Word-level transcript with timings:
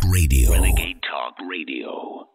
Talk 0.00 0.10
Radio. 0.12 0.50
Renegade 0.52 1.00
Talk 1.02 1.34
Radio. 1.48 2.28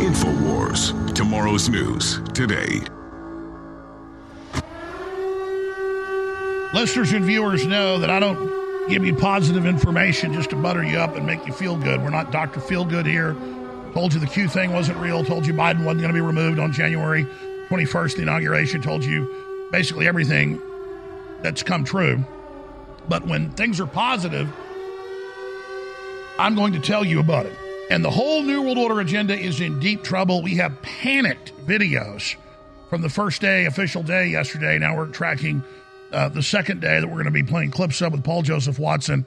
InfoWars. 0.00 1.14
Tomorrow's 1.14 1.68
news 1.68 2.20
today. 2.32 2.80
Listeners 6.74 7.12
and 7.12 7.24
viewers 7.24 7.66
know 7.66 7.98
that 7.98 8.10
I 8.10 8.18
don't 8.18 8.63
give 8.88 9.04
you 9.04 9.14
positive 9.14 9.66
information 9.66 10.32
just 10.32 10.50
to 10.50 10.56
butter 10.56 10.84
you 10.84 10.98
up 10.98 11.16
and 11.16 11.26
make 11.26 11.46
you 11.46 11.52
feel 11.52 11.76
good. 11.76 12.02
We're 12.02 12.10
not 12.10 12.30
Dr. 12.30 12.60
Feel 12.60 12.84
Good 12.84 13.06
here. 13.06 13.34
Told 13.92 14.12
you 14.12 14.20
the 14.20 14.26
Q 14.26 14.48
thing 14.48 14.72
wasn't 14.72 14.98
real. 14.98 15.24
Told 15.24 15.46
you 15.46 15.54
Biden 15.54 15.84
wasn't 15.84 16.02
going 16.02 16.08
to 16.08 16.14
be 16.14 16.20
removed 16.20 16.58
on 16.58 16.72
January 16.72 17.24
21st, 17.68 18.16
the 18.16 18.22
inauguration. 18.22 18.82
Told 18.82 19.04
you 19.04 19.68
basically 19.70 20.06
everything 20.06 20.60
that's 21.42 21.62
come 21.62 21.84
true. 21.84 22.24
But 23.08 23.26
when 23.26 23.50
things 23.50 23.80
are 23.80 23.86
positive, 23.86 24.48
I'm 26.38 26.54
going 26.54 26.72
to 26.72 26.80
tell 26.80 27.04
you 27.04 27.20
about 27.20 27.46
it. 27.46 27.56
And 27.90 28.04
the 28.04 28.10
whole 28.10 28.42
New 28.42 28.62
World 28.62 28.78
Order 28.78 29.00
agenda 29.00 29.38
is 29.38 29.60
in 29.60 29.78
deep 29.78 30.02
trouble. 30.02 30.42
We 30.42 30.56
have 30.56 30.80
panicked 30.82 31.52
videos 31.66 32.34
from 32.90 33.02
the 33.02 33.10
first 33.10 33.40
day, 33.40 33.66
official 33.66 34.02
day 34.02 34.28
yesterday. 34.28 34.78
Now 34.78 34.96
we're 34.96 35.06
tracking 35.06 35.62
uh, 36.14 36.28
the 36.28 36.42
second 36.42 36.80
day 36.80 37.00
that 37.00 37.06
we're 37.06 37.14
going 37.14 37.24
to 37.24 37.30
be 37.30 37.42
playing 37.42 37.70
clips 37.70 38.00
of 38.00 38.12
with 38.12 38.24
Paul 38.24 38.42
Joseph 38.42 38.78
Watson 38.78 39.26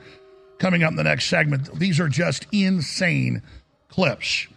coming 0.58 0.84
up 0.84 0.92
in 0.92 0.96
the 0.96 1.04
next 1.04 1.26
segment. 1.26 1.78
These 1.78 2.00
are 2.00 2.08
just 2.08 2.48
insane 2.52 3.44
clips. 3.90 4.48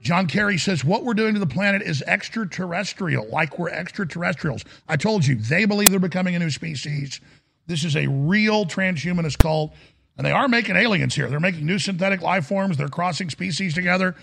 John 0.00 0.28
Kerry 0.28 0.58
says, 0.58 0.84
What 0.84 1.04
we're 1.04 1.14
doing 1.14 1.34
to 1.34 1.40
the 1.40 1.46
planet 1.46 1.82
is 1.82 2.02
extraterrestrial, 2.02 3.28
like 3.28 3.58
we're 3.58 3.70
extraterrestrials. 3.70 4.64
I 4.88 4.96
told 4.96 5.26
you, 5.26 5.34
they 5.34 5.64
believe 5.64 5.90
they're 5.90 6.00
becoming 6.00 6.36
a 6.36 6.38
new 6.38 6.50
species. 6.50 7.20
This 7.66 7.84
is 7.84 7.96
a 7.96 8.06
real 8.06 8.64
transhumanist 8.64 9.38
cult, 9.38 9.74
and 10.16 10.24
they 10.24 10.30
are 10.30 10.48
making 10.48 10.76
aliens 10.76 11.14
here. 11.14 11.28
They're 11.28 11.40
making 11.40 11.66
new 11.66 11.78
synthetic 11.78 12.22
life 12.22 12.46
forms, 12.46 12.76
they're 12.76 12.88
crossing 12.88 13.28
species 13.28 13.74
together, 13.74 14.14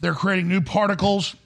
they're 0.00 0.14
creating 0.14 0.48
new 0.48 0.62
particles 0.62 1.36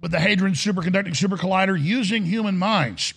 with 0.00 0.10
the 0.10 0.20
Hadron 0.20 0.52
Superconducting 0.52 1.16
Super 1.16 1.36
Collider 1.36 1.80
using 1.80 2.24
human 2.24 2.58
minds. 2.58 3.14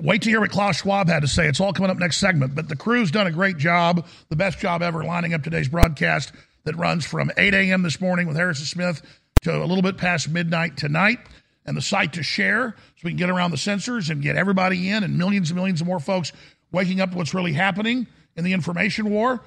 Wait 0.00 0.22
to 0.22 0.30
hear 0.30 0.40
what 0.40 0.50
Klaus 0.50 0.78
Schwab 0.78 1.08
had 1.08 1.20
to 1.20 1.28
say. 1.28 1.48
It's 1.48 1.60
all 1.60 1.72
coming 1.72 1.90
up 1.90 1.98
next 1.98 2.18
segment. 2.18 2.54
But 2.54 2.68
the 2.68 2.76
crew's 2.76 3.10
done 3.10 3.26
a 3.26 3.32
great 3.32 3.56
job, 3.56 4.06
the 4.28 4.36
best 4.36 4.58
job 4.58 4.80
ever, 4.82 5.04
lining 5.04 5.34
up 5.34 5.42
today's 5.42 5.68
broadcast 5.68 6.32
that 6.64 6.76
runs 6.76 7.04
from 7.04 7.32
8 7.36 7.54
a.m. 7.54 7.82
this 7.82 8.00
morning 8.00 8.28
with 8.28 8.36
Harrison 8.36 8.66
Smith 8.66 9.02
to 9.42 9.56
a 9.56 9.64
little 9.64 9.82
bit 9.82 9.98
past 9.98 10.28
midnight 10.28 10.76
tonight. 10.76 11.18
And 11.66 11.76
the 11.76 11.82
site 11.82 12.14
to 12.14 12.22
share 12.22 12.74
so 12.78 13.00
we 13.04 13.10
can 13.10 13.18
get 13.18 13.28
around 13.28 13.50
the 13.50 13.58
censors 13.58 14.08
and 14.08 14.22
get 14.22 14.36
everybody 14.36 14.88
in 14.88 15.04
and 15.04 15.18
millions 15.18 15.50
and 15.50 15.56
millions 15.56 15.80
of 15.82 15.86
more 15.86 16.00
folks 16.00 16.32
waking 16.72 17.00
up 17.00 17.10
to 17.10 17.16
what's 17.16 17.34
really 17.34 17.52
happening 17.52 18.06
in 18.36 18.44
the 18.44 18.52
information 18.52 19.10
war 19.10 19.42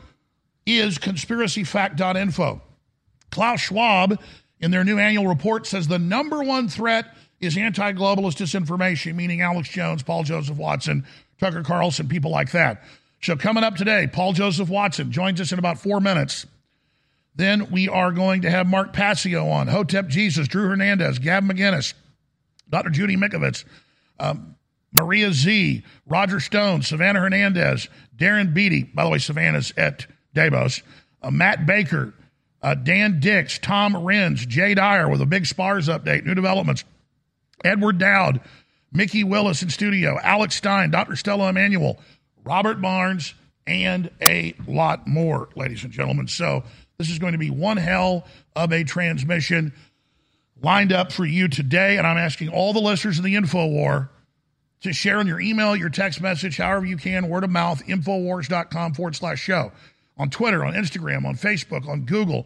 is 0.66 0.99
conspiracyfact.info. 0.99 2.61
Klaus 3.31 3.61
Schwab, 3.61 4.19
in 4.61 4.71
their 4.71 4.83
new 4.83 4.99
annual 4.99 5.27
report, 5.27 5.67
says 5.67 5.87
the 5.87 5.99
number 5.99 6.43
one 6.43 6.69
threat 6.69 7.05
is 7.39 7.57
anti 7.57 7.91
globalist 7.93 8.37
disinformation, 8.37 9.15
meaning 9.15 9.41
Alex 9.41 9.69
Jones, 9.69 10.03
Paul 10.03 10.23
Joseph 10.23 10.57
Watson, 10.57 11.05
Tucker 11.39 11.63
Carlson, 11.63 12.07
people 12.07 12.31
like 12.31 12.51
that. 12.51 12.83
So, 13.21 13.35
coming 13.35 13.63
up 13.63 13.75
today, 13.75 14.07
Paul 14.07 14.33
Joseph 14.33 14.69
Watson 14.69 15.11
joins 15.11 15.41
us 15.41 15.51
in 15.51 15.59
about 15.59 15.79
four 15.79 15.99
minutes. 15.99 16.45
Then 17.35 17.71
we 17.71 17.87
are 17.87 18.11
going 18.11 18.41
to 18.41 18.49
have 18.49 18.67
Mark 18.67 18.93
Passio 18.93 19.47
on, 19.47 19.67
Hotep 19.67 20.07
Jesus, 20.07 20.47
Drew 20.47 20.67
Hernandez, 20.67 21.19
Gavin 21.19 21.50
McInnes, 21.50 21.94
Dr. 22.69 22.89
Judy 22.89 23.16
Mikovits, 23.16 23.63
um, 24.19 24.55
Maria 24.91 25.31
Z, 25.31 25.83
Roger 26.05 26.39
Stone, 26.39 26.81
Savannah 26.81 27.21
Hernandez, 27.21 27.88
Darren 28.17 28.53
Beattie. 28.53 28.83
By 28.83 29.05
the 29.05 29.09
way, 29.09 29.17
Savannah's 29.17 29.73
at 29.77 30.05
Davos. 30.33 30.81
Uh, 31.23 31.31
Matt 31.31 31.66
Baker, 31.66 32.13
uh, 32.61 32.75
Dan 32.75 33.19
Dix, 33.19 33.57
Tom 33.59 33.94
Renz, 33.94 34.47
Jay 34.47 34.73
Dyer 34.73 35.09
with 35.09 35.22
a 35.22 35.25
big 35.25 35.45
SPARS 35.45 35.88
update, 35.88 36.25
new 36.25 36.35
developments. 36.35 36.83
Edward 37.63 37.97
Dowd, 37.97 38.41
Mikki 38.91 39.23
Willis 39.23 39.61
in 39.61 39.69
studio, 39.69 40.17
Alex 40.22 40.55
Stein, 40.55 40.91
Dr. 40.91 41.16
Stella 41.16 41.50
Immanuel, 41.50 42.00
Robert 42.44 42.81
Barnes, 42.81 43.33
and 43.67 44.09
a 44.21 44.53
lot 44.67 45.07
more, 45.07 45.50
ladies 45.55 45.83
and 45.83 45.94
gentlemen. 45.94 46.27
So 46.27 46.63
this 46.97 47.09
is 47.09 47.19
going 47.19 47.33
to 47.33 47.38
be 47.38 47.50
one 47.50 47.77
hell 47.77 48.25
of 48.55 48.71
a 48.71 48.83
transmission 48.83 49.73
lined 50.61 50.91
up 50.91 51.11
for 51.11 51.25
you 51.25 51.47
today. 51.47 51.97
And 51.97 52.05
I'm 52.05 52.17
asking 52.17 52.50
all 52.50 52.73
the 52.73 52.79
listeners 52.79 53.17
in 53.17 53.23
the 53.23 53.35
info 53.35 53.67
war 53.67 54.09
to 54.81 54.94
share 54.94 55.19
on 55.19 55.27
your 55.27 55.39
email, 55.39 55.75
your 55.75 55.89
text 55.89 56.21
message, 56.21 56.57
however 56.57 56.85
you 56.85 56.97
can, 56.97 57.29
word 57.29 57.44
of 57.44 57.50
mouth, 57.50 57.85
infowars.com 57.85 58.94
forward 58.94 59.16
slash 59.16 59.39
show. 59.39 59.71
On 60.21 60.29
Twitter, 60.29 60.63
on 60.63 60.73
Instagram, 60.73 61.25
on 61.25 61.35
Facebook, 61.35 61.85
on 61.87 62.01
Google, 62.01 62.45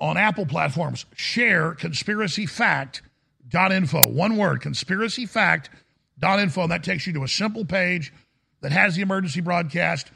on 0.00 0.16
Apple 0.16 0.46
platforms. 0.46 1.04
Share 1.14 1.74
conspiracyfact.info. 1.74 4.08
One 4.08 4.38
word, 4.38 4.62
conspiracyfact.info. 4.62 6.62
And 6.62 6.72
that 6.72 6.82
takes 6.82 7.06
you 7.06 7.12
to 7.12 7.24
a 7.24 7.28
simple 7.28 7.66
page 7.66 8.14
that 8.62 8.72
has 8.72 8.96
the 8.96 9.02
emergency 9.02 9.42
broadcast 9.42 10.10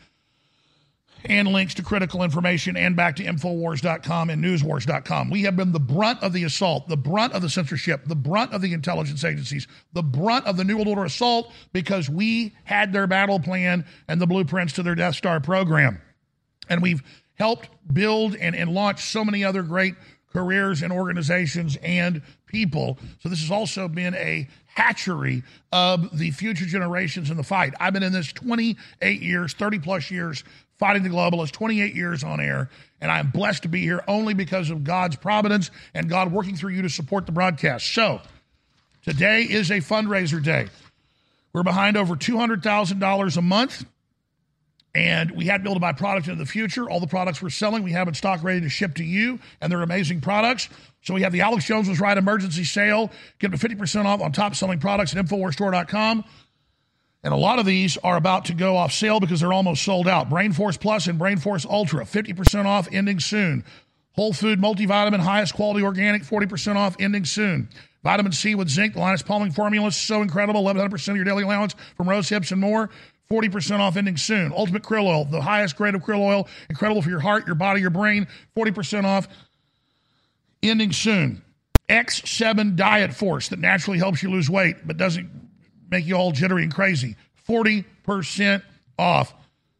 and 1.26 1.48
links 1.48 1.74
to 1.74 1.82
critical 1.82 2.22
information 2.22 2.78
and 2.78 2.96
back 2.96 3.16
to 3.16 3.24
Infowars.com 3.24 4.30
and 4.30 4.42
Newswars.com. 4.42 5.28
We 5.28 5.42
have 5.42 5.54
been 5.54 5.72
the 5.72 5.80
brunt 5.80 6.22
of 6.22 6.32
the 6.32 6.44
assault, 6.44 6.88
the 6.88 6.96
brunt 6.96 7.34
of 7.34 7.42
the 7.42 7.50
censorship, 7.50 8.06
the 8.06 8.16
brunt 8.16 8.54
of 8.54 8.62
the 8.62 8.72
intelligence 8.72 9.22
agencies, 9.22 9.68
the 9.92 10.02
brunt 10.02 10.46
of 10.46 10.56
the 10.56 10.64
New 10.64 10.76
World 10.76 10.88
Order 10.88 11.04
assault 11.04 11.52
because 11.74 12.08
we 12.08 12.54
had 12.64 12.94
their 12.94 13.06
battle 13.06 13.38
plan 13.38 13.84
and 14.08 14.18
the 14.18 14.26
blueprints 14.26 14.72
to 14.74 14.82
their 14.82 14.94
Death 14.94 15.16
Star 15.16 15.40
program. 15.40 16.00
And 16.68 16.82
we've 16.82 17.02
helped 17.34 17.68
build 17.92 18.34
and, 18.36 18.54
and 18.56 18.70
launch 18.70 19.02
so 19.02 19.24
many 19.24 19.44
other 19.44 19.62
great 19.62 19.94
careers 20.32 20.82
and 20.82 20.92
organizations 20.92 21.76
and 21.82 22.22
people. 22.46 22.98
So 23.20 23.28
this 23.28 23.40
has 23.40 23.50
also 23.50 23.88
been 23.88 24.14
a 24.14 24.48
hatchery 24.66 25.42
of 25.72 26.16
the 26.18 26.30
future 26.30 26.66
generations 26.66 27.30
in 27.30 27.36
the 27.36 27.42
fight. 27.42 27.74
I've 27.80 27.92
been 27.92 28.02
in 28.02 28.12
this 28.12 28.32
28 28.32 29.22
years, 29.22 29.54
30 29.54 29.78
plus 29.78 30.10
years 30.10 30.44
fighting 30.78 31.02
the 31.02 31.08
globalists, 31.08 31.52
28 31.52 31.94
years 31.94 32.22
on 32.22 32.40
air, 32.40 32.68
and 33.00 33.10
I'm 33.10 33.30
blessed 33.30 33.62
to 33.62 33.68
be 33.68 33.80
here 33.80 34.04
only 34.06 34.34
because 34.34 34.70
of 34.70 34.84
God's 34.84 35.16
providence 35.16 35.70
and 35.94 36.08
God 36.08 36.32
working 36.32 36.56
through 36.56 36.72
you 36.72 36.82
to 36.82 36.90
support 36.90 37.26
the 37.26 37.32
broadcast. 37.32 37.92
So, 37.92 38.20
today 39.02 39.42
is 39.42 39.70
a 39.70 39.78
fundraiser 39.78 40.42
day. 40.42 40.68
We're 41.52 41.62
behind 41.62 41.96
over 41.96 42.14
$200,000 42.14 43.36
a 43.36 43.42
month, 43.42 43.86
and 44.96 45.32
we 45.32 45.44
had 45.44 45.58
to 45.58 45.62
be 45.62 45.68
able 45.68 45.74
to 45.74 45.80
buy 45.80 45.92
product 45.92 46.26
into 46.26 46.42
the 46.42 46.50
future. 46.50 46.88
All 46.88 47.00
the 47.00 47.06
products 47.06 47.42
we're 47.42 47.50
selling, 47.50 47.82
we 47.82 47.92
have 47.92 48.08
in 48.08 48.14
stock 48.14 48.42
ready 48.42 48.62
to 48.62 48.70
ship 48.70 48.94
to 48.94 49.04
you, 49.04 49.38
and 49.60 49.70
they're 49.70 49.82
amazing 49.82 50.22
products. 50.22 50.70
So 51.02 51.12
we 51.12 51.20
have 51.20 51.32
the 51.32 51.42
Alex 51.42 51.66
Jones 51.66 51.86
was 51.86 52.00
right 52.00 52.16
emergency 52.16 52.64
sale. 52.64 53.10
Get 53.38 53.50
them 53.50 53.60
to 53.60 53.68
50% 53.68 54.06
off 54.06 54.22
on 54.22 54.32
top 54.32 54.54
selling 54.54 54.80
products 54.80 55.14
at 55.14 55.22
InfoWarsStore.com. 55.22 56.24
And 57.22 57.34
a 57.34 57.36
lot 57.36 57.58
of 57.58 57.66
these 57.66 57.98
are 57.98 58.16
about 58.16 58.46
to 58.46 58.54
go 58.54 58.78
off 58.78 58.90
sale 58.90 59.20
because 59.20 59.40
they're 59.40 59.52
almost 59.52 59.84
sold 59.84 60.08
out. 60.08 60.30
Brain 60.30 60.54
Force 60.54 60.78
Plus 60.78 61.08
and 61.08 61.18
Brain 61.18 61.36
Force 61.36 61.66
Ultra, 61.68 62.06
50% 62.06 62.64
off, 62.64 62.88
ending 62.90 63.20
soon. 63.20 63.64
Whole 64.12 64.32
Food 64.32 64.60
Multivitamin, 64.60 65.20
highest 65.20 65.52
quality 65.52 65.84
organic, 65.84 66.22
40% 66.22 66.76
off, 66.76 66.96
ending 66.98 67.26
soon. 67.26 67.68
Vitamin 68.02 68.32
C 68.32 68.54
with 68.54 68.70
zinc, 68.70 68.94
the 68.94 69.00
Linus 69.00 69.20
Pauling 69.20 69.50
formula, 69.50 69.92
so 69.92 70.22
incredible, 70.22 70.62
1100% 70.62 71.08
of 71.08 71.16
your 71.16 71.24
daily 71.24 71.42
allowance 71.42 71.74
from 71.96 72.08
rose 72.08 72.30
hips 72.30 72.50
and 72.50 72.60
more. 72.60 72.88
40% 73.30 73.80
off 73.80 73.96
ending 73.96 74.16
soon. 74.16 74.52
Ultimate 74.52 74.82
Krill 74.82 75.06
Oil, 75.06 75.24
the 75.24 75.40
highest 75.40 75.76
grade 75.76 75.94
of 75.94 76.02
krill 76.02 76.20
oil, 76.20 76.48
incredible 76.70 77.02
for 77.02 77.10
your 77.10 77.20
heart, 77.20 77.46
your 77.46 77.56
body, 77.56 77.80
your 77.80 77.90
brain. 77.90 78.26
40% 78.56 79.04
off 79.04 79.28
ending 80.62 80.92
soon. 80.92 81.42
X7 81.88 82.76
Diet 82.76 83.14
Force 83.14 83.48
that 83.48 83.58
naturally 83.58 83.98
helps 83.98 84.22
you 84.22 84.30
lose 84.30 84.50
weight 84.50 84.76
but 84.86 84.96
doesn't 84.96 85.30
make 85.90 86.06
you 86.06 86.16
all 86.16 86.32
jittery 86.32 86.62
and 86.62 86.74
crazy. 86.74 87.16
40% 87.48 88.62
off. 88.98 89.32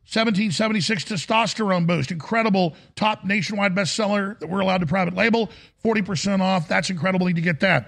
1776 0.09 1.05
testosterone 1.05 1.85
boost, 1.85 2.13
incredible 2.13 2.77
top 2.95 3.25
nationwide 3.25 3.75
bestseller 3.75 4.39
that 4.39 4.49
we're 4.49 4.61
allowed 4.61 4.79
to 4.79 4.87
private 4.87 5.15
label. 5.15 5.51
40% 5.85 6.41
off. 6.41 6.69
That's 6.69 6.91
incredible. 6.91 7.27
Need 7.27 7.37
to 7.37 7.43
get 7.43 7.59
that. 7.61 7.87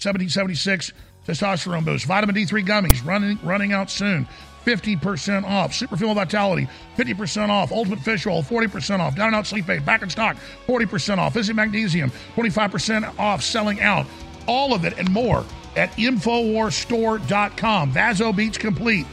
1776 0.00 0.92
testosterone 1.26 1.84
boost. 1.84 2.06
Vitamin 2.06 2.34
D3 2.34 2.66
gummies 2.66 3.04
running 3.04 3.38
running 3.42 3.74
out 3.74 3.90
soon. 3.90 4.26
50% 4.68 5.44
off. 5.44 5.72
Super 5.72 5.96
Female 5.96 6.14
Vitality, 6.14 6.68
50% 6.96 7.48
off. 7.48 7.72
Ultimate 7.72 8.00
Fish 8.00 8.26
Oil, 8.26 8.42
40% 8.42 9.00
off. 9.00 9.16
Down 9.16 9.28
and 9.28 9.36
Out 9.36 9.46
Sleep 9.46 9.68
Aid, 9.68 9.86
back 9.86 10.02
in 10.02 10.10
stock, 10.10 10.36
40% 10.66 11.16
off. 11.18 11.32
Fizzy 11.32 11.54
Magnesium, 11.54 12.10
25% 12.36 13.18
off, 13.18 13.42
selling 13.42 13.80
out. 13.80 14.06
All 14.46 14.74
of 14.74 14.84
it 14.84 14.98
and 14.98 15.10
more 15.10 15.44
at 15.76 15.90
InfoWarsStore.com. 15.92 17.90
Vaso 17.92 18.32
Beats 18.32 18.58
Complete. 18.58 19.06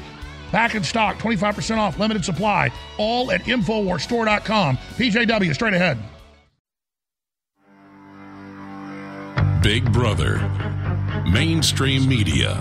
Back 0.52 0.76
in 0.76 0.84
stock, 0.84 1.18
25% 1.18 1.78
off, 1.78 1.98
limited 2.00 2.26
supply. 2.26 2.70
All 2.98 3.32
at 3.32 3.42
InfoWarsStore.com. 3.44 4.78
PJW, 4.78 5.54
straight 5.54 5.74
ahead. 5.74 5.98
Big 9.62 9.92
Brother, 9.92 10.38
mainstream 11.32 12.08
media, 12.08 12.54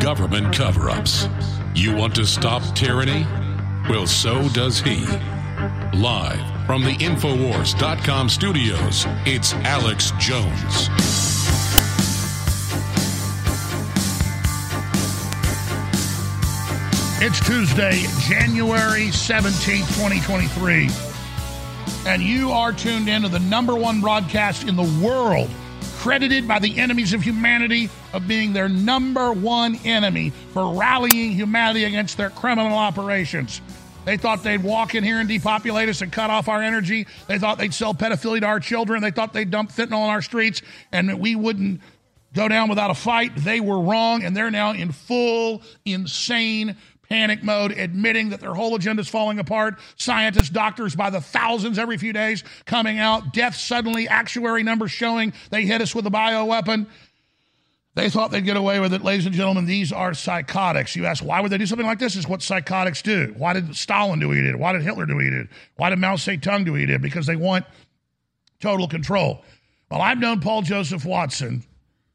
government 0.00 0.54
cover 0.54 0.88
ups. 0.88 1.28
You 1.74 1.94
want 1.94 2.16
to 2.16 2.26
stop 2.26 2.62
tyranny? 2.74 3.24
Well, 3.88 4.06
so 4.06 4.48
does 4.48 4.80
he. 4.80 5.06
Live 5.94 6.66
from 6.66 6.82
the 6.82 6.96
Infowars.com 6.98 8.28
studios, 8.28 9.06
it's 9.24 9.54
Alex 9.54 10.12
Jones. 10.18 10.88
It's 17.22 17.38
Tuesday, 17.46 18.04
January 18.20 19.08
17th, 19.08 19.86
2023. 19.94 20.88
And 22.06 22.22
you 22.22 22.50
are 22.50 22.72
tuned 22.72 23.08
in 23.08 23.22
to 23.22 23.28
the 23.28 23.38
number 23.38 23.76
one 23.76 24.00
broadcast 24.00 24.66
in 24.66 24.74
the 24.74 25.00
world, 25.04 25.50
credited 26.00 26.48
by 26.48 26.58
the 26.58 26.78
enemies 26.78 27.12
of 27.12 27.22
humanity 27.22 27.90
of 28.14 28.26
being 28.26 28.54
their 28.54 28.70
number 28.70 29.34
one 29.34 29.78
enemy 29.84 30.30
for 30.54 30.74
rallying 30.74 31.30
humanity 31.30 31.84
against 31.84 32.16
their 32.16 32.30
criminal 32.30 32.72
operations. 32.78 33.60
They 34.06 34.16
thought 34.16 34.42
they'd 34.42 34.62
walk 34.62 34.94
in 34.94 35.04
here 35.04 35.20
and 35.20 35.28
depopulate 35.28 35.90
us 35.90 36.00
and 36.00 36.10
cut 36.10 36.30
off 36.30 36.48
our 36.48 36.62
energy. 36.62 37.06
They 37.26 37.38
thought 37.38 37.58
they'd 37.58 37.74
sell 37.74 37.92
pedophilia 37.92 38.40
to 38.40 38.46
our 38.46 38.60
children. 38.60 39.02
They 39.02 39.10
thought 39.10 39.34
they'd 39.34 39.50
dump 39.50 39.72
fentanyl 39.72 39.98
on 39.98 40.08
our 40.08 40.22
streets 40.22 40.62
and 40.90 41.10
that 41.10 41.18
we 41.18 41.36
wouldn't 41.36 41.82
go 42.32 42.48
down 42.48 42.70
without 42.70 42.90
a 42.90 42.94
fight. 42.94 43.36
They 43.36 43.60
were 43.60 43.78
wrong, 43.78 44.22
and 44.24 44.34
they're 44.34 44.50
now 44.50 44.72
in 44.72 44.92
full, 44.92 45.60
insane 45.84 46.76
panic 47.10 47.42
mode, 47.42 47.72
admitting 47.72 48.30
that 48.30 48.40
their 48.40 48.54
whole 48.54 48.74
agenda 48.76 49.00
is 49.00 49.08
falling 49.08 49.38
apart. 49.38 49.78
Scientists, 49.96 50.48
doctors 50.48 50.94
by 50.94 51.10
the 51.10 51.20
thousands 51.20 51.78
every 51.78 51.98
few 51.98 52.12
days 52.12 52.44
coming 52.64 52.98
out. 52.98 53.34
Death 53.34 53.56
suddenly, 53.56 54.08
actuary 54.08 54.62
numbers 54.62 54.92
showing 54.92 55.34
they 55.50 55.66
hit 55.66 55.82
us 55.82 55.94
with 55.94 56.06
a 56.06 56.10
bioweapon. 56.10 56.86
They 57.96 58.08
thought 58.08 58.30
they'd 58.30 58.44
get 58.44 58.56
away 58.56 58.78
with 58.78 58.94
it. 58.94 59.02
Ladies 59.02 59.26
and 59.26 59.34
gentlemen, 59.34 59.66
these 59.66 59.92
are 59.92 60.14
psychotics. 60.14 60.94
You 60.94 61.06
ask, 61.06 61.24
why 61.24 61.40
would 61.40 61.50
they 61.50 61.58
do 61.58 61.66
something 61.66 61.86
like 61.86 61.98
this? 61.98 62.14
Is 62.14 62.28
what 62.28 62.40
psychotics 62.40 63.02
do. 63.02 63.34
Why 63.36 63.52
did 63.52 63.74
Stalin 63.74 64.20
do 64.20 64.32
did? 64.32 64.54
Why 64.54 64.72
did 64.72 64.82
Hitler 64.82 65.06
do 65.06 65.18
did? 65.18 65.48
Why 65.76 65.90
did 65.90 65.98
Mao 65.98 66.14
Zedong 66.14 66.64
do 66.64 66.86
did? 66.86 67.02
Because 67.02 67.26
they 67.26 67.34
want 67.34 67.66
total 68.60 68.86
control. 68.86 69.42
Well, 69.90 70.00
I've 70.00 70.20
known 70.20 70.38
Paul 70.38 70.62
Joseph 70.62 71.04
Watson 71.04 71.64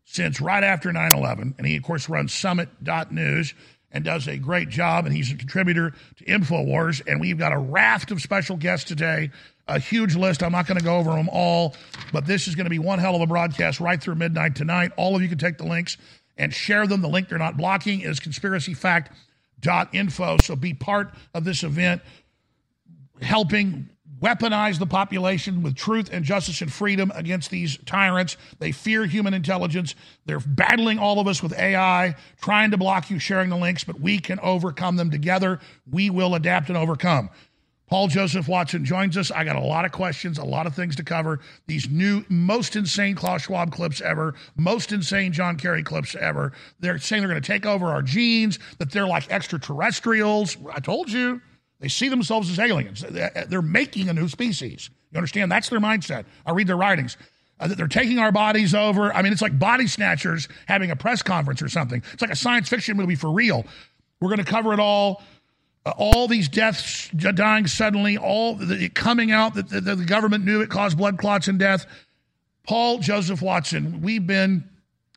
since 0.06 0.40
right 0.40 0.64
after 0.64 0.94
9 0.94 1.12
11, 1.14 1.56
and 1.58 1.68
he, 1.68 1.76
of 1.76 1.84
course, 1.84 2.08
runs 2.08 2.34
summit.news 2.34 3.54
and 3.92 4.04
does 4.04 4.28
a 4.28 4.38
great 4.38 4.70
job. 4.70 5.06
And 5.06 5.16
he's 5.16 5.32
a 5.32 5.36
contributor 5.36 5.94
to 6.18 6.26
InfoWars. 6.26 7.02
And 7.08 7.22
we've 7.22 7.38
got 7.38 7.54
a 7.54 7.58
raft 7.58 8.12
of 8.12 8.22
special 8.22 8.58
guests 8.58 8.88
today, 8.88 9.32
a 9.68 9.80
huge 9.80 10.16
list. 10.16 10.44
I'm 10.44 10.52
not 10.52 10.68
going 10.68 10.78
to 10.78 10.84
go 10.84 10.98
over 10.98 11.12
them 11.12 11.30
all, 11.32 11.76
but 12.12 12.26
this 12.26 12.48
is 12.48 12.56
going 12.56 12.66
to 12.66 12.70
be 12.70 12.80
one 12.80 13.00
hell 13.00 13.16
of 13.16 13.22
a 13.22 13.28
broadcast 13.28 13.80
right 13.80 14.02
through 14.02 14.16
midnight 14.16 14.56
tonight. 14.56 14.92
All 14.98 15.16
of 15.16 15.22
you 15.22 15.30
can 15.30 15.38
take 15.38 15.58
the 15.58 15.66
links 15.66 15.96
and 16.38 16.54
share 16.54 16.86
them. 16.88 17.02
The 17.02 17.08
link 17.08 17.30
they're 17.30 17.38
not 17.38 17.56
blocking 17.58 18.02
is 18.02 18.20
conspiracyfact.info. 18.20 20.38
So 20.44 20.56
be 20.56 20.74
part 20.74 21.14
of 21.34 21.46
this 21.46 21.64
event, 21.64 22.02
helping 23.22 23.90
weaponize 24.22 24.80
the 24.80 24.86
population 24.86 25.62
with 25.62 25.76
truth 25.76 26.10
and 26.12 26.24
justice 26.24 26.62
and 26.62 26.72
freedom 26.72 27.12
against 27.16 27.50
these 27.50 27.78
tyrants. 27.86 28.38
They 28.60 28.72
fear 28.72 29.06
human 29.06 29.34
intelligence. 29.34 29.96
They're 30.26 30.40
battling 30.40 31.00
all 31.00 31.20
of 31.20 31.28
us 31.28 31.44
with 31.44 31.58
AI, 31.58 32.16
trying 32.42 32.72
to 32.72 32.78
block 32.78 33.10
you 33.10 33.20
sharing 33.20 33.50
the 33.50 33.58
links, 33.58 33.84
but 33.84 34.00
we 34.00 34.20
can 34.20 34.40
overcome 34.40 34.96
them 34.96 35.12
together. 35.12 35.60
We 35.90 36.10
will 36.10 36.36
adapt 36.36 36.70
and 36.70 36.78
overcome. 36.78 37.30
Paul 37.88 38.08
Joseph 38.08 38.48
Watson 38.48 38.84
joins 38.84 39.16
us. 39.16 39.30
I 39.30 39.44
got 39.44 39.56
a 39.56 39.62
lot 39.62 39.86
of 39.86 39.92
questions, 39.92 40.40
a 40.40 40.44
lot 40.44 40.66
of 40.66 40.74
things 40.74 40.96
to 40.96 41.04
cover. 41.04 41.40
These 41.68 41.88
new, 41.90 42.26
most 42.30 42.76
insane 42.76 43.16
Klaus 43.16 43.44
Schwab 43.44 43.72
clips 43.72 44.02
ever, 44.02 44.34
most 44.56 44.92
insane 44.92 45.32
John 45.34 45.56
Kerry 45.56 45.84
clips 45.84 46.16
ever. 46.16 46.52
They're 46.80 46.98
saying 46.98 47.22
they're 47.22 47.30
going 47.30 47.42
to 47.42 47.48
take 47.48 47.66
over 47.66 47.88
our 47.88 48.02
genes, 48.02 48.58
that 48.80 48.92
they're 48.92 49.08
like 49.08 49.30
extraterrestrials. 49.32 50.58
I 50.74 50.80
told 50.80 51.12
you. 51.12 51.42
They 51.80 51.88
see 51.88 52.10
themselves 52.10 52.50
as 52.50 52.60
aliens. 52.60 53.04
They're 53.48 53.62
making 53.62 54.10
a 54.10 54.14
new 54.14 54.28
species. 54.28 54.90
You 55.12 55.18
understand? 55.18 55.52
That's 55.52 55.70
their 55.70 55.80
mindset. 55.80 56.26
I 56.46 56.52
read 56.52 56.68
their 56.68 56.78
writings. 56.78 57.18
Uh, 57.58 57.68
that 57.68 57.78
they're 57.78 57.88
taking 57.88 58.20
our 58.20 58.34
bodies 58.34 58.76
over. 58.76 59.14
I 59.14 59.22
mean, 59.22 59.32
it's 59.32 59.42
like 59.42 59.58
body 59.58 59.88
snatchers 59.88 60.50
having 60.66 60.92
a 60.92 60.96
press 60.96 61.22
conference 61.22 61.62
or 61.62 61.70
something. 61.70 62.04
It's 62.12 62.22
like 62.22 62.32
a 62.32 62.36
science 62.36 62.68
fiction 62.68 62.98
movie 62.98 63.16
for 63.16 63.32
real. 63.32 63.66
We're 64.20 64.28
going 64.28 64.44
to 64.44 64.52
cover 64.52 64.74
it 64.74 64.80
all. 64.80 65.24
Uh, 65.86 65.94
all 65.98 66.28
these 66.28 66.50
deaths 66.50 67.10
dying 67.10 67.68
suddenly, 67.68 68.18
all 68.18 68.56
the, 68.56 68.90
coming 68.90 69.32
out 69.32 69.54
that 69.54 69.70
the, 69.70 69.80
the 69.80 70.04
government 70.04 70.44
knew 70.44 70.62
it 70.62 70.70
caused 70.70 70.98
blood 70.98 71.18
clots 71.18 71.48
and 71.48 71.58
death. 71.58 71.86
Paul 72.68 73.00
Joseph 73.00 73.42
Watson, 73.42 74.02
we've 74.02 74.26
been 74.26 74.68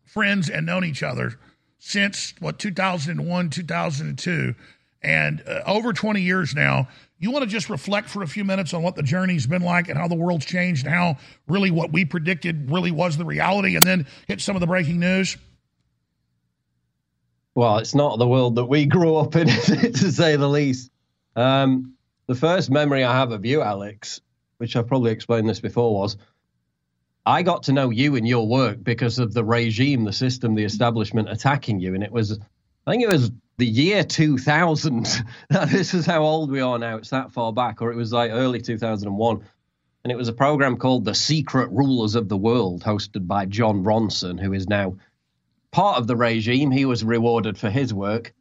friends 0.04 0.50
and 0.50 0.66
known 0.66 0.84
each 0.84 1.02
other 1.02 1.38
since 1.78 2.34
what 2.38 2.58
2001, 2.58 3.50
2002 3.50 4.54
and 5.02 5.42
uh, 5.46 5.62
over 5.66 5.92
20 5.92 6.20
years 6.20 6.54
now. 6.54 6.88
You 7.20 7.32
want 7.32 7.42
to 7.42 7.50
just 7.50 7.68
reflect 7.68 8.08
for 8.08 8.22
a 8.22 8.28
few 8.28 8.44
minutes 8.44 8.72
on 8.72 8.82
what 8.82 8.94
the 8.94 9.02
journey's 9.02 9.46
been 9.46 9.62
like 9.62 9.88
and 9.88 9.98
how 9.98 10.06
the 10.06 10.14
world's 10.14 10.44
changed 10.44 10.86
and 10.86 10.94
how 10.94 11.16
really 11.48 11.70
what 11.70 11.92
we 11.92 12.04
predicted 12.04 12.70
really 12.70 12.92
was 12.92 13.16
the 13.16 13.24
reality, 13.24 13.74
and 13.74 13.82
then 13.82 14.06
hit 14.28 14.40
some 14.40 14.54
of 14.54 14.60
the 14.60 14.66
breaking 14.66 15.00
news? 15.00 15.36
Well, 17.56 17.78
it's 17.78 17.94
not 17.94 18.20
the 18.20 18.28
world 18.28 18.54
that 18.54 18.66
we 18.66 18.86
grew 18.86 19.16
up 19.16 19.34
in, 19.34 19.48
to 19.48 20.12
say 20.12 20.36
the 20.36 20.48
least. 20.48 20.92
Um, 21.34 21.94
the 22.28 22.36
first 22.36 22.70
memory 22.70 23.02
I 23.02 23.12
have 23.12 23.32
of 23.32 23.44
you, 23.44 23.62
Alex, 23.62 24.20
which 24.58 24.76
I've 24.76 24.86
probably 24.86 25.10
explained 25.10 25.48
this 25.48 25.58
before, 25.58 25.92
was 25.92 26.16
I 27.26 27.42
got 27.42 27.64
to 27.64 27.72
know 27.72 27.90
you 27.90 28.14
and 28.14 28.28
your 28.28 28.46
work 28.46 28.82
because 28.82 29.18
of 29.18 29.34
the 29.34 29.44
regime, 29.44 30.04
the 30.04 30.12
system, 30.12 30.54
the 30.54 30.64
establishment 30.64 31.28
attacking 31.28 31.80
you. 31.80 31.94
And 31.94 32.04
it 32.04 32.12
was, 32.12 32.38
I 32.86 32.90
think 32.90 33.02
it 33.02 33.12
was 33.12 33.32
the 33.58 33.66
year 33.66 34.04
2000. 34.04 35.06
this 35.50 35.92
is 35.92 36.06
how 36.06 36.22
old 36.22 36.50
we 36.50 36.60
are 36.60 36.78
now. 36.78 36.96
It's 36.96 37.10
that 37.10 37.32
far 37.32 37.52
back, 37.52 37.82
or 37.82 37.92
it 37.92 37.96
was 37.96 38.12
like 38.12 38.30
early 38.30 38.60
2001. 38.60 39.44
And 40.04 40.12
it 40.12 40.16
was 40.16 40.28
a 40.28 40.32
program 40.32 40.76
called 40.76 41.04
The 41.04 41.14
Secret 41.14 41.68
Rulers 41.70 42.14
of 42.14 42.28
the 42.28 42.36
World, 42.36 42.82
hosted 42.82 43.26
by 43.26 43.46
Jon 43.46 43.84
Ronson, 43.84 44.40
who 44.40 44.52
is 44.52 44.68
now 44.68 44.96
part 45.72 45.98
of 45.98 46.06
the 46.06 46.16
regime. 46.16 46.70
He 46.70 46.84
was 46.84 47.04
rewarded 47.04 47.58
for 47.58 47.68
his 47.68 47.92
work. 47.92 48.32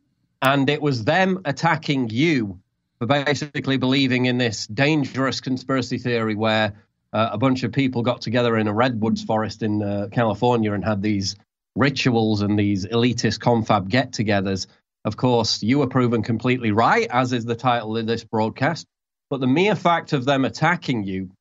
And 0.41 0.69
it 0.69 0.81
was 0.81 1.03
them 1.03 1.41
attacking 1.45 2.09
you 2.11 2.59
for 2.99 3.07
basically 3.07 3.77
believing 3.77 4.27
in 4.27 4.37
this 4.37 4.67
dangerous 4.67 5.41
conspiracy 5.41 5.97
theory 5.97 6.35
where 6.35 6.73
uh, 7.11 7.29
a 7.31 7.37
bunch 7.39 7.63
of 7.63 7.71
people 7.71 8.03
got 8.03 8.21
together 8.21 8.55
in 8.55 8.67
a 8.67 8.73
redwoods 8.73 9.23
forest 9.23 9.63
in 9.63 9.81
uh, 9.81 10.07
California 10.11 10.73
and 10.73 10.85
had 10.85 11.01
these 11.01 11.35
rituals 11.75 12.41
and 12.41 12.57
these 12.57 12.85
elitist 12.85 13.39
confab 13.39 13.89
get 13.89 14.11
togethers 14.11 14.67
of 15.07 15.15
course, 15.15 15.63
you 15.63 15.79
were 15.79 15.87
proven 15.87 16.21
completely 16.21 16.71
right, 16.71 17.07
as 17.09 17.31
is 17.31 17.45
the 17.45 17.55
title 17.55 17.95
of 17.95 18.05
this 18.05 18.25
broadcast. 18.25 18.85
But 19.29 19.39
the 19.39 19.47
mere 19.47 19.73
fact 19.73 20.11
of 20.11 20.25
them 20.25 20.43
attacking 20.43 21.05
you, 21.05 21.31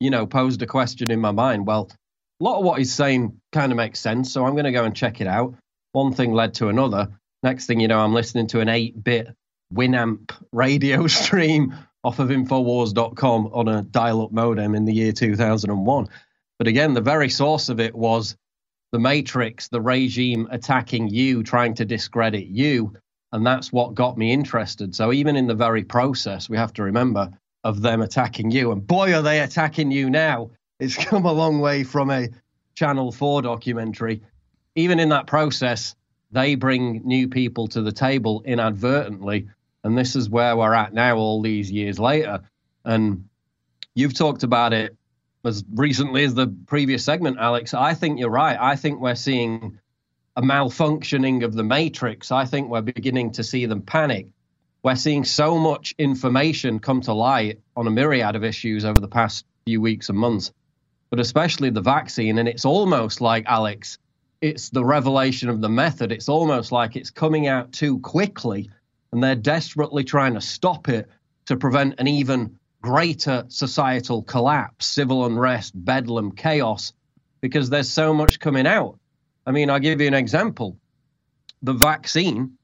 you 0.00 0.10
know, 0.10 0.26
posed 0.26 0.62
a 0.62 0.66
question 0.66 1.12
in 1.12 1.20
my 1.20 1.30
mind. 1.30 1.64
Well, 1.64 1.88
a 2.40 2.44
lot 2.44 2.58
of 2.58 2.64
what 2.64 2.78
he's 2.78 2.92
saying 2.92 3.40
kind 3.52 3.70
of 3.70 3.76
makes 3.76 4.00
sense, 4.00 4.32
so 4.32 4.44
I'm 4.44 4.54
going 4.54 4.64
to 4.64 4.72
go 4.72 4.82
and 4.82 4.96
check 4.96 5.20
it 5.20 5.28
out. 5.28 5.54
One 5.92 6.12
thing 6.12 6.32
led 6.32 6.54
to 6.54 6.70
another. 6.70 7.08
Next 7.44 7.66
thing 7.66 7.78
you 7.78 7.86
know, 7.86 8.00
I'm 8.00 8.14
listening 8.14 8.48
to 8.48 8.58
an 8.58 8.68
8 8.68 9.04
bit 9.04 9.28
Winamp 9.72 10.32
radio 10.50 11.06
stream 11.06 11.74
off 12.02 12.18
of 12.18 12.30
Infowars.com 12.30 13.50
on 13.52 13.68
a 13.68 13.82
dial 13.82 14.22
up 14.22 14.32
modem 14.32 14.74
in 14.74 14.86
the 14.86 14.92
year 14.92 15.12
2001. 15.12 16.08
But 16.58 16.66
again, 16.66 16.94
the 16.94 17.00
very 17.00 17.28
source 17.28 17.68
of 17.68 17.78
it 17.78 17.94
was 17.94 18.36
the 18.92 18.98
Matrix, 18.98 19.68
the 19.68 19.80
regime 19.80 20.46
attacking 20.50 21.08
you, 21.08 21.42
trying 21.42 21.74
to 21.74 21.84
discredit 21.84 22.46
you. 22.46 22.94
And 23.32 23.44
that's 23.44 23.72
what 23.72 23.94
got 23.94 24.18
me 24.18 24.32
interested. 24.32 24.94
So 24.94 25.12
even 25.12 25.34
in 25.34 25.46
the 25.46 25.54
very 25.54 25.82
process, 25.82 26.48
we 26.48 26.58
have 26.58 26.74
to 26.74 26.82
remember 26.82 27.30
of 27.64 27.80
them 27.80 28.02
attacking 28.02 28.50
you. 28.50 28.70
And 28.70 28.86
boy, 28.86 29.14
are 29.14 29.22
they 29.22 29.40
attacking 29.40 29.90
you 29.90 30.10
now. 30.10 30.50
It's 30.78 30.96
come 31.04 31.24
a 31.24 31.32
long 31.32 31.60
way 31.60 31.84
from 31.84 32.10
a 32.10 32.28
Channel 32.74 33.12
4 33.12 33.42
documentary. 33.42 34.22
Even 34.74 35.00
in 35.00 35.08
that 35.08 35.26
process, 35.26 35.94
they 36.30 36.54
bring 36.54 37.02
new 37.04 37.28
people 37.28 37.68
to 37.68 37.82
the 37.82 37.92
table 37.92 38.42
inadvertently. 38.44 39.48
And 39.84 39.96
this 39.96 40.16
is 40.16 40.28
where 40.28 40.56
we're 40.56 40.74
at 40.74 40.92
now, 40.92 41.16
all 41.16 41.42
these 41.42 41.70
years 41.70 41.98
later. 41.98 42.40
And 42.84 43.28
you've 43.94 44.14
talked 44.14 44.42
about 44.42 44.72
it 44.72 44.96
as 45.44 45.64
recently 45.72 46.24
as 46.24 46.34
the 46.34 46.54
previous 46.66 47.04
segment, 47.04 47.38
Alex, 47.38 47.74
I 47.74 47.94
think 47.94 48.18
you're 48.18 48.30
right. 48.30 48.56
I 48.58 48.76
think 48.76 49.00
we're 49.00 49.14
seeing 49.14 49.78
a 50.36 50.42
malfunctioning 50.42 51.44
of 51.44 51.52
the 51.52 51.64
matrix. 51.64 52.30
I 52.30 52.44
think 52.44 52.68
we're 52.68 52.82
beginning 52.82 53.32
to 53.32 53.44
see 53.44 53.66
them 53.66 53.82
panic. 53.82 54.28
We're 54.82 54.96
seeing 54.96 55.24
so 55.24 55.58
much 55.58 55.94
information 55.98 56.80
come 56.80 57.02
to 57.02 57.12
light 57.12 57.60
on 57.76 57.86
a 57.86 57.90
myriad 57.90 58.34
of 58.34 58.44
issues 58.44 58.84
over 58.84 59.00
the 59.00 59.08
past 59.08 59.44
few 59.64 59.80
weeks 59.80 60.08
and 60.08 60.18
months, 60.18 60.52
but 61.10 61.20
especially 61.20 61.70
the 61.70 61.80
vaccine. 61.80 62.38
And 62.38 62.48
it's 62.48 62.64
almost 62.64 63.20
like, 63.20 63.44
Alex, 63.46 63.98
it's 64.40 64.70
the 64.70 64.84
revelation 64.84 65.48
of 65.48 65.60
the 65.60 65.68
method. 65.68 66.10
It's 66.10 66.28
almost 66.28 66.72
like 66.72 66.96
it's 66.96 67.10
coming 67.10 67.46
out 67.46 67.72
too 67.72 68.00
quickly 68.00 68.70
and 69.12 69.22
they're 69.22 69.36
desperately 69.36 70.04
trying 70.04 70.34
to 70.34 70.40
stop 70.40 70.88
it 70.88 71.08
to 71.46 71.56
prevent 71.56 71.94
an 71.98 72.08
even 72.08 72.58
greater 72.82 73.44
societal 73.48 74.22
collapse, 74.22 74.86
civil 74.86 75.24
unrest, 75.24 75.72
bedlam, 75.74 76.32
chaos, 76.32 76.92
because 77.40 77.70
there's 77.70 77.88
so 77.88 78.12
much 78.12 78.40
coming 78.40 78.66
out. 78.66 78.98
I 79.46 79.52
mean, 79.52 79.70
I'll 79.70 79.78
give 79.78 80.00
you 80.00 80.08
an 80.08 80.14
example. 80.14 80.76
The 81.62 81.72
vaccine, 81.72 82.58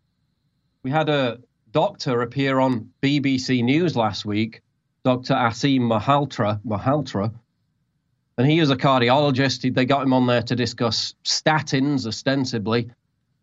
we 0.83 0.91
had 0.91 1.09
a 1.09 1.39
doctor 1.71 2.21
appear 2.23 2.59
on 2.59 2.91
BBC 3.01 3.63
News 3.63 3.97
last 3.97 4.25
week, 4.25 4.61
Dr. 5.05 5.35
Aseem 5.35 5.83
Malhotra, 5.83 6.61
Malhotra, 6.67 7.33
and 8.37 8.47
he 8.47 8.59
is 8.59 8.71
a 8.71 8.77
cardiologist. 8.77 9.73
They 9.75 9.85
got 9.85 10.03
him 10.03 10.13
on 10.13 10.27
there 10.27 10.43
to 10.43 10.55
discuss 10.55 11.15
statins, 11.25 12.07
ostensibly. 12.07 12.91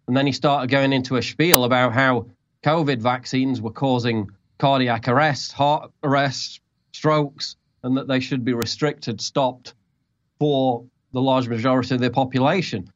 And 0.07 0.15
then 0.15 0.25
he 0.25 0.31
started 0.31 0.69
going 0.69 0.93
into 0.93 1.17
a 1.17 1.21
spiel 1.21 1.63
about 1.63 1.93
how 1.93 2.27
COVID 2.63 2.99
vaccines 2.99 3.61
were 3.61 3.71
causing 3.71 4.29
cardiac 4.57 5.07
arrest, 5.07 5.51
heart 5.51 5.91
arrest, 6.01 6.61
strokes, 6.95 7.55
and 7.83 7.95
that 7.97 8.07
they 8.07 8.19
should 8.19 8.43
be 8.43 8.53
restricted, 8.53 9.21
stopped 9.21 9.73
for 10.39 10.85
the 11.13 11.21
large 11.21 11.47
majority 11.47 11.95
of 11.95 12.01
the 12.01 12.09
population. 12.09 12.89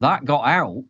That 0.00 0.24
got 0.24 0.46
out. 0.46 0.84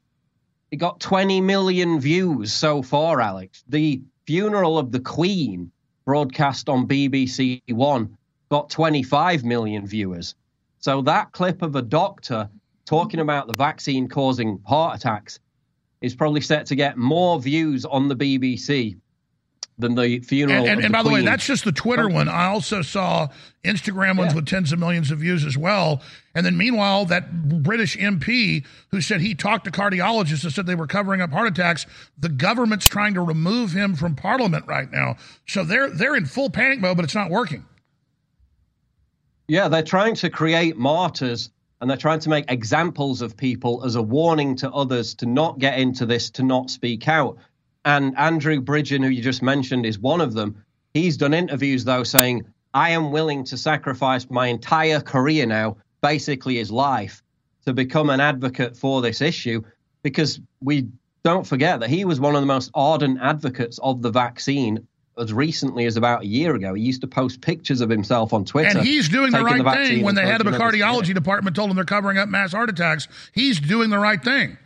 It 0.70 0.76
got 0.76 1.00
20 1.00 1.40
million 1.40 1.98
views 1.98 2.52
so 2.52 2.82
far, 2.82 3.20
Alex. 3.20 3.64
The 3.68 4.02
funeral 4.26 4.78
of 4.78 4.92
the 4.92 5.00
Queen, 5.00 5.70
broadcast 6.04 6.68
on 6.68 6.86
BBC 6.86 7.62
One, 7.68 8.16
got 8.50 8.68
25 8.68 9.44
million 9.44 9.86
viewers. 9.86 10.34
So 10.80 11.00
that 11.02 11.32
clip 11.32 11.62
of 11.62 11.74
a 11.74 11.82
doctor 11.82 12.48
talking 12.84 13.20
about 13.20 13.46
the 13.46 13.54
vaccine 13.54 14.08
causing 14.08 14.60
heart 14.66 14.96
attacks 14.96 15.40
is 16.00 16.14
probably 16.14 16.40
set 16.40 16.66
to 16.66 16.74
get 16.76 16.96
more 16.96 17.40
views 17.40 17.84
on 17.84 18.08
the 18.08 18.16
BBC 18.16 18.96
than 19.78 19.94
the 19.94 20.18
funeral. 20.20 20.58
And, 20.60 20.68
and, 20.68 20.84
and 20.84 20.94
the 20.94 20.98
by 20.98 21.02
the 21.02 21.10
way, 21.10 21.22
that's 21.22 21.46
just 21.46 21.64
the 21.64 21.72
Twitter 21.72 22.10
Oh. 22.10 22.14
one. 22.14 22.28
I 22.28 22.46
also 22.46 22.82
saw 22.82 23.28
Instagram 23.64 24.18
ones 24.18 24.32
Yeah. 24.32 24.36
with 24.36 24.46
tens 24.46 24.72
of 24.72 24.78
millions 24.78 25.10
of 25.10 25.20
views 25.20 25.44
as 25.44 25.56
well. 25.56 26.02
And 26.34 26.44
then 26.44 26.56
meanwhile, 26.56 27.04
that 27.06 27.62
British 27.62 27.96
MP 27.96 28.64
who 28.90 29.00
said 29.00 29.20
he 29.20 29.34
talked 29.34 29.64
to 29.66 29.70
cardiologists 29.70 30.42
and 30.44 30.52
said 30.52 30.66
they 30.66 30.74
were 30.74 30.86
covering 30.86 31.20
up 31.20 31.30
heart 31.30 31.48
attacks. 31.48 31.86
The 32.18 32.28
government's 32.28 32.86
trying 32.86 33.14
to 33.14 33.20
remove 33.20 33.72
him 33.72 33.94
from 33.94 34.14
Parliament 34.16 34.64
right 34.66 34.90
now. 34.90 35.16
So 35.46 35.64
they're 35.64 35.90
they're 35.90 36.16
in 36.16 36.26
full 36.26 36.50
panic 36.50 36.80
mode, 36.80 36.96
but 36.96 37.04
it's 37.04 37.14
not 37.14 37.30
working. 37.30 37.64
Yeah, 39.48 39.68
they're 39.68 39.82
trying 39.82 40.14
to 40.16 40.28
create 40.30 40.76
martyrs 40.76 41.50
and 41.80 41.88
they're 41.88 41.96
trying 41.96 42.18
to 42.20 42.28
make 42.28 42.50
examples 42.50 43.22
of 43.22 43.36
people 43.36 43.84
as 43.84 43.94
a 43.94 44.02
warning 44.02 44.56
to 44.56 44.70
others 44.72 45.14
to 45.14 45.26
not 45.26 45.58
get 45.58 45.78
into 45.78 46.04
this, 46.06 46.28
to 46.30 46.42
not 46.42 46.70
speak 46.70 47.06
out. 47.08 47.38
And 47.88 48.18
Andrew 48.18 48.60
Bridgen, 48.60 49.02
who 49.02 49.08
you 49.08 49.22
just 49.22 49.42
mentioned, 49.42 49.86
is 49.86 49.98
one 49.98 50.20
of 50.20 50.34
them. 50.34 50.62
He's 50.92 51.16
done 51.16 51.32
interviews, 51.32 51.84
though, 51.84 52.04
saying, 52.04 52.44
I 52.74 52.90
am 52.90 53.12
willing 53.12 53.44
to 53.44 53.56
sacrifice 53.56 54.28
my 54.28 54.48
entire 54.48 55.00
career 55.00 55.46
now, 55.46 55.78
basically 56.02 56.56
his 56.56 56.70
life, 56.70 57.22
to 57.64 57.72
become 57.72 58.10
an 58.10 58.20
advocate 58.20 58.76
for 58.76 59.00
this 59.00 59.22
issue 59.22 59.62
because 60.02 60.38
we 60.60 60.88
don't 61.22 61.46
forget 61.46 61.80
that 61.80 61.88
he 61.88 62.04
was 62.04 62.20
one 62.20 62.34
of 62.34 62.42
the 62.42 62.46
most 62.46 62.70
ardent 62.74 63.20
advocates 63.22 63.78
of 63.78 64.02
the 64.02 64.10
vaccine 64.10 64.86
as 65.16 65.32
recently 65.32 65.86
as 65.86 65.96
about 65.96 66.24
a 66.24 66.26
year 66.26 66.54
ago. 66.54 66.74
He 66.74 66.82
used 66.82 67.00
to 67.00 67.06
post 67.06 67.40
pictures 67.40 67.80
of 67.80 67.88
himself 67.88 68.34
on 68.34 68.44
Twitter. 68.44 68.68
And 68.68 68.86
he's 68.86 69.08
doing 69.08 69.32
the 69.32 69.42
right 69.42 69.64
vaccine 69.64 69.96
thing 69.96 70.04
when 70.04 70.14
the 70.14 70.20
head 70.20 70.42
of 70.42 70.46
a 70.46 70.50
encouraging 70.50 70.82
others 70.82 71.08
to 71.08 71.12
cardiology 71.12 71.14
department 71.14 71.56
told 71.56 71.70
him 71.70 71.76
they're 71.76 71.86
covering 71.86 72.18
up 72.18 72.28
mass 72.28 72.52
heart 72.52 72.68
attacks. 72.68 73.08
He's 73.32 73.58
doing 73.58 73.88
the 73.88 73.98
right 73.98 74.22
thing. 74.22 74.58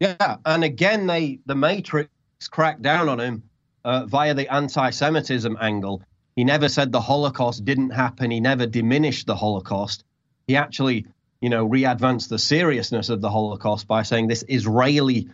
Yeah, 0.00 0.36
and 0.46 0.64
again, 0.64 1.06
they 1.06 1.40
the 1.44 1.54
Matrix 1.54 2.10
cracked 2.50 2.80
down 2.80 3.08
on 3.08 3.20
him 3.20 3.42
uh, 3.84 4.06
via 4.06 4.32
the 4.32 4.52
anti-Semitism 4.52 5.58
angle. 5.60 6.02
He 6.36 6.44
never 6.44 6.70
said 6.70 6.90
the 6.90 7.02
Holocaust 7.02 7.66
didn't 7.66 7.90
happen. 7.90 8.30
He 8.30 8.40
never 8.40 8.66
diminished 8.66 9.26
the 9.26 9.36
Holocaust. 9.36 10.04
He 10.46 10.56
actually, 10.56 11.04
you 11.42 11.50
know, 11.50 11.64
re-advanced 11.64 12.30
the 12.30 12.38
seriousness 12.38 13.10
of 13.10 13.20
the 13.20 13.30
Holocaust 13.30 13.86
by 13.86 14.02
saying 14.02 14.28
this 14.28 14.42
Israeli 14.48 15.28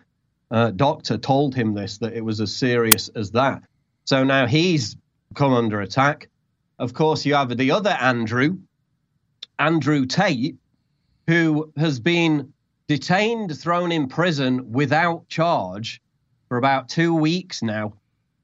uh, 0.51 0.73
doctor 0.73 1.17
told 1.17 1.55
him 1.55 1.75
this 1.75 1.99
that 1.99 2.15
it 2.15 2.25
was 2.25 2.41
as 2.41 2.55
serious 2.55 3.09
as 3.11 3.31
that. 3.33 3.63
So 4.05 4.25
now 4.25 4.47
he's 4.47 4.97
come 5.35 5.53
under 5.53 5.81
attack. 5.81 6.29
Of 6.79 6.93
course, 6.93 7.25
you 7.25 7.35
have 7.35 7.57
the 7.57 7.71
other 7.71 7.91
Andrew, 7.91 8.59
Andrew 9.59 10.07
Tate, 10.07 10.57
who 11.29 11.73
has 11.77 12.01
been 12.01 12.53
detained, 12.88 13.59
thrown 13.59 13.93
in 13.93 14.09
prison 14.09 14.73
without 14.73 15.28
charge 15.28 16.00
for 16.49 16.59
about 16.59 16.88
two 16.88 17.14
weeks 17.14 17.62
now, 17.62 17.95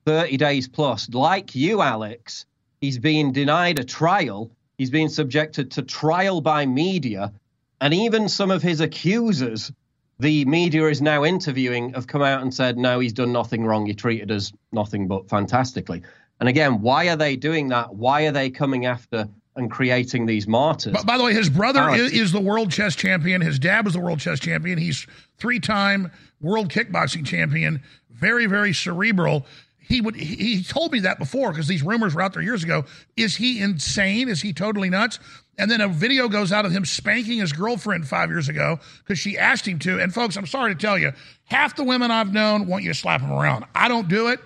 30 0.06 0.36
days 0.36 0.68
plus. 0.68 1.08
Like 1.10 1.54
you, 1.54 1.80
Alex, 1.80 2.46
he's 2.80 2.98
being 2.98 3.32
denied 3.32 3.78
a 3.78 3.84
trial. 3.84 4.50
He's 4.78 4.90
being 4.90 5.08
subjected 5.08 5.70
to 5.72 5.82
trial 5.82 6.40
by 6.40 6.66
media. 6.66 7.32
And 7.80 7.94
even 7.94 8.28
some 8.28 8.50
of 8.50 8.62
his 8.62 8.80
accusers, 8.80 9.72
the 10.18 10.44
media 10.44 10.86
is 10.88 11.00
now 11.00 11.24
interviewing, 11.24 11.94
have 11.94 12.06
come 12.06 12.22
out 12.22 12.42
and 12.42 12.52
said, 12.52 12.76
no, 12.76 13.00
he's 13.00 13.12
done 13.12 13.32
nothing 13.32 13.64
wrong. 13.64 13.86
He 13.86 13.94
treated 13.94 14.30
us 14.30 14.52
nothing 14.72 15.06
but 15.06 15.28
fantastically. 15.28 16.02
And 16.40 16.48
again, 16.48 16.80
why 16.80 17.08
are 17.08 17.16
they 17.16 17.36
doing 17.36 17.68
that? 17.68 17.94
Why 17.94 18.26
are 18.26 18.32
they 18.32 18.50
coming 18.50 18.86
after 18.86 19.28
and 19.56 19.70
creating 19.70 20.26
these 20.26 20.46
martyrs? 20.46 20.92
But 20.92 21.06
by 21.06 21.18
the 21.18 21.24
way, 21.24 21.34
his 21.34 21.50
brother 21.50 21.80
Alex. 21.80 22.02
is, 22.02 22.12
is 22.12 22.32
the 22.32 22.40
world 22.40 22.70
chess 22.70 22.96
champion. 22.96 23.40
His 23.40 23.58
dad 23.58 23.84
was 23.84 23.94
the 23.94 24.00
world 24.00 24.20
chess 24.20 24.40
champion. 24.40 24.78
He's 24.78 25.06
three-time 25.38 26.10
world 26.40 26.68
kickboxing 26.70 27.26
champion. 27.26 27.82
Very, 28.10 28.46
very 28.46 28.72
cerebral. 28.72 29.46
He 29.78 30.00
would. 30.00 30.14
He, 30.14 30.36
he 30.36 30.62
told 30.62 30.92
me 30.92 31.00
that 31.00 31.18
before 31.18 31.50
because 31.50 31.66
these 31.66 31.82
rumors 31.82 32.14
were 32.14 32.22
out 32.22 32.32
there 32.32 32.42
years 32.42 32.64
ago. 32.64 32.84
Is 33.16 33.36
he 33.36 33.60
insane? 33.60 34.28
Is 34.28 34.40
he 34.40 34.52
totally 34.52 34.88
nuts? 34.88 35.18
And 35.58 35.70
then 35.70 35.80
a 35.80 35.88
video 35.88 36.28
goes 36.28 36.50
out 36.50 36.64
of 36.64 36.72
him 36.72 36.84
spanking 36.84 37.38
his 37.38 37.52
girlfriend 37.52 38.08
five 38.08 38.30
years 38.30 38.48
ago 38.48 38.78
because 39.04 39.18
she 39.18 39.36
asked 39.36 39.68
him 39.68 39.78
to. 39.80 40.00
And 40.00 40.14
folks, 40.14 40.36
I'm 40.36 40.46
sorry 40.46 40.74
to 40.74 40.80
tell 40.80 40.96
you, 40.96 41.12
half 41.44 41.76
the 41.76 41.84
women 41.84 42.10
I've 42.10 42.32
known 42.32 42.66
want 42.66 42.84
you 42.84 42.90
to 42.92 42.98
slap 42.98 43.20
him 43.20 43.32
around. 43.32 43.66
I 43.74 43.88
don't 43.88 44.08
do 44.08 44.28
it. 44.28 44.40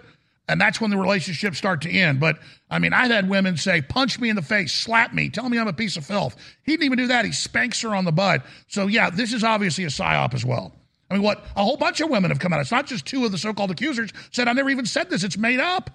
And 0.49 0.61
that's 0.61 0.81
when 0.81 0.91
the 0.91 0.97
relationships 0.97 1.59
start 1.59 1.83
to 1.83 1.91
end. 1.91 2.21
But 2.21 2.39
I 2.71 2.79
mean, 2.79 2.93
I've 2.93 3.11
had 3.11 3.29
women 3.29 3.57
say, 3.57 3.83
punch 3.83 4.21
me 4.21 4.29
in 4.29 4.37
the 4.37 4.43
face, 4.43 4.73
slap 4.73 5.13
me, 5.13 5.29
tell 5.29 5.49
me 5.49 5.59
I'm 5.59 5.69
a 5.69 5.73
piece 5.73 5.97
of 5.97 6.07
filth. 6.07 6.37
He 6.63 6.73
didn't 6.73 6.85
even 6.85 6.99
do 6.99 7.07
that. 7.09 7.25
He 7.25 7.33
spanks 7.33 7.81
her 7.83 7.95
on 7.95 8.05
the 8.05 8.13
butt. 8.13 8.45
So, 8.69 8.87
yeah, 8.87 9.11
this 9.11 9.33
is 9.33 9.43
obviously 9.43 9.85
a 9.85 9.89
psyop 9.89 10.35
as 10.35 10.45
well. 10.45 10.73
I 11.11 11.15
mean, 11.15 11.23
what? 11.23 11.45
A 11.57 11.63
whole 11.63 11.77
bunch 11.77 12.01
of 12.01 12.11
women 12.11 12.31
have 12.31 12.41
come 12.41 12.53
out. 12.53 12.61
It's 12.61 12.71
not 12.71 12.87
just 12.87 13.07
two 13.07 13.25
of 13.25 13.33
the 13.33 13.39
so 13.39 13.53
called 13.53 13.71
accusers 13.71 14.13
said, 14.31 14.49
I 14.49 14.53
never 14.53 14.71
even 14.71 14.87
said 14.87 15.11
this. 15.11 15.25
It's 15.25 15.37
made 15.37 15.61
up. 15.61 15.91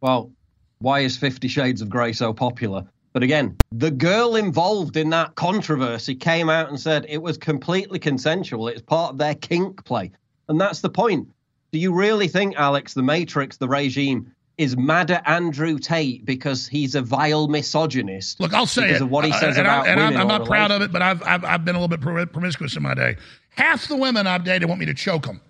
Well, 0.00 0.30
why 0.78 1.00
is 1.00 1.16
Fifty 1.16 1.48
Shades 1.48 1.82
of 1.82 1.88
Grey 1.88 2.12
so 2.12 2.32
popular? 2.32 2.86
But 3.12 3.22
again, 3.22 3.56
the 3.72 3.90
girl 3.90 4.36
involved 4.36 4.96
in 4.96 5.10
that 5.10 5.34
controversy 5.34 6.14
came 6.14 6.48
out 6.48 6.68
and 6.68 6.78
said 6.78 7.06
it 7.08 7.20
was 7.22 7.36
completely 7.36 7.98
consensual. 7.98 8.68
It's 8.68 8.82
part 8.82 9.12
of 9.12 9.18
their 9.18 9.34
kink 9.34 9.84
play. 9.84 10.12
And 10.48 10.60
that's 10.60 10.80
the 10.80 10.90
point. 10.90 11.28
Do 11.72 11.78
you 11.78 11.92
really 11.94 12.28
think, 12.28 12.56
Alex, 12.56 12.94
the 12.94 13.02
Matrix, 13.02 13.56
the 13.58 13.68
regime, 13.68 14.32
is 14.56 14.76
mad 14.76 15.10
at 15.10 15.26
Andrew 15.28 15.78
Tate 15.78 16.24
because 16.24 16.66
he's 16.66 16.94
a 16.94 17.02
vile 17.02 17.46
misogynist? 17.48 18.40
Look, 18.40 18.54
I'll 18.54 18.66
say 18.66 18.82
because 18.86 19.00
it. 19.00 19.04
of 19.04 19.10
what 19.10 19.24
he 19.24 19.30
Uh, 19.32 19.38
says 19.40 19.56
and 19.58 19.66
about 19.66 19.86
I, 19.86 19.90
and 19.90 20.00
I'm, 20.00 20.16
I'm 20.16 20.28
not 20.28 20.46
proud 20.46 20.70
of 20.70 20.82
it, 20.82 20.90
but 20.90 21.02
I've, 21.02 21.22
I've, 21.22 21.44
I've 21.44 21.64
been 21.64 21.76
a 21.76 21.80
little 21.80 21.96
bit 21.96 22.32
promiscuous 22.32 22.74
in 22.76 22.82
my 22.82 22.94
day. 22.94 23.16
Half 23.50 23.88
the 23.88 23.96
women 23.96 24.26
I've 24.26 24.44
dated 24.44 24.68
want 24.68 24.80
me 24.80 24.86
to 24.86 24.94
choke 24.94 25.26
them. 25.26 25.40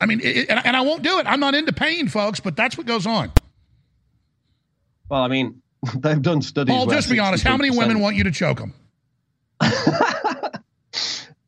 I 0.00 0.06
mean, 0.06 0.20
it, 0.22 0.48
and, 0.48 0.64
and 0.64 0.76
I 0.76 0.82
won't 0.82 1.02
do 1.02 1.18
it. 1.18 1.26
I'm 1.26 1.40
not 1.40 1.54
into 1.56 1.72
pain, 1.72 2.06
folks, 2.08 2.38
but 2.38 2.54
that's 2.54 2.76
what 2.78 2.86
goes 2.86 3.06
on. 3.06 3.32
Well, 5.08 5.22
I 5.22 5.28
mean, 5.28 5.60
they've 5.96 6.22
done 6.22 6.42
studies. 6.42 6.74
Paul, 6.74 6.86
just 6.86 7.10
be 7.10 7.18
honest. 7.18 7.42
How 7.42 7.56
many 7.56 7.70
women 7.70 7.98
want 8.00 8.14
you 8.16 8.24
to 8.24 8.30
choke 8.30 8.58
them? 8.58 8.74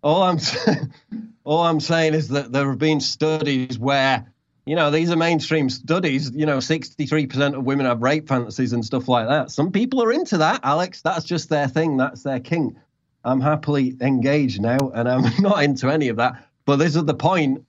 All 0.02 0.22
I'm 0.22 0.38
all 1.44 1.62
I'm 1.62 1.80
saying 1.80 2.14
is 2.14 2.28
that 2.28 2.52
there 2.52 2.68
have 2.68 2.78
been 2.78 3.00
studies 3.00 3.78
where, 3.78 4.26
you 4.66 4.76
know, 4.76 4.90
these 4.90 5.11
are 5.11 5.16
mainstream 5.16 5.70
studies. 5.70 6.30
You 6.35 6.47
know, 6.47 6.59
63% 6.59 7.56
of 7.56 7.64
women 7.64 7.87
have 7.87 8.02
rape 8.02 8.28
fantasies 8.28 8.73
and 8.73 8.85
stuff 8.85 9.09
like 9.09 9.28
that. 9.28 9.50
Some 9.50 9.73
people 9.73 10.02
are 10.02 10.12
into 10.12 10.38
that, 10.38 10.61
Alex. 10.62 11.02
That's 11.02 11.25
just 11.25 11.49
their 11.49 11.68
thing. 11.68 11.97
That's 11.97 12.23
their 12.23 12.40
kink. 12.40 12.76
I'm 13.25 13.40
happily 13.40 13.97
engaged 14.00 14.61
now, 14.61 14.78
and 14.94 15.09
I'm 15.09 15.25
not 15.42 15.62
into 15.62 15.88
any 15.90 16.09
of 16.09 16.16
that. 16.16 16.44
But 16.66 16.76
this 16.76 16.97
is 16.97 17.04
the 17.04 17.14
point. 17.14 17.64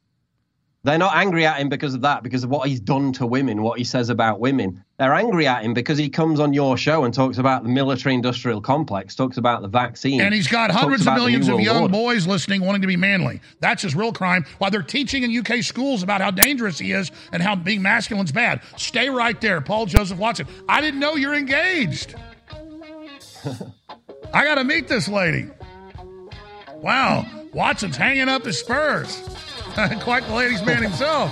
They're 0.83 0.97
not 0.97 1.15
angry 1.15 1.45
at 1.45 1.59
him 1.59 1.69
because 1.69 1.93
of 1.93 2.01
that, 2.01 2.23
because 2.23 2.43
of 2.43 2.49
what 2.49 2.67
he's 2.67 2.79
done 2.79 3.13
to 3.13 3.27
women, 3.27 3.61
what 3.61 3.77
he 3.77 3.83
says 3.83 4.09
about 4.09 4.39
women. 4.39 4.83
They're 4.97 5.13
angry 5.13 5.45
at 5.45 5.63
him 5.63 5.75
because 5.75 5.99
he 5.99 6.09
comes 6.09 6.39
on 6.39 6.53
your 6.53 6.75
show 6.75 7.03
and 7.03 7.13
talks 7.13 7.37
about 7.37 7.61
the 7.61 7.69
military 7.69 8.15
industrial 8.15 8.61
complex, 8.61 9.13
talks 9.13 9.37
about 9.37 9.61
the 9.61 9.67
vaccine. 9.67 10.21
And 10.21 10.33
he's 10.33 10.47
got 10.47 10.71
hundreds 10.71 11.05
of 11.05 11.13
millions 11.13 11.47
of 11.49 11.59
young 11.59 11.91
boys 11.91 12.25
listening 12.25 12.65
wanting 12.65 12.81
to 12.81 12.87
be 12.87 12.97
manly. 12.97 13.41
That's 13.59 13.83
his 13.83 13.93
real 13.93 14.11
crime. 14.11 14.43
While 14.57 14.71
they're 14.71 14.81
teaching 14.81 15.21
in 15.21 15.37
UK 15.37 15.61
schools 15.63 16.01
about 16.01 16.19
how 16.19 16.31
dangerous 16.31 16.79
he 16.79 16.93
is 16.93 17.11
and 17.31 17.43
how 17.43 17.55
being 17.55 17.81
masculine's 17.81 18.31
bad. 18.31 18.61
Stay 18.75 19.07
right 19.09 19.39
there, 19.39 19.61
Paul 19.61 19.85
Joseph 19.85 20.17
Watson. 20.17 20.47
I 20.67 20.81
didn't 20.81 20.99
know 20.99 21.15
you're 21.15 21.35
engaged. 21.35 22.15
I 24.33 24.45
got 24.45 24.55
to 24.55 24.63
meet 24.63 24.87
this 24.87 25.07
lady. 25.07 25.47
Wow, 26.75 27.27
Watson's 27.53 27.97
hanging 27.97 28.29
up 28.29 28.45
his 28.45 28.57
spurs. 28.57 29.21
Quite 30.01 30.25
the 30.27 30.33
ladies' 30.33 30.63
man 30.63 30.83
himself. 30.83 31.31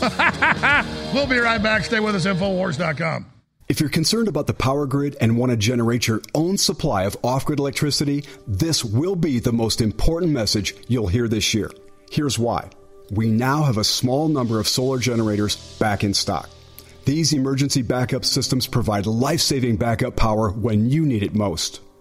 we'll 1.12 1.26
be 1.26 1.38
right 1.38 1.62
back. 1.62 1.84
Stay 1.84 2.00
with 2.00 2.14
us, 2.14 2.26
Infowars.com. 2.26 3.26
If 3.68 3.78
you're 3.78 3.88
concerned 3.88 4.26
about 4.26 4.48
the 4.48 4.54
power 4.54 4.86
grid 4.86 5.16
and 5.20 5.36
want 5.36 5.50
to 5.50 5.56
generate 5.56 6.08
your 6.08 6.20
own 6.34 6.58
supply 6.58 7.04
of 7.04 7.16
off 7.22 7.44
grid 7.44 7.60
electricity, 7.60 8.24
this 8.46 8.84
will 8.84 9.14
be 9.14 9.38
the 9.38 9.52
most 9.52 9.80
important 9.80 10.32
message 10.32 10.74
you'll 10.88 11.06
hear 11.06 11.28
this 11.28 11.54
year. 11.54 11.70
Here's 12.10 12.38
why. 12.38 12.70
We 13.12 13.28
now 13.28 13.62
have 13.62 13.76
a 13.76 13.84
small 13.84 14.28
number 14.28 14.58
of 14.58 14.66
solar 14.66 14.98
generators 14.98 15.56
back 15.78 16.02
in 16.02 16.14
stock. 16.14 16.50
These 17.04 17.32
emergency 17.32 17.82
backup 17.82 18.24
systems 18.24 18.66
provide 18.66 19.06
life 19.06 19.40
saving 19.40 19.76
backup 19.76 20.16
power 20.16 20.50
when 20.50 20.90
you 20.90 21.06
need 21.06 21.22
it 21.22 21.34
most. 21.34 21.80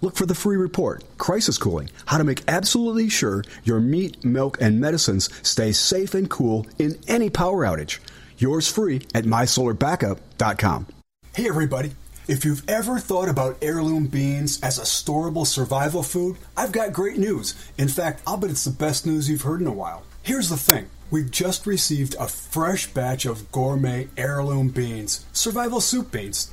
Look 0.00 0.16
for 0.16 0.26
the 0.26 0.34
free 0.34 0.56
report, 0.56 1.04
Crisis 1.18 1.58
Cooling, 1.58 1.90
how 2.06 2.18
to 2.18 2.24
make 2.24 2.42
absolutely 2.48 3.08
sure 3.08 3.44
your 3.64 3.80
meat, 3.80 4.24
milk, 4.24 4.58
and 4.60 4.80
medicines 4.80 5.28
stay 5.46 5.72
safe 5.72 6.14
and 6.14 6.28
cool 6.30 6.66
in 6.78 6.96
any 7.06 7.28
power 7.28 7.66
outage. 7.66 7.98
Yours 8.38 8.66
free 8.66 9.02
at 9.14 9.24
mysolarbackup.com. 9.24 10.86
Hey, 11.34 11.48
everybody. 11.48 11.92
If 12.26 12.44
you've 12.44 12.68
ever 12.68 12.98
thought 12.98 13.28
about 13.28 13.58
heirloom 13.60 14.06
beans 14.06 14.60
as 14.62 14.78
a 14.78 14.82
storable 14.82 15.46
survival 15.46 16.02
food, 16.02 16.36
I've 16.56 16.72
got 16.72 16.92
great 16.92 17.18
news. 17.18 17.54
In 17.76 17.88
fact, 17.88 18.22
I'll 18.26 18.36
bet 18.36 18.50
it's 18.50 18.64
the 18.64 18.70
best 18.70 19.04
news 19.04 19.28
you've 19.28 19.42
heard 19.42 19.60
in 19.60 19.66
a 19.66 19.72
while. 19.72 20.04
Here's 20.22 20.48
the 20.48 20.56
thing 20.56 20.88
we've 21.10 21.30
just 21.30 21.66
received 21.66 22.14
a 22.20 22.28
fresh 22.28 22.86
batch 22.86 23.26
of 23.26 23.50
gourmet 23.50 24.08
heirloom 24.16 24.68
beans, 24.68 25.26
survival 25.32 25.80
soup 25.80 26.12
beans. 26.12 26.52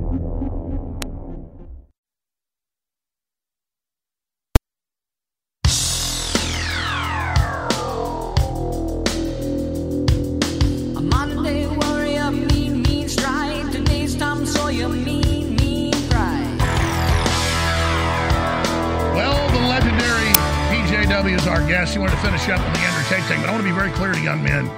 Guest. 21.71 21.93
He 21.93 21.99
wanted 21.99 22.15
to 22.15 22.21
finish 22.21 22.49
up 22.49 22.59
on 22.59 22.73
the 22.73 22.79
Andrew 22.79 23.03
Tate 23.07 23.23
thing, 23.29 23.39
but 23.39 23.47
I 23.47 23.53
want 23.53 23.63
to 23.63 23.69
be 23.69 23.73
very 23.73 23.91
clear 23.91 24.11
to 24.11 24.19
young 24.19 24.43
men. 24.43 24.69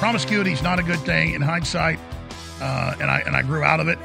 Promiscuity 0.00 0.50
is 0.50 0.60
not 0.60 0.80
a 0.80 0.82
good 0.82 0.98
thing 0.98 1.34
in 1.34 1.40
hindsight, 1.40 2.00
uh, 2.60 2.96
and 3.00 3.08
I 3.08 3.20
and 3.20 3.36
I 3.36 3.42
grew 3.42 3.62
out 3.62 3.78
of 3.78 3.86
it. 3.86 3.96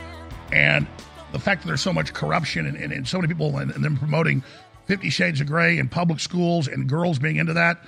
And 0.52 0.86
the 1.32 1.40
fact 1.40 1.62
that 1.62 1.68
there's 1.68 1.82
so 1.82 1.92
much 1.92 2.14
corruption 2.14 2.68
and, 2.68 2.78
and, 2.78 2.94
and 2.94 3.08
so 3.08 3.18
many 3.18 3.28
people 3.28 3.58
and, 3.58 3.72
and 3.72 3.84
them 3.84 3.98
promoting 3.98 4.44
Fifty 4.86 5.10
Shades 5.10 5.42
of 5.42 5.48
Grey 5.48 5.80
in 5.80 5.90
public 5.90 6.20
schools 6.20 6.68
and 6.68 6.88
girls 6.88 7.18
being 7.18 7.38
into 7.38 7.54
that, 7.54 7.84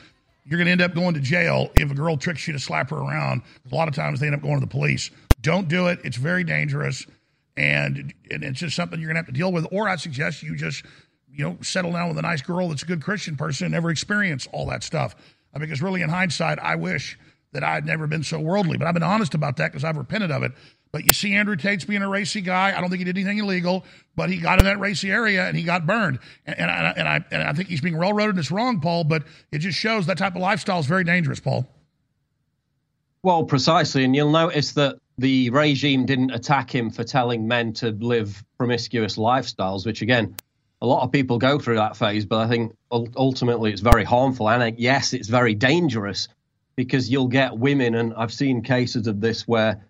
you're 0.45 0.58
going 0.58 0.65
to 0.65 0.71
end 0.71 0.82
up 0.82 0.95
going 0.95 1.13
to 1.13 1.19
jail 1.19 1.69
if 1.76 1.91
a 1.91 1.93
girl 1.93 2.17
tricks 2.17 2.48
you 2.48 2.54
to 2.54 2.60
slap 2.60 2.89
her 2.89 2.98
around. 2.98 3.43
A 3.71 3.76
lot 3.76 3.88
of 3.88 3.93
times 3.93 4.19
they 4.19 4.26
end 4.26 4.36
up 4.36 4.41
going 4.41 4.56
to 4.56 4.65
the 4.65 4.71
police. 4.71 5.12
Don't 5.41 5.67
do 5.67 5.89
it. 5.89 6.00
It's 6.04 6.17
very 6.17 6.43
dangerous, 6.43 7.06
and, 7.56 8.15
and 8.32 8.43
it's 8.43 8.62
just 8.62 8.76
something 8.76 9.00
you're 9.00 9.10
going 9.10 9.15
to 9.15 9.19
have 9.19 9.28
to 9.28 9.32
deal 9.32 9.52
with. 9.52 9.67
Or 9.71 9.88
I 9.88 9.98
suggest 9.98 10.41
you 10.41 10.56
just 10.56 10.84
you 11.36 11.43
know 11.43 11.58
settle 11.62 11.91
down 11.91 12.10
with 12.10 12.17
a 12.17 12.21
nice 12.21 12.41
girl 12.41 12.69
that's 12.69 12.84
a 12.84 12.86
good 12.86 13.04
Christian 13.04 13.36
person 13.36 13.65
and 13.65 13.74
never 13.74 13.89
experience 13.89 14.48
all 14.52 14.65
that 14.67 14.84
stuff. 14.84 15.15
Because 15.58 15.82
really, 15.82 16.02
in 16.02 16.10
hindsight, 16.10 16.60
I 16.60 16.76
wish 16.76 17.17
that 17.54 17.63
I 17.63 17.74
had 17.74 17.86
never 17.86 18.06
been 18.08 18.24
so 18.24 18.39
worldly. 18.39 18.78
But 18.78 18.88
I've 18.88 18.93
been 18.93 19.04
honest 19.04 19.34
about 19.34 19.58
that 19.58 19.71
because 19.71 19.86
I've 19.86 19.98
repented 19.98 20.30
of 20.30 20.43
it. 20.43 20.52
But 20.91 21.06
you 21.06 21.13
see 21.13 21.34
Andrew 21.34 21.56
Tate's 21.56 21.86
being 21.86 22.02
a 22.02 22.10
racy 22.10 22.41
guy. 22.41 22.78
I 22.78 22.82
don't 22.82 22.89
think 22.89 23.00
he 23.00 23.06
did 23.06 23.17
anything 23.17 23.39
illegal, 23.39 23.86
but 24.15 24.30
he 24.30 24.38
got 24.38 24.60
in 24.60 24.65
that 24.65 24.80
racy 24.80 25.12
area 25.12 25.45
and 25.48 25.58
he 25.58 25.63
got 25.63 25.86
burned. 25.86 26.19
And, 26.45 26.58
and, 26.58 26.71
I, 26.71 26.93
and, 26.95 27.08
I, 27.08 27.26
and 27.32 27.43
I 27.43 27.54
think 27.54 27.69
he's 27.69 27.82
being 27.82 27.98
railroaded 27.98 28.32
and 28.32 28.39
it's 28.39 28.52
wrong, 28.52 28.80
Paul, 28.80 29.04
but 29.04 29.24
it 29.52 29.60
just 29.60 29.78
shows 29.78 30.06
that 30.06 30.17
type 30.17 30.36
of 30.36 30.41
lifestyle 30.41 30.80
is 30.80 30.86
very 30.86 31.04
dangerous, 31.04 31.39
Paul. 31.39 31.67
Well, 33.24 33.43
precisely. 33.43 34.04
And 34.04 34.15
you'll 34.15 34.32
notice 34.32 34.74
that 34.74 34.98
the 35.17 35.50
regime 35.50 36.06
didn't 36.06 36.32
attack 36.32 36.74
him 36.74 36.89
for 36.89 37.04
telling 37.04 37.48
men 37.48 37.74
to 37.74 37.91
live 37.91 38.43
promiscuous 38.58 39.17
lifestyles, 39.17 39.86
which, 39.86 40.02
again, 40.02 40.36
a 40.86 40.88
lot 40.88 41.04
of 41.04 41.12
people 41.12 41.39
go 41.39 41.58
through 41.58 41.78
that 41.78 41.98
phase, 41.98 42.26
but 42.26 42.39
I 42.39 42.48
think 42.48 42.76
ultimately 42.91 43.71
it's 43.71 43.82
very 43.82 44.04
harmful. 44.04 44.48
And 44.48 44.78
yes, 44.78 45.13
it's 45.13 45.28
very 45.28 45.56
dangerous 45.56 46.28
because 46.76 47.10
you'll 47.10 47.28
get 47.28 47.58
women, 47.58 47.95
and 47.95 48.13
I've 48.13 48.32
seen 48.32 48.62
cases 48.62 49.08
of 49.08 49.19
this 49.19 49.48
where, 49.48 49.84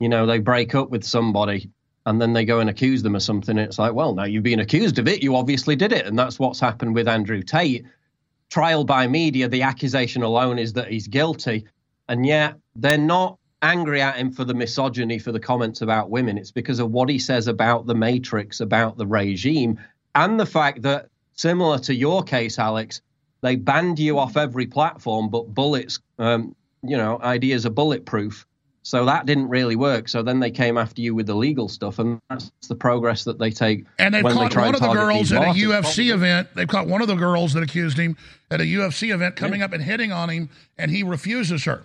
you 0.00 0.08
know, 0.08 0.26
they 0.26 0.40
break 0.40 0.74
up 0.74 0.90
with 0.90 1.04
somebody 1.04 1.70
and 2.04 2.20
then 2.20 2.32
they 2.32 2.44
go 2.44 2.58
and 2.58 2.68
accuse 2.68 3.02
them 3.02 3.14
of 3.14 3.22
something. 3.22 3.58
It's 3.58 3.78
like, 3.78 3.94
well, 3.94 4.12
now 4.12 4.24
you've 4.24 4.42
been 4.42 4.58
accused 4.58 4.98
of 4.98 5.06
it. 5.06 5.22
You 5.22 5.36
obviously 5.36 5.76
did 5.76 5.92
it. 5.92 6.06
And 6.06 6.18
that's 6.18 6.38
what's 6.38 6.58
happened 6.58 6.94
with 6.94 7.06
Andrew 7.06 7.42
Tate. 7.42 7.84
Trial 8.48 8.82
by 8.84 9.06
media, 9.06 9.48
the 9.48 9.62
accusation 9.62 10.22
alone 10.22 10.58
is 10.58 10.72
that 10.72 10.88
he's 10.88 11.06
guilty. 11.06 11.66
And 12.08 12.26
yet 12.26 12.56
they're 12.74 12.98
not 12.98 13.38
angry 13.62 14.00
at 14.00 14.16
him 14.16 14.32
for 14.32 14.44
the 14.44 14.54
misogyny, 14.54 15.18
for 15.20 15.30
the 15.30 15.38
comments 15.38 15.82
about 15.82 16.10
women. 16.10 16.38
It's 16.38 16.50
because 16.50 16.80
of 16.80 16.90
what 16.90 17.08
he 17.08 17.18
says 17.18 17.46
about 17.46 17.86
the 17.86 17.94
Matrix, 17.94 18.60
about 18.60 18.96
the 18.96 19.06
regime, 19.06 19.78
and 20.14 20.38
the 20.38 20.46
fact 20.46 20.82
that, 20.82 21.08
similar 21.34 21.78
to 21.80 21.94
your 21.94 22.22
case, 22.22 22.58
Alex, 22.58 23.00
they 23.42 23.56
banned 23.56 23.98
you 23.98 24.18
off 24.18 24.36
every 24.36 24.66
platform, 24.66 25.28
but 25.28 25.54
bullets, 25.54 26.00
um, 26.18 26.54
you 26.82 26.96
know, 26.96 27.18
ideas 27.22 27.66
are 27.66 27.70
bulletproof. 27.70 28.46
So 28.82 29.04
that 29.04 29.26
didn't 29.26 29.48
really 29.48 29.76
work. 29.76 30.08
So 30.08 30.22
then 30.22 30.40
they 30.40 30.50
came 30.50 30.78
after 30.78 31.02
you 31.02 31.14
with 31.14 31.26
the 31.26 31.34
legal 31.34 31.68
stuff, 31.68 31.98
and 31.98 32.18
that's 32.30 32.50
the 32.66 32.74
progress 32.74 33.24
that 33.24 33.38
they 33.38 33.50
take. 33.50 33.84
And 33.98 34.14
they've 34.14 34.22
caught 34.22 34.52
they 34.52 34.60
one 34.60 34.74
of 34.74 34.80
the 34.80 34.92
girls 34.92 35.32
at 35.32 35.42
a. 35.42 35.52
UFC 35.52 36.12
event. 36.12 36.48
They've 36.54 36.66
caught 36.66 36.86
one 36.86 37.02
of 37.02 37.08
the 37.08 37.14
girls 37.14 37.52
that 37.52 37.62
accused 37.62 37.98
him 37.98 38.16
at 38.50 38.60
a 38.60 38.64
UFC 38.64 39.12
event 39.12 39.36
coming 39.36 39.60
up 39.62 39.72
and 39.72 39.82
hitting 39.82 40.12
on 40.12 40.30
him, 40.30 40.48
and 40.78 40.90
he 40.90 41.02
refuses 41.02 41.64
her. 41.64 41.84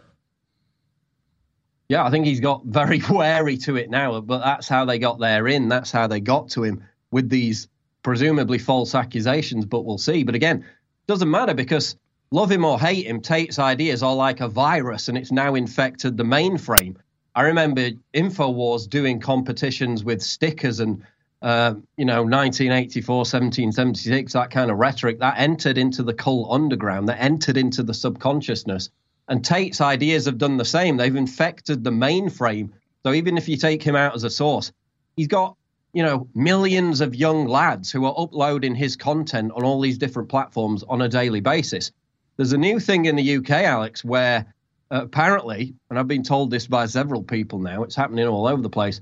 Yeah, 1.89 2.05
I 2.05 2.09
think 2.09 2.25
he's 2.25 2.39
got 2.39 2.63
very 2.65 3.01
wary 3.09 3.57
to 3.57 3.75
it 3.75 3.89
now, 3.89 4.21
but 4.21 4.39
that's 4.39 4.67
how 4.67 4.85
they 4.85 4.97
got 4.97 5.19
there 5.19 5.47
in. 5.47 5.67
That's 5.67 5.91
how 5.91 6.07
they 6.07 6.21
got 6.21 6.49
to 6.51 6.63
him 6.63 6.83
with 7.11 7.29
these 7.29 7.67
presumably 8.05 8.59
false 8.59 8.93
accusations, 8.93 9.65
but 9.65 9.83
we'll 9.83 9.97
see. 9.97 10.21
But 10.21 10.35
again, 10.35 10.63
doesn't 11.07 11.31
matter 11.31 11.55
because 11.55 11.95
love 12.29 12.51
him 12.51 12.63
or 12.63 12.79
hate 12.79 13.07
him, 13.07 13.19
Tate's 13.19 13.57
ideas 13.57 14.03
are 14.03 14.13
like 14.13 14.41
a 14.41 14.47
virus 14.47 15.07
and 15.07 15.17
it's 15.17 15.31
now 15.31 15.55
infected 15.55 16.15
the 16.15 16.23
mainframe. 16.23 16.97
I 17.33 17.41
remember 17.41 17.89
InfoWars 18.13 18.87
doing 18.87 19.19
competitions 19.19 20.03
with 20.03 20.21
stickers 20.21 20.79
and, 20.81 21.01
uh, 21.41 21.73
you 21.97 22.05
know, 22.05 22.21
1984, 22.21 23.15
1776, 23.15 24.33
that 24.33 24.51
kind 24.51 24.69
of 24.69 24.77
rhetoric 24.77 25.17
that 25.21 25.39
entered 25.39 25.79
into 25.79 26.03
the 26.03 26.13
cult 26.13 26.51
underground, 26.51 27.09
that 27.09 27.19
entered 27.19 27.57
into 27.57 27.81
the 27.81 27.95
subconsciousness. 27.95 28.91
And 29.27 29.43
Tate's 29.43 29.81
ideas 29.81 30.25
have 30.25 30.37
done 30.37 30.57
the 30.57 30.63
same. 30.63 30.97
They've 30.97 31.15
infected 31.15 31.83
the 31.83 31.89
mainframe. 31.89 32.69
So 33.01 33.13
even 33.13 33.35
if 33.35 33.49
you 33.49 33.57
take 33.57 33.81
him 33.81 33.95
out 33.95 34.13
as 34.13 34.23
a 34.23 34.29
source, 34.29 34.71
he's 35.17 35.27
got 35.27 35.57
you 35.95 36.03
know, 36.03 36.27
millions 36.35 36.99
of 36.99 37.15
young 37.15 37.47
lads 37.47 37.89
who 37.89 38.03
are 38.03 38.13
uploading 38.17 38.75
his 38.75 38.97
content 38.97 39.53
on 39.55 39.63
all 39.63 39.79
these 39.79 39.97
different 39.97 40.27
platforms 40.27 40.83
on 40.89 41.01
a 41.01 41.07
daily 41.07 41.39
basis. 41.39 41.89
There's 42.35 42.51
a 42.51 42.57
new 42.57 42.81
thing 42.81 43.05
in 43.05 43.15
the 43.15 43.37
UK, 43.37 43.49
Alex, 43.51 44.03
where 44.03 44.45
uh, 44.91 45.03
apparently, 45.03 45.73
and 45.89 45.97
I've 45.97 46.09
been 46.09 46.21
told 46.21 46.51
this 46.51 46.67
by 46.67 46.85
several 46.85 47.23
people 47.23 47.59
now, 47.59 47.81
it's 47.81 47.95
happening 47.95 48.27
all 48.27 48.45
over 48.45 48.61
the 48.61 48.69
place. 48.69 48.99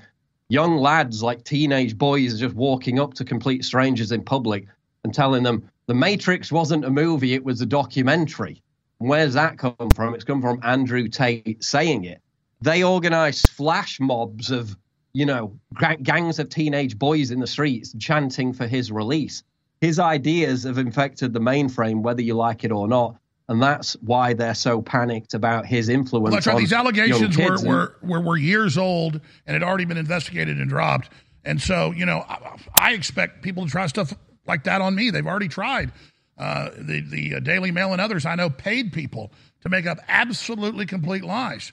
Young 0.49 0.77
lads, 0.77 1.23
like 1.23 1.43
teenage 1.43 1.97
boys, 1.97 2.36
are 2.36 2.38
just 2.38 2.56
walking 2.56 2.99
up 2.99 3.15
to 3.15 3.25
complete 3.25 3.65
strangers 3.65 4.12
in 4.12 4.23
public 4.23 4.67
and 5.03 5.12
telling 5.12 5.41
them 5.41 5.67
the 5.88 5.95
Matrix 5.95 6.51
wasn't 6.51 6.86
a 6.86 6.91
movie, 6.91 7.34
it 7.34 7.43
was 7.43 7.60
a 7.60 7.65
documentary. 7.65 8.62
Where's 8.99 9.34
that 9.34 9.58
come 9.58 9.89
from? 9.95 10.13
It's 10.13 10.23
come 10.23 10.43
from 10.43 10.60
Andrew 10.62 11.08
Tate 11.08 11.63
saying 11.63 12.06
it. 12.06 12.21
They 12.62 12.84
organize 12.84 13.41
flash 13.41 13.99
mobs 13.99 14.51
of, 14.51 14.77
you 15.13 15.26
know, 15.26 15.58
gangs 16.02 16.39
of 16.39 16.49
teenage 16.49 16.97
boys 16.97 17.32
in 17.32 17.39
the 17.39 17.47
streets 17.47 17.95
chanting 17.99 18.54
for 18.54 18.67
his 18.67 18.91
release. 18.91 19.43
His 19.82 19.99
ideas 19.99 20.63
have 20.63 20.78
infected 20.78 21.34
the 21.34 21.39
mainframe, 21.39 22.02
whether 22.02 22.21
you 22.21 22.34
like 22.36 22.63
it 22.63 22.71
or 22.71 22.88
not. 22.88 23.17
And 23.49 23.62
that's 23.62 23.93
why 24.02 24.34
they're 24.34 24.56
so 24.56 24.82
panicked 24.82 25.34
about 25.34 25.65
his 25.65 25.89
influence. 25.89 26.23
Well, 26.23 26.32
that's 26.32 26.47
right. 26.47 26.58
These 26.58 26.73
allegations 26.73 27.38
were, 27.38 27.58
were, 27.62 27.95
were, 28.02 28.21
were 28.21 28.38
years 28.38 28.78
old 28.78 29.19
and 29.45 29.54
had 29.54 29.63
already 29.63 29.86
been 29.86 29.97
investigated 29.97 30.58
and 30.58 30.69
dropped. 30.69 31.10
And 31.43 31.62
so, 31.62 31.91
you 31.91 32.06
know, 32.06 32.19
I, 32.28 32.58
I 32.73 32.93
expect 32.93 33.41
people 33.43 33.65
to 33.65 33.71
try 33.71 33.88
stuff 33.88 34.13
like 34.47 34.63
that 34.63 34.82
on 34.82 34.95
me. 34.95 35.10
They've 35.10 35.28
already 35.28 35.49
tried. 35.49 35.91
Uh, 36.38 36.69
the 36.78 37.02
the 37.02 37.36
uh, 37.36 37.39
Daily 37.41 37.69
Mail 37.69 37.91
and 37.91 38.02
others 38.02 38.26
I 38.26 38.36
know 38.36 38.49
paid 38.49 38.91
people 38.91 39.32
to 39.62 39.69
make 39.69 39.86
up 39.86 39.99
absolutely 40.08 40.86
complete 40.86 41.23
lies. 41.23 41.71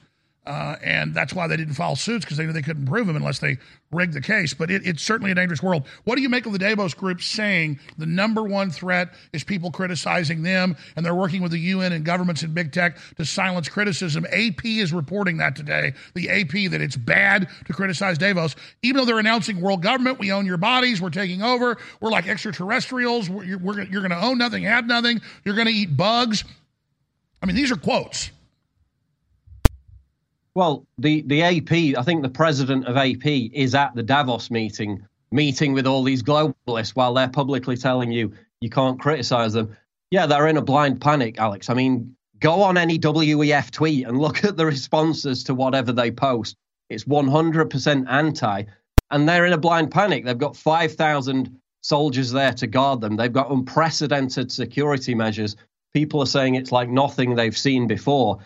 Uh, 0.50 0.74
and 0.82 1.14
that's 1.14 1.32
why 1.32 1.46
they 1.46 1.56
didn't 1.56 1.74
file 1.74 1.94
suits 1.94 2.24
because 2.24 2.36
they 2.36 2.44
knew 2.44 2.52
they 2.52 2.60
couldn't 2.60 2.84
prove 2.84 3.06
them 3.06 3.14
unless 3.14 3.38
they 3.38 3.56
rigged 3.92 4.14
the 4.14 4.20
case. 4.20 4.52
But 4.52 4.68
it, 4.68 4.84
it's 4.84 5.00
certainly 5.00 5.30
a 5.30 5.34
dangerous 5.36 5.62
world. 5.62 5.86
What 6.02 6.16
do 6.16 6.22
you 6.22 6.28
make 6.28 6.44
of 6.44 6.52
the 6.52 6.58
Davos 6.58 6.92
group 6.92 7.22
saying 7.22 7.78
the 7.98 8.06
number 8.06 8.42
one 8.42 8.68
threat 8.68 9.10
is 9.32 9.44
people 9.44 9.70
criticizing 9.70 10.42
them 10.42 10.76
and 10.96 11.06
they're 11.06 11.14
working 11.14 11.40
with 11.40 11.52
the 11.52 11.60
UN 11.60 11.92
and 11.92 12.04
governments 12.04 12.42
and 12.42 12.52
big 12.52 12.72
tech 12.72 12.98
to 13.16 13.24
silence 13.24 13.68
criticism? 13.68 14.26
AP 14.26 14.64
is 14.64 14.92
reporting 14.92 15.36
that 15.36 15.54
today. 15.54 15.92
The 16.14 16.28
AP 16.28 16.72
that 16.72 16.80
it's 16.80 16.96
bad 16.96 17.48
to 17.66 17.72
criticize 17.72 18.18
Davos, 18.18 18.56
even 18.82 18.96
though 18.96 19.04
they're 19.04 19.20
announcing 19.20 19.60
world 19.60 19.82
government, 19.82 20.18
we 20.18 20.32
own 20.32 20.46
your 20.46 20.56
bodies, 20.56 21.00
we're 21.00 21.10
taking 21.10 21.42
over, 21.42 21.78
we're 22.00 22.10
like 22.10 22.26
extraterrestrials, 22.26 23.30
we're, 23.30 23.44
you're, 23.44 23.82
you're 23.84 24.02
going 24.02 24.10
to 24.10 24.20
own 24.20 24.38
nothing, 24.38 24.64
have 24.64 24.84
nothing, 24.84 25.20
you're 25.44 25.54
going 25.54 25.68
to 25.68 25.72
eat 25.72 25.96
bugs. 25.96 26.42
I 27.40 27.46
mean, 27.46 27.54
these 27.54 27.70
are 27.70 27.76
quotes. 27.76 28.32
Well, 30.54 30.84
the, 30.98 31.22
the 31.22 31.42
AP, 31.42 31.98
I 31.98 32.02
think 32.02 32.22
the 32.22 32.28
president 32.28 32.86
of 32.86 32.96
AP 32.96 33.24
is 33.26 33.74
at 33.74 33.94
the 33.94 34.02
Davos 34.02 34.50
meeting, 34.50 35.06
meeting 35.30 35.72
with 35.72 35.86
all 35.86 36.02
these 36.02 36.22
globalists 36.22 36.90
while 36.90 37.14
they're 37.14 37.28
publicly 37.28 37.76
telling 37.76 38.10
you 38.10 38.32
you 38.60 38.68
can't 38.68 38.98
criticize 38.98 39.52
them. 39.52 39.76
Yeah, 40.10 40.26
they're 40.26 40.48
in 40.48 40.56
a 40.56 40.62
blind 40.62 41.00
panic, 41.00 41.38
Alex. 41.38 41.70
I 41.70 41.74
mean, 41.74 42.16
go 42.40 42.62
on 42.62 42.76
any 42.76 42.98
WEF 42.98 43.70
tweet 43.70 44.06
and 44.06 44.18
look 44.20 44.44
at 44.44 44.56
the 44.56 44.66
responses 44.66 45.44
to 45.44 45.54
whatever 45.54 45.92
they 45.92 46.10
post. 46.10 46.56
It's 46.88 47.04
100% 47.04 48.10
anti, 48.10 48.64
and 49.12 49.28
they're 49.28 49.46
in 49.46 49.52
a 49.52 49.58
blind 49.58 49.92
panic. 49.92 50.24
They've 50.24 50.36
got 50.36 50.56
5,000 50.56 51.60
soldiers 51.82 52.32
there 52.32 52.52
to 52.54 52.66
guard 52.66 53.00
them. 53.00 53.16
They've 53.16 53.32
got 53.32 53.52
unprecedented 53.52 54.50
security 54.50 55.14
measures. 55.14 55.54
People 55.94 56.20
are 56.20 56.26
saying 56.26 56.56
it's 56.56 56.72
like 56.72 56.88
nothing 56.88 57.36
they've 57.36 57.56
seen 57.56 57.86
before 57.86 58.40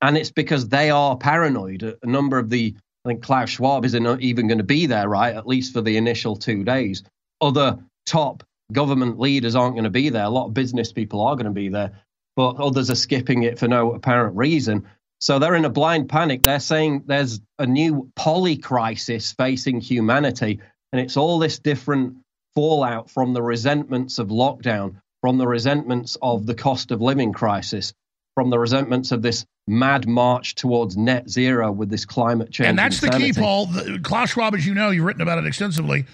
and 0.00 0.16
it's 0.16 0.30
because 0.30 0.68
they 0.68 0.90
are 0.90 1.16
paranoid. 1.16 1.82
A 2.02 2.06
number 2.06 2.38
of 2.38 2.50
the, 2.50 2.74
I 3.04 3.08
think 3.08 3.22
Klaus 3.22 3.50
Schwab 3.50 3.84
isn't 3.84 4.22
even 4.22 4.48
going 4.48 4.58
to 4.58 4.64
be 4.64 4.86
there, 4.86 5.08
right? 5.08 5.34
At 5.34 5.46
least 5.46 5.72
for 5.72 5.80
the 5.80 5.96
initial 5.96 6.36
two 6.36 6.64
days. 6.64 7.02
Other 7.40 7.78
top 8.06 8.42
government 8.72 9.18
leaders 9.18 9.54
aren't 9.54 9.74
going 9.74 9.84
to 9.84 9.90
be 9.90 10.08
there. 10.08 10.24
A 10.24 10.30
lot 10.30 10.46
of 10.46 10.54
business 10.54 10.92
people 10.92 11.20
are 11.20 11.34
going 11.34 11.46
to 11.46 11.52
be 11.52 11.68
there, 11.68 11.92
but 12.36 12.56
others 12.56 12.90
are 12.90 12.96
skipping 12.96 13.42
it 13.42 13.58
for 13.58 13.68
no 13.68 13.92
apparent 13.92 14.36
reason. 14.36 14.86
So 15.20 15.38
they're 15.38 15.54
in 15.54 15.66
a 15.66 15.70
blind 15.70 16.08
panic. 16.08 16.42
They're 16.42 16.60
saying 16.60 17.04
there's 17.06 17.40
a 17.58 17.66
new 17.66 18.10
poly 18.16 18.56
crisis 18.56 19.32
facing 19.32 19.80
humanity, 19.80 20.60
and 20.92 21.00
it's 21.00 21.16
all 21.16 21.38
this 21.38 21.58
different 21.58 22.16
fallout 22.54 23.10
from 23.10 23.34
the 23.34 23.42
resentments 23.42 24.18
of 24.18 24.28
lockdown, 24.28 24.96
from 25.20 25.36
the 25.36 25.46
resentments 25.46 26.16
of 26.22 26.46
the 26.46 26.54
cost 26.54 26.90
of 26.90 27.02
living 27.02 27.32
crisis, 27.32 27.92
from 28.34 28.50
the 28.50 28.58
resentments 28.58 29.12
of 29.12 29.22
this 29.22 29.44
mad 29.66 30.06
march 30.08 30.54
towards 30.54 30.96
net 30.96 31.28
zero 31.28 31.70
with 31.70 31.90
this 31.90 32.04
climate 32.04 32.50
change. 32.50 32.68
And 32.68 32.78
that's 32.78 33.00
the 33.00 33.08
key, 33.08 33.28
insanity. 33.28 33.40
Paul. 33.40 33.66
The, 33.66 34.00
Klaus 34.02 34.30
Schwab, 34.30 34.54
as 34.54 34.66
you 34.66 34.74
know, 34.74 34.90
you've 34.90 35.04
written 35.04 35.22
about 35.22 35.38
it 35.38 35.46
extensively, 35.46 36.06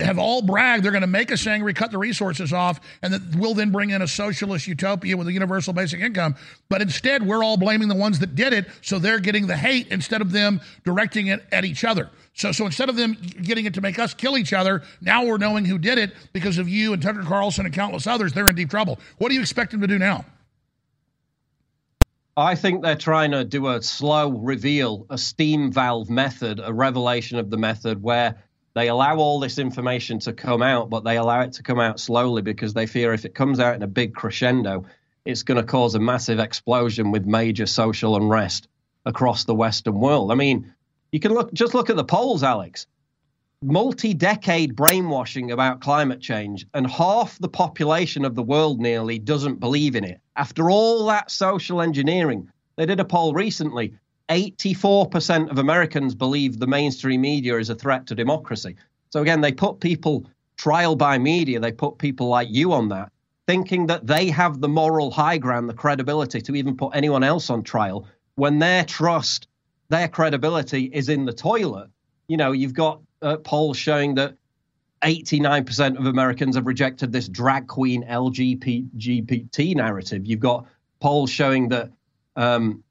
have 0.00 0.18
all 0.18 0.42
bragged 0.42 0.84
they're 0.84 0.92
going 0.92 1.00
to 1.00 1.08
make 1.08 1.32
us 1.32 1.46
angry, 1.46 1.74
cut 1.74 1.90
the 1.90 1.98
resources 1.98 2.52
off, 2.52 2.80
and 3.02 3.12
that 3.12 3.34
we'll 3.36 3.54
then 3.54 3.70
bring 3.70 3.90
in 3.90 4.00
a 4.00 4.06
socialist 4.06 4.66
utopia 4.66 5.16
with 5.16 5.26
a 5.26 5.32
universal 5.32 5.72
basic 5.72 6.00
income. 6.00 6.36
But 6.68 6.82
instead, 6.82 7.26
we're 7.26 7.42
all 7.42 7.56
blaming 7.56 7.88
the 7.88 7.96
ones 7.96 8.20
that 8.20 8.34
did 8.34 8.52
it, 8.52 8.66
so 8.80 8.98
they're 8.98 9.18
getting 9.18 9.46
the 9.46 9.56
hate 9.56 9.88
instead 9.88 10.20
of 10.20 10.30
them 10.30 10.60
directing 10.84 11.28
it 11.28 11.44
at 11.50 11.64
each 11.64 11.84
other. 11.84 12.10
So, 12.34 12.52
so 12.52 12.66
instead 12.66 12.88
of 12.88 12.94
them 12.94 13.16
getting 13.42 13.64
it 13.64 13.74
to 13.74 13.80
make 13.80 13.98
us 13.98 14.14
kill 14.14 14.38
each 14.38 14.52
other, 14.52 14.82
now 15.00 15.24
we're 15.24 15.38
knowing 15.38 15.64
who 15.64 15.78
did 15.78 15.98
it 15.98 16.14
because 16.32 16.58
of 16.58 16.68
you 16.68 16.92
and 16.92 17.02
Tucker 17.02 17.24
Carlson 17.24 17.66
and 17.66 17.74
countless 17.74 18.06
others. 18.06 18.32
They're 18.32 18.48
in 18.48 18.54
deep 18.54 18.70
trouble. 18.70 19.00
What 19.18 19.30
do 19.30 19.34
you 19.34 19.40
expect 19.40 19.72
them 19.72 19.80
to 19.80 19.88
do 19.88 19.98
now? 19.98 20.24
I 22.38 22.54
think 22.54 22.82
they're 22.82 22.94
trying 22.94 23.32
to 23.32 23.44
do 23.44 23.66
a 23.66 23.82
slow 23.82 24.30
reveal, 24.30 25.06
a 25.10 25.18
steam 25.18 25.72
valve 25.72 26.08
method, 26.08 26.60
a 26.62 26.72
revelation 26.72 27.36
of 27.36 27.50
the 27.50 27.56
method 27.56 28.00
where 28.00 28.36
they 28.74 28.86
allow 28.86 29.16
all 29.16 29.40
this 29.40 29.58
information 29.58 30.20
to 30.20 30.32
come 30.32 30.62
out, 30.62 30.88
but 30.88 31.02
they 31.02 31.16
allow 31.16 31.40
it 31.40 31.54
to 31.54 31.64
come 31.64 31.80
out 31.80 31.98
slowly 31.98 32.42
because 32.42 32.74
they 32.74 32.86
fear 32.86 33.12
if 33.12 33.24
it 33.24 33.34
comes 33.34 33.58
out 33.58 33.74
in 33.74 33.82
a 33.82 33.88
big 33.88 34.14
crescendo, 34.14 34.86
it's 35.24 35.42
going 35.42 35.60
to 35.60 35.64
cause 35.64 35.96
a 35.96 35.98
massive 35.98 36.38
explosion 36.38 37.10
with 37.10 37.26
major 37.26 37.66
social 37.66 38.14
unrest 38.14 38.68
across 39.04 39.42
the 39.42 39.54
Western 39.54 39.98
world. 39.98 40.30
I 40.30 40.36
mean, 40.36 40.72
you 41.10 41.18
can 41.18 41.34
look 41.34 41.52
just 41.52 41.74
look 41.74 41.90
at 41.90 41.96
the 41.96 42.04
polls, 42.04 42.44
Alex. 42.44 42.86
Multi-decade 43.60 44.76
brainwashing 44.76 45.50
about 45.50 45.80
climate 45.80 46.20
change, 46.20 46.64
and 46.74 46.88
half 46.88 47.36
the 47.40 47.48
population 47.48 48.24
of 48.24 48.36
the 48.36 48.42
world 48.42 48.78
nearly 48.78 49.18
doesn't 49.18 49.58
believe 49.58 49.96
in 49.96 50.04
it. 50.04 50.20
After 50.36 50.70
all 50.70 51.04
that 51.06 51.28
social 51.28 51.80
engineering, 51.80 52.48
they 52.76 52.86
did 52.86 53.00
a 53.00 53.04
poll 53.04 53.32
recently. 53.32 53.94
84% 54.28 55.50
of 55.50 55.58
Americans 55.58 56.14
believe 56.14 56.60
the 56.60 56.68
mainstream 56.68 57.22
media 57.22 57.58
is 57.58 57.68
a 57.68 57.74
threat 57.74 58.06
to 58.06 58.14
democracy. 58.14 58.76
So 59.10 59.22
again, 59.22 59.40
they 59.40 59.50
put 59.50 59.80
people 59.80 60.30
trial 60.56 60.94
by 60.94 61.18
media, 61.18 61.58
they 61.58 61.72
put 61.72 61.98
people 61.98 62.28
like 62.28 62.46
you 62.52 62.72
on 62.72 62.90
that, 62.90 63.10
thinking 63.48 63.88
that 63.88 64.06
they 64.06 64.30
have 64.30 64.60
the 64.60 64.68
moral 64.68 65.10
high 65.10 65.38
ground, 65.38 65.68
the 65.68 65.74
credibility 65.74 66.40
to 66.42 66.54
even 66.54 66.76
put 66.76 66.94
anyone 66.94 67.24
else 67.24 67.50
on 67.50 67.64
trial 67.64 68.06
when 68.36 68.60
their 68.60 68.84
trust, 68.84 69.48
their 69.88 70.06
credibility 70.06 70.84
is 70.84 71.08
in 71.08 71.24
the 71.24 71.32
toilet. 71.32 71.90
You 72.28 72.36
know, 72.36 72.52
you've 72.52 72.74
got 72.74 73.00
uh, 73.22 73.36
polls 73.38 73.76
showing 73.76 74.14
that 74.16 74.36
89% 75.02 75.98
of 75.98 76.06
Americans 76.06 76.56
have 76.56 76.66
rejected 76.66 77.12
this 77.12 77.28
drag 77.28 77.68
queen 77.68 78.04
LGBT 78.04 79.74
narrative. 79.76 80.26
You've 80.26 80.40
got 80.40 80.66
polls 81.00 81.30
showing 81.30 81.68
that, 81.68 81.90
um, 82.36 82.82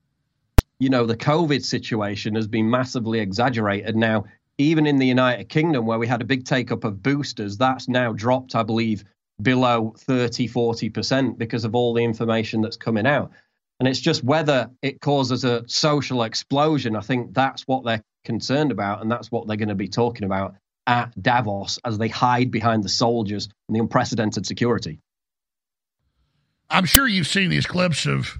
you 0.79 0.89
know, 0.89 1.05
the 1.05 1.17
COVID 1.17 1.63
situation 1.63 2.35
has 2.35 2.47
been 2.47 2.69
massively 2.69 3.19
exaggerated. 3.19 3.95
Now, 3.95 4.25
even 4.57 4.87
in 4.87 4.97
the 4.97 5.05
United 5.05 5.49
Kingdom, 5.49 5.85
where 5.85 5.99
we 5.99 6.07
had 6.07 6.21
a 6.21 6.25
big 6.25 6.45
take 6.45 6.71
up 6.71 6.83
of 6.83 7.03
boosters, 7.03 7.57
that's 7.57 7.87
now 7.87 8.13
dropped, 8.13 8.55
I 8.55 8.63
believe, 8.63 9.03
below 9.41 9.93
30, 9.97 10.47
40% 10.47 11.37
because 11.37 11.63
of 11.63 11.75
all 11.75 11.93
the 11.93 12.03
information 12.03 12.61
that's 12.61 12.77
coming 12.77 13.05
out. 13.05 13.31
And 13.79 13.87
it's 13.87 13.99
just 13.99 14.23
whether 14.23 14.71
it 14.81 15.01
causes 15.01 15.43
a 15.43 15.63
social 15.67 16.23
explosion. 16.23 16.95
I 16.95 17.01
think 17.01 17.33
that's 17.33 17.63
what 17.63 17.85
they're 17.85 18.03
concerned 18.25 18.71
about, 18.71 19.01
and 19.01 19.11
that's 19.11 19.31
what 19.31 19.47
they're 19.47 19.57
going 19.57 19.69
to 19.69 19.75
be 19.75 19.87
talking 19.87 20.25
about 20.25 20.55
at 20.87 21.11
Davos 21.21 21.79
as 21.83 21.97
they 21.97 22.07
hide 22.07 22.49
behind 22.49 22.83
the 22.83 22.89
soldiers 22.89 23.49
and 23.67 23.75
the 23.75 23.81
unprecedented 23.81 24.45
security. 24.45 24.99
I'm 26.69 26.85
sure 26.85 27.07
you've 27.07 27.27
seen 27.27 27.49
these 27.49 27.65
clips 27.65 28.05
of 28.05 28.39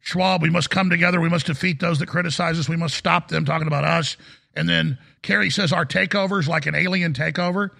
Schwab. 0.00 0.42
We 0.42 0.50
must 0.50 0.70
come 0.70 0.88
together. 0.88 1.20
We 1.20 1.28
must 1.28 1.46
defeat 1.46 1.80
those 1.80 1.98
that 1.98 2.06
criticize 2.06 2.58
us. 2.58 2.68
We 2.68 2.76
must 2.76 2.94
stop 2.94 3.28
them 3.28 3.44
talking 3.44 3.66
about 3.66 3.84
us. 3.84 4.16
And 4.54 4.68
then 4.68 4.98
Kerry 5.22 5.50
says 5.50 5.72
our 5.72 5.84
takeover 5.84 6.38
is 6.38 6.48
like 6.48 6.66
an 6.66 6.74
alien 6.74 7.12
takeover 7.12 7.70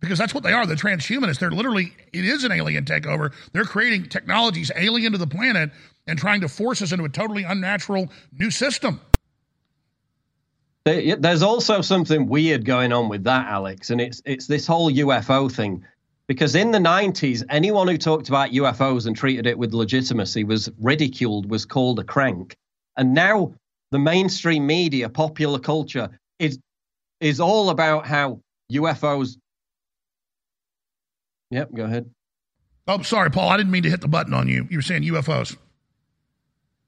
because 0.00 0.18
that's 0.18 0.34
what 0.34 0.42
they 0.42 0.52
are. 0.52 0.66
The 0.66 0.74
transhumanists. 0.74 1.38
They're 1.38 1.50
literally, 1.50 1.92
it 2.12 2.24
is 2.24 2.44
an 2.44 2.52
alien 2.52 2.84
takeover. 2.84 3.32
They're 3.52 3.64
creating 3.64 4.08
technologies 4.08 4.72
alien 4.74 5.12
to 5.12 5.18
the 5.18 5.26
planet 5.26 5.70
and 6.06 6.18
trying 6.18 6.40
to 6.42 6.48
force 6.48 6.82
us 6.82 6.92
into 6.92 7.04
a 7.04 7.08
totally 7.08 7.44
unnatural 7.44 8.10
new 8.32 8.50
system. 8.50 9.00
There's 10.84 11.42
also 11.42 11.80
something 11.80 12.26
weird 12.26 12.66
going 12.66 12.92
on 12.92 13.08
with 13.08 13.24
that, 13.24 13.46
Alex, 13.46 13.88
and 13.88 14.00
it's 14.00 14.20
it's 14.26 14.46
this 14.46 14.66
whole 14.66 14.90
UFO 14.90 15.50
thing. 15.50 15.84
Because 16.26 16.54
in 16.54 16.70
the 16.70 16.78
90s, 16.78 17.42
anyone 17.50 17.86
who 17.86 17.98
talked 17.98 18.28
about 18.28 18.50
UFOs 18.50 19.06
and 19.06 19.14
treated 19.14 19.46
it 19.46 19.58
with 19.58 19.74
legitimacy 19.74 20.44
was 20.44 20.70
ridiculed, 20.78 21.50
was 21.50 21.66
called 21.66 21.98
a 21.98 22.04
crank. 22.04 22.56
And 22.96 23.12
now 23.12 23.54
the 23.90 23.98
mainstream 23.98 24.66
media, 24.66 25.08
popular 25.08 25.58
culture, 25.58 26.10
is 26.38 26.58
is 27.20 27.40
all 27.40 27.70
about 27.70 28.06
how 28.06 28.40
UFOs 28.72 29.36
Yep, 31.50 31.72
go 31.74 31.84
ahead. 31.84 32.10
Oh, 32.88 33.00
sorry, 33.02 33.30
Paul. 33.30 33.48
I 33.48 33.56
didn't 33.56 33.70
mean 33.70 33.84
to 33.84 33.90
hit 33.90 34.00
the 34.00 34.08
button 34.08 34.34
on 34.34 34.48
you. 34.48 34.66
You 34.70 34.78
were 34.78 34.82
saying 34.82 35.04
UFOs. 35.04 35.56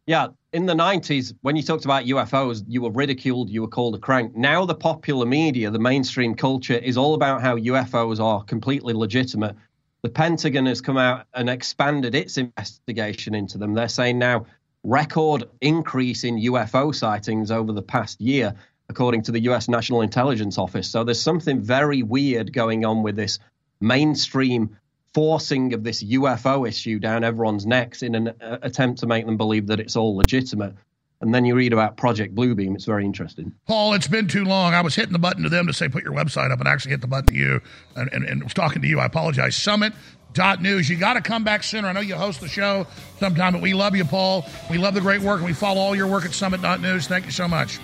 Yeah, 0.07 0.29
in 0.53 0.67
the 0.67 0.75
90s, 0.75 1.35
when 1.43 1.57
you 1.57 1.65
talked 1.65 1.85
about 1.85 2.05
UFOs, 2.05 2.65
you 2.69 2.81
were 2.81 2.93
ridiculed, 2.93 3.51
you 3.51 3.61
were 3.63 3.69
called 3.69 3.97
a 3.97 3.99
crank. 3.99 4.37
Now, 4.37 4.65
the 4.65 4.75
popular 4.75 5.27
media, 5.27 5.69
the 5.69 5.81
mainstream 5.81 6.37
culture, 6.37 6.79
is 6.79 6.97
all 6.97 7.15
about 7.15 7.43
how 7.43 7.57
UFOs 7.57 8.21
are 8.21 8.45
completely 8.45 8.95
legitimate. 8.95 9.57
The 10.03 10.09
Pentagon 10.09 10.67
has 10.67 10.81
come 10.81 10.97
out 10.97 11.27
and 11.35 11.51
expanded 11.51 12.15
its 12.15 12.39
investigation 12.39 13.35
into 13.35 13.59
them. 13.59 13.75
They're 13.75 13.89
saying 13.89 14.21
now 14.21 14.47
record 14.85 15.49
increase 15.61 16.23
in 16.23 16.37
UFO 16.37 16.95
sightings 16.95 17.51
over 17.51 17.73
the 17.73 17.83
past 17.83 18.21
year, 18.21 18.55
according 18.89 19.23
to 19.23 19.33
the 19.33 19.41
US 19.41 19.69
National 19.69 20.03
Intelligence 20.03 20.57
Office. 20.57 20.89
So 20.89 21.03
there's 21.03 21.21
something 21.21 21.61
very 21.61 22.05
weird 22.05 22.53
going 22.53 22.85
on 22.85 23.03
with 23.03 23.17
this 23.17 23.41
mainstream 23.81 24.77
forcing 25.17 25.73
of 25.73 25.83
this 25.83 26.05
UFO 26.05 26.69
issue 26.69 26.99
down 26.99 27.25
everyone's 27.25 27.65
necks 27.65 28.03
in 28.03 28.15
an 28.15 28.29
uh, 28.43 28.59
attempt 28.61 29.01
to 29.01 29.07
make 29.07 29.25
them 29.25 29.39
believe 29.39 29.67
that 29.69 29.81
it's 29.81 29.97
all 29.97 30.15
legitimate. 30.15 30.75
And 31.23 31.35
then 31.35 31.47
you 31.47 31.55
read 31.55 31.73
about 31.73 31.97
Project 31.97 32.35
Bluebeam. 32.35 32.75
It's 32.75 32.85
very 32.85 33.07
interesting. 33.07 33.51
Paul, 33.67 33.95
it's 33.95 34.09
been 34.09 34.29
too 34.29 34.45
long. 34.45 34.75
I 34.75 34.83
was 34.83 34.95
hitting 34.95 35.15
the 35.15 35.19
button 35.19 35.43
to 35.45 35.49
them 35.49 35.67
to 35.69 35.73
say 35.73 35.89
put 35.89 36.05
your 36.05 36.13
website 36.13 36.53
up 36.53 36.59
and 36.59 36.69
actually 36.69 36.91
hit 36.91 37.01
the 37.01 37.07
button 37.07 37.29
to 37.29 37.35
you 37.35 37.63
and, 37.95 38.13
and, 38.13 38.25
and 38.25 38.45
was 38.45 38.53
talking 38.53 38.83
to 38.83 38.89
you. 38.89 39.01
I 39.01 39.07
apologize. 39.07 39.57
Summit.news. 39.57 40.91
You 40.91 40.99
got 40.99 41.15
to 41.15 41.23
come 41.23 41.45
back 41.45 41.63
sooner. 41.63 41.89
I 41.89 41.93
know 41.93 42.01
you 42.01 42.17
host 42.17 42.43
the 42.43 42.49
show 42.49 42.87
sometime, 43.19 43.55
but 43.55 43.63
we 43.63 43.73
love 43.73 43.97
you, 43.97 44.05
Paul. 44.05 44.45
We 44.69 44.77
love 44.77 44.93
the 44.93 45.01
great 45.01 45.23
work 45.23 45.39
and 45.39 45.47
we 45.47 45.55
follow 45.55 45.81
all 45.81 45.97
your 45.97 46.09
work 46.09 46.27
at 46.27 46.35
Summit.news. 46.35 47.07
Thank 47.07 47.25
you 47.25 47.33
so 47.33 47.49
much. 47.49 47.79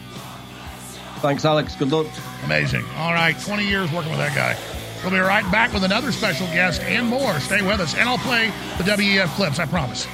Thanks, 1.20 1.46
Alex. 1.46 1.76
Good 1.76 1.92
luck. 1.92 2.08
Amazing. 2.44 2.84
All 2.96 3.14
right, 3.14 3.40
20 3.40 3.66
years 3.66 3.90
working 3.90 4.10
with 4.10 4.20
that 4.20 4.36
guy. 4.36 4.81
We'll 5.02 5.10
be 5.10 5.18
right 5.18 5.50
back 5.50 5.72
with 5.72 5.82
another 5.82 6.12
special 6.12 6.46
guest 6.48 6.80
and 6.82 7.08
more. 7.08 7.40
Stay 7.40 7.60
with 7.60 7.80
us, 7.80 7.94
and 7.96 8.08
I'll 8.08 8.18
play 8.18 8.52
the 8.78 8.84
WEF 8.84 9.26
clips, 9.34 9.58
I 9.58 9.66
promise. 9.66 10.06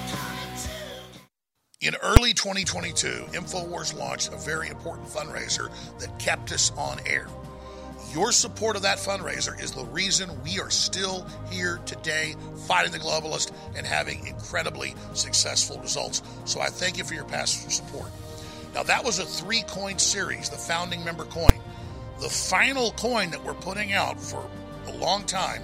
In 1.83 1.95
early 2.03 2.33
2022, 2.33 3.27
InfoWars 3.33 3.95
launched 3.95 4.33
a 4.33 4.39
very 4.39 4.69
important 4.69 5.07
fundraiser 5.07 5.71
that 6.01 6.19
kept 6.19 6.53
us 6.53 6.73
on 6.79 7.01
air. 7.05 7.29
Your 8.15 8.33
support 8.33 8.77
of 8.77 8.83
that 8.83 8.97
fundraiser 8.97 9.63
is 9.63 9.73
the 9.73 9.85
reason 9.85 10.31
we 10.43 10.59
are 10.59 10.71
still 10.71 11.27
here 11.51 11.79
today 11.85 12.35
fighting 12.67 12.91
the 12.91 12.99
globalist 12.99 13.53
and 13.77 13.87
having 13.87 14.27
incredibly 14.27 14.95
successful 15.13 15.79
results. 15.81 16.23
So 16.47 16.61
I 16.61 16.69
thank 16.69 16.97
you 16.97 17.05
for 17.05 17.13
your 17.13 17.25
past 17.25 17.71
support. 17.71 18.11
Now, 18.75 18.85
that 18.85 19.05
was 19.05 19.19
a 19.19 19.27
three 19.27 19.63
coin 19.69 19.99
series, 19.99 20.49
the 20.49 20.57
founding 20.57 21.05
member 21.05 21.25
coin. 21.27 21.61
The 22.21 22.31
final 22.31 22.93
coin 22.93 23.31
that 23.31 23.45
we're 23.45 23.55
putting 23.55 23.93
out 23.93 24.19
for 24.19 24.49
a 24.89 24.97
long 24.97 25.25
time 25.25 25.63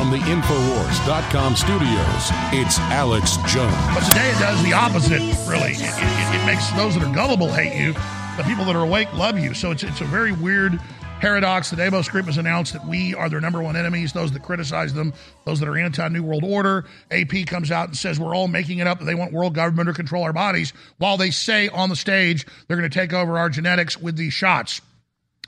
From 0.04 0.12
the 0.12 0.18
Infowars.com 0.26 1.56
studios, 1.56 2.30
it's 2.52 2.78
Alex 2.92 3.38
Jones. 3.48 3.74
but 3.94 4.02
today 4.02 4.32
it 4.32 4.40
does 4.40 4.62
the 4.62 4.74
opposite, 4.74 5.22
really. 5.48 5.72
It, 5.72 5.80
it, 5.80 6.42
it- 6.42 6.46
makes 6.46 6.70
those 6.72 6.96
that 6.96 7.04
are 7.04 7.16
gullible 7.16 7.48
hate 7.48 7.74
you, 7.74 7.94
the 8.36 8.44
people 8.44 8.66
that 8.66 8.76
are 8.76 8.84
awake 8.84 9.14
love 9.14 9.40
you. 9.40 9.54
So 9.54 9.72
it's, 9.72 9.82
it's 9.82 10.02
a 10.02 10.06
very 10.06 10.34
weird 10.34 10.78
paradox. 11.22 11.70
The 11.70 11.78
Davos 11.78 12.10
Group 12.10 12.26
has 12.26 12.38
announced 12.38 12.74
that 12.74 12.86
we 12.86 13.16
are 13.16 13.30
their 13.30 13.40
number 13.40 13.64
one 13.64 13.78
enemies, 13.78 14.12
those 14.12 14.34
that 14.34 14.44
criticize 14.44 14.94
them, 14.94 15.14
those 15.46 15.62
that 15.62 15.70
are 15.70 15.78
anti 15.78 16.06
New 16.10 16.24
World 16.24 16.44
Order. 16.44 16.84
AP 17.10 17.46
comes 17.48 17.72
out 17.72 17.88
and 17.88 17.96
says 17.96 18.20
we're 18.20 18.36
all 18.36 18.50
making 18.50 18.80
it 18.80 18.88
up 18.88 19.00
that 19.00 19.06
they 19.06 19.16
want 19.16 19.32
world 19.32 19.56
government 19.56 19.88
to 19.88 19.94
control 19.94 20.24
our 20.26 20.34
bodies, 20.34 20.74
while 20.98 21.16
they 21.16 21.32
say 21.32 21.70
on 21.70 21.88
the 21.88 21.96
stage 21.96 22.46
they're 22.68 22.76
going 22.76 22.90
to 22.90 22.94
take 23.00 23.14
over 23.14 23.38
our 23.38 23.50
genetics 23.50 23.98
with 23.98 24.18
these 24.18 24.34
shots. 24.34 24.82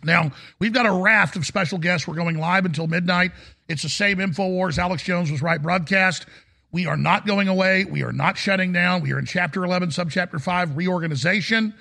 Now, 0.04 0.32
we've 0.60 0.74
got 0.74 0.86
a 0.86 0.91
raft 0.91 1.36
of 1.36 1.46
special 1.46 1.80
guests. 1.80 2.08
We're 2.08 2.15
going 2.15 2.38
live 2.38 2.65
until 2.65 2.86
midnight. 2.88 3.32
It's 3.67 3.84
the 3.84 3.89
same 3.89 4.17
InfoWars. 4.17 4.78
Alex 4.78 5.04
Jones 5.04 5.32
was 5.32 5.41
right 5.41 5.62
broadcast. 5.62 6.25
We 6.71 6.86
are 6.86 6.97
not 6.97 7.25
going 7.25 7.47
away. 7.47 7.86
We 7.86 8.04
are 8.04 8.12
not 8.12 8.38
shutting 8.38 8.73
down. 8.73 9.01
We 9.01 9.13
are 9.13 9.19
in 9.19 9.25
Chapter 9.25 9.63
11, 9.63 9.89
Subchapter 9.89 10.41
5, 10.41 10.75
reorganization. 10.75 11.73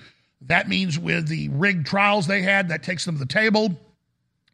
That 0.43 0.69
means 0.69 0.99
with 0.99 1.29
the 1.29 1.49
rigged 1.49 1.87
trials 1.87 2.27
they 2.27 2.43
had, 2.43 2.69
that 2.69 2.83
takes 2.83 3.05
them 3.05 3.17
to 3.17 3.19
the 3.19 3.27
table 3.27 3.79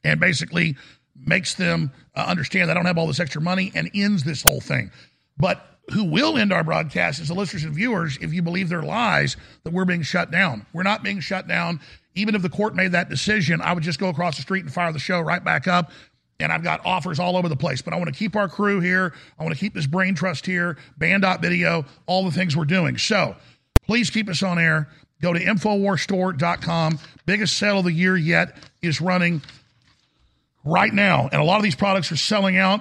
and 0.02 0.18
basically 0.18 0.76
makes 1.14 1.54
them 1.54 1.92
uh, 2.14 2.24
understand 2.26 2.70
they 2.70 2.74
don't 2.74 2.86
have 2.86 2.98
all 2.98 3.06
this 3.06 3.20
extra 3.20 3.40
money 3.40 3.70
and 3.74 3.90
ends 3.94 4.24
this 4.24 4.42
whole 4.42 4.60
thing. 4.60 4.90
But 5.36 5.64
who 5.92 6.04
will 6.04 6.38
end 6.38 6.52
our 6.52 6.64
broadcast 6.64 7.20
is 7.20 7.28
the 7.28 7.34
listeners 7.34 7.64
and 7.64 7.74
viewers 7.74 8.16
if 8.20 8.32
you 8.32 8.42
believe 8.42 8.68
their 8.68 8.82
lies 8.82 9.36
that 9.64 9.72
we're 9.72 9.84
being 9.84 10.02
shut 10.02 10.30
down. 10.30 10.66
We're 10.72 10.84
not 10.84 11.02
being 11.02 11.20
shut 11.20 11.48
down. 11.48 11.80
Even 12.14 12.34
if 12.34 12.42
the 12.42 12.48
court 12.48 12.74
made 12.74 12.92
that 12.92 13.08
decision, 13.08 13.60
I 13.60 13.72
would 13.72 13.82
just 13.82 13.98
go 13.98 14.08
across 14.08 14.36
the 14.36 14.42
street 14.42 14.64
and 14.64 14.72
fire 14.72 14.92
the 14.92 14.98
show 14.98 15.20
right 15.20 15.42
back 15.42 15.68
up. 15.68 15.90
And 16.40 16.52
I've 16.52 16.62
got 16.62 16.84
offers 16.84 17.18
all 17.18 17.36
over 17.36 17.48
the 17.48 17.56
place. 17.56 17.82
But 17.82 17.94
I 17.94 17.96
want 17.96 18.08
to 18.08 18.18
keep 18.18 18.36
our 18.36 18.48
crew 18.48 18.80
here. 18.80 19.12
I 19.38 19.44
want 19.44 19.54
to 19.54 19.60
keep 19.60 19.74
this 19.74 19.86
brain 19.86 20.14
trust 20.14 20.46
here, 20.46 20.76
Band.video, 20.98 21.40
video, 21.40 21.84
all 22.06 22.24
the 22.24 22.30
things 22.30 22.56
we're 22.56 22.64
doing. 22.64 22.98
So 22.98 23.36
please 23.86 24.10
keep 24.10 24.28
us 24.28 24.42
on 24.42 24.58
air. 24.58 24.88
Go 25.20 25.32
to 25.32 25.40
InfoWarsStore.com. 25.40 26.98
Biggest 27.26 27.56
sale 27.56 27.78
of 27.80 27.84
the 27.84 27.92
year 27.92 28.16
yet 28.16 28.56
is 28.80 29.00
running 29.00 29.42
right 30.64 30.92
now. 30.92 31.28
And 31.30 31.40
a 31.40 31.44
lot 31.44 31.58
of 31.58 31.62
these 31.62 31.74
products 31.74 32.10
are 32.12 32.16
selling 32.16 32.56
out. 32.56 32.80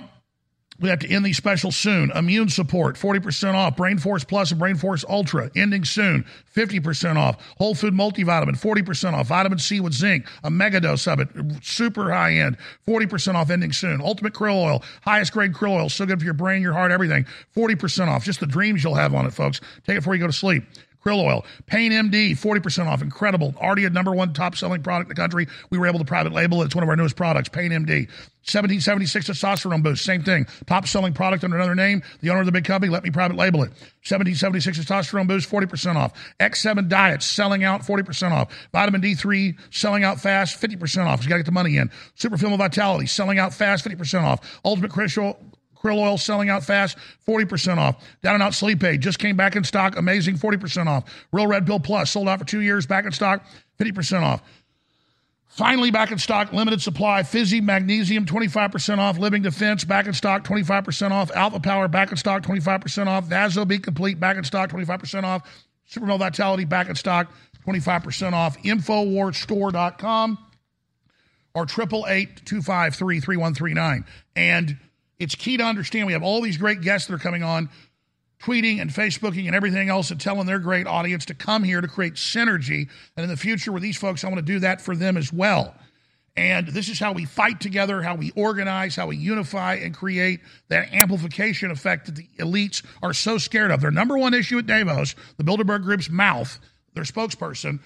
We 0.80 0.89
have 0.89 1.00
to 1.00 1.10
end 1.10 1.26
these 1.26 1.38
specials 1.38 1.76
soon. 1.76 2.12
Immune 2.12 2.50
support, 2.50 2.96
40% 2.96 3.54
off. 3.54 3.76
Brain 3.76 3.98
Force 3.98 4.24
Plus 4.24 4.52
and 4.52 4.60
Brain 4.60 4.76
Force 4.76 5.04
Ultra, 5.08 5.52
ending 5.56 5.84
soon. 5.84 6.26
50% 6.56 7.18
off. 7.18 7.38
Whole 7.58 7.76
Food 7.76 7.94
Multivitamin, 7.94 8.58
40% 8.60 9.13
off. 9.13 9.28
Vitamin 9.28 9.60
C 9.60 9.80
with 9.80 9.94
zinc, 9.94 10.26
a 10.44 10.50
mega 10.50 10.80
dose 10.80 11.08
of 11.08 11.20
it, 11.20 11.28
super 11.62 12.12
high 12.12 12.34
end, 12.34 12.58
40% 12.88 13.36
off, 13.36 13.50
ending 13.50 13.74
soon. 13.74 14.02
Ultimate 14.02 14.34
Krill 14.34 14.56
Oil, 14.56 14.84
highest 15.02 15.34
grade 15.34 15.54
krill 15.54 15.80
oil, 15.80 15.89
so 15.89 16.06
good 16.06 16.20
for 16.20 16.26
your 16.26 16.34
brain, 16.34 16.62
your 16.62 16.74
heart, 16.74 16.92
everything. 16.92 17.26
40% 17.56 18.08
off. 18.08 18.24
Just 18.24 18.39
the 18.39 18.48
dreams 18.48 18.84
you'll 18.84 18.96
have 18.96 19.13
on 19.13 19.26
it, 19.26 19.34
folks. 19.34 19.60
Take 19.86 19.98
it 19.98 20.00
before 20.00 20.15
you 20.15 20.22
go 20.22 20.28
to 20.28 20.34
sleep. 20.34 20.63
Krill 21.03 21.23
oil. 21.23 21.45
Pain 21.65 21.91
MD, 21.91 22.31
40% 22.31 22.88
off. 22.88 23.01
Incredible. 23.01 23.53
Already 23.57 23.85
a 23.85 23.89
number 23.89 24.13
one 24.13 24.33
top 24.33 24.55
selling 24.55 24.83
product 24.83 25.09
in 25.09 25.15
the 25.15 25.21
country. 25.21 25.47
We 25.69 25.77
were 25.77 25.88
able 25.88 25.99
to 25.99 26.05
private 26.05 26.33
label 26.33 26.62
it. 26.62 26.65
It's 26.65 26.75
one 26.75 26.83
of 26.83 26.89
our 26.89 26.95
newest 26.95 27.15
products, 27.15 27.49
Pain 27.49 27.71
MD. 27.71 28.07
1776 28.49 29.29
testosterone 29.29 29.83
boost, 29.83 30.03
same 30.03 30.23
thing. 30.23 30.47
Top 30.65 30.88
selling 30.88 31.13
product 31.13 31.43
under 31.43 31.57
another 31.57 31.75
name. 31.75 32.01
The 32.21 32.29
owner 32.31 32.39
of 32.39 32.45
the 32.45 32.51
big 32.51 32.65
company 32.65 32.91
let 32.91 33.03
me 33.03 33.12
private 33.12 33.38
label 33.38 33.62
it. 33.62 33.69
1776 34.07 34.79
testosterone 34.79 35.27
boost, 35.27 35.49
40% 35.49 35.95
off. 35.95 36.13
X7 36.39 36.88
diet, 36.89 37.21
selling 37.21 37.63
out, 37.63 37.81
40% 37.81 38.31
off. 38.31 38.51
Vitamin 38.71 39.01
D3 39.01 39.57
selling 39.71 40.03
out 40.03 40.19
fast, 40.19 40.59
50% 40.59 41.05
off. 41.05 41.21
You 41.21 41.29
got 41.29 41.35
to 41.35 41.39
get 41.39 41.45
the 41.45 41.51
money 41.51 41.77
in. 41.77 41.91
Super 42.15 42.38
Female 42.38 42.57
Vitality 42.57 43.05
selling 43.05 43.39
out 43.39 43.53
fast, 43.53 43.85
50% 43.85 44.23
off. 44.23 44.59
Ultimate 44.65 44.91
Crystal 44.91 45.38
krill 45.82 45.98
oil 45.98 46.18
selling 46.18 46.50
out 46.50 46.63
fast, 46.63 46.98
40% 47.28 47.78
off. 47.78 48.04
Down 48.22 48.36
and 48.36 48.44
out 48.44 48.54
sleep 48.54 48.84
aid 48.84 49.02
just 49.02 49.20
came 49.20 49.36
back 49.36 49.56
in 49.56 49.63
stock, 49.63 49.98
amazing, 49.98 50.36
40% 50.36 50.88
off. 50.88 51.04
Real 51.32 51.48
Red 51.48 51.65
Pill 51.65 51.80
Plus 51.80 52.12
sold 52.12 52.28
out 52.28 52.39
for 52.39 52.46
two 52.46 52.62
years, 52.62 52.86
back 52.86 53.06
in 53.06 53.12
stock, 53.12 53.44
50% 53.80 54.22
off. 54.22 54.42
Finally, 55.48 55.92
back 55.92 56.12
in 56.12 56.18
stock, 56.18 56.54
limited 56.54 56.82
supply. 56.82 57.24
Fizzy 57.24 57.60
Magnesium, 57.60 58.26
25% 58.26 58.98
off. 59.00 59.18
Living 59.18 59.42
Defense, 59.42 59.84
back 59.84 60.06
in 60.06 60.13
stock, 60.13 60.46
25% 60.46 61.12
off. 61.12 61.32
Alpha 61.36 61.60
Power, 61.60 61.88
back 61.89 62.12
in 62.12 62.18
stock, 62.18 62.44
25% 62.44 63.08
off. 63.08 63.28
VasoBeet 63.28 63.84
Complete, 63.84 64.20
back 64.20 64.38
in 64.38 64.44
stock, 64.46 64.70
25% 64.70 65.24
off. 65.24 65.42
Super 65.86 66.06
Male 66.06 66.20
Vitality, 66.20 66.65
back 66.65 66.88
in 66.88 66.96
stock, 66.96 67.34
25% 67.68 68.32
off. 68.32 68.58
InfoWarsStore.com 68.60 70.38
or 71.54 71.63
888 71.63 72.46
253 72.46 73.20
3139. 73.20 74.06
And 74.36 74.78
It's 75.19 75.36
key 75.36 75.58
to 75.58 75.63
understand 75.63 76.08
we 76.08 76.13
have 76.13 76.23
all 76.23 76.41
these 76.41 76.58
great 76.58 76.82
guests 76.82 77.08
that 77.08 77.13
are 77.13 77.19
coming 77.19 77.43
on, 77.43 77.69
tweeting 78.41 78.79
and 78.79 78.89
Facebooking 78.89 79.47
and 79.47 79.55
everything 79.55 79.89
else 79.89 80.12
and 80.12 80.19
telling 80.19 80.45
their 80.45 80.60
great 80.60 80.88
audience 80.88 81.25
to 81.25 81.34
come 81.34 81.63
here 81.63 81.82
to 81.82 81.88
create 81.88 82.13
synergy. 82.13 82.89
And 83.17 83.23
in 83.23 83.29
the 83.29 83.38
future 83.38 83.71
with 83.71 83.84
these 83.84 83.97
folks, 83.97 84.23
I 84.23 84.27
want 84.27 84.38
to 84.38 84.53
do 84.53 84.60
that 84.60 84.82
for 84.82 84.95
them 84.95 85.17
as 85.17 85.32
well. 85.32 85.75
And 86.38 86.67
this 86.67 86.88
is 86.88 86.99
how 86.99 87.12
we 87.12 87.25
fight 87.25 87.60
together, 87.60 88.01
how 88.01 88.15
we 88.15 88.32
organize, 88.34 88.95
how 88.95 89.08
we 89.08 89.17
unify 89.17 89.75
and 89.75 89.93
create 89.93 90.39
that 90.69 90.93
amplification 90.93 91.69
effect 91.69 92.05
that 92.05 92.15
the 92.15 92.29
elites 92.39 92.82
are 93.03 93.13
so 93.13 93.38
scared 93.38 93.71
of. 93.71 93.82
Their 93.82 93.91
number 93.91 94.17
one 94.17 94.34
issue 94.34 94.58
at 94.58 94.65
Davos, 94.65 95.15
the 95.36 95.43
Bilderberg 95.43 95.84
Group's 95.84 96.10
mouth, 96.10 96.60
their 96.93 97.03
spokesperson, 97.03 97.82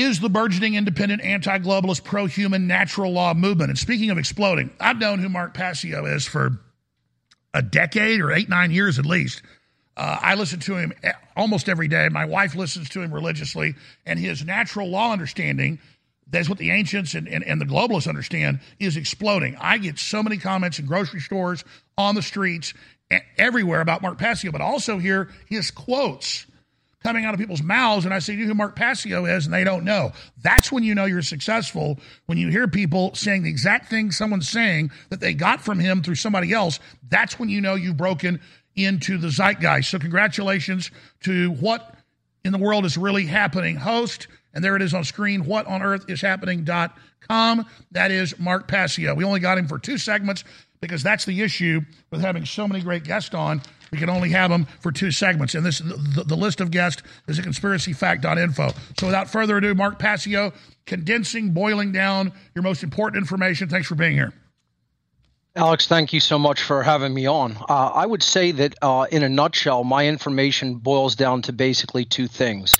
is 0.00 0.20
the 0.20 0.28
burgeoning 0.28 0.74
independent 0.74 1.22
anti 1.22 1.58
globalist 1.58 2.04
pro 2.04 2.26
human 2.26 2.66
natural 2.66 3.12
law 3.12 3.34
movement. 3.34 3.70
And 3.70 3.78
speaking 3.78 4.10
of 4.10 4.18
exploding, 4.18 4.70
I've 4.80 4.98
known 4.98 5.18
who 5.18 5.28
Mark 5.28 5.54
Passio 5.54 6.06
is 6.06 6.26
for 6.26 6.58
a 7.54 7.62
decade 7.62 8.20
or 8.20 8.32
eight, 8.32 8.48
nine 8.48 8.70
years 8.70 8.98
at 8.98 9.06
least. 9.06 9.42
Uh, 9.96 10.18
I 10.20 10.34
listen 10.34 10.60
to 10.60 10.76
him 10.76 10.92
almost 11.36 11.68
every 11.68 11.88
day. 11.88 12.08
My 12.10 12.26
wife 12.26 12.54
listens 12.54 12.90
to 12.90 13.00
him 13.00 13.12
religiously, 13.12 13.74
and 14.04 14.18
his 14.18 14.44
natural 14.44 14.88
law 14.88 15.12
understanding 15.12 15.78
that's 16.28 16.48
what 16.48 16.58
the 16.58 16.70
ancients 16.70 17.14
and, 17.14 17.28
and, 17.28 17.44
and, 17.44 17.60
the 17.60 17.64
globalists 17.64 18.08
understand 18.08 18.60
is 18.80 18.96
exploding. 18.96 19.56
I 19.60 19.78
get 19.78 19.98
so 19.98 20.22
many 20.22 20.38
comments 20.38 20.78
in 20.78 20.86
grocery 20.86 21.20
stores, 21.20 21.64
on 21.96 22.14
the 22.14 22.22
streets, 22.22 22.74
everywhere 23.38 23.80
about 23.80 24.02
Mark 24.02 24.18
Passio, 24.18 24.50
but 24.50 24.60
also 24.60 24.98
hear 24.98 25.30
his 25.46 25.70
quotes 25.70 26.46
coming 27.06 27.24
out 27.24 27.32
of 27.32 27.38
people's 27.38 27.62
mouths. 27.62 28.04
And 28.04 28.12
I 28.12 28.18
say, 28.18 28.34
who 28.34 28.52
Mark 28.52 28.74
Passio 28.74 29.26
is? 29.26 29.44
And 29.44 29.54
they 29.54 29.62
don't 29.62 29.84
know. 29.84 30.10
That's 30.42 30.72
when 30.72 30.82
you 30.82 30.92
know 30.92 31.04
you're 31.04 31.22
successful, 31.22 32.00
when 32.26 32.36
you 32.36 32.48
hear 32.48 32.66
people 32.66 33.14
saying 33.14 33.44
the 33.44 33.48
exact 33.48 33.88
thing 33.88 34.10
someone's 34.10 34.48
saying 34.48 34.90
that 35.10 35.20
they 35.20 35.32
got 35.32 35.60
from 35.60 35.78
him 35.78 36.02
through 36.02 36.16
somebody 36.16 36.52
else. 36.52 36.80
That's 37.08 37.38
when 37.38 37.48
you 37.48 37.60
know 37.60 37.76
you've 37.76 37.96
broken 37.96 38.40
into 38.74 39.18
the 39.18 39.30
zeitgeist. 39.30 39.88
So, 39.88 40.00
congratulations 40.00 40.90
to 41.20 41.52
what 41.52 41.94
in 42.44 42.50
the 42.50 42.58
world 42.58 42.84
is 42.84 42.98
really 42.98 43.24
happening 43.24 43.76
host. 43.76 44.26
And 44.52 44.64
there 44.64 44.74
it 44.74 44.82
is 44.82 44.92
on 44.92 45.04
screen, 45.04 45.44
what 45.44 45.66
on 45.66 45.82
earth 45.82 46.10
is 46.10 46.20
happening.com. 46.20 47.66
That 47.92 48.10
is 48.10 48.36
Mark 48.40 48.66
Passio. 48.66 49.14
We 49.14 49.22
only 49.22 49.38
got 49.38 49.58
him 49.58 49.68
for 49.68 49.78
two 49.78 49.96
segments 49.96 50.42
because 50.80 51.04
that's 51.04 51.24
the 51.24 51.42
issue 51.42 51.82
with 52.10 52.20
having 52.20 52.44
so 52.44 52.66
many 52.66 52.82
great 52.82 53.04
guests 53.04 53.32
on. 53.32 53.62
We 53.90 53.98
can 53.98 54.10
only 54.10 54.30
have 54.30 54.50
them 54.50 54.66
for 54.80 54.92
two 54.92 55.10
segments. 55.10 55.54
And 55.54 55.64
this 55.64 55.78
the, 55.78 56.24
the 56.26 56.36
list 56.36 56.60
of 56.60 56.70
guests 56.70 57.02
is 57.28 57.38
at 57.38 57.44
conspiracyfact.info. 57.44 58.70
So 58.98 59.06
without 59.06 59.30
further 59.30 59.56
ado, 59.56 59.74
Mark 59.74 59.98
Passio, 59.98 60.52
condensing, 60.86 61.52
boiling 61.52 61.92
down 61.92 62.32
your 62.54 62.62
most 62.62 62.82
important 62.82 63.20
information. 63.22 63.68
Thanks 63.68 63.86
for 63.86 63.94
being 63.94 64.12
here. 64.12 64.32
Alex, 65.56 65.86
thank 65.86 66.12
you 66.12 66.20
so 66.20 66.38
much 66.38 66.62
for 66.62 66.82
having 66.82 67.14
me 67.14 67.26
on. 67.26 67.56
Uh, 67.56 67.90
I 67.94 68.04
would 68.04 68.22
say 68.22 68.52
that, 68.52 68.74
uh, 68.82 69.06
in 69.10 69.22
a 69.22 69.28
nutshell, 69.28 69.84
my 69.84 70.06
information 70.06 70.74
boils 70.74 71.16
down 71.16 71.40
to 71.42 71.52
basically 71.54 72.04
two 72.04 72.26
things. 72.26 72.76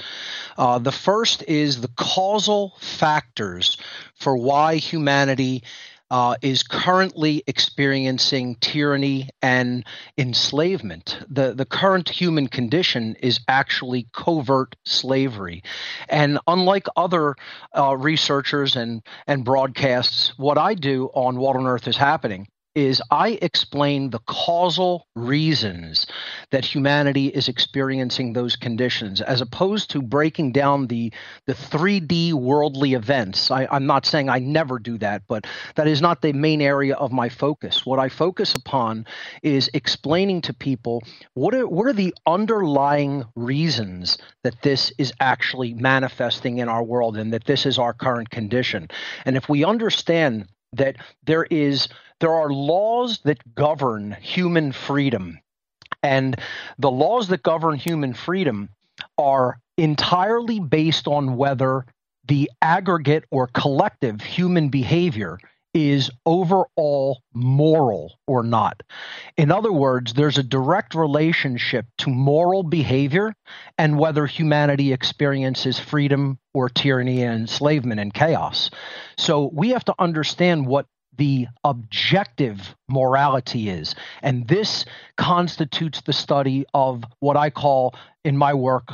Uh, 0.58 0.78
the 0.78 0.92
first 0.92 1.42
is 1.48 1.80
the 1.80 1.88
causal 1.96 2.74
factors 2.80 3.78
for 4.14 4.36
why 4.36 4.76
humanity 4.76 5.62
uh, 6.10 6.36
is 6.42 6.62
currently 6.62 7.42
experiencing 7.46 8.56
tyranny 8.60 9.28
and 9.42 9.84
enslavement. 10.16 11.18
The, 11.28 11.54
the 11.54 11.64
current 11.64 12.08
human 12.08 12.46
condition 12.48 13.16
is 13.20 13.40
actually 13.48 14.08
covert 14.12 14.76
slavery. 14.84 15.62
And 16.08 16.38
unlike 16.46 16.86
other 16.96 17.34
uh, 17.76 17.96
researchers 17.96 18.76
and, 18.76 19.02
and 19.26 19.44
broadcasts, 19.44 20.32
what 20.36 20.58
I 20.58 20.74
do 20.74 21.10
on 21.14 21.36
What 21.38 21.56
on 21.56 21.66
Earth 21.66 21.88
is 21.88 21.96
Happening 21.96 22.48
is 22.76 23.02
I 23.10 23.38
explain 23.40 24.10
the 24.10 24.20
causal 24.26 25.08
reasons 25.16 26.06
that 26.50 26.64
humanity 26.64 27.28
is 27.28 27.48
experiencing 27.48 28.34
those 28.34 28.54
conditions, 28.54 29.22
as 29.22 29.40
opposed 29.40 29.90
to 29.90 30.02
breaking 30.02 30.52
down 30.52 30.86
the 30.86 31.12
the 31.46 31.54
3D 31.54 32.34
worldly 32.34 32.92
events. 32.92 33.50
I, 33.50 33.66
I'm 33.70 33.86
not 33.86 34.04
saying 34.04 34.28
I 34.28 34.38
never 34.40 34.78
do 34.78 34.98
that, 34.98 35.22
but 35.26 35.46
that 35.76 35.88
is 35.88 36.02
not 36.02 36.20
the 36.20 36.34
main 36.34 36.60
area 36.60 36.94
of 36.96 37.12
my 37.12 37.30
focus. 37.30 37.86
What 37.86 37.98
I 37.98 38.10
focus 38.10 38.54
upon 38.54 39.06
is 39.42 39.70
explaining 39.72 40.42
to 40.42 40.52
people 40.52 41.02
what 41.32 41.54
are 41.54 41.66
what 41.66 41.86
are 41.86 41.94
the 41.94 42.14
underlying 42.26 43.24
reasons 43.34 44.18
that 44.44 44.60
this 44.60 44.92
is 44.98 45.14
actually 45.18 45.72
manifesting 45.72 46.58
in 46.58 46.68
our 46.68 46.84
world 46.84 47.16
and 47.16 47.32
that 47.32 47.46
this 47.46 47.64
is 47.64 47.78
our 47.78 47.94
current 47.94 48.28
condition. 48.28 48.88
And 49.24 49.34
if 49.34 49.48
we 49.48 49.64
understand 49.64 50.48
that 50.74 50.96
there 51.24 51.44
is 51.44 51.88
there 52.20 52.32
are 52.32 52.50
laws 52.50 53.20
that 53.24 53.54
govern 53.54 54.16
human 54.20 54.72
freedom. 54.72 55.40
And 56.02 56.36
the 56.78 56.90
laws 56.90 57.28
that 57.28 57.42
govern 57.42 57.76
human 57.76 58.14
freedom 58.14 58.70
are 59.18 59.58
entirely 59.76 60.60
based 60.60 61.06
on 61.06 61.36
whether 61.36 61.84
the 62.26 62.50
aggregate 62.62 63.24
or 63.30 63.48
collective 63.48 64.20
human 64.20 64.68
behavior 64.68 65.38
is 65.74 66.10
overall 66.24 67.20
moral 67.34 68.18
or 68.26 68.42
not. 68.42 68.82
In 69.36 69.52
other 69.52 69.70
words, 69.72 70.14
there's 70.14 70.38
a 70.38 70.42
direct 70.42 70.94
relationship 70.94 71.84
to 71.98 72.08
moral 72.08 72.62
behavior 72.62 73.34
and 73.76 73.98
whether 73.98 74.26
humanity 74.26 74.94
experiences 74.94 75.78
freedom 75.78 76.38
or 76.54 76.70
tyranny 76.70 77.22
and 77.22 77.42
enslavement 77.42 78.00
and 78.00 78.14
chaos. 78.14 78.70
So 79.18 79.50
we 79.52 79.70
have 79.70 79.84
to 79.84 79.94
understand 79.98 80.66
what 80.66 80.86
the 81.16 81.46
objective 81.64 82.74
morality 82.88 83.68
is. 83.68 83.94
And 84.22 84.46
this 84.48 84.84
constitutes 85.16 86.02
the 86.02 86.12
study 86.12 86.66
of 86.74 87.04
what 87.20 87.36
I 87.36 87.50
call 87.50 87.94
in 88.24 88.36
my 88.36 88.54
work 88.54 88.92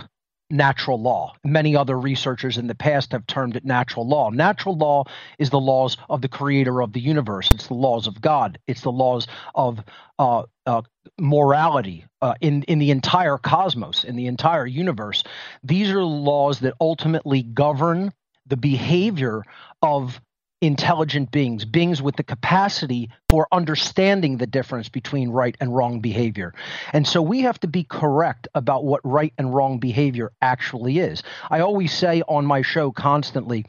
natural 0.53 1.01
law. 1.01 1.33
Many 1.45 1.75
other 1.75 1.99
researchers 1.99 2.59
in 2.59 2.67
the 2.67 2.75
past 2.75 3.13
have 3.13 3.27
termed 3.27 3.57
it 3.57 3.65
natural 3.65 4.07
law. 4.07 4.29
Natural 4.29 4.77
law 4.77 5.05
is 5.39 5.51
the 5.51 5.59
laws 5.59 5.97
of 6.11 6.21
the 6.21 6.29
creator 6.29 6.83
of 6.83 6.93
the 6.93 7.01
universe, 7.01 7.49
it's 7.53 7.69
the 7.69 7.75
laws 7.75 8.07
of 8.07 8.21
God, 8.21 8.59
it's 8.69 8.83
the 8.83 8.93
laws 8.93 9.27
of 9.55 9.81
uh, 10.19 10.43
uh, 10.67 10.83
morality 11.19 12.05
uh, 12.21 12.35
in, 12.41 12.63
in 12.65 12.79
the 12.79 12.91
entire 12.91 13.39
cosmos, 13.39 14.05
in 14.05 14.15
the 14.15 14.27
entire 14.27 14.67
universe. 14.67 15.25
These 15.65 15.91
are 15.91 16.05
laws 16.05 16.61
that 16.61 16.75
ultimately 16.81 17.43
govern 17.43 18.13
the 18.47 18.57
behavior 18.57 19.43
of 19.81 20.21
intelligent 20.63 21.33
beings, 21.33 21.65
beings 21.65 22.01
with 22.01 22.17
the 22.17 22.23
capacity 22.23 23.11
for 23.29 23.49
understanding 23.53 24.37
the 24.39 24.47
difference 24.47 24.89
between 24.89 25.29
right 25.29 25.57
and 25.61 25.75
wrong 25.75 26.01
behavior. 26.01 26.55
And 26.93 27.07
so 27.07 27.21
we 27.21 27.41
have 27.41 27.59
to 27.61 27.67
be 27.67 27.83
correct 27.83 28.47
about 28.55 28.85
what 28.85 29.01
right 29.05 29.35
and 29.37 29.53
wrong 29.53 29.81
behavior 29.81 30.33
actually 30.41 31.01
is. 31.01 31.23
I 31.51 31.61
always 31.61 31.93
say 31.93 32.23
on 32.29 32.47
my 32.47 32.63
show 32.63 32.93
constantly, 32.93 33.67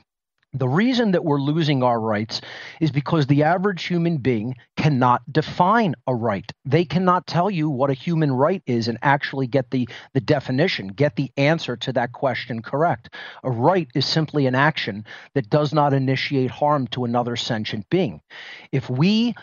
the 0.54 0.68
reason 0.68 1.12
that 1.12 1.26
we're 1.26 1.42
losing 1.42 1.82
our 1.84 2.00
rights 2.00 2.42
is 2.80 2.92
because 2.92 3.28
the 3.28 3.44
average 3.44 3.86
human 3.86 4.18
being 4.18 4.56
cannot 4.78 5.22
define 5.32 5.96
a 6.08 6.14
right. 6.14 6.52
They 6.66 6.86
cannot 6.86 7.26
tell 7.26 7.50
you 7.50 7.70
what 7.70 7.90
a 7.90 7.94
human 7.96 8.32
right 8.32 8.62
is 8.68 8.88
and 8.88 8.98
actually 9.02 9.48
get 9.48 9.72
the, 9.72 9.90
the 10.14 10.22
definition, 10.22 10.88
get 10.88 11.16
the 11.16 11.32
answer 11.38 11.76
to 11.78 11.94
that 11.94 12.12
question 12.12 12.62
correct. 12.62 13.14
A 13.44 13.50
right 13.50 13.88
is 13.96 14.06
simply 14.06 14.46
an 14.46 14.56
action 14.56 15.06
that 15.34 15.50
does 15.50 15.74
not 15.74 15.94
initiate 15.94 16.52
harm 16.52 16.88
to 16.88 17.06
another 17.06 17.36
sentient 17.36 17.90
being. 17.90 18.22
If 18.72 18.90
we 18.90 19.36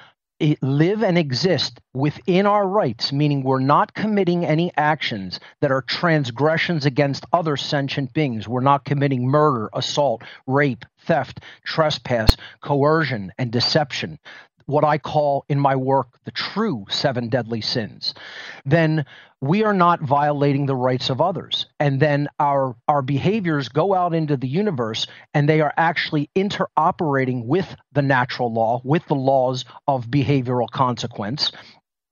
live 0.63 1.03
and 1.03 1.19
exist 1.19 1.81
within 1.93 2.47
our 2.47 2.67
rights, 2.67 3.13
meaning 3.13 3.43
we're 3.43 3.61
not 3.61 3.95
committing 3.95 4.45
any 4.45 4.73
actions 4.77 5.41
that 5.61 5.71
are 5.71 5.83
transgressions 5.83 6.87
against 6.87 7.27
other 7.33 7.57
sentient 7.57 8.13
beings. 8.13 8.49
We're 8.49 8.61
not 8.61 8.85
committing 8.85 9.27
murder, 9.27 9.71
assault, 9.75 10.23
rape, 10.47 10.85
theft, 11.05 11.41
trespass, 11.65 12.37
coercion, 12.63 13.33
and 13.39 13.51
deception 13.51 14.19
what 14.71 14.85
I 14.85 14.99
call 14.99 15.45
in 15.49 15.59
my 15.59 15.77
work 15.77 16.09
the 16.25 16.31
true 16.31 16.87
seven 16.89 17.29
deadly 17.29 17.61
sins, 17.61 18.15
then 18.65 19.05
we 19.41 19.65
are 19.65 19.73
not 19.73 20.03
violating 20.03 20.67
the 20.67 20.77
rights 20.77 21.09
of 21.09 21.21
others. 21.21 21.67
And 21.79 21.99
then 21.99 22.29
our, 22.39 22.77
our 22.89 23.03
behaviors 23.03 23.69
go 23.69 23.95
out 23.95 24.15
into 24.15 24.37
the 24.37 24.49
universe 24.49 25.07
and 25.33 25.49
they 25.49 25.61
are 25.61 25.73
actually 25.77 26.29
interoperating 26.37 27.47
with 27.47 27.75
the 27.93 28.03
natural 28.03 28.53
law, 28.53 28.83
with 28.85 29.07
the 29.07 29.15
laws 29.15 29.65
of 29.89 30.09
behavioral 30.09 30.71
consequence 30.71 31.53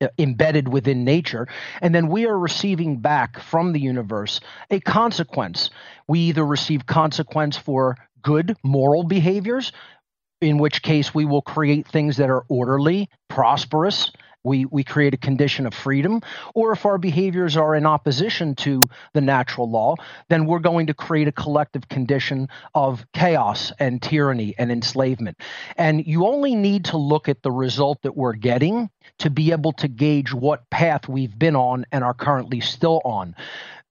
uh, 0.00 0.08
embedded 0.16 0.68
within 0.68 1.04
nature. 1.04 1.48
And 1.82 1.94
then 1.94 2.08
we 2.08 2.26
are 2.26 2.38
receiving 2.38 3.00
back 3.00 3.40
from 3.40 3.72
the 3.72 3.80
universe 3.80 4.40
a 4.70 4.80
consequence. 4.80 5.70
We 6.06 6.20
either 6.20 6.46
receive 6.46 6.86
consequence 6.86 7.56
for 7.56 7.96
good 8.22 8.56
moral 8.62 9.04
behaviors 9.04 9.72
in 10.40 10.58
which 10.58 10.82
case 10.82 11.14
we 11.14 11.24
will 11.24 11.42
create 11.42 11.86
things 11.86 12.16
that 12.16 12.30
are 12.30 12.44
orderly, 12.48 13.08
prosperous, 13.28 14.10
we, 14.44 14.64
we 14.66 14.84
create 14.84 15.14
a 15.14 15.18
condition 15.18 15.66
of 15.66 15.74
freedom, 15.74 16.22
or 16.54 16.72
if 16.72 16.86
our 16.86 16.98
behaviors 16.98 17.56
are 17.56 17.74
in 17.74 17.86
opposition 17.86 18.54
to 18.56 18.88
the 19.12 19.20
natural 19.20 19.70
law, 19.70 19.96
then 20.28 20.46
we're 20.46 20.58
going 20.58 20.86
to 20.86 20.94
create 20.94 21.28
a 21.28 21.32
collective 21.32 21.88
condition 21.88 22.48
of 22.74 23.04
chaos 23.12 23.72
and 23.78 24.00
tyranny 24.00 24.54
and 24.58 24.70
enslavement. 24.70 25.38
And 25.76 26.06
you 26.06 26.26
only 26.26 26.54
need 26.54 26.86
to 26.86 26.96
look 26.96 27.28
at 27.28 27.42
the 27.42 27.50
result 27.52 27.98
that 28.02 28.16
we're 28.16 28.34
getting 28.34 28.88
to 29.18 29.30
be 29.30 29.52
able 29.52 29.72
to 29.72 29.88
gauge 29.88 30.32
what 30.32 30.68
path 30.70 31.08
we've 31.08 31.38
been 31.38 31.56
on 31.56 31.84
and 31.92 32.04
are 32.04 32.14
currently 32.14 32.60
still 32.60 33.00
on. 33.04 33.34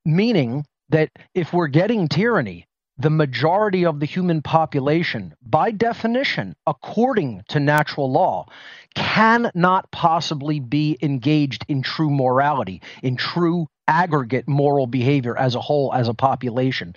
Meaning 0.05 0.65
that 0.89 1.09
if 1.35 1.51
we're 1.51 1.67
getting 1.67 2.07
tyranny, 2.07 2.66
the 2.99 3.09
majority 3.09 3.85
of 3.85 3.99
the 3.99 4.05
human 4.05 4.41
population, 4.41 5.33
by 5.45 5.71
definition, 5.71 6.55
according 6.65 7.43
to 7.49 7.59
natural 7.59 8.11
law, 8.11 8.47
cannot 8.95 9.91
possibly 9.91 10.59
be 10.59 10.97
engaged 11.01 11.63
in 11.67 11.83
true 11.83 12.09
morality, 12.09 12.81
in 13.03 13.15
true 13.15 13.67
aggregate 13.87 14.47
moral 14.47 14.87
behavior 14.87 15.37
as 15.37 15.55
a 15.55 15.61
whole, 15.61 15.93
as 15.93 16.07
a 16.07 16.13
population. 16.13 16.95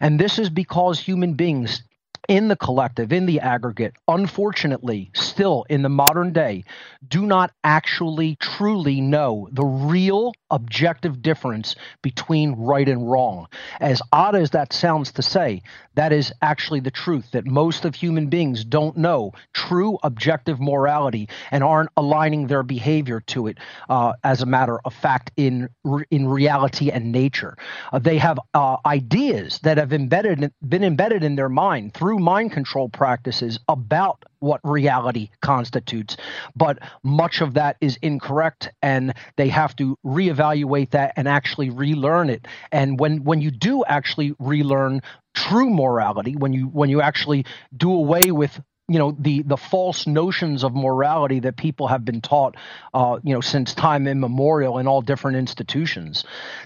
And 0.00 0.18
this 0.18 0.38
is 0.38 0.50
because 0.50 0.98
human 0.98 1.34
beings 1.34 1.82
in 2.28 2.48
the 2.48 2.56
collective, 2.56 3.12
in 3.12 3.26
the 3.26 3.40
aggregate, 3.40 3.94
unfortunately, 4.08 5.10
still 5.14 5.64
in 5.68 5.82
the 5.82 5.88
modern 5.88 6.32
day, 6.32 6.64
do 7.08 7.26
not 7.26 7.52
actually 7.64 8.36
truly 8.36 9.00
know 9.00 9.48
the 9.52 9.64
real 9.64 10.32
objective 10.50 11.20
difference 11.22 11.74
between 12.02 12.52
right 12.52 12.88
and 12.88 13.10
wrong. 13.10 13.48
As 13.80 14.00
odd 14.12 14.36
as 14.36 14.50
that 14.50 14.72
sounds 14.72 15.12
to 15.12 15.22
say, 15.22 15.62
that 15.94 16.12
is 16.12 16.32
actually 16.42 16.80
the 16.80 16.90
truth 16.90 17.30
that 17.32 17.46
most 17.46 17.84
of 17.84 17.94
human 17.94 18.28
beings 18.28 18.64
don't 18.64 18.96
know 18.96 19.32
true 19.52 19.98
objective 20.02 20.60
morality 20.60 21.28
and 21.50 21.62
aren't 21.62 21.90
aligning 21.96 22.46
their 22.46 22.62
behavior 22.62 23.20
to 23.20 23.46
it 23.46 23.58
uh, 23.88 24.12
as 24.24 24.42
a 24.42 24.46
matter 24.46 24.78
of 24.84 24.94
fact 24.94 25.30
in 25.36 25.68
in 26.10 26.26
reality 26.28 26.90
and 26.90 27.12
nature. 27.12 27.56
Uh, 27.92 27.98
they 27.98 28.18
have 28.18 28.38
uh, 28.54 28.76
ideas 28.86 29.58
that 29.60 29.78
have 29.78 29.92
embedded 29.92 30.52
been 30.66 30.84
embedded 30.84 31.22
in 31.22 31.36
their 31.36 31.48
mind 31.48 31.94
through 31.94 32.18
mind 32.18 32.52
control 32.52 32.88
practices 32.88 33.58
about 33.68 34.24
what 34.42 34.60
reality 34.64 35.30
constitutes. 35.40 36.16
But 36.56 36.80
much 37.02 37.40
of 37.40 37.54
that 37.54 37.76
is 37.80 37.98
incorrect, 38.02 38.70
and 38.82 39.14
they 39.36 39.48
have 39.48 39.74
to 39.76 39.96
reevaluate 40.04 40.90
that 40.90 41.12
and 41.16 41.28
actually 41.28 41.70
relearn 41.70 42.28
it. 42.28 42.46
And 42.70 42.98
when 42.98 43.24
when 43.24 43.40
you 43.40 43.50
do 43.50 43.84
actually 43.84 44.34
relearn 44.38 45.02
true 45.34 45.70
morality, 45.70 46.36
when 46.36 46.52
you 46.52 46.66
when 46.66 46.90
you 46.90 47.00
actually 47.00 47.46
do 47.76 47.92
away 47.92 48.32
with 48.32 48.60
you 48.88 48.98
know 48.98 49.16
the 49.18 49.42
the 49.42 49.56
false 49.56 50.06
notions 50.06 50.64
of 50.64 50.74
morality 50.74 51.40
that 51.40 51.56
people 51.56 51.86
have 51.86 52.04
been 52.04 52.20
taught 52.20 52.56
uh, 52.94 53.18
you 53.22 53.32
know 53.32 53.40
since 53.40 53.74
time 53.74 54.06
immemorial 54.06 54.78
in 54.78 54.86
all 54.86 55.00
different 55.00 55.36
institutions 55.36 56.24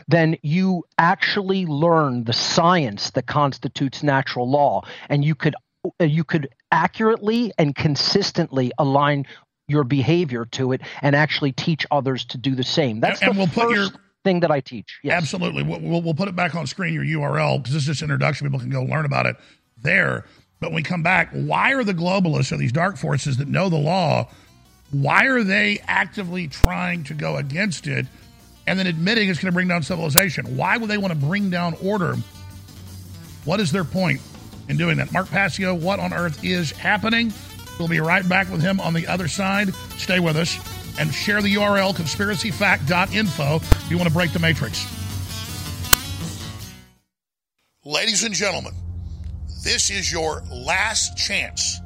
then 0.08 0.36
you 0.42 0.82
actually 0.98 1.66
learn 1.66 2.24
the 2.24 2.32
science 2.32 3.10
that 3.10 3.26
constitutes 3.26 4.02
natural 4.02 4.50
law 4.50 4.82
and 5.08 5.24
you 5.24 5.34
could 5.34 5.54
Uh, 6.00 6.04
you 6.04 6.24
could 6.24 6.48
accurately 6.72 7.52
and 7.58 7.74
consistently 7.74 8.72
align 8.78 9.26
your 9.68 9.84
behavior 9.84 10.44
to 10.44 10.72
it 10.72 10.80
and 11.02 11.16
actually 11.16 11.52
teach 11.52 11.86
others 11.90 12.24
to 12.26 12.38
do 12.38 12.54
the 12.54 12.62
same. 12.62 13.00
That's 13.00 13.20
and 13.22 13.34
the 13.34 13.38
we'll 13.38 13.46
first 13.46 13.66
put 13.68 13.74
your 13.74 13.88
thing 14.24 14.40
that 14.40 14.50
I 14.50 14.60
teach. 14.60 14.98
Yes. 15.02 15.14
Absolutely. 15.14 15.62
We'll, 15.62 15.80
we'll, 15.80 16.02
we'll 16.02 16.14
put 16.14 16.28
it 16.28 16.36
back 16.36 16.54
on 16.54 16.66
screen, 16.66 16.94
your 16.94 17.04
URL, 17.04 17.58
because 17.58 17.74
this 17.74 17.82
is 17.82 17.86
just 17.86 18.02
introduction. 18.02 18.46
People 18.46 18.60
can 18.60 18.70
go 18.70 18.82
learn 18.82 19.04
about 19.04 19.26
it 19.26 19.36
there. 19.82 20.24
But 20.60 20.70
when 20.70 20.76
we 20.76 20.82
come 20.82 21.02
back, 21.02 21.30
why 21.32 21.72
are 21.72 21.84
the 21.84 21.94
globalists 21.94 22.52
or 22.52 22.56
these 22.56 22.72
dark 22.72 22.96
forces 22.96 23.36
that 23.38 23.48
know 23.48 23.68
the 23.68 23.76
law, 23.76 24.28
why 24.90 25.26
are 25.26 25.42
they 25.42 25.80
actively 25.86 26.48
trying 26.48 27.04
to 27.04 27.14
go 27.14 27.36
against 27.36 27.86
it 27.86 28.06
and 28.66 28.78
then 28.78 28.86
admitting 28.86 29.28
it's 29.28 29.38
going 29.38 29.50
to 29.50 29.54
bring 29.54 29.68
down 29.68 29.82
civilization? 29.82 30.56
Why 30.56 30.76
would 30.76 30.88
they 30.88 30.98
want 30.98 31.12
to 31.12 31.18
bring 31.18 31.50
down 31.50 31.74
order? 31.82 32.16
What 33.44 33.60
is 33.60 33.70
their 33.70 33.84
point 33.84 34.20
in 34.68 34.76
doing 34.76 34.98
that? 34.98 35.12
Mark 35.12 35.28
Passio, 35.28 35.74
what 35.74 35.98
on 35.98 36.12
earth 36.12 36.44
is 36.44 36.70
happening? 36.72 37.32
We'll 37.78 37.88
be 37.88 38.00
right 38.00 38.28
back 38.28 38.50
with 38.50 38.62
him 38.62 38.80
on 38.80 38.94
the 38.94 39.06
other 39.06 39.28
side. 39.28 39.74
Stay 39.98 40.20
with 40.20 40.36
us 40.36 40.58
and 40.98 41.12
share 41.12 41.42
the 41.42 41.54
URL 41.54 41.94
conspiracyfact.info 41.94 43.56
if 43.56 43.90
you 43.90 43.98
want 43.98 44.08
to 44.08 44.14
break 44.14 44.32
the 44.32 44.38
matrix. 44.38 44.86
Ladies 47.84 48.24
and 48.24 48.34
gentlemen, 48.34 48.72
this 49.62 49.90
is 49.90 50.10
your 50.10 50.42
last 50.50 51.16
chance 51.16 51.80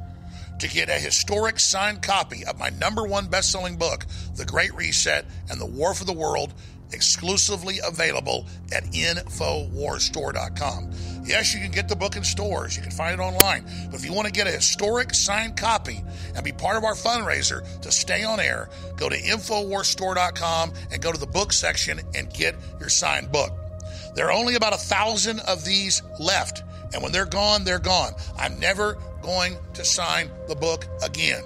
to 0.59 0.67
get 0.67 0.89
a 0.89 0.93
historic 0.93 1.59
signed 1.59 2.01
copy 2.01 2.45
of 2.45 2.57
my 2.57 2.69
number 2.69 3.05
one 3.05 3.27
best 3.27 3.51
selling 3.51 3.77
book, 3.77 4.05
The 4.35 4.45
Great 4.45 4.73
Reset 4.75 5.25
and 5.49 5.59
the 5.59 5.65
War 5.65 5.93
for 5.93 6.05
the 6.05 6.13
World, 6.13 6.53
exclusively 6.91 7.79
available 7.85 8.47
at 8.71 8.85
InfoWarsStore.com. 8.85 10.91
Yes, 11.23 11.53
you 11.53 11.59
can 11.59 11.71
get 11.71 11.87
the 11.87 11.95
book 11.95 12.15
in 12.15 12.23
stores, 12.23 12.75
you 12.75 12.81
can 12.81 12.91
find 12.91 13.19
it 13.19 13.23
online, 13.23 13.63
but 13.89 13.99
if 13.99 14.05
you 14.05 14.11
want 14.13 14.27
to 14.27 14.33
get 14.33 14.47
a 14.47 14.51
historic 14.51 15.13
signed 15.13 15.55
copy 15.55 16.03
and 16.35 16.43
be 16.43 16.51
part 16.51 16.77
of 16.77 16.83
our 16.83 16.95
fundraiser 16.95 17.63
to 17.81 17.91
stay 17.91 18.23
on 18.23 18.39
air, 18.39 18.69
go 18.97 19.07
to 19.07 19.15
InfoWarsStore.com 19.15 20.73
and 20.91 21.01
go 21.01 21.11
to 21.11 21.19
the 21.19 21.27
book 21.27 21.53
section 21.53 21.99
and 22.15 22.33
get 22.33 22.55
your 22.79 22.89
signed 22.89 23.31
book. 23.31 23.51
There 24.15 24.27
are 24.27 24.31
only 24.31 24.55
about 24.55 24.73
a 24.73 24.77
thousand 24.77 25.39
of 25.41 25.63
these 25.63 26.01
left. 26.19 26.63
And 26.93 27.01
when 27.01 27.11
they're 27.11 27.25
gone, 27.25 27.63
they're 27.63 27.79
gone. 27.79 28.13
I'm 28.37 28.59
never 28.59 28.97
going 29.21 29.55
to 29.75 29.85
sign 29.85 30.29
the 30.47 30.55
book 30.55 30.85
again. 31.03 31.43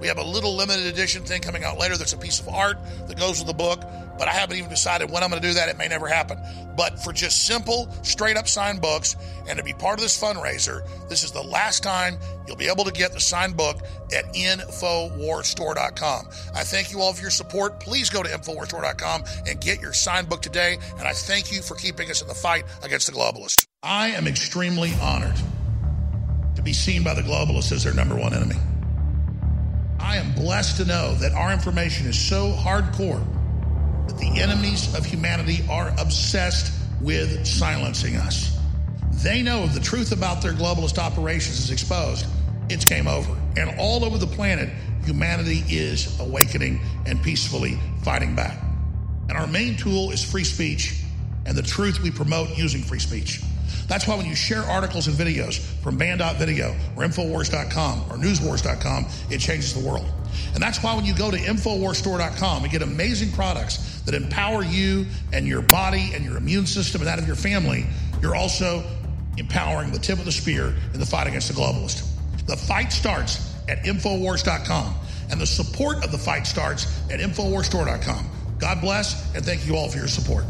We 0.00 0.08
have 0.08 0.18
a 0.18 0.24
little 0.24 0.54
limited 0.54 0.86
edition 0.86 1.22
thing 1.24 1.40
coming 1.40 1.64
out 1.64 1.78
later 1.78 1.96
that's 1.96 2.12
a 2.12 2.18
piece 2.18 2.40
of 2.40 2.48
art 2.48 2.78
that 3.06 3.16
goes 3.18 3.38
with 3.38 3.46
the 3.46 3.54
book, 3.54 3.80
but 4.18 4.28
I 4.28 4.32
haven't 4.32 4.56
even 4.56 4.70
decided 4.70 5.10
when 5.10 5.22
I'm 5.22 5.30
going 5.30 5.40
to 5.40 5.48
do 5.48 5.54
that. 5.54 5.68
It 5.68 5.78
may 5.78 5.88
never 5.88 6.06
happen. 6.06 6.38
But 6.76 7.02
for 7.02 7.12
just 7.12 7.46
simple, 7.46 7.88
straight 8.02 8.36
up 8.36 8.48
signed 8.48 8.80
books 8.80 9.16
and 9.48 9.58
to 9.58 9.64
be 9.64 9.72
part 9.72 9.98
of 9.98 10.02
this 10.02 10.20
fundraiser, 10.20 10.86
this 11.08 11.22
is 11.24 11.32
the 11.32 11.42
last 11.42 11.82
time 11.82 12.18
you'll 12.46 12.56
be 12.56 12.68
able 12.68 12.84
to 12.84 12.92
get 12.92 13.12
the 13.12 13.20
signed 13.20 13.56
book 13.56 13.78
at 14.14 14.24
InfoWarsStore.com. 14.34 16.28
I 16.54 16.64
thank 16.64 16.92
you 16.92 17.00
all 17.00 17.12
for 17.12 17.22
your 17.22 17.30
support. 17.30 17.80
Please 17.80 18.10
go 18.10 18.22
to 18.22 18.28
InfoWarsStore.com 18.28 19.24
and 19.46 19.60
get 19.60 19.80
your 19.80 19.92
signed 19.92 20.28
book 20.28 20.42
today. 20.42 20.78
And 20.98 21.06
I 21.06 21.12
thank 21.12 21.52
you 21.52 21.62
for 21.62 21.74
keeping 21.76 22.10
us 22.10 22.22
in 22.22 22.28
the 22.28 22.34
fight 22.34 22.64
against 22.82 23.06
the 23.06 23.12
globalists. 23.12 23.66
I 23.82 24.08
am 24.08 24.26
extremely 24.26 24.92
honored 25.00 25.36
to 26.56 26.62
be 26.62 26.72
seen 26.72 27.02
by 27.02 27.14
the 27.14 27.22
globalists 27.22 27.72
as 27.72 27.84
their 27.84 27.94
number 27.94 28.16
one 28.16 28.34
enemy. 28.34 28.56
I 30.14 30.18
am 30.18 30.32
blessed 30.32 30.76
to 30.76 30.84
know 30.84 31.12
that 31.16 31.32
our 31.32 31.52
information 31.52 32.06
is 32.06 32.16
so 32.16 32.52
hardcore 32.52 33.20
that 34.06 34.16
the 34.16 34.40
enemies 34.40 34.94
of 34.94 35.04
humanity 35.04 35.64
are 35.68 35.92
obsessed 35.98 36.72
with 37.00 37.44
silencing 37.44 38.14
us. 38.14 38.56
They 39.24 39.42
know 39.42 39.64
if 39.64 39.74
the 39.74 39.80
truth 39.80 40.12
about 40.12 40.40
their 40.40 40.52
globalist 40.52 40.98
operations 40.98 41.58
is 41.58 41.72
exposed, 41.72 42.26
it's 42.68 42.84
game 42.84 43.08
over. 43.08 43.36
And 43.56 43.76
all 43.80 44.04
over 44.04 44.16
the 44.16 44.28
planet, 44.28 44.68
humanity 45.04 45.64
is 45.68 46.16
awakening 46.20 46.80
and 47.06 47.20
peacefully 47.20 47.76
fighting 48.04 48.36
back. 48.36 48.62
And 49.28 49.36
our 49.36 49.48
main 49.48 49.76
tool 49.76 50.12
is 50.12 50.22
free 50.22 50.44
speech 50.44 50.94
and 51.44 51.56
the 51.56 51.62
truth 51.62 52.00
we 52.00 52.12
promote 52.12 52.56
using 52.56 52.82
free 52.82 53.00
speech. 53.00 53.40
That's 53.86 54.06
why 54.06 54.16
when 54.16 54.26
you 54.26 54.34
share 54.34 54.62
articles 54.62 55.06
and 55.06 55.16
videos 55.16 55.58
from 55.82 55.96
Banned.video 55.96 56.74
or 56.96 57.04
Infowars.com 57.04 58.04
or 58.10 58.16
Newswars.com, 58.16 59.06
it 59.30 59.38
changes 59.38 59.74
the 59.74 59.86
world. 59.86 60.06
And 60.54 60.62
that's 60.62 60.82
why 60.82 60.94
when 60.94 61.04
you 61.04 61.14
go 61.14 61.30
to 61.30 61.36
InfoWarsStore.com 61.36 62.62
and 62.62 62.72
get 62.72 62.82
amazing 62.82 63.32
products 63.32 64.00
that 64.02 64.14
empower 64.14 64.64
you 64.64 65.06
and 65.32 65.46
your 65.46 65.62
body 65.62 66.12
and 66.14 66.24
your 66.24 66.36
immune 66.36 66.66
system 66.66 67.00
and 67.00 67.08
that 67.08 67.18
of 67.18 67.26
your 67.26 67.36
family, 67.36 67.86
you're 68.20 68.36
also 68.36 68.84
empowering 69.36 69.90
the 69.90 69.98
tip 69.98 70.18
of 70.18 70.24
the 70.24 70.32
spear 70.32 70.74
in 70.92 71.00
the 71.00 71.06
fight 71.06 71.26
against 71.26 71.48
the 71.48 71.54
globalist. 71.54 72.08
The 72.46 72.56
fight 72.56 72.92
starts 72.92 73.54
at 73.68 73.84
Infowars.com, 73.84 74.94
and 75.30 75.40
the 75.40 75.46
support 75.46 76.04
of 76.04 76.12
the 76.12 76.18
fight 76.18 76.46
starts 76.46 76.86
at 77.10 77.20
InfoWarsStore.com. 77.20 78.30
God 78.58 78.80
bless, 78.80 79.34
and 79.34 79.44
thank 79.44 79.66
you 79.66 79.76
all 79.76 79.88
for 79.88 79.98
your 79.98 80.08
support. 80.08 80.44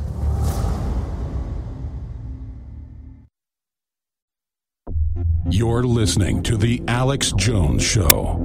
You're 5.56 5.84
listening 5.84 6.42
to 6.42 6.56
The 6.56 6.82
Alex 6.88 7.30
Jones 7.36 7.84
Show. 7.84 8.40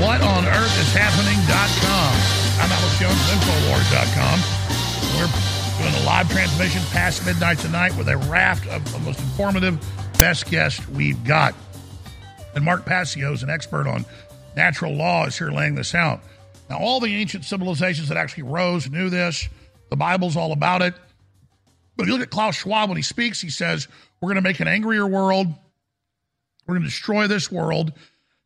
What 0.00 0.20
on 0.22 0.44
earth 0.44 0.80
is 0.80 0.92
happening.com. 0.92 2.12
I'm 2.58 2.72
Alex 2.72 2.98
Jones, 2.98 3.14
Infowars.com. 3.30 4.40
We're 5.16 5.30
doing 5.78 6.02
a 6.02 6.04
live 6.04 6.28
transmission 6.28 6.82
past 6.90 7.24
midnight 7.24 7.60
tonight 7.60 7.96
with 7.96 8.08
a 8.08 8.16
raft 8.16 8.66
of 8.66 8.90
the 8.90 8.98
most 8.98 9.20
informative, 9.20 9.78
best 10.22 10.48
guest 10.48 10.88
we've 10.90 11.24
got. 11.24 11.52
And 12.54 12.64
Mark 12.64 12.86
Passio 12.86 13.32
is 13.32 13.42
an 13.42 13.50
expert 13.50 13.88
on 13.88 14.04
natural 14.54 14.94
law 14.94 15.26
is 15.26 15.36
here 15.36 15.50
laying 15.50 15.74
this 15.74 15.96
out. 15.96 16.20
Now, 16.70 16.78
all 16.78 17.00
the 17.00 17.12
ancient 17.12 17.44
civilizations 17.44 18.06
that 18.06 18.16
actually 18.16 18.44
rose 18.44 18.88
knew 18.88 19.10
this. 19.10 19.48
The 19.90 19.96
Bible's 19.96 20.36
all 20.36 20.52
about 20.52 20.80
it. 20.80 20.94
But 21.96 22.04
if 22.04 22.06
you 22.06 22.12
look 22.12 22.22
at 22.22 22.30
Klaus 22.30 22.54
Schwab 22.54 22.88
when 22.88 22.96
he 22.96 23.02
speaks, 23.02 23.40
he 23.40 23.50
says, 23.50 23.88
We're 24.20 24.28
going 24.28 24.36
to 24.36 24.48
make 24.48 24.60
an 24.60 24.68
angrier 24.68 25.08
world. 25.08 25.48
We're 26.68 26.74
going 26.74 26.84
to 26.84 26.88
destroy 26.88 27.26
this 27.26 27.50
world. 27.50 27.92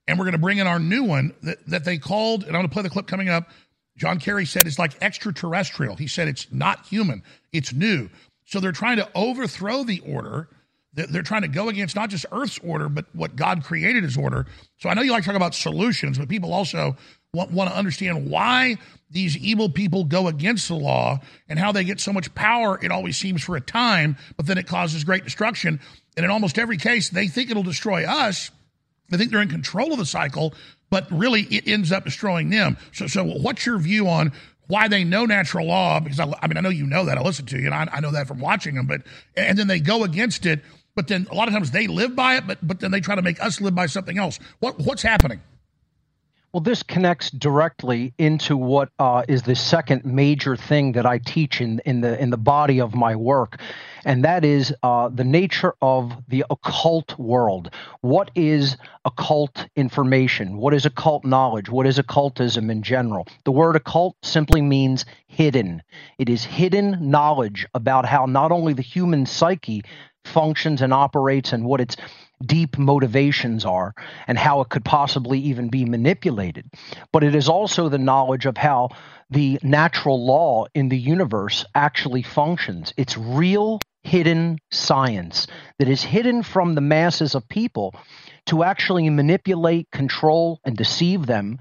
And 0.09 0.19
we're 0.19 0.25
going 0.25 0.33
to 0.33 0.39
bring 0.39 0.57
in 0.57 0.67
our 0.67 0.79
new 0.79 1.05
one 1.05 1.35
that, 1.43 1.59
that 1.67 1.85
they 1.85 1.99
called, 1.99 2.45
and 2.45 2.57
I'm 2.57 2.63
going 2.63 2.71
to 2.71 2.73
play 2.73 2.85
the 2.85 2.89
clip 2.89 3.07
coming 3.07 3.29
up. 3.29 3.51
John 3.99 4.19
Kerry 4.19 4.47
said 4.47 4.67
it's 4.67 4.79
like 4.79 4.97
extraterrestrial. 5.03 5.97
He 5.97 6.09
said 6.09 6.27
it's 6.27 6.51
not 6.51 6.87
human, 6.87 7.23
it's 7.53 7.75
new. 7.75 8.09
So 8.47 8.61
they're 8.61 8.73
trying 8.73 8.97
to 8.97 9.11
overthrow 9.15 9.85
the 9.85 10.01
order. 10.01 10.49
They're 10.97 11.23
trying 11.23 11.43
to 11.43 11.49
go 11.49 11.69
against 11.69 11.95
not 11.95 12.09
just 12.09 12.25
Earth's 12.33 12.59
order, 12.65 12.89
but 12.89 13.05
what 13.13 13.37
God 13.37 13.63
created 13.63 14.03
as 14.03 14.17
order. 14.17 14.47
So 14.79 14.89
I 14.89 14.95
know 14.95 15.03
you 15.03 15.13
like 15.13 15.25
to 15.25 15.29
talk 15.29 15.37
about 15.37 15.55
solutions, 15.55 16.19
but 16.19 16.29
people 16.29 16.55
also 16.55 16.97
want, 17.35 17.51
want 17.53 17.71
to 17.71 17.77
understand 17.77 18.31
why 18.31 18.79
these 19.11 19.37
evil 19.37 19.69
people 19.69 20.05
go 20.05 20.27
against 20.27 20.69
the 20.69 20.75
law 20.75 21.21
and 21.49 21.59
how 21.59 21.71
they 21.71 21.85
get 21.85 22.01
so 22.01 22.13
much 22.13 22.35
power, 22.35 22.79
it 22.83 22.91
always 22.91 23.17
seems 23.17 23.43
for 23.45 23.57
a 23.57 23.61
time, 23.61 24.17
but 24.37 24.47
then 24.47 24.59
it 24.59 24.67
causes 24.67 25.05
great 25.05 25.25
destruction. 25.25 25.81
And 26.17 26.25
in 26.25 26.31
almost 26.31 26.59
every 26.59 26.79
case, 26.79 27.11
they 27.11 27.29
think 27.29 27.51
it'll 27.51 27.63
destroy 27.63 28.05
us. 28.05 28.51
They 29.11 29.19
think 29.19 29.31
they're 29.31 29.43
in 29.43 29.49
control 29.49 29.93
of 29.93 29.99
the 29.99 30.07
cycle, 30.07 30.55
but 30.91 31.07
really 31.11 31.43
it 31.43 31.69
ends 31.69 31.93
up 31.93 32.05
destroying 32.05 32.51
them. 32.51 32.77
So, 32.93 33.07
so 33.07 33.25
what's 33.25 33.67
your 33.67 33.79
view 33.79 34.09
on 34.09 34.33
why 34.67 34.89
they 34.89 35.05
know 35.05 35.27
natural 35.27 35.67
law? 35.67 36.01
Because 36.01 36.19
I, 36.19 36.33
I 36.43 36.49
mean, 36.49 36.57
I 36.57 36.61
know 36.61 36.71
you 36.71 36.87
know 36.87 37.05
that. 37.05 37.19
I 37.19 37.23
listen 37.23 37.47
to 37.47 37.59
you, 37.59 37.67
and 37.67 37.75
I, 37.75 37.89
I 37.93 38.01
know 38.01 38.11
that 38.13 38.27
from 38.27 38.41
watching 38.41 38.75
them. 38.75 38.87
But 38.87 39.03
and 39.37 39.57
then 39.57 39.69
they 39.69 39.79
go 39.79 40.03
against 40.05 40.47
it. 40.47 40.65
But 40.97 41.09
then 41.09 41.29
a 41.31 41.35
lot 41.35 41.47
of 41.47 41.55
times 41.55 41.71
they 41.71 41.87
live 41.87 42.17
by 42.17 42.37
it, 42.37 42.47
but 42.47 42.59
but 42.67 42.81
then 42.81 42.91
they 42.91 43.01
try 43.01 43.15
to 43.15 43.23
make 43.23 43.41
us 43.41 43.61
live 43.61 43.75
by 43.75 43.87
something 43.87 44.19
else. 44.19 44.41
What 44.59 44.79
what's 44.81 45.03
happening? 45.03 45.41
Well, 46.53 46.63
this 46.63 46.83
connects 46.83 47.31
directly 47.31 48.15
into 48.17 48.57
what 48.57 48.89
uh, 48.99 49.25
is 49.29 49.43
the 49.43 49.55
second 49.55 50.07
major 50.07 50.57
thing 50.57 50.93
that 50.93 51.05
I 51.05 51.19
teach 51.19 51.61
in, 51.61 51.83
in 51.85 52.01
the 52.01 52.19
in 52.19 52.31
the 52.31 52.39
body 52.39 52.81
of 52.81 52.95
my 52.95 53.15
work, 53.15 53.61
and 54.07 54.25
that 54.25 54.43
is 54.43 54.73
uh, 54.83 55.11
the 55.11 55.23
nature 55.23 55.75
of 55.83 56.13
the 56.29 56.47
occult 56.49 57.19
world. 57.19 57.75
What 58.01 58.31
is 58.35 58.79
occult 59.05 59.67
information? 59.77 60.57
What 60.57 60.73
is 60.73 60.87
occult 60.87 61.27
knowledge? 61.27 61.69
What 61.69 61.87
is 61.87 61.99
occultism 61.99 62.71
in 62.71 62.83
general? 62.83 63.29
The 63.45 63.53
word 63.53 63.77
occult 63.77 64.17
simply 64.23 64.63
means 64.63 65.05
hidden. 65.27 65.83
It 66.17 66.31
is 66.31 66.43
hidden 66.43 67.11
knowledge 67.11 67.67
about 67.75 68.07
how 68.07 68.25
not 68.25 68.51
only 68.51 68.73
the 68.73 68.81
human 68.81 69.27
psyche 69.27 69.83
functions 70.27 70.83
and 70.83 70.93
operates 70.93 71.53
and 71.53 71.65
what 71.65 71.81
its 71.81 71.97
deep 72.45 72.77
motivations 72.79 73.65
are 73.65 73.95
and 74.27 74.39
how 74.39 74.61
it 74.61 74.69
could 74.69 74.85
possibly 74.85 75.39
even 75.39 75.69
be 75.69 75.85
manipulated. 75.85 76.69
But 77.13 77.25
it 77.25 77.35
is 77.35 77.49
also 77.49 77.89
the 77.89 77.99
knowledge 77.99 78.47
of 78.47 78.57
how 78.57 78.91
the 79.31 79.59
natural 79.63 80.25
law 80.25 80.67
in 80.75 80.89
the 80.89 80.99
universe 80.99 81.65
actually 81.75 82.23
functions. 82.23 82.93
It's 82.97 83.17
real 83.17 83.81
hidden 84.03 84.59
science 84.71 85.47
that 85.79 85.89
is 85.89 86.03
hidden 86.03 86.43
from 86.43 86.75
the 86.75 86.81
masses 86.81 87.35
of 87.35 87.49
people 87.49 87.95
to 88.47 88.63
actually 88.63 89.11
manipulate, 89.11 89.91
control, 89.91 90.61
and 90.65 90.77
deceive 90.77 91.27
them 91.27 91.59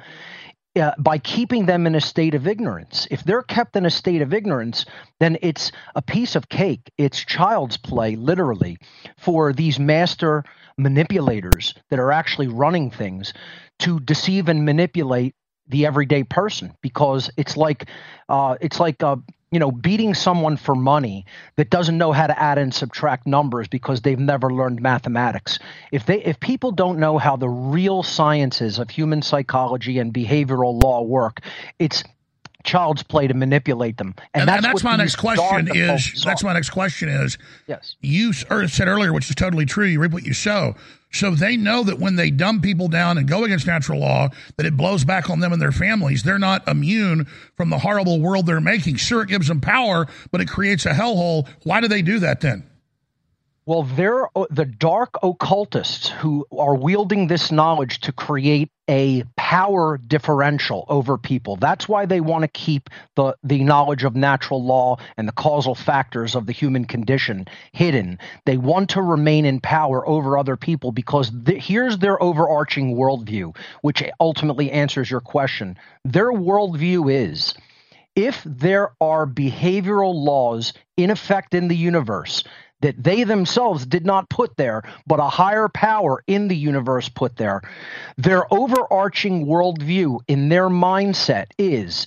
uh, 0.76 0.92
by 1.00 1.18
keeping 1.18 1.66
them 1.66 1.88
in 1.88 1.96
a 1.96 2.02
state 2.02 2.36
of 2.36 2.48
ignorance. 2.48 3.08
If 3.10 3.24
they're 3.24 3.44
kept 3.44 3.76
in 3.76 3.86
a 3.86 3.90
state 3.90 4.22
of 4.22 4.34
ignorance, 4.34 4.86
then 5.20 5.38
it's 5.42 5.72
a 5.96 6.02
piece 6.02 6.36
of 6.36 6.50
cake. 6.50 6.92
It's 6.98 7.24
child's 7.24 7.78
play, 7.78 8.16
literally, 8.16 8.78
for 9.18 9.54
these 9.54 9.80
master 9.80 10.44
manipulators 10.78 11.74
that 11.90 12.00
are 12.00 12.12
actually 12.12 12.48
running 12.48 12.92
things 12.92 13.34
to 13.80 14.00
deceive 14.00 14.50
and 14.50 14.66
manipulate 14.66 15.36
the 15.68 15.86
everyday 15.86 16.24
person 16.24 16.74
because 16.82 17.30
it's 17.38 17.58
like 17.58 17.90
uh, 18.30 18.56
it's 18.62 18.80
like 18.80 19.02
uh, 19.02 19.16
you 19.56 19.60
know 19.60 19.72
beating 19.72 20.14
someone 20.14 20.58
for 20.58 20.76
money 20.76 21.26
that 21.56 21.70
doesn't 21.70 21.98
know 21.98 22.12
how 22.12 22.28
to 22.28 22.38
add 22.38 22.58
and 22.58 22.74
subtract 22.74 23.26
numbers 23.26 23.70
because 23.70 24.02
they've 24.02 24.20
never 24.20 24.50
learned 24.50 24.82
mathematics. 24.82 25.60
If 25.94 26.08
they 26.08 26.22
if 26.26 26.38
people 26.42 26.74
don't 26.74 27.00
know 27.00 27.18
how 27.18 27.38
the 27.38 27.48
real 27.48 28.04
sciences 28.04 28.80
of 28.80 28.90
human 28.90 29.22
psychology 29.22 29.98
and 29.98 30.14
behavioral 30.14 30.84
law 30.84 31.04
work 31.04 31.40
it's 31.80 32.04
child's 32.66 33.04
play 33.04 33.28
to 33.28 33.34
manipulate 33.34 33.96
them. 33.96 34.14
And, 34.34 34.50
and 34.50 34.64
that's, 34.66 34.74
what 34.74 34.84
my 34.84 34.98
next 34.98 35.16
question 35.16 35.70
is 35.74 36.22
that's 36.26 36.44
my 36.44 36.52
next 36.52 36.72
question 36.72 37.08
is 37.08 37.38
yes. 37.68 37.96
you 38.02 38.34
said 38.34 38.88
earlier, 38.90 39.14
which 39.14 39.30
is 39.30 39.36
totally 39.36 39.66
true, 39.66 39.86
you 39.86 40.02
reap 40.02 40.12
what 40.12 40.24
you 40.24 40.34
sow. 40.34 40.76
So 41.16 41.32
they 41.32 41.56
know 41.56 41.82
that 41.84 41.98
when 41.98 42.18
they 42.18 42.30
dumb 42.30 42.60
people 42.60 42.90
down 42.90 43.18
and 43.18 43.26
go 43.26 43.46
against 43.46 43.66
natural 43.66 44.02
law, 44.02 44.30
that 44.58 44.66
it 44.66 44.76
blows 44.76 45.06
back 45.06 45.30
on 45.30 45.40
them 45.40 45.54
and 45.54 45.62
their 45.62 45.72
families. 45.72 46.24
They're 46.24 46.38
not 46.38 46.68
immune 46.68 47.28
from 47.56 47.70
the 47.70 47.80
horrible 47.80 48.20
world 48.20 48.46
they're 48.46 48.60
making. 48.60 48.98
Sure, 48.98 49.22
it 49.22 49.30
gives 49.30 49.48
them 49.48 49.62
power, 49.62 50.08
but 50.32 50.42
it 50.42 50.50
creates 50.50 50.86
a 50.86 50.90
hellhole. 50.92 51.48
Why 51.64 51.80
do 51.80 51.88
they 51.88 52.02
do 52.02 52.20
that 52.20 52.42
then? 52.42 52.70
Well, 53.68 53.82
they're 53.82 54.28
the 54.52 54.66
dark 54.66 55.16
occultists 55.24 56.08
who 56.08 56.46
are 56.56 56.76
wielding 56.76 57.26
this 57.26 57.52
knowledge 57.52 58.00
to 58.02 58.12
create 58.12 58.70
a 58.88 59.24
power 59.38 59.98
differential 59.98 60.86
over 60.88 61.18
people. 61.18 61.56
That's 61.56 61.90
why 61.90 62.06
they 62.06 62.22
want 62.22 62.44
to 62.44 62.48
keep 62.48 62.92
the, 63.16 63.36
the 63.44 63.64
knowledge 63.64 64.04
of 64.04 64.16
natural 64.16 64.64
law 64.64 64.98
and 65.18 65.28
the 65.28 65.32
causal 65.32 65.74
factors 65.74 66.36
of 66.36 66.46
the 66.46 66.52
human 66.52 66.86
condition 66.86 67.48
hidden. 67.72 68.20
They 68.46 68.58
want 68.58 68.92
to 68.92 69.02
remain 69.02 69.46
in 69.46 69.62
power 69.62 70.08
over 70.08 70.38
other 70.38 70.58
people 70.58 70.92
because 70.92 71.32
th- 71.46 71.66
here's 71.66 71.98
their 71.98 72.22
overarching 72.22 72.96
worldview, 72.96 73.58
which 73.82 74.04
ultimately 74.20 74.70
answers 74.70 75.10
your 75.10 75.22
question. 75.22 75.76
Their 76.04 76.32
worldview 76.32 77.12
is 77.12 77.56
if 78.16 78.44
there 78.46 78.92
are 79.02 79.26
behavioral 79.26 80.14
laws 80.14 80.74
in 80.98 81.10
effect 81.10 81.54
in 81.54 81.68
the 81.68 81.76
universe 81.76 82.44
that 82.86 83.04
they 83.04 83.24
themselves 83.24 83.84
did 83.84 84.06
not 84.06 84.30
put 84.30 84.58
there, 84.58 84.84
but 85.08 85.20
a 85.20 85.24
higher 85.24 85.68
power 85.68 86.24
in 86.28 86.50
the 86.50 86.56
universe 86.56 87.10
put 87.10 87.36
there, 87.36 87.64
their 88.16 88.46
overarching 88.54 89.48
worldview 89.48 90.20
in 90.28 90.50
their 90.50 90.70
mindset 90.70 91.48
is 91.58 92.06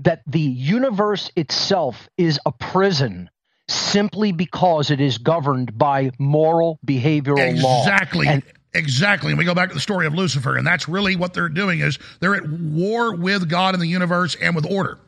that 0.00 0.20
the 0.26 0.38
universe 0.38 1.30
itself 1.34 2.10
is 2.18 2.38
a 2.44 2.52
prison 2.52 3.30
simply 3.68 4.30
because 4.30 4.90
it 4.90 5.00
is 5.00 5.16
governed 5.16 5.78
by 5.78 6.10
moral 6.18 6.78
behavioral 6.86 7.62
law. 7.62 7.80
Exactly. 7.80 8.26
And 8.28 8.42
Exactly. 8.74 9.32
And 9.32 9.38
we 9.38 9.46
go 9.46 9.54
back 9.54 9.70
to 9.70 9.74
the 9.74 9.80
story 9.80 10.06
of 10.06 10.14
Lucifer, 10.14 10.58
and 10.58 10.66
that's 10.66 10.90
really 10.90 11.16
what 11.16 11.32
they're 11.32 11.48
doing 11.48 11.80
is 11.80 11.98
they're 12.20 12.34
at 12.34 12.46
war 12.46 13.14
with 13.14 13.48
God 13.48 13.72
and 13.72 13.82
the 13.82 13.88
universe 13.88 14.36
and 14.42 14.54
with 14.54 14.70
order. 14.70 14.98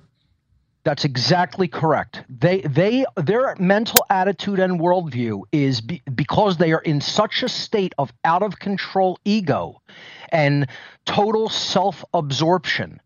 That's 0.82 1.04
exactly 1.04 1.68
correct. 1.68 2.24
They 2.28 2.62
they 2.62 3.04
their 3.16 3.54
mental 3.58 4.04
attitude 4.08 4.58
and 4.58 4.80
worldview 4.80 5.42
is 5.52 5.82
be, 5.82 6.02
because 6.14 6.56
they 6.56 6.72
are 6.72 6.80
in 6.80 7.00
such 7.00 7.42
a 7.42 7.48
state 7.48 7.94
of 7.98 8.12
out 8.24 8.42
of 8.42 8.58
control 8.58 9.18
ego 9.24 9.82
and 10.30 10.66
total 11.04 11.48
self 11.50 12.04
absorption 12.14 13.00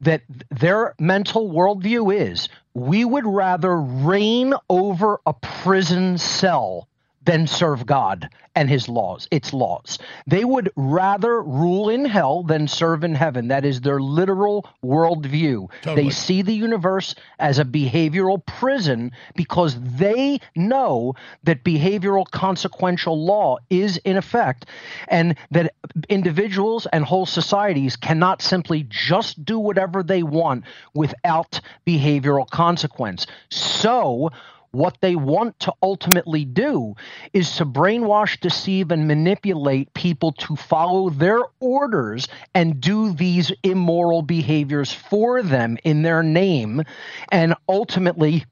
that 0.00 0.22
their 0.50 0.94
mental 1.00 1.50
worldview 1.50 2.14
is 2.14 2.48
we 2.74 3.04
would 3.04 3.26
rather 3.26 3.80
reign 3.80 4.54
over 4.68 5.18
a 5.26 5.32
prison 5.32 6.18
cell 6.18 6.88
than 7.26 7.46
serve 7.46 7.84
God 7.84 8.30
and 8.54 8.70
his 8.70 8.88
laws, 8.88 9.28
its 9.30 9.52
laws. 9.52 9.98
They 10.26 10.44
would 10.44 10.70
rather 10.76 11.42
rule 11.42 11.90
in 11.90 12.06
hell 12.06 12.42
than 12.42 12.66
serve 12.66 13.04
in 13.04 13.14
heaven. 13.14 13.48
That 13.48 13.66
is 13.66 13.82
their 13.82 14.00
literal 14.00 14.66
worldview. 14.82 15.68
Totally. 15.82 16.04
They 16.04 16.10
see 16.10 16.40
the 16.40 16.54
universe 16.54 17.14
as 17.38 17.58
a 17.58 17.64
behavioral 17.64 18.44
prison 18.46 19.12
because 19.34 19.78
they 19.78 20.40
know 20.56 21.14
that 21.44 21.64
behavioral 21.64 22.30
consequential 22.30 23.22
law 23.22 23.58
is 23.68 23.98
in 23.98 24.16
effect 24.16 24.64
and 25.08 25.36
that 25.50 25.74
individuals 26.08 26.86
and 26.92 27.04
whole 27.04 27.26
societies 27.26 27.96
cannot 27.96 28.40
simply 28.40 28.86
just 28.88 29.44
do 29.44 29.58
whatever 29.58 30.02
they 30.02 30.22
want 30.22 30.64
without 30.94 31.60
behavioral 31.86 32.48
consequence. 32.48 33.26
So, 33.50 34.30
what 34.70 34.98
they 35.00 35.16
want 35.16 35.58
to 35.60 35.72
ultimately 35.82 36.44
do 36.44 36.94
is 37.32 37.56
to 37.56 37.64
brainwash, 37.64 38.40
deceive, 38.40 38.90
and 38.90 39.08
manipulate 39.08 39.92
people 39.94 40.32
to 40.32 40.56
follow 40.56 41.10
their 41.10 41.40
orders 41.60 42.28
and 42.54 42.80
do 42.80 43.12
these 43.12 43.52
immoral 43.62 44.22
behaviors 44.22 44.92
for 44.92 45.42
them 45.42 45.78
in 45.84 46.02
their 46.02 46.22
name. 46.22 46.82
And 47.30 47.54
ultimately, 47.68 48.44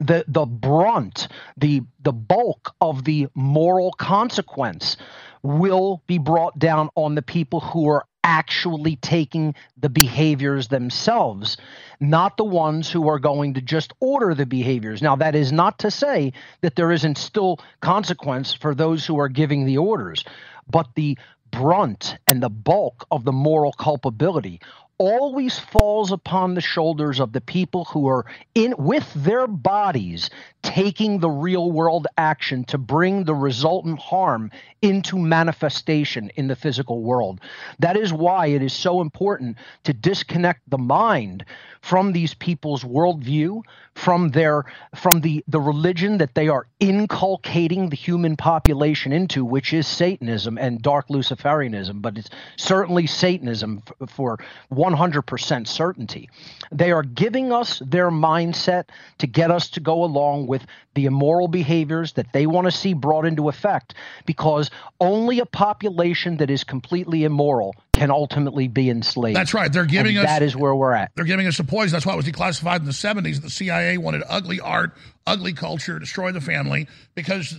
the, 0.00 0.24
the 0.28 0.46
brunt, 0.46 1.28
the, 1.56 1.82
the 2.02 2.12
bulk 2.12 2.74
of 2.80 3.04
the 3.04 3.28
moral 3.34 3.92
consequence 3.92 4.96
will 5.42 6.02
be 6.06 6.18
brought 6.18 6.58
down 6.58 6.88
on 6.94 7.14
the 7.14 7.22
people 7.22 7.60
who 7.60 7.88
are 7.88 8.04
actually 8.24 8.96
taking 8.96 9.54
the 9.76 9.88
behaviors 9.88 10.68
themselves, 10.68 11.56
not 12.00 12.36
the 12.36 12.44
ones 12.44 12.90
who 12.90 13.08
are 13.08 13.18
going 13.18 13.54
to 13.54 13.60
just 13.60 13.92
order 14.00 14.34
the 14.34 14.46
behaviors. 14.46 15.02
Now, 15.02 15.16
that 15.16 15.34
is 15.34 15.52
not 15.52 15.78
to 15.80 15.90
say 15.90 16.32
that 16.60 16.76
there 16.76 16.92
isn't 16.92 17.18
still 17.18 17.58
consequence 17.80 18.54
for 18.54 18.74
those 18.74 19.06
who 19.06 19.18
are 19.18 19.28
giving 19.28 19.64
the 19.66 19.78
orders, 19.78 20.24
but 20.70 20.88
the 20.94 21.18
brunt 21.50 22.16
and 22.26 22.42
the 22.42 22.48
bulk 22.48 23.06
of 23.10 23.24
the 23.24 23.32
moral 23.32 23.72
culpability 23.72 24.60
always 24.98 25.58
falls 25.58 26.12
upon 26.12 26.54
the 26.54 26.60
shoulders 26.60 27.20
of 27.20 27.32
the 27.32 27.40
people 27.40 27.84
who 27.86 28.06
are 28.06 28.26
in 28.54 28.74
with 28.78 29.12
their 29.14 29.46
bodies 29.46 30.30
taking 30.62 31.18
the 31.18 31.30
real 31.30 31.72
world 31.72 32.06
action 32.16 32.64
to 32.64 32.78
bring 32.78 33.24
the 33.24 33.34
resultant 33.34 33.98
harm 33.98 34.50
into 34.80 35.18
manifestation 35.18 36.30
in 36.36 36.46
the 36.48 36.56
physical 36.56 37.02
world. 37.02 37.40
That 37.78 37.96
is 37.96 38.12
why 38.12 38.46
it 38.46 38.62
is 38.62 38.72
so 38.72 39.00
important 39.00 39.56
to 39.84 39.92
disconnect 39.92 40.62
the 40.68 40.78
mind 40.78 41.44
from 41.80 42.12
these 42.12 42.34
people's 42.34 42.84
worldview, 42.84 43.62
from 43.94 44.30
their 44.30 44.64
from 44.94 45.20
the 45.20 45.44
the 45.48 45.60
religion 45.60 46.18
that 46.18 46.34
they 46.34 46.48
are 46.48 46.66
inculcating 46.80 47.88
the 47.88 47.96
human 47.96 48.36
population 48.36 49.12
into, 49.12 49.44
which 49.44 49.72
is 49.72 49.86
Satanism 49.86 50.58
and 50.58 50.80
dark 50.80 51.08
Luciferianism, 51.08 52.00
but 52.00 52.16
it's 52.16 52.30
certainly 52.56 53.06
Satanism 53.06 53.82
f- 54.00 54.08
for 54.10 54.38
100% 54.82 55.68
certainty. 55.68 56.28
They 56.72 56.90
are 56.90 57.02
giving 57.02 57.52
us 57.52 57.80
their 57.84 58.10
mindset 58.10 58.84
to 59.18 59.26
get 59.26 59.50
us 59.50 59.70
to 59.70 59.80
go 59.80 60.02
along 60.02 60.48
with 60.48 60.66
the 60.94 61.06
immoral 61.06 61.46
behaviors 61.46 62.14
that 62.14 62.32
they 62.32 62.46
want 62.46 62.66
to 62.66 62.72
see 62.72 62.92
brought 62.92 63.24
into 63.24 63.48
effect 63.48 63.94
because 64.26 64.70
only 65.00 65.38
a 65.38 65.46
population 65.46 66.38
that 66.38 66.50
is 66.50 66.64
completely 66.64 67.24
immoral 67.24 67.74
can 67.92 68.10
ultimately 68.10 68.66
be 68.66 68.90
enslaved. 68.90 69.36
That's 69.36 69.54
right. 69.54 69.72
They're 69.72 69.84
giving 69.84 70.16
And 70.18 70.26
us 70.26 70.32
that 70.32 70.42
is 70.42 70.56
where 70.56 70.74
we're 70.74 70.94
at. 70.94 71.12
They're 71.14 71.24
giving 71.24 71.46
us 71.46 71.58
the 71.58 71.64
poison. 71.64 71.92
That's 71.92 72.04
why 72.06 72.14
it 72.14 72.16
was 72.16 72.26
declassified 72.26 72.80
in 72.80 72.86
the 72.86 72.90
70s. 72.90 73.40
The 73.40 73.50
CIA 73.50 73.98
wanted 73.98 74.22
ugly 74.28 74.58
art, 74.60 74.96
ugly 75.26 75.52
culture, 75.52 75.98
destroy 75.98 76.32
the 76.32 76.40
family 76.40 76.88
because 77.14 77.54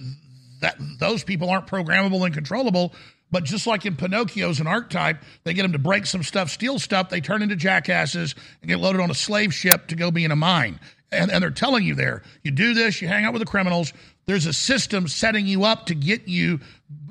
that 0.59 0.77
those 0.99 1.23
people 1.23 1.49
aren't 1.49 1.67
programmable 1.67 2.25
and 2.25 2.33
controllable. 2.33 2.93
But 3.31 3.45
just 3.45 3.65
like 3.65 3.85
in 3.85 3.95
Pinocchio's 3.95 4.59
an 4.59 4.67
archetype, 4.67 5.23
they 5.43 5.53
get 5.53 5.63
them 5.63 5.71
to 5.71 5.79
break 5.79 6.05
some 6.05 6.21
stuff, 6.21 6.51
steal 6.51 6.77
stuff. 6.77 7.09
They 7.09 7.21
turn 7.21 7.41
into 7.41 7.55
jackasses 7.55 8.35
and 8.61 8.69
get 8.69 8.79
loaded 8.79 9.01
on 9.01 9.09
a 9.09 9.15
slave 9.15 9.53
ship 9.53 9.87
to 9.87 9.95
go 9.95 10.11
be 10.11 10.23
in 10.23 10.31
a 10.31 10.35
mine. 10.35 10.79
And, 11.11 11.31
and 11.31 11.41
they're 11.41 11.51
telling 11.51 11.83
you 11.83 11.95
there, 11.95 12.23
you 12.43 12.51
do 12.51 12.73
this, 12.73 13.01
you 13.01 13.07
hang 13.07 13.25
out 13.25 13.33
with 13.33 13.41
the 13.41 13.47
criminals. 13.47 13.91
There's 14.25 14.45
a 14.45 14.53
system 14.53 15.07
setting 15.07 15.47
you 15.47 15.63
up 15.63 15.87
to 15.87 15.95
get 15.95 16.27
you 16.27 16.59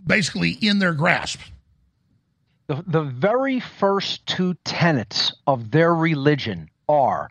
basically 0.07 0.51
in 0.51 0.79
their 0.79 0.95
grasp. 0.95 1.41
The, 2.69 2.83
the 2.87 3.03
very 3.03 3.61
first 3.61 4.27
two 4.27 4.55
tenets 4.65 5.33
of 5.47 5.71
their 5.71 5.95
religion 5.95 6.71
are 6.89 7.31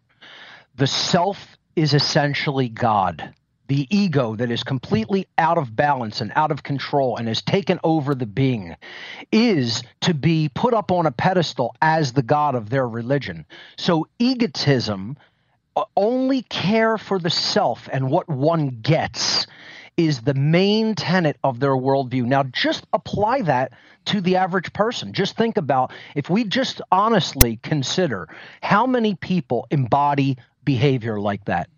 the 0.76 0.88
self 0.88 1.58
is 1.76 1.94
essentially 1.94 2.70
God. 2.70 3.34
The 3.72 3.88
ego 3.89 4.36
that 4.36 4.51
is 4.51 4.65
completely 4.65 5.28
out 5.38 5.57
of 5.57 5.78
balance 5.78 6.19
and 6.19 6.34
out 6.36 6.51
of 6.51 6.61
control 6.61 7.15
and 7.15 7.30
has 7.30 7.41
taken 7.41 7.80
over 7.86 8.13
the 8.13 8.26
being 8.26 8.76
is 9.32 9.82
to 10.01 10.13
be 10.13 10.49
put 10.53 10.74
up 10.74 10.91
on 10.91 11.05
a 11.05 11.11
pedestal 11.13 11.74
as 11.82 12.11
the 12.11 12.22
God 12.22 12.53
of 12.53 12.69
their 12.69 12.86
religion. 12.86 13.45
So, 13.78 14.09
egotism, 14.19 15.15
uh, 15.78 15.86
only 15.95 16.41
care 16.41 16.97
for 16.97 17.17
the 17.17 17.30
self 17.30 17.88
and 17.93 18.11
what 18.11 18.28
one 18.28 18.82
gets 18.82 19.47
is 19.95 20.19
the 20.19 20.34
main 20.34 20.93
tenet 20.93 21.38
of 21.41 21.61
their 21.61 21.72
worldview. 21.72 22.26
Now, 22.26 22.43
just 22.43 22.86
apply 22.91 23.43
that 23.43 23.72
to 24.03 24.19
the 24.19 24.36
average 24.36 24.74
person. 24.74 25.13
Just 25.13 25.38
think 25.38 25.55
about 25.55 25.93
if 26.13 26.30
we 26.30 26.43
just 26.43 26.82
honestly 26.91 27.57
consider 27.63 28.28
how 28.61 28.86
many 28.86 29.15
people 29.15 29.65
embody 29.72 30.36
behavior 30.64 31.20
like 31.20 31.45
that 31.45 31.70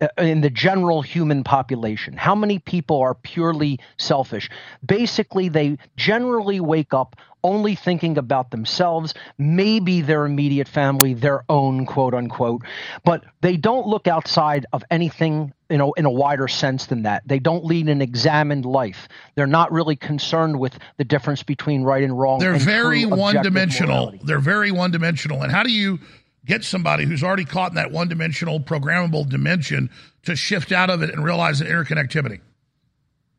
uh, 0.00 0.08
in 0.18 0.40
the 0.40 0.50
general 0.50 1.02
human 1.02 1.44
population. 1.44 2.16
How 2.16 2.34
many 2.34 2.58
people 2.58 3.00
are 3.00 3.14
purely 3.14 3.78
selfish? 3.98 4.50
Basically, 4.84 5.48
they 5.48 5.78
generally 5.96 6.60
wake 6.60 6.92
up 6.92 7.16
only 7.44 7.74
thinking 7.74 8.18
about 8.18 8.50
themselves, 8.50 9.14
maybe 9.38 10.00
their 10.00 10.24
immediate 10.24 10.68
family, 10.68 11.14
their 11.14 11.44
own 11.48 11.86
quote 11.86 12.14
unquote, 12.14 12.62
but 13.04 13.24
they 13.40 13.56
don't 13.56 13.86
look 13.86 14.06
outside 14.06 14.66
of 14.72 14.84
anything 14.90 15.52
you 15.68 15.78
know 15.78 15.92
in 15.92 16.04
a 16.04 16.10
wider 16.10 16.46
sense 16.48 16.86
than 16.86 17.02
that. 17.02 17.26
They 17.26 17.38
don't 17.38 17.64
lead 17.64 17.88
an 17.88 18.02
examined 18.02 18.64
life. 18.64 19.08
They're 19.34 19.46
not 19.46 19.72
really 19.72 19.96
concerned 19.96 20.58
with 20.60 20.78
the 20.98 21.04
difference 21.04 21.42
between 21.42 21.82
right 21.82 22.04
and 22.04 22.18
wrong. 22.18 22.38
They're 22.38 22.54
and 22.54 22.62
very 22.62 23.06
one 23.06 23.42
dimensional. 23.42 23.96
morality. 23.96 24.20
They're 24.24 24.38
very 24.38 24.70
one 24.70 24.90
dimensional. 24.90 25.42
And 25.42 25.50
how 25.50 25.62
do 25.62 25.72
you 25.72 25.98
get 26.44 26.64
somebody 26.64 27.04
who's 27.04 27.22
already 27.22 27.44
caught 27.44 27.70
in 27.70 27.76
that 27.76 27.92
one 27.92 28.08
dimensional 28.08 28.60
programmable 28.60 29.28
dimension 29.28 29.90
to 30.24 30.36
shift 30.36 30.72
out 30.72 30.90
of 30.90 31.02
it 31.02 31.10
and 31.10 31.24
realize 31.24 31.58
the 31.58 31.64
interconnectivity? 31.64 32.40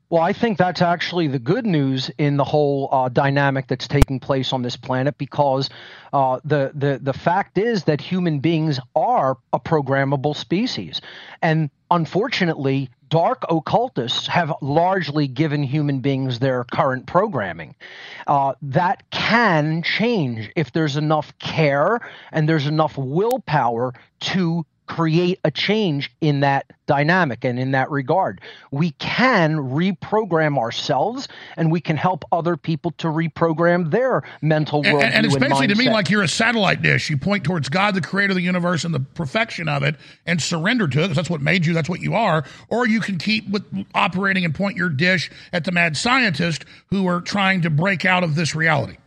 Well, 0.10 0.22
I 0.22 0.32
think 0.32 0.60
that's 0.60 0.84
actually 0.84 1.28
the 1.28 1.40
good 1.40 1.66
news 1.66 2.12
in 2.20 2.38
the 2.38 2.44
whole 2.44 2.88
uh, 2.92 3.10
dynamic 3.10 3.66
that's 3.68 3.88
taking 3.88 4.20
place 4.20 4.54
on 4.54 4.62
this 4.62 4.78
planet 4.78 5.18
because 5.18 5.72
uh, 6.12 6.40
the, 6.46 6.72
the, 6.76 7.00
the 7.02 7.14
fact 7.14 7.58
is 7.58 7.86
that 7.86 8.00
human 8.00 8.40
beings 8.40 8.80
are 8.96 9.38
a 9.54 9.60
programmable 9.60 10.36
species. 10.36 11.02
And 11.42 11.72
unfortunately, 11.94 12.90
dark 13.10 13.44
occultists 13.50 14.26
have 14.26 14.52
largely 14.62 15.28
given 15.28 15.62
human 15.62 16.00
beings 16.00 16.40
their 16.40 16.64
current 16.64 17.06
programming. 17.06 17.76
Uh, 18.26 18.54
that 18.64 19.04
can 19.12 19.84
change 19.84 20.52
if 20.56 20.72
there's 20.72 20.98
enough 20.98 21.38
care 21.38 22.00
and 22.32 22.50
there's 22.50 22.66
enough 22.66 22.98
willpower 22.98 23.94
to 24.20 24.66
create 24.88 25.40
a 25.44 25.52
change 25.52 26.12
in 26.22 26.42
that 26.42 26.66
dynamic 26.86 27.46
and 27.46 27.58
in 27.60 27.72
that 27.72 27.90
regard. 27.90 28.42
We 28.72 28.92
can 28.92 29.58
reprogram 29.58 30.58
ourselves 30.58 31.28
and 31.56 31.72
we 31.72 31.80
can 31.80 31.96
help 31.96 32.26
other 32.32 32.58
people 32.58 32.92
to 32.98 33.08
reprogram 33.08 33.92
their 33.92 34.24
mental 34.42 34.84
And, 34.86 34.98
worldview 34.98 35.12
and 35.14 35.26
it's 35.26 35.38
basically 35.38 35.68
to 35.68 35.76
me 35.76 35.90
like 35.90 36.10
you're 36.10 36.24
a 36.24 36.28
satellite 36.28 36.82
dish. 36.82 37.10
You 37.10 37.18
point 37.18 37.44
towards 37.44 37.70
God, 37.70 37.96
the 37.96 38.02
creator 38.02 38.32
of 38.32 38.36
the 38.36 38.44
universe, 38.44 38.84
and 38.84 38.94
the 38.94 39.00
perfection 39.00 39.70
of 39.70 39.84
it, 39.84 39.96
and 40.26 40.42
surrender 40.42 40.88
to 40.88 41.00
it 41.00 41.04
because 41.04 41.16
that's 41.16 41.30
what 41.30 41.42
made 41.42 41.66
you. 41.66 41.74
That's 41.74 41.90
what 41.90 42.02
you 42.02 42.16
are. 42.16 42.44
Or 42.70 42.88
you 42.88 43.00
can 43.00 43.18
keep 43.18 43.50
with 43.50 43.64
operating 43.94 44.46
and 44.46 44.54
point 44.54 44.78
your 44.78 44.90
dish 44.90 45.32
at 45.52 45.64
the 45.64 45.72
mad 45.72 45.96
scientist 45.96 46.66
who 46.88 47.08
are 47.08 47.22
trying 47.22 47.62
to 47.62 47.70
break 47.70 48.06
out 48.06 48.24
of 48.24 48.36
this 48.36 48.56
reality. 48.56 48.98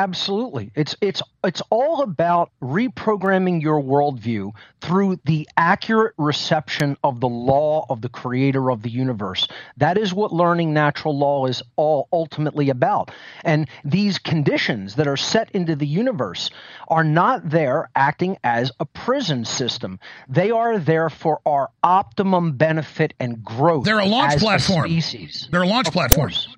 Absolutely. 0.00 0.70
It's 0.74 0.96
it's 1.02 1.20
it's 1.44 1.60
all 1.68 2.00
about 2.00 2.50
reprogramming 2.62 3.60
your 3.60 3.82
worldview 3.82 4.52
through 4.80 5.20
the 5.26 5.46
accurate 5.58 6.14
reception 6.16 6.96
of 7.04 7.20
the 7.20 7.28
law 7.28 7.84
of 7.90 8.00
the 8.00 8.08
creator 8.08 8.70
of 8.70 8.80
the 8.80 8.88
universe. 8.88 9.46
That 9.76 9.98
is 9.98 10.14
what 10.14 10.32
learning 10.32 10.72
natural 10.72 11.18
law 11.18 11.44
is 11.44 11.62
all 11.76 12.08
ultimately 12.14 12.70
about. 12.70 13.10
And 13.44 13.68
these 13.84 14.18
conditions 14.18 14.94
that 14.94 15.06
are 15.06 15.18
set 15.18 15.50
into 15.50 15.76
the 15.76 15.86
universe 15.86 16.50
are 16.88 17.04
not 17.04 17.50
there 17.50 17.90
acting 17.94 18.38
as 18.42 18.72
a 18.80 18.86
prison 18.86 19.44
system. 19.44 20.00
They 20.30 20.50
are 20.50 20.78
there 20.78 21.10
for 21.10 21.40
our 21.44 21.68
optimum 21.82 22.52
benefit 22.52 23.12
and 23.20 23.44
growth. 23.44 23.84
They're 23.84 23.98
a 23.98 24.06
launch 24.06 24.40
platform. 24.40 24.86
species. 24.86 25.46
They're 25.50 25.60
a 25.62 25.66
launch 25.66 25.88
Of 25.88 25.92
platform. 25.92 26.28
course. 26.30 26.48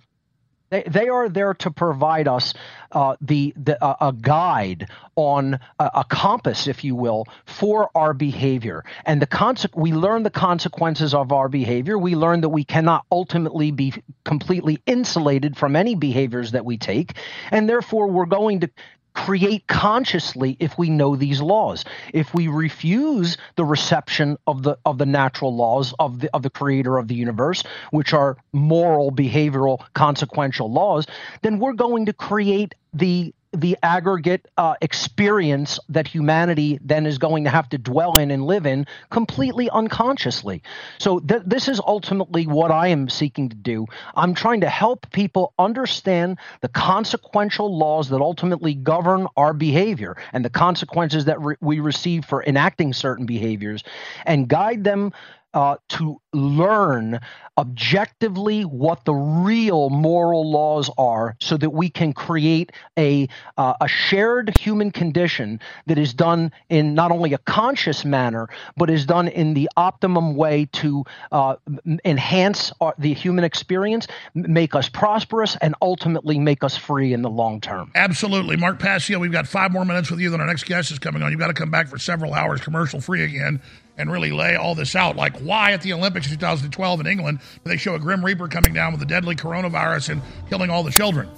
They, 0.72 0.84
they 0.84 1.08
are 1.08 1.28
there 1.28 1.52
to 1.52 1.70
provide 1.70 2.26
us 2.26 2.54
uh, 2.92 3.16
the, 3.20 3.52
the 3.56 3.82
uh, 3.82 3.96
a 4.00 4.12
guide 4.12 4.88
on 5.16 5.54
a, 5.78 5.90
a 5.96 6.04
compass, 6.08 6.66
if 6.66 6.84
you 6.84 6.94
will, 6.94 7.26
for 7.44 7.90
our 7.94 8.14
behavior. 8.14 8.84
And 9.04 9.20
the 9.20 9.26
conse- 9.26 9.74
we 9.74 9.92
learn 9.92 10.22
the 10.22 10.30
consequences 10.30 11.14
of 11.14 11.32
our 11.32 11.48
behavior. 11.48 11.98
We 11.98 12.14
learn 12.14 12.40
that 12.42 12.50
we 12.50 12.64
cannot 12.64 13.04
ultimately 13.10 13.70
be 13.70 13.94
completely 14.24 14.80
insulated 14.86 15.56
from 15.56 15.76
any 15.76 15.94
behaviors 15.94 16.52
that 16.52 16.64
we 16.64 16.78
take, 16.78 17.14
and 17.50 17.68
therefore 17.68 18.08
we're 18.08 18.26
going 18.26 18.60
to 18.60 18.70
create 19.14 19.66
consciously 19.66 20.56
if 20.60 20.76
we 20.78 20.90
know 20.90 21.16
these 21.16 21.40
laws. 21.40 21.84
If 22.12 22.34
we 22.34 22.48
refuse 22.48 23.36
the 23.56 23.64
reception 23.64 24.38
of 24.46 24.62
the 24.62 24.78
of 24.84 24.98
the 24.98 25.06
natural 25.06 25.54
laws 25.54 25.94
of 25.98 26.20
the 26.20 26.34
of 26.34 26.42
the 26.42 26.50
creator 26.50 26.98
of 26.98 27.08
the 27.08 27.14
universe, 27.14 27.62
which 27.90 28.12
are 28.12 28.36
moral, 28.52 29.12
behavioral, 29.12 29.84
consequential 29.94 30.70
laws, 30.70 31.06
then 31.42 31.58
we're 31.58 31.72
going 31.72 32.06
to 32.06 32.12
create 32.12 32.74
the 32.92 33.34
the 33.52 33.76
aggregate 33.82 34.48
uh, 34.56 34.74
experience 34.80 35.78
that 35.88 36.06
humanity 36.06 36.78
then 36.82 37.06
is 37.06 37.18
going 37.18 37.44
to 37.44 37.50
have 37.50 37.68
to 37.68 37.78
dwell 37.78 38.16
in 38.16 38.30
and 38.30 38.46
live 38.46 38.66
in 38.66 38.86
completely 39.10 39.68
unconsciously. 39.70 40.62
So 40.98 41.20
th- 41.20 41.42
this 41.44 41.68
is 41.68 41.80
ultimately 41.86 42.46
what 42.46 42.70
I 42.70 42.88
am 42.88 43.08
seeking 43.08 43.50
to 43.50 43.56
do. 43.56 43.86
I'm 44.14 44.34
trying 44.34 44.62
to 44.62 44.68
help 44.68 45.10
people 45.10 45.52
understand 45.58 46.38
the 46.60 46.68
consequential 46.68 47.76
laws 47.76 48.08
that 48.08 48.20
ultimately 48.20 48.74
govern 48.74 49.26
our 49.36 49.52
behavior 49.52 50.16
and 50.32 50.44
the 50.44 50.50
consequences 50.50 51.26
that 51.26 51.40
re- 51.40 51.56
we 51.60 51.80
receive 51.80 52.24
for 52.24 52.42
enacting 52.44 52.92
certain 52.92 53.26
behaviors, 53.26 53.84
and 54.26 54.48
guide 54.48 54.84
them 54.84 55.12
uh, 55.54 55.76
to 55.88 56.20
learn 56.32 57.20
objectively 57.58 58.62
what 58.62 59.04
the 59.04 59.12
real 59.12 59.90
moral 59.90 60.50
laws 60.50 60.90
are 60.96 61.36
so 61.40 61.56
that 61.56 61.70
we 61.70 61.90
can 61.90 62.12
create 62.12 62.72
a, 62.98 63.28
uh, 63.58 63.74
a 63.80 63.88
shared 63.88 64.56
human 64.56 64.90
condition 64.90 65.60
that 65.86 65.98
is 65.98 66.14
done 66.14 66.50
in 66.70 66.94
not 66.94 67.10
only 67.10 67.34
a 67.34 67.38
conscious 67.38 68.04
manner, 68.04 68.48
but 68.76 68.88
is 68.88 69.04
done 69.04 69.28
in 69.28 69.52
the 69.52 69.68
optimum 69.76 70.34
way 70.34 70.66
to 70.72 71.04
uh, 71.30 71.56
enhance 72.04 72.72
our, 72.80 72.94
the 72.98 73.12
human 73.12 73.44
experience, 73.44 74.06
make 74.34 74.74
us 74.74 74.88
prosperous, 74.88 75.56
and 75.60 75.74
ultimately 75.82 76.38
make 76.38 76.64
us 76.64 76.76
free 76.76 77.12
in 77.12 77.20
the 77.20 77.30
long 77.30 77.60
term. 77.60 77.90
Absolutely. 77.94 78.56
Mark 78.56 78.78
Passio, 78.78 79.18
we've 79.18 79.32
got 79.32 79.46
five 79.46 79.70
more 79.70 79.84
minutes 79.84 80.10
with 80.10 80.20
you, 80.20 80.30
then 80.30 80.40
our 80.40 80.46
next 80.46 80.64
guest 80.64 80.90
is 80.90 80.98
coming 80.98 81.22
on. 81.22 81.30
You've 81.30 81.40
got 81.40 81.48
to 81.48 81.54
come 81.54 81.70
back 81.70 81.88
for 81.88 81.98
several 81.98 82.32
hours 82.32 82.60
commercial 82.62 83.00
free 83.00 83.24
again 83.24 83.60
and 83.96 84.10
really 84.10 84.32
lay 84.32 84.56
all 84.56 84.74
this 84.74 84.94
out. 84.96 85.16
Like, 85.16 85.36
why 85.38 85.72
at 85.72 85.82
the 85.82 85.92
Olympics 85.92 86.28
2012 86.28 87.00
in 87.00 87.06
England 87.06 87.40
do 87.64 87.70
they 87.70 87.76
show 87.76 87.94
a 87.94 87.98
Grim 87.98 88.24
Reaper 88.24 88.48
coming 88.48 88.72
down 88.72 88.92
with 88.92 89.02
a 89.02 89.06
deadly 89.06 89.36
coronavirus 89.36 90.10
and 90.10 90.22
killing 90.48 90.70
all 90.70 90.82
the 90.82 90.90
children? 90.90 91.28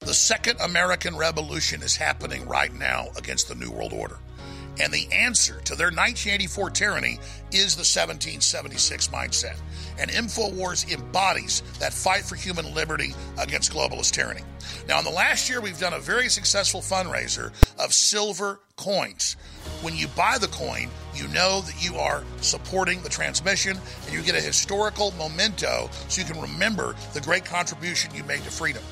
The 0.00 0.14
Second 0.14 0.60
American 0.60 1.16
Revolution 1.16 1.82
is 1.82 1.96
happening 1.96 2.46
right 2.46 2.72
now 2.72 3.08
against 3.18 3.48
the 3.48 3.54
New 3.54 3.70
World 3.70 3.92
Order. 3.92 4.18
And 4.80 4.92
the 4.92 5.06
answer 5.12 5.60
to 5.64 5.74
their 5.76 5.88
1984 5.88 6.70
tyranny 6.70 7.18
is 7.52 7.76
the 7.76 7.80
1776 7.80 9.08
mindset. 9.08 9.58
And 9.98 10.10
InfoWars 10.10 10.90
embodies 10.90 11.62
that 11.78 11.92
fight 11.92 12.24
for 12.24 12.34
human 12.34 12.74
liberty 12.74 13.14
against 13.38 13.72
globalist 13.72 14.12
tyranny. 14.12 14.40
Now, 14.88 14.98
in 14.98 15.04
the 15.04 15.10
last 15.10 15.50
year, 15.50 15.60
we've 15.60 15.78
done 15.78 15.92
a 15.92 16.00
very 16.00 16.30
successful 16.30 16.80
fundraiser 16.80 17.52
of 17.78 17.92
silver 17.92 18.60
coins. 18.76 19.36
When 19.82 19.94
you 19.94 20.08
buy 20.08 20.38
the 20.38 20.48
coin, 20.48 20.88
you 21.14 21.28
know 21.28 21.60
that 21.60 21.84
you 21.84 21.96
are 21.96 22.24
supporting 22.40 23.02
the 23.02 23.10
transmission 23.10 23.76
and 24.06 24.14
you 24.14 24.22
get 24.22 24.34
a 24.34 24.40
historical 24.40 25.12
memento 25.12 25.90
so 26.08 26.22
you 26.22 26.26
can 26.26 26.40
remember 26.40 26.94
the 27.12 27.20
great 27.20 27.44
contribution 27.44 28.14
you 28.14 28.24
made 28.24 28.42
to 28.44 28.50
freedom. 28.50 28.82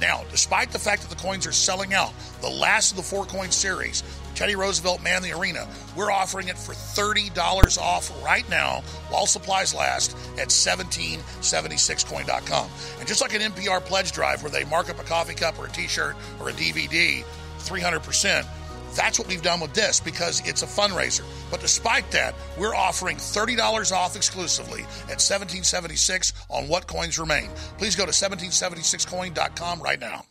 Now, 0.00 0.22
despite 0.30 0.70
the 0.70 0.78
fact 0.78 1.02
that 1.02 1.10
the 1.10 1.22
coins 1.22 1.46
are 1.46 1.52
selling 1.52 1.92
out, 1.94 2.12
the 2.40 2.48
last 2.48 2.92
of 2.92 2.96
the 2.96 3.02
four 3.02 3.24
coin 3.24 3.50
series, 3.50 4.04
Teddy 4.34 4.54
Roosevelt 4.54 5.02
Man 5.02 5.22
the 5.22 5.32
Arena, 5.32 5.66
we're 5.96 6.12
offering 6.12 6.48
it 6.48 6.56
for 6.56 6.72
$30 6.72 7.78
off 7.78 8.24
right 8.24 8.48
now 8.48 8.80
while 9.10 9.26
supplies 9.26 9.74
last 9.74 10.12
at 10.38 10.48
1776coin.com. 10.48 12.70
And 12.98 13.08
just 13.08 13.20
like 13.20 13.34
an 13.34 13.40
NPR 13.40 13.84
pledge 13.84 14.12
drive 14.12 14.42
where 14.42 14.52
they 14.52 14.64
mark 14.64 14.88
up 14.90 15.00
a 15.00 15.04
coffee 15.04 15.34
cup 15.34 15.58
or 15.58 15.66
a 15.66 15.70
t 15.70 15.88
shirt 15.88 16.14
or 16.40 16.50
a 16.50 16.52
DVD 16.52 17.24
300%, 17.58 18.46
that's 18.94 19.18
what 19.18 19.28
we've 19.28 19.42
done 19.42 19.60
with 19.60 19.74
this 19.74 20.00
because 20.00 20.46
it's 20.46 20.62
a 20.62 20.66
fundraiser. 20.66 21.24
But 21.50 21.60
despite 21.60 22.10
that, 22.12 22.34
we're 22.58 22.74
offering 22.74 23.16
$30 23.16 23.92
off 23.92 24.16
exclusively 24.16 24.82
at 25.04 25.20
1776 25.20 26.32
on 26.50 26.68
what 26.68 26.86
coins 26.86 27.18
remain. 27.18 27.50
Please 27.78 27.96
go 27.96 28.04
to 28.04 28.12
1776coin.com 28.12 29.82
right 29.82 30.00
now. 30.00 30.24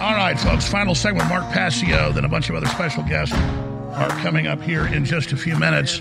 All 0.00 0.16
right, 0.16 0.38
folks, 0.38 0.66
final 0.66 0.94
segment 0.94 1.28
Mark 1.28 1.44
Passio, 1.52 2.10
then 2.12 2.24
a 2.24 2.28
bunch 2.28 2.48
of 2.48 2.54
other 2.54 2.66
special 2.66 3.02
guests 3.02 3.34
are 3.34 4.08
coming 4.22 4.46
up 4.46 4.62
here 4.62 4.86
in 4.86 5.04
just 5.04 5.32
a 5.32 5.36
few 5.36 5.58
minutes 5.58 6.00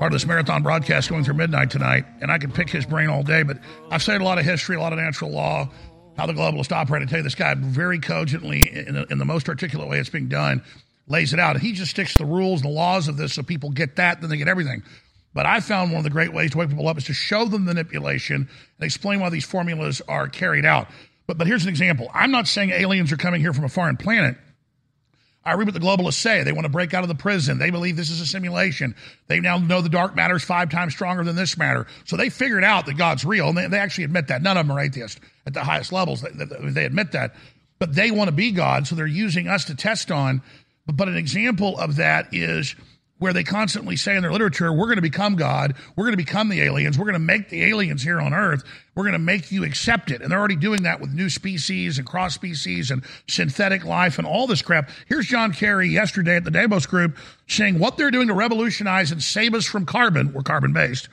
part 0.00 0.14
of 0.14 0.18
this 0.18 0.26
marathon 0.26 0.62
broadcast 0.62 1.10
going 1.10 1.22
through 1.22 1.34
midnight 1.34 1.70
tonight, 1.70 2.06
and 2.22 2.32
I 2.32 2.38
could 2.38 2.54
pick 2.54 2.70
his 2.70 2.86
brain 2.86 3.10
all 3.10 3.22
day, 3.22 3.42
but 3.42 3.58
I've 3.90 4.02
studied 4.02 4.22
a 4.22 4.24
lot 4.24 4.38
of 4.38 4.46
history, 4.46 4.76
a 4.76 4.80
lot 4.80 4.94
of 4.94 4.98
natural 4.98 5.30
law, 5.30 5.68
how 6.16 6.24
the 6.24 6.32
globalists 6.32 6.72
operate. 6.72 7.02
I 7.02 7.04
tell 7.04 7.18
you, 7.18 7.22
this 7.22 7.34
guy 7.34 7.52
very 7.54 7.98
cogently, 7.98 8.70
in 8.74 8.94
the, 8.94 9.04
in 9.10 9.18
the 9.18 9.26
most 9.26 9.46
articulate 9.46 9.90
way 9.90 9.98
it's 9.98 10.08
being 10.08 10.28
done, 10.28 10.62
lays 11.06 11.34
it 11.34 11.38
out. 11.38 11.56
And 11.56 11.62
he 11.62 11.72
just 11.72 11.90
sticks 11.90 12.12
to 12.12 12.18
the 12.18 12.24
rules 12.24 12.62
and 12.62 12.70
the 12.70 12.74
laws 12.74 13.08
of 13.08 13.18
this 13.18 13.34
so 13.34 13.42
people 13.42 13.68
get 13.68 13.96
that, 13.96 14.22
then 14.22 14.30
they 14.30 14.38
get 14.38 14.48
everything. 14.48 14.82
But 15.34 15.44
I 15.44 15.60
found 15.60 15.90
one 15.90 15.98
of 15.98 16.04
the 16.04 16.10
great 16.10 16.32
ways 16.32 16.52
to 16.52 16.58
wake 16.58 16.70
people 16.70 16.88
up 16.88 16.96
is 16.96 17.04
to 17.04 17.12
show 17.12 17.44
them 17.44 17.66
manipulation 17.66 18.36
and 18.36 18.84
explain 18.86 19.20
why 19.20 19.28
these 19.28 19.44
formulas 19.44 20.00
are 20.08 20.28
carried 20.28 20.64
out. 20.64 20.88
But, 21.26 21.36
but 21.36 21.46
here's 21.46 21.64
an 21.64 21.68
example. 21.68 22.10
I'm 22.14 22.30
not 22.30 22.48
saying 22.48 22.70
aliens 22.70 23.12
are 23.12 23.18
coming 23.18 23.42
here 23.42 23.52
from 23.52 23.64
a 23.64 23.68
foreign 23.68 23.98
planet. 23.98 24.38
I 25.44 25.54
read 25.54 25.66
what 25.66 25.74
the 25.74 25.80
globalists 25.80 26.20
say. 26.20 26.42
They 26.42 26.52
want 26.52 26.66
to 26.66 26.70
break 26.70 26.92
out 26.92 27.02
of 27.02 27.08
the 27.08 27.14
prison. 27.14 27.58
They 27.58 27.70
believe 27.70 27.96
this 27.96 28.10
is 28.10 28.20
a 28.20 28.26
simulation. 28.26 28.94
They 29.26 29.40
now 29.40 29.56
know 29.56 29.80
the 29.80 29.88
dark 29.88 30.14
matter 30.14 30.36
is 30.36 30.44
five 30.44 30.70
times 30.70 30.92
stronger 30.92 31.24
than 31.24 31.34
this 31.34 31.56
matter. 31.56 31.86
So 32.04 32.16
they 32.16 32.28
figured 32.28 32.62
out 32.62 32.84
that 32.86 32.98
God's 32.98 33.24
real, 33.24 33.48
and 33.48 33.56
they, 33.56 33.66
they 33.66 33.78
actually 33.78 34.04
admit 34.04 34.28
that. 34.28 34.42
None 34.42 34.58
of 34.58 34.66
them 34.66 34.76
are 34.76 34.80
atheists 34.80 35.18
at 35.46 35.54
the 35.54 35.64
highest 35.64 35.92
levels. 35.92 36.20
They, 36.20 36.30
they, 36.70 36.84
admit 36.84 37.12
that. 37.12 37.34
But 37.78 37.94
they 37.94 38.10
want 38.10 38.28
to 38.28 38.32
be 38.32 38.52
God, 38.52 38.86
so 38.86 38.94
they're 38.94 39.06
using 39.06 39.48
us 39.48 39.64
to 39.66 39.74
test 39.74 40.10
on. 40.10 40.42
But, 40.84 40.96
but 40.96 41.08
an 41.08 41.16
example 41.16 41.78
of 41.78 41.96
that 41.96 42.34
is 42.34 42.76
where 43.20 43.34
they 43.34 43.44
constantly 43.44 43.96
say 43.96 44.16
in 44.16 44.22
their 44.22 44.32
literature, 44.32 44.72
we're 44.72 44.86
going 44.86 44.96
to 44.96 45.02
become 45.02 45.36
God, 45.36 45.74
we're 45.94 46.04
going 46.04 46.16
to 46.16 46.24
become 46.24 46.48
the 46.48 46.62
aliens, 46.62 46.98
we're 46.98 47.04
going 47.04 47.12
to 47.12 47.18
make 47.20 47.50
the 47.50 47.62
aliens 47.64 48.02
here 48.02 48.18
on 48.18 48.32
Earth, 48.32 48.64
we're 48.94 49.04
going 49.04 49.12
to 49.12 49.18
make 49.18 49.52
you 49.52 49.62
accept 49.62 50.10
it. 50.10 50.22
And 50.22 50.32
they're 50.32 50.38
already 50.38 50.56
doing 50.56 50.82
that 50.84 51.00
with 51.00 51.12
new 51.12 51.28
species 51.28 51.98
and 51.98 52.06
cross 52.06 52.34
species 52.34 52.90
and 52.90 53.04
synthetic 53.28 53.84
life 53.84 54.16
and 54.16 54.26
all 54.26 54.46
this 54.46 54.62
crap. 54.62 54.88
Here's 55.06 55.26
John 55.26 55.52
Kerry 55.52 55.90
yesterday 55.90 56.36
at 56.36 56.44
the 56.44 56.50
Davos 56.50 56.86
Group 56.86 57.18
saying 57.46 57.78
what 57.78 57.98
they're 57.98 58.10
doing 58.10 58.28
to 58.28 58.34
revolutionize 58.34 59.12
and 59.12 59.22
save 59.22 59.54
us 59.54 59.66
from 59.66 59.84
carbon, 59.84 60.32
we're 60.32 60.42
carbon 60.42 60.72
based, 60.72 61.10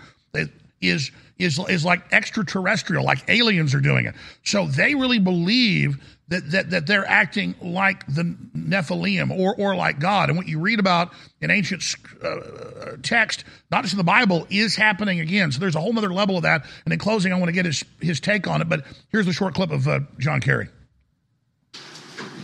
is, 0.79 1.11
is, 1.37 1.59
is 1.67 1.83
like 1.83 2.13
extraterrestrial, 2.13 3.03
like 3.03 3.29
aliens 3.29 3.75
are 3.75 3.81
doing 3.81 4.05
it. 4.05 4.15
So 4.45 4.65
they 4.65 4.95
really 4.95 5.19
believe 5.19 5.97
that, 6.30 6.51
that, 6.51 6.69
that 6.71 6.88
they're 6.88 7.07
acting 7.07 7.55
like 7.61 8.05
the 8.07 8.23
Nephilim 8.55 9.32
or, 9.32 9.55
or 9.55 9.75
like 9.75 9.99
God. 9.99 10.30
And 10.30 10.38
what 10.38 10.47
you 10.47 10.59
read 10.59 10.80
about 10.80 11.13
in 11.39 11.51
ancient 11.51 11.84
uh, 12.21 12.97
text, 13.01 13.45
not 13.71 13.84
just 13.84 13.93
in 13.93 13.97
the 13.97 14.03
Bible, 14.03 14.45
is 14.49 14.75
happening 14.75 15.19
again. 15.19 15.51
So 15.51 15.59
there's 15.59 15.75
a 15.75 15.80
whole 15.80 15.97
other 15.97 16.13
level 16.13 16.36
of 16.36 16.43
that. 16.43 16.65
And 16.86 16.93
in 16.93 16.99
closing, 16.99 17.32
I 17.32 17.38
want 17.38 17.47
to 17.47 17.53
get 17.53 17.65
his, 17.65 17.86
his 18.01 18.19
take 18.19 18.47
on 18.47 18.61
it. 18.61 18.67
But 18.67 18.86
here's 19.09 19.25
the 19.25 19.34
short 19.34 19.53
clip 19.53 19.71
of 19.71 19.88
uh, 19.88 20.01
John 20.19 20.41
Kerry. 20.41 20.67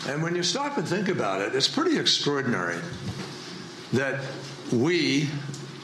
And 0.08 0.22
when 0.22 0.36
you 0.36 0.44
stop 0.44 0.78
and 0.78 0.88
think 0.88 1.08
about 1.10 1.42
it, 1.42 1.56
it's 1.56 1.68
pretty 1.68 1.98
extraordinary 1.98 2.78
that 3.94 4.22
we, 4.72 5.28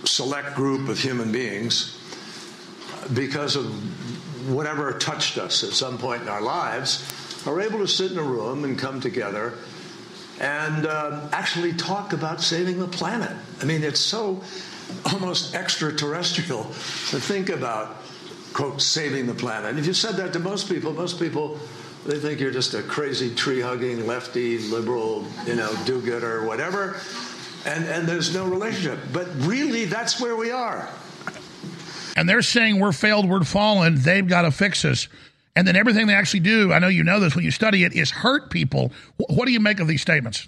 select 0.06 0.56
group 0.56 0.90
of 0.90 0.98
human 0.98 1.32
beings, 1.32 1.98
because 3.14 3.56
of 3.56 3.66
whatever 4.50 4.92
touched 4.94 5.38
us 5.38 5.64
at 5.64 5.72
some 5.72 5.98
point 5.98 6.22
in 6.22 6.30
our 6.30 6.42
lives, 6.42 7.04
are 7.46 7.62
able 7.62 7.80
to 7.80 7.88
sit 7.88 8.12
in 8.12 8.18
a 8.18 8.24
room 8.24 8.64
and 8.64 8.78
come 8.78 9.00
together 9.00 9.54
and 10.40 10.86
uh, 10.86 11.28
actually 11.32 11.74
talk 11.74 12.14
about 12.14 12.42
saving 12.42 12.80
the 12.80 12.88
planet. 12.88 13.36
I 13.62 13.66
mean, 13.66 13.84
it's 13.84 14.00
so 14.00 14.42
almost 15.12 15.56
extraterrestrial 15.56 16.64
to 16.64 17.20
think 17.20 17.50
about, 17.50 17.98
quote, 18.54 18.82
saving 18.82 19.28
the 19.28 19.34
planet. 19.34 19.70
And 19.70 19.80
if 19.80 19.86
you 19.86 19.94
said 19.94 20.16
that 20.16 20.34
to 20.34 20.40
most 20.40 20.70
people, 20.70 20.94
most 20.94 21.20
people, 21.20 21.60
they 22.06 22.20
think 22.20 22.40
you're 22.40 22.52
just 22.52 22.74
a 22.74 22.82
crazy 22.82 23.34
tree 23.36 23.60
hugging, 23.60 24.08
lefty, 24.08 24.58
liberal, 24.60 25.26
you 25.46 25.56
know, 25.56 25.74
do 25.86 26.02
gooder, 26.02 26.46
whatever. 26.46 27.00
And, 27.66 27.84
and 27.86 28.08
there's 28.08 28.34
no 28.34 28.46
relationship. 28.46 29.00
But 29.12 29.28
really, 29.40 29.86
that's 29.86 30.20
where 30.22 30.36
we 30.36 30.52
are. 30.52 30.90
And 32.16 32.28
they're 32.28 32.42
saying 32.42 32.80
we're 32.80 32.94
failed, 32.94 33.30
we're 33.30 33.44
fallen, 33.44 33.96
they've 34.02 34.28
got 34.28 34.44
to 34.44 34.52
fix 34.52 34.86
us. 34.86 35.08
And 35.56 35.68
then 35.68 35.76
everything 35.76 36.08
they 36.08 36.14
actually 36.14 36.42
do, 36.42 36.72
I 36.72 36.80
know 36.80 36.88
you 36.88 37.04
know 37.04 37.20
this 37.20 37.36
when 37.36 37.44
you 37.44 37.52
study 37.52 37.84
it, 37.84 37.94
is 37.94 38.12
hurt 38.12 38.50
people. 38.50 38.92
What 39.18 39.46
do 39.46 39.52
you 39.52 39.60
make 39.60 39.80
of 39.80 39.88
these 39.88 40.02
statements? 40.02 40.48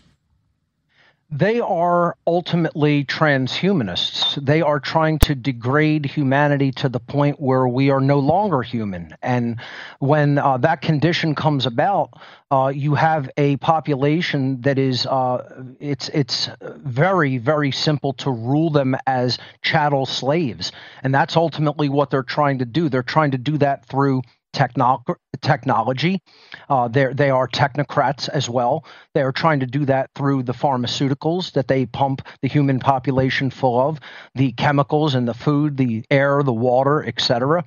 They 1.34 1.62
are 1.62 2.18
ultimately 2.28 3.06
transhumanists. 3.06 4.36
They 4.46 4.62
are 4.62 4.82
trying 4.82 5.20
to 5.20 5.34
degrade 5.34 6.06
humanity 6.06 6.74
to 6.74 6.90
the 6.90 7.00
point 7.00 7.40
where 7.40 7.66
we 7.70 7.90
are 7.90 8.02
no 8.02 8.20
longer 8.20 8.62
human. 8.62 9.16
And 9.22 9.62
when 10.00 10.38
uh, 10.38 10.58
that 10.58 10.82
condition 10.82 11.34
comes 11.34 11.66
about, 11.66 12.10
uh, 12.52 12.74
you 12.76 12.96
have 12.96 13.30
a 13.38 13.56
population 13.58 14.60
that 14.62 14.78
is 14.78 15.06
uh, 15.06 15.64
it's 15.80 16.10
it's 16.10 16.50
very 16.60 17.38
very 17.38 17.72
simple 17.72 18.12
to 18.14 18.30
rule 18.30 18.70
them 18.70 18.98
as 19.08 19.38
chattel 19.62 20.06
slaves, 20.06 20.74
and 21.02 21.16
that's 21.16 21.38
ultimately 21.38 21.88
what 21.88 22.10
they're 22.10 22.24
trying 22.24 22.60
to 22.60 22.66
do. 22.66 22.90
They're 22.90 23.04
trying 23.04 23.32
to 23.32 23.38
do 23.38 23.58
that 23.60 23.86
through 23.86 24.24
techno- 24.54 25.04
technology. 25.42 26.22
Uh, 26.70 26.88
they 26.88 27.30
are 27.30 27.48
technocrats 27.48 28.30
as 28.30 28.50
well. 28.50 28.86
They 29.14 29.22
are 29.22 29.32
trying 29.32 29.60
to 29.62 29.66
do 29.66 29.86
that 29.86 30.10
through 30.16 30.44
the 30.44 30.54
pharmaceuticals 30.54 31.54
that 31.54 31.68
they 31.68 31.86
pump 31.86 32.22
the 32.42 32.48
human 32.48 32.80
population 32.80 33.50
full 33.50 33.80
of, 33.80 34.00
the 34.36 34.52
chemicals 34.54 35.16
in 35.16 35.26
the 35.26 35.34
food, 35.34 35.78
the 35.78 36.04
air, 36.12 36.44
the 36.44 36.54
water, 36.54 37.04
etc. 37.04 37.64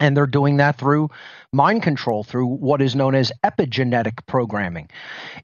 And 0.00 0.16
they're 0.16 0.26
doing 0.26 0.56
that 0.56 0.78
through 0.78 1.10
mind 1.52 1.82
control, 1.82 2.24
through 2.24 2.46
what 2.46 2.80
is 2.80 2.96
known 2.96 3.14
as 3.14 3.32
epigenetic 3.44 4.24
programming. 4.26 4.88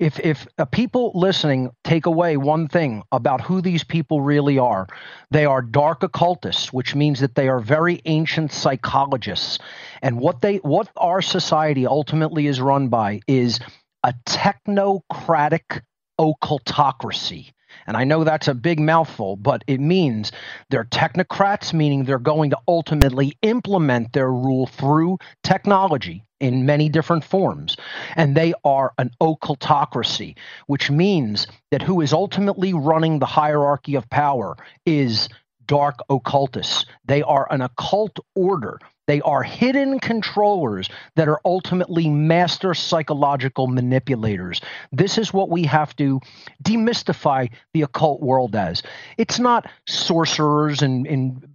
If, 0.00 0.18
if 0.20 0.46
people 0.70 1.12
listening 1.14 1.70
take 1.84 2.06
away 2.06 2.36
one 2.36 2.66
thing 2.68 3.02
about 3.12 3.40
who 3.42 3.60
these 3.60 3.84
people 3.84 4.22
really 4.22 4.58
are, 4.58 4.86
they 5.30 5.44
are 5.44 5.60
dark 5.62 6.02
occultists, 6.02 6.72
which 6.72 6.94
means 6.94 7.20
that 7.20 7.34
they 7.34 7.48
are 7.48 7.60
very 7.60 8.00
ancient 8.06 8.52
psychologists. 8.52 9.58
And 10.02 10.18
what 10.20 10.40
they 10.40 10.56
what 10.58 10.88
our 10.96 11.22
society 11.22 11.86
ultimately 11.86 12.46
is 12.46 12.60
run 12.60 12.88
by 12.88 13.20
is 13.26 13.60
a 14.02 14.14
technocratic 14.26 15.82
occultocracy. 16.18 17.52
And 17.86 17.96
I 17.96 18.04
know 18.04 18.24
that's 18.24 18.48
a 18.48 18.54
big 18.54 18.80
mouthful, 18.80 19.36
but 19.36 19.62
it 19.66 19.80
means 19.80 20.32
they're 20.70 20.84
technocrats, 20.84 21.72
meaning 21.72 22.04
they're 22.04 22.18
going 22.18 22.50
to 22.50 22.58
ultimately 22.68 23.36
implement 23.42 24.12
their 24.12 24.30
rule 24.30 24.66
through 24.66 25.18
technology 25.42 26.22
in 26.40 26.66
many 26.66 26.88
different 26.88 27.24
forms. 27.24 27.76
And 28.14 28.36
they 28.36 28.54
are 28.64 28.92
an 28.98 29.10
occultocracy, 29.20 30.36
which 30.66 30.90
means 30.90 31.46
that 31.70 31.82
who 31.82 32.00
is 32.00 32.12
ultimately 32.12 32.74
running 32.74 33.18
the 33.18 33.26
hierarchy 33.26 33.94
of 33.94 34.08
power 34.10 34.56
is 34.84 35.28
dark 35.66 35.96
occultists. 36.10 36.84
They 37.04 37.22
are 37.22 37.50
an 37.50 37.62
occult 37.62 38.18
order. 38.34 38.78
They 39.06 39.20
are 39.20 39.42
hidden 39.42 39.98
controllers 40.00 40.88
that 41.14 41.28
are 41.28 41.40
ultimately 41.44 42.08
master 42.08 42.74
psychological 42.74 43.66
manipulators. 43.66 44.60
This 44.92 45.18
is 45.18 45.32
what 45.32 45.48
we 45.48 45.64
have 45.64 45.94
to 45.96 46.20
demystify 46.62 47.50
the 47.72 47.82
occult 47.82 48.20
world 48.20 48.56
as. 48.56 48.82
It's 49.16 49.38
not 49.38 49.70
sorcerers 49.86 50.82
and, 50.82 51.06
and 51.06 51.48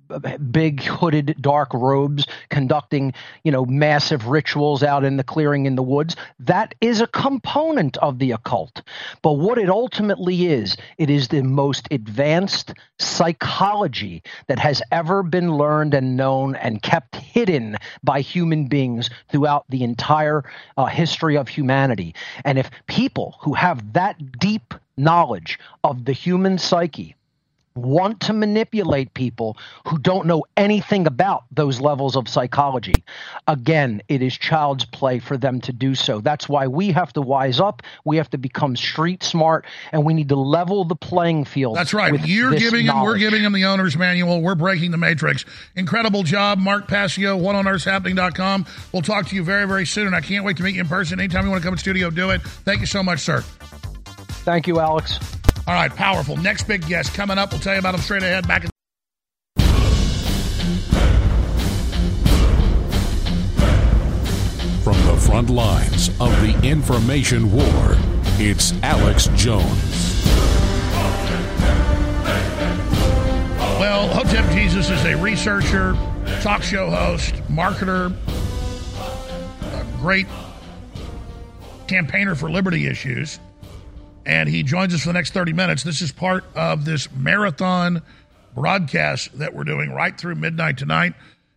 big 0.52 0.84
hooded 0.84 1.36
dark 1.40 1.74
robes 1.74 2.26
conducting 2.50 3.14
you 3.44 3.52
know 3.52 3.66
massive 3.66 4.28
rituals 4.28 4.84
out 4.84 5.04
in 5.04 5.18
the 5.18 5.24
clearing 5.24 5.66
in 5.66 5.76
the 5.76 5.84
woods. 5.84 6.16
That 6.40 6.76
is 6.82 7.02
a 7.02 7.08
component 7.08 7.98
of 7.98 8.20
the 8.20 8.32
occult. 8.32 8.82
But 9.22 9.34
what 9.34 9.58
it 9.58 9.70
ultimately 9.70 10.48
is 10.48 10.78
it 10.98 11.10
is 11.10 11.28
the 11.28 11.44
most 11.44 11.88
advanced 11.92 12.74
psychology 13.00 14.24
that 14.48 14.60
has 14.60 14.82
ever 14.92 15.24
been 15.24 15.58
learned 15.58 15.94
and 15.94 16.18
known 16.18 16.56
and 16.56 16.82
kept 16.82 17.16
hidden 17.16 17.78
by 18.04 18.22
human 18.22 18.68
beings 18.68 19.10
throughout 19.30 19.66
the 19.70 19.84
entire 19.84 20.44
uh, 20.78 20.86
history 20.86 21.38
of 21.38 21.48
humanity. 21.48 22.16
And 22.46 22.58
if 22.58 22.70
people 22.88 23.36
who 23.42 23.54
have 23.54 23.94
that 23.94 24.40
deep 24.40 24.74
knowledge 24.98 25.60
of 25.84 26.06
the 26.06 26.14
human 26.14 26.58
psyche 26.58 27.16
want 27.76 28.20
to 28.22 28.34
manipulate 28.34 29.14
people 29.14 29.58
who 29.88 29.98
don't 29.98 30.28
know 30.28 30.44
anything 30.58 31.08
about 31.08 31.44
those 31.52 31.80
levels 31.80 32.16
of 32.16 32.28
psychology. 32.28 33.04
Again, 33.48 34.02
it 34.08 34.22
is 34.22 34.38
child's 34.38 34.86
play 34.86 35.20
for 35.20 35.38
them 35.38 35.62
to 35.62 35.74
do 35.74 35.96
so. 35.96 36.20
That's 36.20 36.50
why 36.50 36.68
we 36.68 36.92
have 36.92 37.14
to 37.14 37.22
wise 37.22 37.60
up, 37.60 37.82
we 38.06 38.18
have 38.18 38.30
to 38.32 38.38
become 38.38 38.76
street 38.76 39.24
smart, 39.24 39.66
and 39.92 40.06
we 40.06 40.14
need 40.14 40.30
to 40.30 40.36
level 40.36 40.84
the 40.86 40.96
playing 40.96 41.46
field. 41.46 41.78
That's 41.78 41.94
right. 41.94 42.14
You're 42.26 42.56
giving 42.56 42.86
them, 42.86 43.02
we're 43.02 43.18
giving 43.18 43.44
them 43.44 43.54
the 43.54 43.66
owner's 43.66 43.98
manual. 43.98 44.42
We're 44.42 44.56
breaking 44.56 44.92
the 44.92 44.98
matrix. 44.98 45.46
Incredible 45.76 46.24
job, 46.24 46.60
Mark 46.60 46.88
Passio, 46.88 47.38
one 47.38 47.56
on 47.56 47.66
earthshappening.com. 47.66 48.66
We'll 48.92 49.02
talk 49.02 49.28
to 49.28 49.36
you 49.36 49.44
very, 49.44 49.68
very 49.68 49.86
soon. 49.86 50.08
And 50.08 50.16
I 50.16 50.22
can't 50.22 50.46
wait 50.46 50.58
to 50.58 50.64
meet 50.64 50.76
you 50.76 50.82
in 50.82 50.88
person. 50.88 51.20
Anytime 51.20 51.46
you 51.46 51.52
want 51.52 51.62
to 51.62 51.66
come 51.66 51.74
in 51.74 51.78
studio, 51.78 52.10
do 52.10 52.32
it. 52.32 52.42
Thank 52.42 52.82
you 52.82 52.88
so 52.88 53.04
much, 53.04 53.20
sir. 53.20 53.42
Thank 54.44 54.68
you, 54.68 54.80
Alex. 54.80 55.41
All 55.72 55.78
right, 55.78 55.96
powerful. 55.96 56.36
Next 56.36 56.64
big 56.64 56.86
guest 56.86 57.14
coming 57.14 57.38
up. 57.38 57.52
We'll 57.52 57.62
tell 57.62 57.72
you 57.72 57.80
about 57.80 57.96
him 57.96 58.02
straight 58.02 58.24
ahead. 58.24 58.46
Back 58.46 58.66
in 58.66 58.70
From 64.84 64.98
the 65.06 65.16
front 65.16 65.50
lines 65.50 66.10
of 66.20 66.30
the 66.42 66.60
information 66.62 67.54
war, 67.54 67.96
it's 68.38 68.74
Alex 68.84 69.28
Jones. 69.38 70.26
Well, 73.80 74.10
Hotep 74.10 74.52
Jesus 74.52 74.90
is 74.90 75.06
a 75.06 75.16
researcher, 75.16 75.94
talk 76.42 76.64
show 76.64 76.90
host, 76.90 77.36
marketer, 77.50 78.14
a 79.72 79.86
great 80.00 80.28
campaigner 81.88 82.36
for 82.36 82.52
liberty 82.52 82.88
issues. 82.88 83.40
And 84.26 84.48
he 84.48 84.64
joins 84.64 84.94
us 84.94 85.02
for 85.02 85.08
the 85.08 85.14
next 85.14 85.34
30 85.34 85.54
minutes. 85.54 85.84
This 85.84 86.02
is 86.02 86.12
part 86.12 86.44
of 86.56 86.86
this 86.86 87.12
marathon 87.12 88.02
broadcast 88.54 89.38
that 89.40 89.54
we're 89.54 89.64
doing 89.64 89.92
right 89.92 90.18
through 90.18 90.36
midnight 90.36 90.78
tonight. 90.78 91.14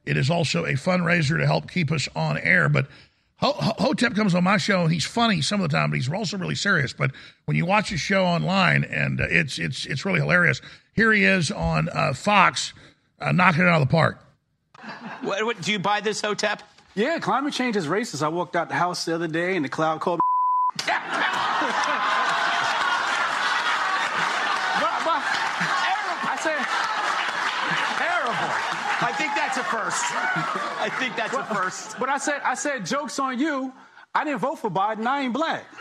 It 0.06 0.16
is 0.16 0.30
also 0.30 0.64
a 0.64 0.72
fundraiser 0.72 1.38
to 1.38 1.46
help 1.46 1.70
keep 1.70 1.90
us 1.90 2.08
on 2.14 2.38
air. 2.38 2.68
But 2.68 2.86
Ho- 3.38 3.52
Ho- 3.52 3.74
Hotep 3.78 4.14
comes 4.14 4.34
on 4.34 4.44
my 4.44 4.56
show 4.56 4.82
and 4.82 4.92
he's 4.92 5.04
funny 5.04 5.42
some 5.42 5.60
of 5.60 5.70
the 5.70 5.76
time, 5.76 5.90
but 5.90 5.96
he's 5.96 6.10
also 6.10 6.38
really 6.38 6.54
serious. 6.54 6.92
But 6.92 7.10
when 7.44 7.56
you 7.56 7.66
watch 7.66 7.90
his 7.90 8.00
show 8.00 8.24
online, 8.24 8.84
and 8.84 9.20
uh, 9.20 9.26
it's 9.28 9.58
it's 9.58 9.84
it's 9.86 10.04
really 10.04 10.20
hilarious. 10.20 10.60
Here 10.94 11.12
he 11.12 11.24
is 11.24 11.50
on 11.50 11.88
uh, 11.90 12.14
Fox, 12.14 12.72
uh, 13.20 13.32
knocking 13.32 13.62
it 13.62 13.68
out 13.68 13.82
of 13.82 13.88
the 13.88 13.92
park. 13.92 14.24
What, 15.22 15.44
what, 15.44 15.60
do 15.60 15.72
you 15.72 15.78
buy 15.78 16.00
this, 16.00 16.20
Hotep? 16.20 16.62
Yeah, 16.94 17.18
climate 17.18 17.52
change 17.52 17.76
is 17.76 17.86
racist. 17.86 18.22
I 18.22 18.28
walked 18.28 18.54
out 18.54 18.68
the 18.68 18.76
house 18.76 19.04
the 19.04 19.14
other 19.14 19.26
day 19.26 19.56
and 19.56 19.64
the 19.64 19.68
cloud 19.68 20.00
called 20.00 20.20
me. 20.20 20.84
but, 20.86 21.02
but, 25.04 25.22
I 26.24 26.38
said, 26.40 26.60
Terrible. 27.98 28.48
I 29.02 29.12
think 29.16 29.34
that's 29.34 29.56
a 29.56 29.64
first. 29.64 29.83
I 30.80 30.90
think 30.98 31.16
that's 31.16 31.34
a 31.34 31.44
first. 31.44 31.98
but 31.98 32.08
I 32.08 32.18
said, 32.18 32.40
I 32.44 32.54
said, 32.54 32.86
jokes 32.86 33.18
on 33.18 33.38
you. 33.38 33.72
I 34.14 34.24
didn't 34.24 34.40
vote 34.40 34.58
for 34.58 34.70
Biden. 34.70 35.06
I 35.06 35.22
ain't 35.22 35.32
black. 35.32 35.64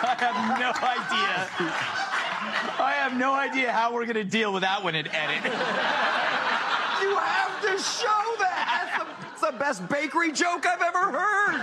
I 0.00 0.14
have 0.18 0.58
no 0.58 0.70
idea. 0.88 1.48
I 2.80 2.92
have 2.96 3.16
no 3.16 3.32
idea 3.34 3.72
how 3.72 3.92
we're 3.92 4.04
going 4.04 4.14
to 4.14 4.24
deal 4.24 4.52
with 4.52 4.62
that 4.62 4.82
one 4.82 4.94
in 4.94 5.06
edit. 5.08 5.52
You 7.00 7.14
have 7.16 7.60
to 7.62 7.78
show 7.80 8.34
that. 8.40 8.90
That's 8.90 8.98
the, 8.98 9.06
that's 9.22 9.40
the 9.52 9.52
best 9.56 9.88
bakery 9.88 10.32
joke 10.32 10.66
I've 10.66 10.82
ever 10.82 11.12
heard. 11.16 11.60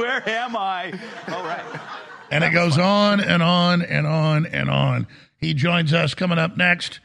Where 0.00 0.26
am 0.26 0.56
I? 0.56 0.98
All 1.28 1.44
right. 1.44 1.80
And 2.30 2.42
it 2.42 2.54
goes 2.54 2.78
on 2.78 3.20
and 3.20 3.42
on 3.42 3.82
and 3.82 4.06
on 4.06 4.46
and 4.46 4.70
on. 4.70 5.06
He 5.36 5.52
joins 5.52 5.92
us 5.92 6.14
coming 6.14 6.38
up 6.38 6.56
next. 6.56 7.00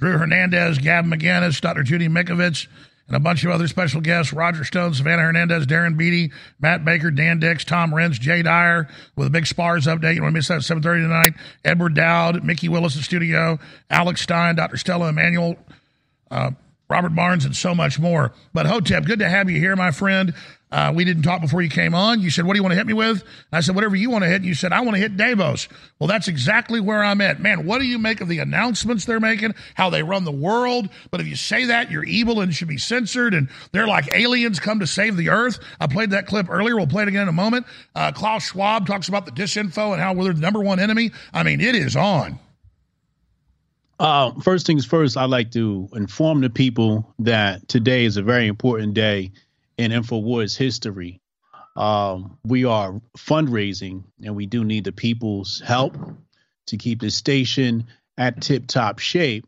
Drew 0.00 0.18
Hernandez, 0.18 0.78
Gavin 0.78 1.12
McInnes, 1.12 1.60
Dr. 1.60 1.84
Judy 1.84 2.08
Mikovits, 2.08 2.66
and 3.06 3.16
a 3.16 3.20
bunch 3.20 3.44
of 3.44 3.52
other 3.52 3.68
special 3.68 4.00
guests 4.00 4.32
Roger 4.32 4.64
Stone, 4.64 4.94
Savannah 4.94 5.22
Hernandez, 5.22 5.64
Darren 5.64 5.96
Beattie, 5.96 6.32
Matt 6.58 6.84
Baker, 6.84 7.12
Dan 7.12 7.38
Dicks, 7.38 7.64
Tom 7.64 7.92
Renz, 7.92 8.18
Jay 8.18 8.42
Dyer 8.42 8.88
with 9.14 9.28
a 9.28 9.30
big 9.30 9.46
SPARS 9.46 9.86
update. 9.86 10.16
You 10.16 10.22
want 10.22 10.32
to 10.32 10.38
miss 10.38 10.48
that 10.48 10.54
at 10.54 10.62
7.30 10.62 10.82
tonight. 11.04 11.34
Edward 11.64 11.94
Dowd, 11.94 12.42
Mikki 12.42 12.68
Willis 12.68 12.96
in 12.96 13.02
studio, 13.02 13.60
Alex 13.90 14.22
Stein, 14.22 14.56
Dr. 14.56 14.76
Stella 14.76 15.10
Immanuel, 15.10 15.56
uh, 16.32 16.50
Robert 16.88 17.14
Barnes, 17.14 17.44
and 17.44 17.54
so 17.54 17.76
much 17.76 18.00
more. 18.00 18.32
But 18.52 18.66
Hotep, 18.66 19.04
good 19.04 19.20
to 19.20 19.28
have 19.28 19.48
you 19.48 19.60
here, 19.60 19.76
my 19.76 19.92
friend. 19.92 20.34
Uh, 20.72 20.92
we 20.94 21.04
didn't 21.04 21.24
talk 21.24 21.40
before 21.40 21.62
you 21.62 21.68
came 21.68 21.94
on. 21.94 22.20
You 22.20 22.30
said, 22.30 22.44
What 22.44 22.54
do 22.54 22.58
you 22.58 22.62
want 22.62 22.72
to 22.72 22.76
hit 22.76 22.86
me 22.86 22.92
with? 22.92 23.24
I 23.52 23.60
said, 23.60 23.74
Whatever 23.74 23.96
you 23.96 24.08
want 24.08 24.22
to 24.22 24.28
hit. 24.28 24.36
And 24.36 24.44
you 24.44 24.54
said, 24.54 24.72
I 24.72 24.80
want 24.80 24.94
to 24.94 25.00
hit 25.00 25.16
Davos. 25.16 25.68
Well, 25.98 26.06
that's 26.06 26.28
exactly 26.28 26.80
where 26.80 27.02
I'm 27.02 27.20
at. 27.20 27.40
Man, 27.40 27.66
what 27.66 27.78
do 27.78 27.86
you 27.86 27.98
make 27.98 28.20
of 28.20 28.28
the 28.28 28.38
announcements 28.38 29.04
they're 29.04 29.20
making, 29.20 29.54
how 29.74 29.90
they 29.90 30.02
run 30.02 30.24
the 30.24 30.30
world? 30.30 30.88
But 31.10 31.20
if 31.20 31.26
you 31.26 31.34
say 31.34 31.66
that, 31.66 31.90
you're 31.90 32.04
evil 32.04 32.40
and 32.40 32.54
should 32.54 32.68
be 32.68 32.78
censored, 32.78 33.34
and 33.34 33.48
they're 33.72 33.88
like 33.88 34.14
aliens 34.14 34.60
come 34.60 34.78
to 34.80 34.86
save 34.86 35.16
the 35.16 35.30
earth. 35.30 35.58
I 35.80 35.88
played 35.88 36.10
that 36.10 36.26
clip 36.26 36.48
earlier. 36.48 36.76
We'll 36.76 36.86
play 36.86 37.02
it 37.02 37.08
again 37.08 37.22
in 37.22 37.28
a 37.28 37.32
moment. 37.32 37.66
Uh, 37.94 38.12
Klaus 38.12 38.44
Schwab 38.44 38.86
talks 38.86 39.08
about 39.08 39.26
the 39.26 39.32
disinfo 39.32 39.92
and 39.92 40.00
how 40.00 40.12
we're 40.12 40.32
the 40.32 40.40
number 40.40 40.60
one 40.60 40.78
enemy. 40.78 41.10
I 41.32 41.42
mean, 41.42 41.60
it 41.60 41.74
is 41.74 41.96
on. 41.96 42.38
Uh, 43.98 44.32
first 44.40 44.66
things 44.66 44.86
first, 44.86 45.16
I'd 45.16 45.28
like 45.28 45.50
to 45.50 45.88
inform 45.92 46.40
the 46.40 46.48
people 46.48 47.12
that 47.18 47.68
today 47.68 48.06
is 48.06 48.16
a 48.16 48.22
very 48.22 48.46
important 48.46 48.94
day 48.94 49.32
in 49.80 49.92
InfoWars 49.92 50.56
history. 50.56 51.22
Um, 51.74 52.38
we 52.44 52.66
are 52.66 53.00
fundraising, 53.16 54.04
and 54.22 54.36
we 54.36 54.44
do 54.44 54.62
need 54.62 54.84
the 54.84 54.92
people's 54.92 55.60
help 55.60 55.96
to 56.66 56.76
keep 56.76 57.00
the 57.00 57.10
station 57.10 57.86
at 58.18 58.42
tip 58.42 58.66
top 58.66 58.98
shape 58.98 59.46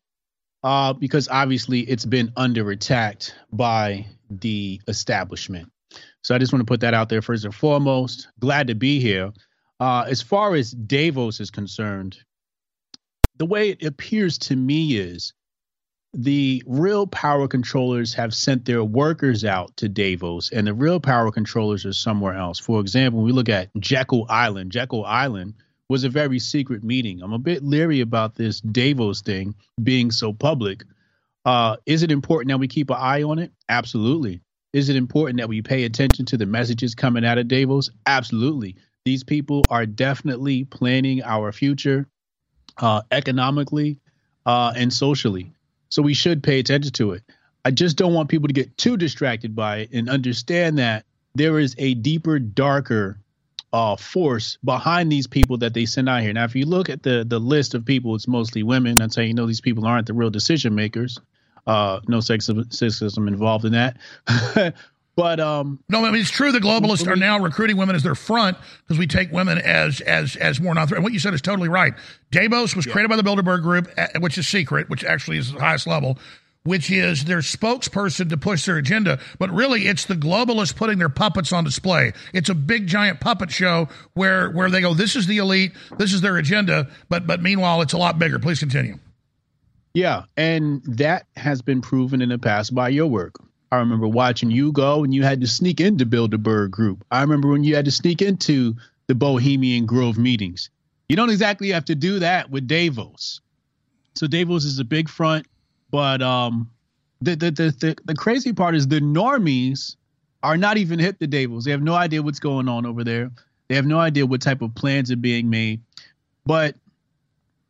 uh, 0.64 0.94
because 0.94 1.28
obviously 1.28 1.80
it's 1.80 2.06
been 2.06 2.32
under 2.34 2.70
attack 2.70 3.24
by 3.52 4.06
the 4.30 4.80
establishment. 4.88 5.70
So 6.22 6.34
I 6.34 6.38
just 6.38 6.50
want 6.50 6.62
to 6.62 6.70
put 6.70 6.80
that 6.80 6.94
out 6.94 7.10
there 7.10 7.20
first 7.20 7.44
and 7.44 7.54
foremost. 7.54 8.28
Glad 8.40 8.68
to 8.68 8.74
be 8.74 9.00
here. 9.00 9.32
Uh, 9.80 10.06
as 10.08 10.22
far 10.22 10.54
as 10.54 10.70
Davos 10.70 11.40
is 11.40 11.50
concerned, 11.50 12.16
the 13.36 13.44
way 13.44 13.70
it 13.70 13.84
appears 13.84 14.38
to 14.38 14.56
me 14.56 14.96
is 14.96 15.34
the 16.14 16.62
real 16.66 17.06
power 17.06 17.48
controllers 17.48 18.14
have 18.14 18.34
sent 18.34 18.64
their 18.64 18.84
workers 18.84 19.44
out 19.44 19.76
to 19.78 19.88
Davos, 19.88 20.50
and 20.50 20.66
the 20.66 20.74
real 20.74 21.00
power 21.00 21.30
controllers 21.30 21.86
are 21.86 21.92
somewhere 21.92 22.34
else. 22.34 22.58
For 22.58 22.80
example, 22.80 23.20
when 23.20 23.26
we 23.26 23.32
look 23.32 23.48
at 23.48 23.70
Jekyll 23.78 24.26
Island. 24.28 24.72
Jekyll 24.72 25.04
Island 25.04 25.54
was 25.88 26.04
a 26.04 26.08
very 26.08 26.38
secret 26.38 26.84
meeting. 26.84 27.22
I'm 27.22 27.32
a 27.32 27.38
bit 27.38 27.62
leery 27.62 28.00
about 28.00 28.34
this 28.34 28.60
Davos 28.60 29.22
thing 29.22 29.54
being 29.82 30.10
so 30.10 30.32
public. 30.32 30.84
Uh, 31.44 31.76
is 31.86 32.02
it 32.02 32.10
important 32.10 32.50
that 32.50 32.58
we 32.58 32.68
keep 32.68 32.90
an 32.90 32.96
eye 32.98 33.22
on 33.22 33.38
it? 33.38 33.52
Absolutely. 33.68 34.40
Is 34.72 34.88
it 34.88 34.96
important 34.96 35.38
that 35.38 35.48
we 35.48 35.60
pay 35.60 35.84
attention 35.84 36.24
to 36.26 36.36
the 36.36 36.46
messages 36.46 36.94
coming 36.94 37.24
out 37.24 37.38
of 37.38 37.48
Davos? 37.48 37.90
Absolutely. 38.06 38.76
These 39.04 39.24
people 39.24 39.62
are 39.68 39.84
definitely 39.84 40.64
planning 40.64 41.22
our 41.22 41.52
future 41.52 42.06
uh, 42.78 43.02
economically 43.10 43.98
uh, 44.46 44.72
and 44.76 44.92
socially. 44.92 45.52
So 45.92 46.00
we 46.00 46.14
should 46.14 46.42
pay 46.42 46.58
attention 46.58 46.90
to 46.92 47.12
it. 47.12 47.22
I 47.66 47.70
just 47.70 47.98
don't 47.98 48.14
want 48.14 48.30
people 48.30 48.48
to 48.48 48.54
get 48.54 48.78
too 48.78 48.96
distracted 48.96 49.54
by 49.54 49.80
it 49.80 49.90
and 49.92 50.08
understand 50.08 50.78
that 50.78 51.04
there 51.34 51.58
is 51.58 51.74
a 51.76 51.92
deeper, 51.92 52.38
darker 52.38 53.18
uh, 53.74 53.96
force 53.96 54.56
behind 54.64 55.12
these 55.12 55.26
people 55.26 55.58
that 55.58 55.74
they 55.74 55.84
send 55.84 56.08
out 56.08 56.22
here. 56.22 56.32
Now, 56.32 56.44
if 56.44 56.56
you 56.56 56.64
look 56.64 56.88
at 56.88 57.02
the 57.02 57.26
the 57.28 57.38
list 57.38 57.74
of 57.74 57.84
people, 57.84 58.14
it's 58.14 58.26
mostly 58.26 58.62
women. 58.62 58.96
That's 58.96 59.16
how 59.16 59.22
you 59.22 59.34
know 59.34 59.46
these 59.46 59.60
people 59.60 59.84
aren't 59.84 60.06
the 60.06 60.14
real 60.14 60.30
decision 60.30 60.74
makers. 60.74 61.18
Uh, 61.66 62.00
no 62.08 62.18
sexism, 62.18 62.64
sexism 62.68 63.28
involved 63.28 63.66
in 63.66 63.72
that. 63.72 63.98
but 65.14 65.40
um, 65.40 65.78
no, 65.88 66.04
I 66.04 66.10
mean 66.10 66.20
it's 66.20 66.30
true. 66.30 66.52
The 66.52 66.60
globalists 66.60 67.06
are 67.06 67.16
now 67.16 67.38
recruiting 67.38 67.76
women 67.76 67.96
as 67.96 68.02
their 68.02 68.14
front 68.14 68.56
because 68.82 68.98
we 68.98 69.06
take 69.06 69.30
women 69.30 69.58
as 69.58 70.00
as 70.00 70.36
as 70.36 70.60
more 70.60 70.74
non. 70.74 70.92
And 70.94 71.04
what 71.04 71.12
you 71.12 71.18
said 71.18 71.34
is 71.34 71.42
totally 71.42 71.68
right. 71.68 71.94
Davos 72.30 72.74
was 72.74 72.86
yeah. 72.86 72.92
created 72.92 73.08
by 73.08 73.16
the 73.16 73.22
Bilderberg 73.22 73.62
Group, 73.62 73.88
which 74.20 74.38
is 74.38 74.48
secret, 74.48 74.88
which 74.88 75.04
actually 75.04 75.38
is 75.38 75.52
the 75.52 75.60
highest 75.60 75.86
level 75.86 76.18
which 76.64 76.90
is 76.90 77.24
their 77.24 77.38
spokesperson 77.38 78.28
to 78.28 78.36
push 78.36 78.66
their 78.66 78.76
agenda. 78.76 79.18
But 79.38 79.50
really, 79.50 79.88
it's 79.88 80.06
the 80.06 80.14
globalists 80.14 80.74
putting 80.74 80.98
their 80.98 81.08
puppets 81.08 81.52
on 81.52 81.64
display. 81.64 82.12
It's 82.32 82.48
a 82.48 82.54
big 82.54 82.86
giant 82.86 83.20
puppet 83.20 83.50
show 83.50 83.88
where 84.14 84.50
where 84.50 84.70
they 84.70 84.80
go, 84.80 84.94
"This 84.94 85.16
is 85.16 85.26
the 85.26 85.38
elite. 85.38 85.72
This 85.98 86.12
is 86.12 86.20
their 86.20 86.36
agenda." 86.36 86.88
But 87.08 87.26
but 87.26 87.42
meanwhile, 87.42 87.82
it's 87.82 87.92
a 87.92 87.98
lot 87.98 88.18
bigger. 88.18 88.38
Please 88.38 88.60
continue. 88.60 88.98
Yeah, 89.94 90.24
and 90.36 90.82
that 90.84 91.26
has 91.36 91.60
been 91.60 91.82
proven 91.82 92.22
in 92.22 92.30
the 92.30 92.38
past 92.38 92.74
by 92.74 92.88
your 92.88 93.08
work. 93.08 93.34
I 93.72 93.78
remember 93.78 94.06
watching 94.06 94.50
you 94.50 94.70
go 94.70 95.02
and 95.02 95.12
you 95.12 95.24
had 95.24 95.40
to 95.40 95.48
sneak 95.48 95.80
into 95.80 96.06
Bilderberg 96.06 96.70
Group. 96.70 97.04
I 97.10 97.22
remember 97.22 97.48
when 97.48 97.64
you 97.64 97.74
had 97.74 97.86
to 97.86 97.90
sneak 97.90 98.22
into 98.22 98.76
the 99.08 99.16
Bohemian 99.16 99.86
Grove 99.86 100.18
meetings. 100.18 100.70
You 101.08 101.16
don't 101.16 101.30
exactly 101.30 101.70
have 101.70 101.86
to 101.86 101.96
do 101.96 102.20
that 102.20 102.50
with 102.50 102.68
Davos. 102.68 103.40
So 104.14 104.28
Davos 104.28 104.64
is 104.64 104.78
a 104.78 104.84
big 104.84 105.08
front 105.08 105.46
but 105.92 106.22
um, 106.22 106.70
the, 107.20 107.36
the 107.36 107.50
the 107.52 107.70
the 107.70 107.96
the 108.06 108.14
crazy 108.14 108.52
part 108.52 108.74
is 108.74 108.88
the 108.88 109.00
normies 109.00 109.94
are 110.42 110.56
not 110.56 110.78
even 110.78 110.98
hit 110.98 111.20
the 111.20 111.28
Davos. 111.28 111.64
They 111.64 111.70
have 111.70 111.82
no 111.82 111.94
idea 111.94 112.20
what's 112.22 112.40
going 112.40 112.68
on 112.68 112.84
over 112.84 113.04
there. 113.04 113.30
They 113.68 113.76
have 113.76 113.86
no 113.86 114.00
idea 114.00 114.26
what 114.26 114.40
type 114.40 114.62
of 114.62 114.74
plans 114.74 115.12
are 115.12 115.16
being 115.16 115.50
made. 115.50 115.82
But 116.44 116.74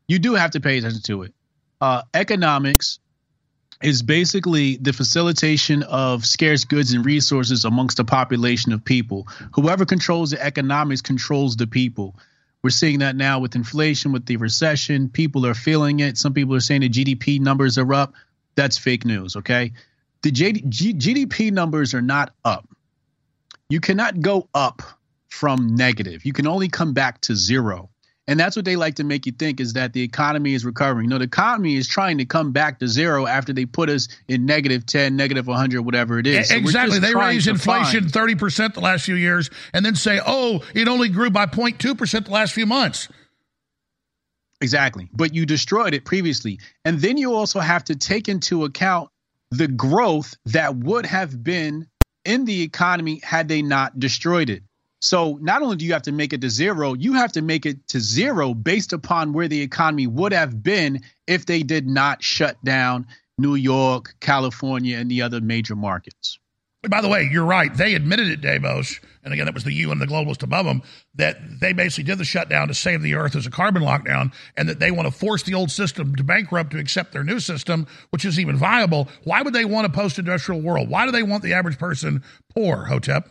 you 0.09 0.19
do 0.19 0.35
have 0.35 0.53
to 0.53 0.61
pay 0.61 0.79
attention 0.79 1.03
to 1.03 1.25
it. 1.25 1.35
Uh, 1.81 2.03
economics 2.15 3.01
is 3.83 4.03
basically 4.03 4.77
the 4.77 4.93
facilitation 4.93 5.83
of 5.85 6.25
scarce 6.25 6.65
goods 6.65 6.93
and 6.93 7.05
resources 7.05 7.65
amongst 7.65 7.99
a 7.99 8.05
population 8.05 8.73
of 8.73 8.85
people. 8.85 9.27
Whoever 9.55 9.85
controls 9.85 10.31
the 10.31 10.43
economics 10.43 11.03
controls 11.03 11.57
the 11.57 11.67
people. 11.67 12.17
We're 12.63 12.71
seeing 12.71 13.01
that 13.01 13.17
now 13.17 13.41
with 13.41 13.57
inflation, 13.57 14.13
with 14.13 14.27
the 14.27 14.37
recession. 14.37 15.09
People 15.09 15.45
are 15.47 15.55
feeling 15.55 16.01
it. 16.01 16.17
Some 16.17 16.33
people 16.33 16.55
are 16.55 16.61
saying 16.61 16.83
the 16.83 16.89
GDP 16.89 17.41
numbers 17.41 17.77
are 17.77 17.93
up. 17.93 18.15
That's 18.55 18.79
fake 18.79 19.05
news, 19.05 19.37
okay? 19.37 19.73
The 20.23 20.31
G- 20.31 20.65
G- 20.69 20.95
GDP 20.95 21.51
numbers 21.51 21.95
are 21.95 22.03
not 22.03 22.33
up. 22.45 22.69
You 23.69 23.81
cannot 23.81 24.21
go 24.21 24.49
up 24.55 24.83
from 25.29 25.75
negative. 25.75 26.25
You 26.25 26.33
can 26.33 26.47
only 26.47 26.69
come 26.69 26.93
back 26.93 27.21
to 27.23 27.35
zero. 27.35 27.89
And 28.29 28.39
that's 28.39 28.55
what 28.55 28.65
they 28.65 28.77
like 28.77 28.95
to 28.97 29.05
make 29.05 29.27
you 29.27 29.33
think 29.33 29.59
is 29.61 29.73
that 29.73 29.93
the 29.95 30.03
economy 30.03 30.55
is 30.55 30.65
recovering. 30.65 31.09
No, 31.09 31.19
the 31.19 31.25
economy 31.25 31.75
is 31.75 31.89
trying 31.89 32.19
to 32.19 32.25
come 32.25 32.53
back 32.53 32.79
to 32.79 32.87
zero 32.87 33.27
after 33.27 33.53
they 33.53 33.67
put 33.67 33.91
us 33.91 34.07
in 34.29 34.47
negative 34.47 34.87
10, 34.87 35.17
negative 35.17 35.49
100, 35.49 35.83
whatever 35.83 36.21
it 36.21 36.27
is. 36.29 36.49
So 36.49 36.55
exactly. 36.55 37.01
They 37.01 37.15
raise 37.15 37.49
inflation 37.49 38.09
find... 38.09 38.39
30% 38.39 38.75
the 38.75 38.81
last 38.81 39.05
few 39.05 39.17
years 39.17 39.51
and 39.75 39.85
then 39.85 39.97
say, 39.97 40.21
oh, 40.25 40.63
it 40.73 40.87
only 40.87 41.09
grew 41.09 41.31
by 41.31 41.47
0.2% 41.47 42.25
the 42.25 42.31
last 42.31 42.53
few 42.53 42.65
months. 42.65 43.09
Exactly. 44.61 45.09
But 45.13 45.35
you 45.35 45.45
destroyed 45.45 45.93
it 45.93 46.05
previously. 46.05 46.61
And 46.85 47.01
then 47.01 47.17
you 47.17 47.35
also 47.35 47.59
have 47.59 47.83
to 47.85 47.97
take 47.97 48.29
into 48.29 48.65
account 48.65 49.11
the 49.51 49.67
growth 49.67 50.37
that 50.47 50.77
would 50.77 51.07
have 51.07 51.43
been 51.43 51.89
in 52.25 52.45
the 52.45 52.63
economy 52.63 53.21
had 53.25 53.49
they 53.49 53.63
not 53.63 53.99
destroyed 53.99 54.49
it. 54.49 54.63
So 55.03 55.37
not 55.43 55.63
only 55.63 55.77
do 55.77 55.85
you 55.85 55.93
have 55.95 56.03
to 56.03 56.13
make 56.13 56.33
it 56.33 56.41
to 56.43 56.49
zero, 56.49 56.95
you 56.95 57.15
have 57.15 57.33
to 57.33 57.43
make 57.43 57.67
it 57.67 57.89
to 57.89 57.99
zero 57.99 58.55
based 58.55 58.93
upon 58.93 59.33
where 59.33 59.49
the 59.49 59.61
economy 59.61 60.07
would 60.07 60.33
have 60.33 60.63
been 60.63 61.03
if 61.27 61.45
they 61.45 61.65
did 61.65 61.89
not 61.89 62.23
shut 62.23 62.57
down 62.65 63.07
New 63.37 63.57
York, 63.57 64.15
California, 64.21 64.97
and 64.97 65.11
the 65.11 65.23
other 65.23 65.41
major 65.41 65.75
markets. 65.75 66.39
By 66.89 67.01
the 67.01 67.09
way, 67.09 67.29
you're 67.31 67.45
right. 67.45 67.75
They 67.75 67.95
admitted 67.95 68.29
it, 68.29 68.41
Davos, 68.41 69.01
and 69.25 69.35
again, 69.35 69.47
that 69.47 69.55
was 69.55 69.65
the 69.65 69.73
U 69.73 69.91
and 69.91 70.01
the 70.01 70.07
globalists 70.07 70.45
above 70.45 70.67
them, 70.67 70.83
that 71.17 71.37
they 71.61 71.73
basically 71.73 72.05
did 72.05 72.19
the 72.19 72.25
shutdown 72.25 72.69
to 72.69 72.75
save 72.75 73.03
the 73.03 73.15
earth 73.15 73.35
as 73.35 73.47
a 73.47 73.51
carbon 73.51 73.83
lockdown, 73.83 74.33
and 74.57 74.69
that 74.69 74.79
they 74.79 74.93
want 74.93 75.07
to 75.07 75.13
force 75.13 75.43
the 75.43 75.55
old 75.55 75.73
system 75.73 76.15
to 76.15 76.23
bankrupt 76.23 76.71
to 76.73 76.79
accept 76.79 77.13
their 77.13 77.25
new 77.25 77.41
system, 77.41 77.89
which 78.11 78.25
is 78.25 78.39
even 78.39 78.57
viable. 78.57 79.09
Why 79.25 79.43
would 79.43 79.53
they 79.53 79.65
want 79.65 79.87
a 79.87 79.91
post 79.91 80.21
industrial 80.21 80.61
world? 80.61 80.89
Why 80.89 81.07
do 81.07 81.13
they 81.13 81.25
want 81.25 81.43
the 81.43 81.55
average 81.55 81.79
person 81.79 82.23
poor, 82.55 82.85
Hotep? 82.85 83.29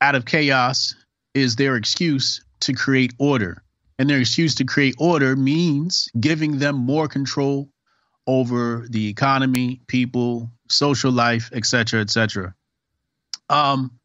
Out 0.00 0.14
of 0.14 0.24
chaos 0.24 0.94
is 1.34 1.56
their 1.56 1.76
excuse 1.76 2.42
to 2.60 2.72
create 2.72 3.14
order. 3.18 3.62
And 3.98 4.08
their 4.08 4.20
excuse 4.20 4.54
to 4.56 4.64
create 4.64 4.94
order 4.98 5.36
means 5.36 6.08
giving 6.18 6.58
them 6.58 6.76
more 6.76 7.06
control 7.06 7.68
over 8.26 8.86
the 8.88 9.08
economy, 9.08 9.82
people, 9.86 10.50
social 10.68 11.12
life, 11.12 11.50
etc., 11.52 12.00
etc. 12.00 12.54
Um, 13.48 13.98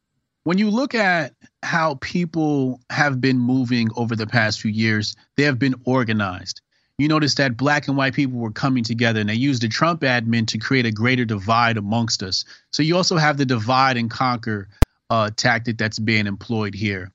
when 0.43 0.57
you 0.57 0.69
look 0.69 0.95
at 0.95 1.33
how 1.63 1.95
people 1.95 2.81
have 2.89 3.21
been 3.21 3.39
moving 3.39 3.89
over 3.95 4.15
the 4.15 4.27
past 4.27 4.61
few 4.61 4.71
years, 4.71 5.15
they 5.37 5.43
have 5.43 5.59
been 5.59 5.75
organized. 5.85 6.61
You 6.97 7.07
notice 7.07 7.35
that 7.35 7.57
black 7.57 7.87
and 7.87 7.97
white 7.97 8.13
people 8.13 8.39
were 8.39 8.51
coming 8.51 8.83
together 8.83 9.19
and 9.19 9.29
they 9.29 9.35
used 9.35 9.61
the 9.61 9.67
Trump 9.67 10.01
admin 10.01 10.47
to 10.47 10.57
create 10.57 10.85
a 10.85 10.91
greater 10.91 11.25
divide 11.25 11.77
amongst 11.77 12.23
us. 12.23 12.45
So 12.71 12.83
you 12.83 12.95
also 12.95 13.17
have 13.17 13.37
the 13.37 13.45
divide 13.45 13.97
and 13.97 14.09
conquer 14.09 14.69
uh, 15.09 15.29
tactic 15.35 15.77
that's 15.77 15.99
being 15.99 16.27
employed 16.27 16.73
here. 16.75 17.11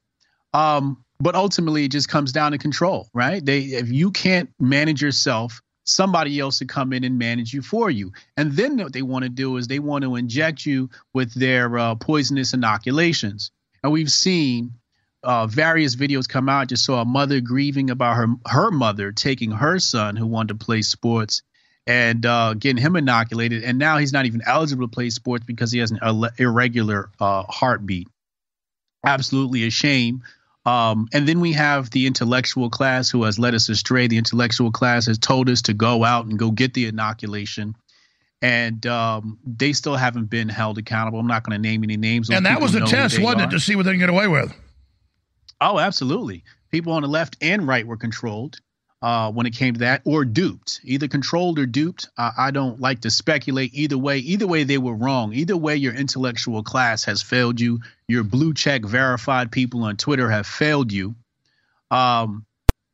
Um, 0.53 1.05
but 1.21 1.35
ultimately, 1.35 1.85
it 1.85 1.91
just 1.91 2.09
comes 2.09 2.33
down 2.33 2.53
to 2.53 2.59
control, 2.59 3.09
right? 3.13 3.45
They, 3.45 3.61
if 3.61 3.91
you 3.91 4.11
can't 4.11 4.51
manage 4.59 5.03
yourself, 5.03 5.61
somebody 5.85 6.39
else 6.39 6.59
to 6.59 6.65
come 6.65 6.93
in 6.93 7.05
and 7.05 7.19
manage 7.19 7.53
you 7.53 7.63
for 7.63 7.91
you. 7.91 8.13
And 8.37 8.53
then 8.53 8.77
what 8.79 8.93
they 8.93 9.03
want 9.03 9.25
to 9.25 9.29
do 9.29 9.57
is 9.57 9.67
they 9.67 9.79
want 9.79 10.05
to 10.05 10.17
inject 10.17 10.65
you 10.65 10.89
with 11.13 11.35
their 11.35 11.77
uh, 11.79 11.95
poisonous 11.97 12.55
inoculations. 12.55 13.51
And 13.83 13.93
we've 13.93 14.11
seen 14.11 14.75
uh, 15.23 15.47
various 15.47 15.97
videos 15.97 16.29
come 16.29 16.49
out. 16.49 16.69
Just 16.69 16.85
saw 16.85 17.03
a 17.03 17.05
mother 17.05 17.41
grieving 17.41 17.91
about 17.91 18.17
her 18.17 18.27
her 18.47 18.71
mother 18.71 19.13
taking 19.13 19.51
her 19.51 19.79
son 19.79 20.17
who 20.17 20.27
wanted 20.27 20.59
to 20.59 20.65
play 20.65 20.83
sports 20.83 21.43
and 21.91 22.25
uh, 22.25 22.55
getting 22.55 22.81
him 22.81 22.95
inoculated. 22.95 23.65
And 23.65 23.77
now 23.77 23.99
he's 23.99 24.13
not 24.13 24.25
even 24.25 24.43
eligible 24.47 24.87
to 24.87 24.91
play 24.91 25.11
sports 25.11 25.45
because 25.45 25.73
he 25.73 25.81
has 25.81 25.91
an 25.91 25.99
irregular 26.39 27.11
uh, 27.19 27.43
heartbeat. 27.49 28.07
Absolutely 29.05 29.67
a 29.67 29.71
shame. 29.71 30.23
Um, 30.65 31.09
and 31.13 31.27
then 31.27 31.41
we 31.41 31.53
have 31.55 31.91
the 31.91 32.07
intellectual 32.07 32.71
class 32.71 33.11
who 33.11 33.25
has 33.25 33.41
led 33.41 33.57
us 33.57 33.69
astray. 33.69 34.07
The 34.07 34.19
intellectual 34.19 34.71
class 34.71 35.07
has 35.07 35.19
told 35.19 35.49
us 35.49 35.63
to 35.63 35.75
go 35.75 36.05
out 36.05 36.27
and 36.27 36.39
go 36.39 36.53
get 36.53 36.75
the 36.75 36.87
inoculation. 36.87 37.75
And 38.41 38.87
um, 38.87 39.41
they 39.45 39.73
still 39.73 39.97
haven't 39.97 40.27
been 40.27 40.49
held 40.49 40.79
accountable. 40.79 41.19
I'm 41.19 41.27
not 41.27 41.43
going 41.43 41.61
to 41.61 41.69
name 41.69 41.83
any 41.83 41.97
names. 41.97 42.31
And 42.31 42.47
that 42.47 42.61
was 42.61 42.77
a 42.77 42.87
test, 42.87 43.19
wasn't 43.19 43.43
it, 43.43 43.51
to 43.51 43.59
see 43.59 43.75
what 43.75 43.85
they 43.85 43.93
can 43.93 43.99
get 43.99 44.11
away 44.11 44.29
with? 44.29 44.55
Oh, 45.61 45.81
absolutely. 45.81 46.45
People 46.71 46.93
on 46.93 47.03
the 47.03 47.09
left 47.09 47.37
and 47.41 47.67
right 47.67 47.85
were 47.85 47.97
controlled 47.97 48.61
uh, 49.03 49.33
when 49.33 49.47
it 49.47 49.55
came 49.55 49.75
to 49.75 49.81
that, 49.81 50.03
or 50.05 50.25
duped, 50.25 50.81
either 50.85 51.09
controlled 51.09 51.59
or 51.59 51.67
duped. 51.67 52.09
Uh, 52.17 52.33
I 52.37 52.51
don't 52.51 52.81
like 52.81 53.01
to 53.01 53.11
speculate 53.11 53.73
either 53.75 53.97
way. 53.97 54.19
Either 54.19 54.47
way, 54.47 54.65
they 54.65 54.79
were 54.79 54.95
wrong. 54.95 55.33
Either 55.33 55.57
way, 55.57 55.77
your 55.77 55.95
intellectual 55.95 56.63
class 56.63 57.05
has 57.05 57.23
failed 57.23 57.61
you. 57.61 57.81
Your 58.09 58.25
blue 58.25 58.53
check 58.53 58.85
verified 58.85 59.51
people 59.51 59.85
on 59.85 59.97
Twitter 59.97 60.29
have 60.29 60.47
failed 60.47 60.93
you. 60.93 61.15
Um, 61.91 62.45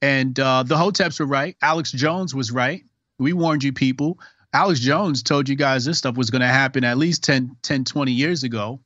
and 0.01 0.39
uh, 0.39 0.63
the 0.63 0.77
Hoteps 0.77 1.19
were 1.19 1.27
right. 1.27 1.57
Alex 1.61 1.91
Jones 1.91 2.35
was 2.35 2.53
right. 2.53 2.85
We 3.19 3.33
warned 3.33 3.65
you 3.65 3.73
people. 3.73 4.19
Alex 4.53 4.79
Jones 4.81 5.23
told 5.23 5.49
you 5.49 5.57
guys 5.57 5.85
this 5.85 5.99
stuff 5.99 6.17
was 6.17 6.31
going 6.31 6.41
to 6.41 6.47
happen 6.47 6.85
at 6.85 6.99
least 6.99 7.25
10, 7.25 7.57
10, 7.63 7.85
20 7.85 8.13
years 8.13 8.45
ago. 8.45 8.81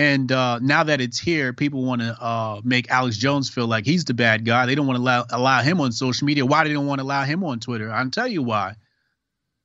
And 0.00 0.32
uh, 0.32 0.60
now 0.60 0.84
that 0.84 1.02
it's 1.02 1.18
here, 1.18 1.52
people 1.52 1.84
want 1.84 2.00
to 2.00 2.16
uh, 2.18 2.62
make 2.64 2.90
Alex 2.90 3.18
Jones 3.18 3.50
feel 3.50 3.66
like 3.66 3.84
he's 3.84 4.06
the 4.06 4.14
bad 4.14 4.46
guy. 4.46 4.64
They 4.64 4.74
don't 4.74 4.86
want 4.86 4.96
to 4.96 5.02
allow, 5.02 5.26
allow 5.28 5.60
him 5.60 5.78
on 5.82 5.92
social 5.92 6.24
media. 6.24 6.46
Why 6.46 6.64
they 6.64 6.72
don't 6.72 6.86
want 6.86 7.00
to 7.00 7.02
allow 7.04 7.24
him 7.24 7.44
on 7.44 7.60
Twitter? 7.60 7.92
I'll 7.92 8.08
tell 8.08 8.26
you 8.26 8.42
why. 8.42 8.76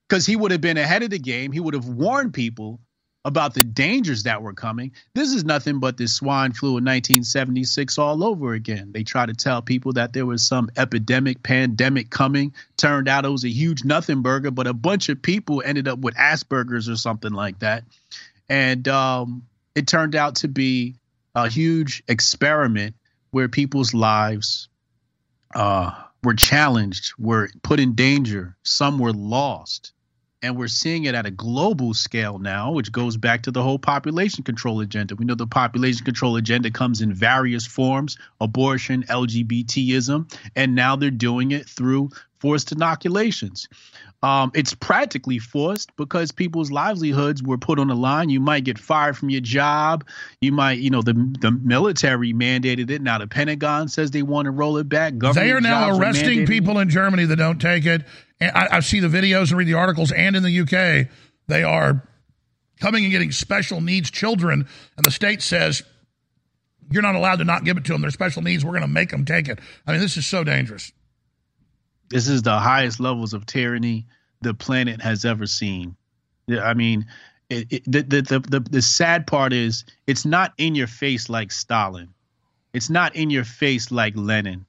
Because 0.09 0.25
he 0.25 0.35
would 0.35 0.51
have 0.51 0.59
been 0.59 0.75
ahead 0.75 1.03
of 1.03 1.09
the 1.09 1.19
game. 1.19 1.53
He 1.53 1.61
would 1.61 1.73
have 1.73 1.87
warned 1.87 2.33
people 2.33 2.81
about 3.23 3.53
the 3.53 3.63
dangers 3.63 4.23
that 4.23 4.41
were 4.41 4.51
coming. 4.51 4.91
This 5.13 5.31
is 5.31 5.45
nothing 5.45 5.79
but 5.79 5.95
the 5.95 6.05
swine 6.05 6.51
flu 6.51 6.71
in 6.71 6.83
1976 6.83 7.97
all 7.97 8.21
over 8.21 8.51
again. 8.51 8.91
They 8.91 9.03
try 9.03 9.25
to 9.25 9.33
tell 9.33 9.61
people 9.61 9.93
that 9.93 10.11
there 10.11 10.25
was 10.25 10.45
some 10.45 10.69
epidemic, 10.75 11.43
pandemic 11.43 12.09
coming. 12.09 12.53
Turned 12.75 13.07
out 13.07 13.23
it 13.23 13.29
was 13.29 13.45
a 13.45 13.49
huge 13.49 13.85
nothing 13.85 14.21
burger, 14.21 14.51
but 14.51 14.67
a 14.67 14.73
bunch 14.73 15.07
of 15.07 15.21
people 15.21 15.63
ended 15.63 15.87
up 15.87 15.99
with 15.99 16.15
Asperger's 16.15 16.89
or 16.89 16.97
something 16.97 17.31
like 17.31 17.59
that. 17.59 17.85
And 18.49 18.85
um, 18.89 19.43
it 19.75 19.87
turned 19.87 20.15
out 20.15 20.35
to 20.37 20.47
be 20.47 20.95
a 21.35 21.49
huge 21.49 22.01
experiment 22.07 22.95
where 23.31 23.49
people's 23.49 23.93
lives 23.93 24.69
uh, 25.53 25.91
were 26.23 26.33
challenged, 26.33 27.13
were 27.19 27.49
put 27.61 27.79
in 27.79 27.93
danger, 27.93 28.55
some 28.63 28.97
were 28.97 29.13
lost. 29.13 29.91
And 30.41 30.57
we're 30.57 30.67
seeing 30.67 31.05
it 31.05 31.15
at 31.15 31.25
a 31.25 31.31
global 31.31 31.93
scale 31.95 32.37
now, 32.37 32.71
which 32.71 32.91
goes 32.91 33.17
back 33.17 33.43
to 33.43 33.51
the 33.51 33.63
whole 33.63 33.79
population 33.79 34.43
control 34.43 34.79
agenda. 34.79 35.15
We 35.15 35.25
know 35.25 35.33
the 35.33 35.47
population 35.47 36.05
control 36.05 36.35
agenda 36.35 36.69
comes 36.69 37.01
in 37.01 37.13
various 37.13 37.65
forms 37.65 38.17
abortion, 38.39 39.03
LGBTism, 39.03 40.31
and 40.55 40.75
now 40.75 40.97
they're 40.97 41.09
doing 41.09 41.51
it 41.51 41.67
through 41.67 42.11
forced 42.39 42.71
inoculations. 42.71 43.67
Um, 44.23 44.51
it's 44.55 44.73
practically 44.73 45.37
forced 45.37 45.95
because 45.97 46.31
people's 46.31 46.71
livelihoods 46.71 47.43
were 47.43 47.57
put 47.57 47.77
on 47.79 47.89
the 47.89 47.95
line. 47.95 48.29
You 48.29 48.39
might 48.39 48.63
get 48.63 48.79
fired 48.79 49.17
from 49.17 49.29
your 49.29 49.41
job. 49.41 50.05
You 50.41 50.51
might, 50.51 50.79
you 50.79 50.89
know, 50.89 51.01
the 51.01 51.13
the 51.39 51.51
military 51.51 52.33
mandated 52.33 52.89
it. 52.89 53.01
Now 53.01 53.19
the 53.19 53.27
Pentagon 53.27 53.87
says 53.87 54.11
they 54.11 54.23
want 54.23 54.45
to 54.45 54.51
roll 54.51 54.77
it 54.77 54.89
back. 54.89 55.17
Government 55.17 55.45
They 55.45 55.51
are 55.51 55.61
now 55.61 55.97
arresting 55.97 56.39
mandated. 56.39 56.47
people 56.47 56.79
in 56.79 56.89
Germany 56.89 57.25
that 57.25 57.35
don't 57.35 57.59
take 57.59 57.85
it. 57.85 58.03
And 58.39 58.51
I, 58.55 58.77
I 58.77 58.79
see 58.79 58.99
the 58.99 59.07
videos 59.07 59.49
and 59.49 59.57
read 59.57 59.67
the 59.67 59.75
articles. 59.75 60.11
And 60.11 60.35
in 60.35 60.43
the 60.43 60.59
UK, 60.59 61.07
they 61.47 61.63
are 61.63 62.07
coming 62.79 63.03
and 63.03 63.11
getting 63.11 63.31
special 63.31 63.81
needs 63.81 64.09
children, 64.11 64.67
and 64.97 65.05
the 65.05 65.11
state 65.11 65.41
says 65.41 65.83
you're 66.91 67.01
not 67.01 67.15
allowed 67.15 67.37
to 67.37 67.45
not 67.45 67.63
give 67.63 67.77
it 67.77 67.85
to 67.85 67.93
them. 67.93 68.01
They're 68.01 68.11
special 68.11 68.41
needs. 68.41 68.63
We're 68.63 68.71
going 68.71 68.81
to 68.81 68.87
make 68.87 69.09
them 69.09 69.25
take 69.25 69.47
it. 69.47 69.59
I 69.87 69.91
mean, 69.91 70.01
this 70.01 70.17
is 70.17 70.25
so 70.25 70.43
dangerous. 70.43 70.91
This 72.15 72.29
is 72.29 72.43
the 72.43 72.57
highest 72.57 73.01
levels 73.01 73.33
of 73.33 73.45
tyranny 73.45 74.07
the 74.39 74.53
planet 74.53 75.01
has 75.01 75.25
ever 75.25 75.45
seen. 75.45 75.97
I 76.49 76.73
mean, 76.73 77.07
it, 77.49 77.67
it, 77.69 77.83
the, 77.83 78.21
the, 78.21 78.39
the 78.39 78.59
the 78.61 78.81
sad 78.81 79.27
part 79.27 79.51
is 79.51 79.83
it's 80.07 80.23
not 80.23 80.53
in 80.57 80.75
your 80.75 80.87
face 80.87 81.27
like 81.27 81.51
Stalin. 81.51 82.13
It's 82.71 82.89
not 82.89 83.17
in 83.17 83.31
your 83.31 83.43
face 83.43 83.91
like 83.91 84.13
Lenin. 84.15 84.65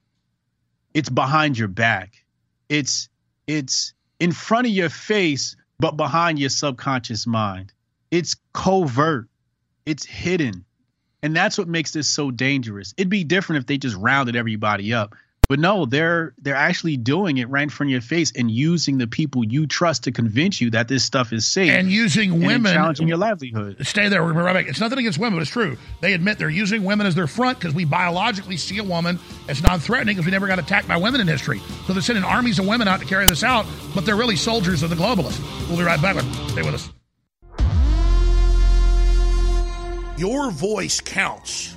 It's 0.93 1.07
behind 1.07 1.57
your 1.57 1.69
back. 1.69 2.21
It's 2.67 3.07
it's 3.47 3.93
in 4.19 4.33
front 4.33 4.67
of 4.67 4.73
your 4.73 4.89
face 4.89 5.55
but 5.79 5.95
behind 5.95 6.39
your 6.39 6.49
subconscious 6.49 7.25
mind. 7.25 7.71
It's 8.11 8.35
covert. 8.51 9.29
It's 9.85 10.05
hidden. 10.05 10.65
And 11.23 11.33
that's 11.33 11.57
what 11.57 11.69
makes 11.69 11.91
this 11.91 12.09
so 12.09 12.29
dangerous. 12.29 12.93
It'd 12.97 13.07
be 13.07 13.23
different 13.23 13.61
if 13.61 13.67
they 13.67 13.77
just 13.77 13.95
rounded 13.95 14.35
everybody 14.35 14.93
up. 14.93 15.15
But 15.49 15.59
no, 15.59 15.85
they're 15.85 16.33
they're 16.39 16.55
actually 16.55 16.97
doing 16.97 17.37
it 17.37 17.47
right 17.47 17.63
in 17.63 17.69
front 17.69 17.87
of 17.87 17.91
your 17.91 18.01
face 18.01 18.33
and 18.35 18.51
using 18.51 18.97
the 18.97 19.07
people 19.07 19.45
you 19.45 19.65
trust 19.65 20.03
to 20.03 20.11
convince 20.11 20.59
you 20.59 20.71
that 20.71 20.89
this 20.89 21.05
stuff 21.05 21.31
is 21.31 21.47
safe 21.47 21.71
And 21.71 21.89
using 21.89 22.33
and 22.33 22.45
women 22.45 22.73
challenging 22.73 23.07
your 23.07 23.15
livelihood. 23.17 23.77
Stay 23.87 24.09
there. 24.09 24.25
We're 24.25 24.33
right 24.33 24.51
back. 24.51 24.67
It's 24.67 24.81
nothing 24.81 24.99
against 24.99 25.19
women, 25.19 25.39
but 25.39 25.43
it's 25.43 25.51
true. 25.51 25.77
They 26.01 26.13
admit 26.13 26.37
they're 26.37 26.49
using 26.49 26.83
women 26.83 27.07
as 27.07 27.15
their 27.15 27.27
front 27.27 27.59
because 27.59 27.73
we 27.73 27.85
biologically 27.85 28.57
see 28.57 28.77
a 28.79 28.83
woman 28.83 29.19
as 29.47 29.63
non-threatening 29.63 30.15
because 30.17 30.25
we 30.25 30.31
never 30.31 30.47
got 30.47 30.59
attacked 30.59 30.87
by 30.87 30.97
women 30.97 31.21
in 31.21 31.27
history. 31.27 31.61
So 31.85 31.93
they're 31.93 32.01
sending 32.01 32.25
armies 32.25 32.59
of 32.59 32.67
women 32.67 32.89
out 32.89 32.99
to 32.99 33.05
carry 33.05 33.25
this 33.25 33.43
out, 33.43 33.65
but 33.95 34.05
they're 34.05 34.17
really 34.17 34.35
soldiers 34.35 34.83
of 34.83 34.89
the 34.89 34.97
globalists. 34.97 35.39
We'll 35.69 35.77
be 35.77 35.83
right 35.83 36.01
back. 36.01 36.17
Stay 36.49 36.61
with 36.61 36.73
us. 36.73 36.89
Your 40.17 40.51
voice 40.51 40.99
counts. 40.99 41.76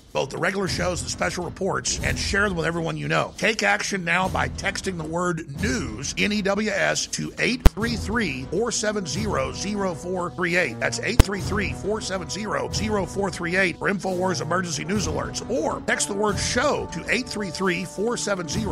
both 0.13 0.29
the 0.29 0.37
regular 0.37 0.67
shows 0.67 1.01
and 1.01 1.09
special 1.09 1.45
reports, 1.45 1.99
and 2.03 2.17
share 2.17 2.47
them 2.47 2.57
with 2.57 2.65
everyone 2.65 2.97
you 2.97 3.07
know. 3.07 3.33
Take 3.37 3.63
action 3.63 4.03
now 4.03 4.27
by 4.27 4.49
texting 4.49 4.97
the 4.97 5.03
word 5.03 5.61
news, 5.61 6.13
N 6.17 6.31
E 6.31 6.41
W 6.41 6.69
S, 6.69 7.07
to 7.07 7.33
833 7.39 8.43
470 8.51 9.23
0438. 9.25 10.79
That's 10.79 10.99
833 10.99 11.73
470 11.73 12.43
0438 12.45 13.77
for 13.77 13.89
InfoWars 13.91 14.41
emergency 14.41 14.83
news 14.83 15.07
alerts. 15.07 15.47
Or 15.49 15.81
text 15.87 16.07
the 16.07 16.13
word 16.13 16.37
show 16.37 16.87
to 16.93 16.99
833 17.01 17.85
470 17.85 18.63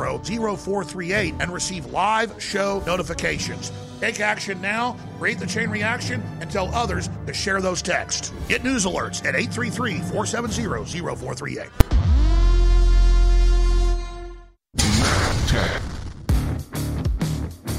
0438 0.57 1.35
and 1.39 1.51
receive 1.51 1.85
live 1.87 2.41
show 2.41 2.83
notifications. 2.85 3.71
Take 3.99 4.21
action 4.21 4.61
now, 4.61 4.95
create 5.17 5.39
the 5.39 5.47
chain 5.47 5.69
reaction, 5.69 6.23
and 6.39 6.49
tell 6.49 6.73
others 6.73 7.09
to 7.27 7.33
share 7.33 7.59
those 7.59 7.81
texts. 7.81 8.31
Get 8.47 8.63
news 8.63 8.85
alerts 8.85 9.25
at 9.25 9.35
833 9.35 9.99
470 9.99 10.63
0438. 10.63 11.28
438. 11.35 12.08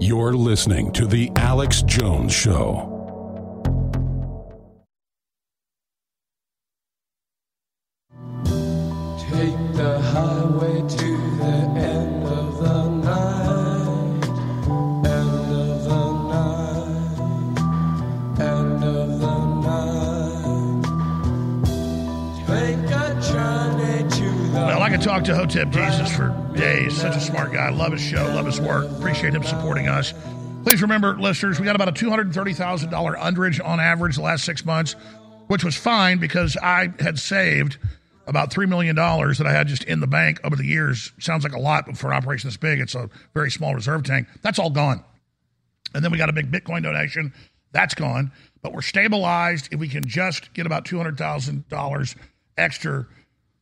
You're 0.00 0.34
listening 0.34 0.90
to 0.92 1.06
The 1.06 1.30
Alex 1.36 1.82
Jones 1.82 2.32
Show. 2.32 2.90
Take 9.30 9.56
the 9.74 10.00
highway 10.12 10.80
to 10.80 11.16
the 11.38 11.56
end 11.78 12.24
of 12.26 12.58
the 12.58 12.88
night. 12.88 14.24
End 15.06 15.52
of 15.52 15.84
the 15.84 16.04
night. 16.28 17.60
End 18.40 18.84
of 18.84 19.20
the 19.20 19.38
night. 19.62 20.84
Take 22.46 22.90
a 22.90 23.20
journey 23.32 24.10
to 24.10 24.26
the 24.50 24.58
Well, 24.58 24.82
I 24.82 24.90
could 24.90 25.02
talk 25.02 25.22
to 25.24 25.34
Hotep 25.34 25.70
Jesus 25.70 26.14
for 26.14 26.43
days. 26.54 26.96
Such 26.96 27.16
a 27.16 27.20
smart 27.20 27.52
guy. 27.52 27.70
Love 27.70 27.92
his 27.92 28.00
show, 28.00 28.24
love 28.26 28.46
his 28.46 28.60
work. 28.60 28.90
Appreciate 28.98 29.34
him 29.34 29.42
supporting 29.42 29.88
us. 29.88 30.14
Please 30.64 30.80
remember, 30.80 31.18
listeners, 31.18 31.60
we 31.60 31.66
got 31.66 31.76
about 31.76 31.88
a 31.88 32.04
$230,000 32.04 32.90
underage 33.18 33.64
on 33.64 33.80
average 33.80 34.16
the 34.16 34.22
last 34.22 34.44
six 34.44 34.64
months, 34.64 34.96
which 35.48 35.62
was 35.62 35.76
fine 35.76 36.18
because 36.18 36.56
I 36.56 36.88
had 37.00 37.18
saved 37.18 37.78
about 38.26 38.50
$3 38.50 38.68
million 38.68 38.96
that 38.96 39.44
I 39.46 39.52
had 39.52 39.68
just 39.68 39.84
in 39.84 40.00
the 40.00 40.06
bank 40.06 40.40
over 40.42 40.56
the 40.56 40.64
years. 40.64 41.12
Sounds 41.20 41.44
like 41.44 41.52
a 41.52 41.60
lot, 41.60 41.86
but 41.86 41.98
for 41.98 42.10
an 42.10 42.16
operation 42.16 42.48
this 42.48 42.56
big, 42.56 42.80
it's 42.80 42.94
a 42.94 43.10
very 43.34 43.50
small 43.50 43.74
reserve 43.74 44.04
tank. 44.04 44.26
That's 44.40 44.58
all 44.58 44.70
gone. 44.70 45.04
And 45.94 46.02
then 46.02 46.10
we 46.10 46.18
got 46.18 46.30
a 46.30 46.32
big 46.32 46.50
Bitcoin 46.50 46.82
donation. 46.82 47.34
That's 47.72 47.94
gone. 47.94 48.32
But 48.62 48.72
we're 48.72 48.82
stabilized. 48.82 49.68
If 49.70 49.80
we 49.80 49.88
can 49.88 50.06
just 50.06 50.54
get 50.54 50.64
about 50.64 50.86
$200,000 50.86 52.16
extra 52.56 53.06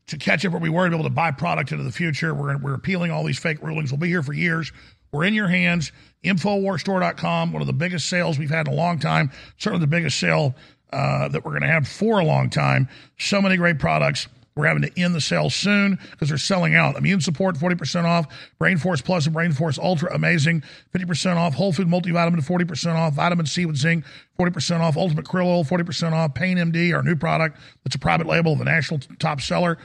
to 0.08 0.18
catch 0.18 0.44
up 0.44 0.52
where 0.52 0.60
we 0.60 0.68
were 0.68 0.84
to 0.84 0.90
be 0.90 0.96
able 0.96 1.08
to 1.08 1.14
buy 1.14 1.30
product 1.30 1.72
into 1.72 1.84
the 1.84 1.92
future, 1.92 2.34
we're, 2.34 2.56
we're 2.58 2.74
appealing 2.74 3.10
all 3.10 3.24
these 3.24 3.38
fake 3.38 3.62
rulings. 3.62 3.92
We'll 3.92 4.00
be 4.00 4.08
here 4.08 4.22
for 4.22 4.32
years. 4.32 4.72
We're 5.12 5.24
in 5.24 5.34
your 5.34 5.48
hands. 5.48 5.92
InfoWarsStore.com, 6.24 7.52
one 7.52 7.62
of 7.62 7.66
the 7.66 7.72
biggest 7.72 8.08
sales 8.08 8.38
we've 8.38 8.50
had 8.50 8.66
in 8.66 8.74
a 8.74 8.76
long 8.76 8.98
time. 8.98 9.30
Certainly 9.58 9.84
the 9.84 9.88
biggest 9.88 10.18
sale 10.18 10.54
uh, 10.92 11.28
that 11.28 11.44
we're 11.44 11.52
going 11.52 11.62
to 11.62 11.68
have 11.68 11.86
for 11.86 12.20
a 12.20 12.24
long 12.24 12.50
time. 12.50 12.88
So 13.18 13.40
many 13.40 13.56
great 13.56 13.78
products. 13.78 14.28
We're 14.54 14.66
having 14.66 14.82
to 14.82 15.00
end 15.00 15.14
the 15.14 15.20
sale 15.20 15.48
soon 15.48 15.98
because 16.10 16.28
they're 16.28 16.38
selling 16.38 16.74
out. 16.74 16.96
Immune 16.96 17.22
support, 17.22 17.56
40% 17.56 18.04
off. 18.04 18.26
Brain 18.58 18.76
Force 18.76 19.00
Plus 19.00 19.24
and 19.24 19.32
Brain 19.32 19.52
Force 19.52 19.78
Ultra, 19.78 20.14
amazing. 20.14 20.62
50% 20.94 21.36
off. 21.36 21.54
Whole 21.54 21.72
Food 21.72 21.88
Multivitamin, 21.88 22.44
40% 22.44 22.94
off. 22.94 23.14
Vitamin 23.14 23.46
C 23.46 23.64
with 23.64 23.76
zinc, 23.76 24.04
40% 24.38 24.80
off. 24.80 24.96
Ultimate 24.96 25.24
Krill 25.24 25.46
Oil, 25.46 25.64
40% 25.64 26.12
off. 26.12 26.34
Pain 26.34 26.58
MD, 26.58 26.94
our 26.94 27.02
new 27.02 27.16
product 27.16 27.58
that's 27.84 27.96
a 27.96 27.98
private 27.98 28.26
label, 28.26 28.56
the 28.56 28.64
national 28.64 29.00
top 29.18 29.40
seller. 29.40 29.78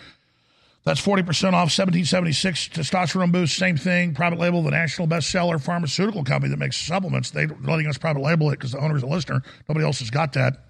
That's 0.83 1.01
40% 1.01 1.19
off 1.47 1.67
1776 1.67 2.69
testosterone 2.69 3.31
boost. 3.31 3.57
Same 3.57 3.75
thing. 3.75 4.13
Private 4.13 4.39
label, 4.39 4.63
the 4.63 4.71
national 4.71 5.07
bestseller 5.07 5.61
pharmaceutical 5.61 6.23
company 6.23 6.49
that 6.49 6.57
makes 6.57 6.77
supplements. 6.77 7.29
They're 7.29 7.49
letting 7.63 7.87
us 7.87 7.97
private 7.97 8.21
label 8.21 8.49
it 8.51 8.53
because 8.53 8.71
the 8.71 8.79
owner's 8.79 9.03
a 9.03 9.07
listener. 9.07 9.43
Nobody 9.67 9.85
else 9.85 9.99
has 9.99 10.09
got 10.09 10.31
that. 10.33 10.66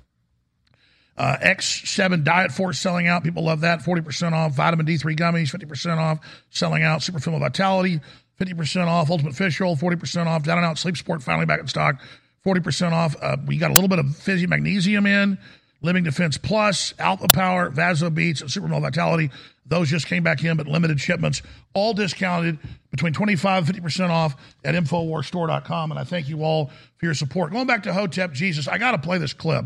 Uh, 1.18 1.38
X7 1.42 2.24
Diet 2.24 2.52
Force 2.52 2.80
selling 2.80 3.08
out. 3.08 3.24
People 3.24 3.44
love 3.44 3.62
that. 3.62 3.80
40% 3.80 4.34
off. 4.34 4.56
Vitamin 4.56 4.86
D3 4.86 5.18
gummies, 5.18 5.54
50% 5.54 5.98
off. 5.98 6.20
Selling 6.50 6.84
out. 6.84 7.02
Super 7.02 7.20
Female 7.20 7.40
Vitality, 7.40 8.00
50% 8.40 8.88
off. 8.88 9.10
Ultimate 9.10 9.36
Fish 9.36 9.60
Oil, 9.60 9.76
40% 9.76 10.28
off. 10.28 10.44
Down 10.44 10.58
and 10.58 10.66
Out 10.66 10.78
Sleep 10.78 10.96
Support 10.96 11.24
finally 11.24 11.46
back 11.46 11.60
in 11.60 11.68
stock, 11.68 12.00
40% 12.46 12.92
off. 12.92 13.16
Uh, 13.22 13.38
we 13.46 13.58
got 13.58 13.72
a 13.72 13.74
little 13.74 13.90
bit 13.90 14.00
of 14.00 14.16
fizzy 14.16 14.46
magnesium 14.46 15.06
in. 15.08 15.38
Living 15.82 16.04
Defense 16.04 16.38
Plus, 16.38 16.94
Alpha 16.98 17.28
Power, 17.32 17.70
VasoBeets, 17.70 18.42
and 18.42 18.82
Vitality. 18.82 19.30
Those 19.66 19.90
just 19.90 20.08
came 20.08 20.24
back 20.24 20.44
in, 20.44 20.58
but 20.58 20.66
limited 20.66 21.00
shipments, 21.00 21.42
all 21.74 21.94
discounted 21.94 22.58
between 22.90 23.14
25 23.14 23.70
and 23.70 23.84
50% 23.84 24.10
off 24.10 24.36
at 24.64 24.76
InfoWarsStore.com. 24.76 25.92
And 25.92 26.00
I 26.00 26.04
thank 26.04 26.30
you 26.30 26.44
all 26.44 26.72
for 26.98 27.06
your 27.06 27.14
support. 27.14 27.52
Going 27.52 27.68
back 27.68 27.84
to 27.84 27.94
Hotep 27.94 28.34
Jesus, 28.34 28.68
I 28.68 28.78
got 28.78 28.92
to 28.92 28.98
play 28.98 29.18
this 29.18 29.34
clip. 29.34 29.66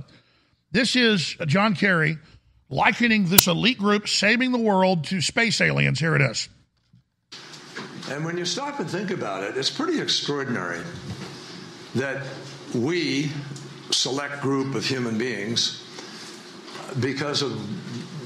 This 0.74 0.96
is 0.96 1.36
John 1.48 1.76
Kerry 1.76 2.18
likening 2.70 3.26
this 3.26 3.48
elite 3.48 3.78
group 3.78 4.08
saving 4.08 4.54
the 4.54 4.58
world 4.58 5.04
to 5.06 5.20
space 5.20 5.60
aliens. 5.60 6.00
Here 6.00 6.16
it 6.16 6.22
is. 6.22 6.48
And 8.10 8.24
when 8.24 8.38
you 8.38 8.46
stop 8.46 8.80
and 8.80 8.90
think 8.90 9.12
about 9.12 9.44
it, 9.44 9.58
it's 9.58 9.70
pretty 9.70 10.00
extraordinary 10.00 10.82
that 11.96 12.26
we, 12.74 13.32
select 13.90 14.42
group 14.42 14.74
of 14.74 14.86
human 14.86 15.18
beings, 15.18 15.86
because 17.02 17.42
of 17.42 17.52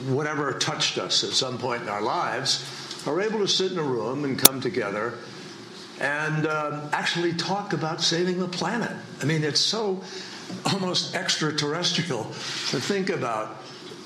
whatever 0.07 0.53
touched 0.53 0.99
us 0.99 1.23
at 1.23 1.31
some 1.31 1.57
point 1.57 1.81
in 1.81 1.89
our 1.89 2.01
lives, 2.01 2.63
are 3.07 3.21
able 3.21 3.39
to 3.39 3.47
sit 3.47 3.71
in 3.71 3.79
a 3.79 3.83
room 3.83 4.23
and 4.23 4.37
come 4.37 4.61
together 4.61 5.15
and 5.99 6.45
um, 6.45 6.89
actually 6.93 7.33
talk 7.33 7.73
about 7.73 8.01
saving 8.01 8.37
the 8.37 8.47
planet. 8.47 8.91
I 9.21 9.25
mean, 9.25 9.43
it's 9.43 9.59
so 9.59 10.03
almost 10.65 11.15
extraterrestrial 11.15 12.23
to 12.23 12.79
think 12.79 13.09
about, 13.09 13.63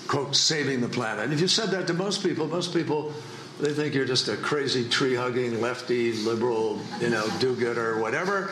quote, 0.08 0.36
saving 0.36 0.82
the 0.82 0.90
planet. 0.90 1.26
And 1.26 1.34
if 1.34 1.40
you 1.40 1.48
said 1.48 1.70
that 1.70 1.88
to 1.88 1.94
most 1.94 2.24
people, 2.24 2.48
most 2.48 2.74
people, 2.74 3.14
they 3.60 3.74
think 3.74 3.94
you're 3.94 4.06
just 4.06 4.28
a 4.28 4.38
crazy 4.38 4.88
tree 4.88 5.16
hugging, 5.16 5.62
lefty, 5.62 6.14
liberal, 6.14 6.80
you 7.00 7.10
know, 7.10 7.28
do 7.40 7.56
gooder, 7.56 8.00
whatever. 8.00 8.52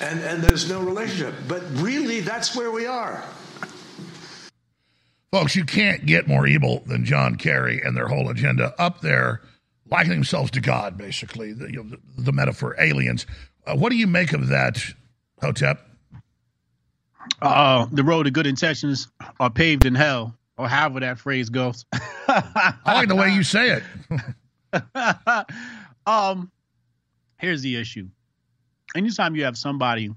And, 0.00 0.20
and 0.20 0.42
there's 0.42 0.68
no 0.68 0.80
relationship. 0.80 1.34
But 1.46 1.62
really, 1.72 2.20
that's 2.20 2.56
where 2.56 2.70
we 2.70 2.86
are. 2.86 3.22
Folks, 5.30 5.54
you 5.54 5.64
can't 5.64 6.06
get 6.06 6.26
more 6.26 6.46
evil 6.46 6.82
than 6.86 7.04
John 7.04 7.36
Kerry 7.36 7.80
and 7.84 7.96
their 7.96 8.08
whole 8.08 8.30
agenda 8.30 8.74
up 8.78 9.00
there, 9.00 9.42
likening 9.88 10.18
themselves 10.18 10.50
to 10.52 10.60
God, 10.60 10.96
basically, 10.96 11.52
the, 11.52 11.70
you 11.70 11.76
know, 11.76 11.90
the, 11.90 12.22
the 12.22 12.32
metaphor 12.32 12.74
aliens. 12.80 13.26
Uh, 13.66 13.76
what 13.76 13.90
do 13.90 13.96
you 13.96 14.06
make 14.06 14.32
of 14.32 14.48
that, 14.48 14.82
Hotep? 15.40 15.86
Uh, 17.42 17.86
the 17.90 18.04
road 18.04 18.24
to 18.24 18.30
good 18.30 18.46
intentions 18.46 19.08
are 19.38 19.50
paved 19.50 19.86
in 19.86 19.94
hell, 19.94 20.34
or 20.58 20.68
however 20.68 21.00
that 21.00 21.18
phrase 21.18 21.48
goes. 21.48 21.84
I 21.92 22.74
like 22.86 23.08
the 23.08 23.16
way 23.16 23.30
you 23.30 23.42
say 23.42 23.80
it. 24.72 24.82
um, 26.06 26.50
here's 27.38 27.62
the 27.62 27.76
issue. 27.76 28.08
Anytime 28.94 29.36
you 29.36 29.44
have 29.44 29.56
somebody 29.56 30.10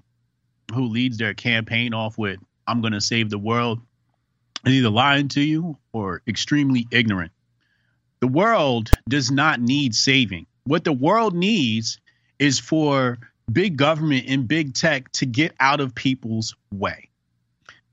who 0.73 0.87
leads 0.87 1.17
their 1.17 1.33
campaign 1.33 1.93
off 1.93 2.17
with, 2.17 2.39
I'm 2.67 2.81
going 2.81 2.93
to 2.93 3.01
save 3.01 3.29
the 3.29 3.37
world, 3.37 3.79
is 4.65 4.73
either 4.73 4.89
lying 4.89 5.27
to 5.29 5.41
you 5.41 5.77
or 5.91 6.21
extremely 6.27 6.87
ignorant. 6.91 7.31
The 8.19 8.27
world 8.27 8.89
does 9.07 9.31
not 9.31 9.59
need 9.59 9.95
saving. 9.95 10.45
What 10.63 10.83
the 10.83 10.93
world 10.93 11.35
needs 11.35 11.99
is 12.39 12.59
for 12.59 13.19
big 13.51 13.77
government 13.77 14.25
and 14.27 14.47
big 14.47 14.73
tech 14.73 15.11
to 15.13 15.25
get 15.25 15.53
out 15.59 15.81
of 15.81 15.93
people's 15.93 16.55
way. 16.71 17.09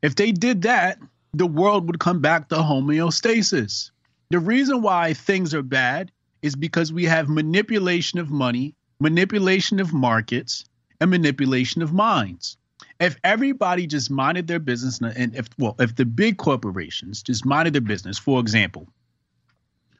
If 0.02 0.14
they 0.14 0.32
did 0.32 0.62
that, 0.62 0.98
the 1.32 1.46
world 1.46 1.86
would 1.86 2.00
come 2.00 2.20
back 2.20 2.48
to 2.48 2.56
homeostasis. 2.56 3.90
The 4.30 4.38
reason 4.38 4.82
why 4.82 5.14
things 5.14 5.54
are 5.54 5.62
bad 5.62 6.10
is 6.42 6.56
because 6.56 6.92
we 6.92 7.04
have 7.04 7.28
manipulation 7.28 8.18
of 8.18 8.30
money, 8.30 8.74
manipulation 8.98 9.80
of 9.80 9.92
markets, 9.92 10.64
and 11.00 11.10
manipulation 11.10 11.82
of 11.82 11.92
minds. 11.92 12.56
If 12.98 13.16
everybody 13.24 13.86
just 13.86 14.10
minded 14.10 14.46
their 14.46 14.58
business, 14.58 15.00
and 15.00 15.34
if 15.34 15.48
well, 15.58 15.76
if 15.78 15.96
the 15.96 16.04
big 16.04 16.38
corporations 16.38 17.22
just 17.22 17.44
minded 17.44 17.74
their 17.74 17.80
business, 17.80 18.18
for 18.18 18.40
example, 18.40 18.88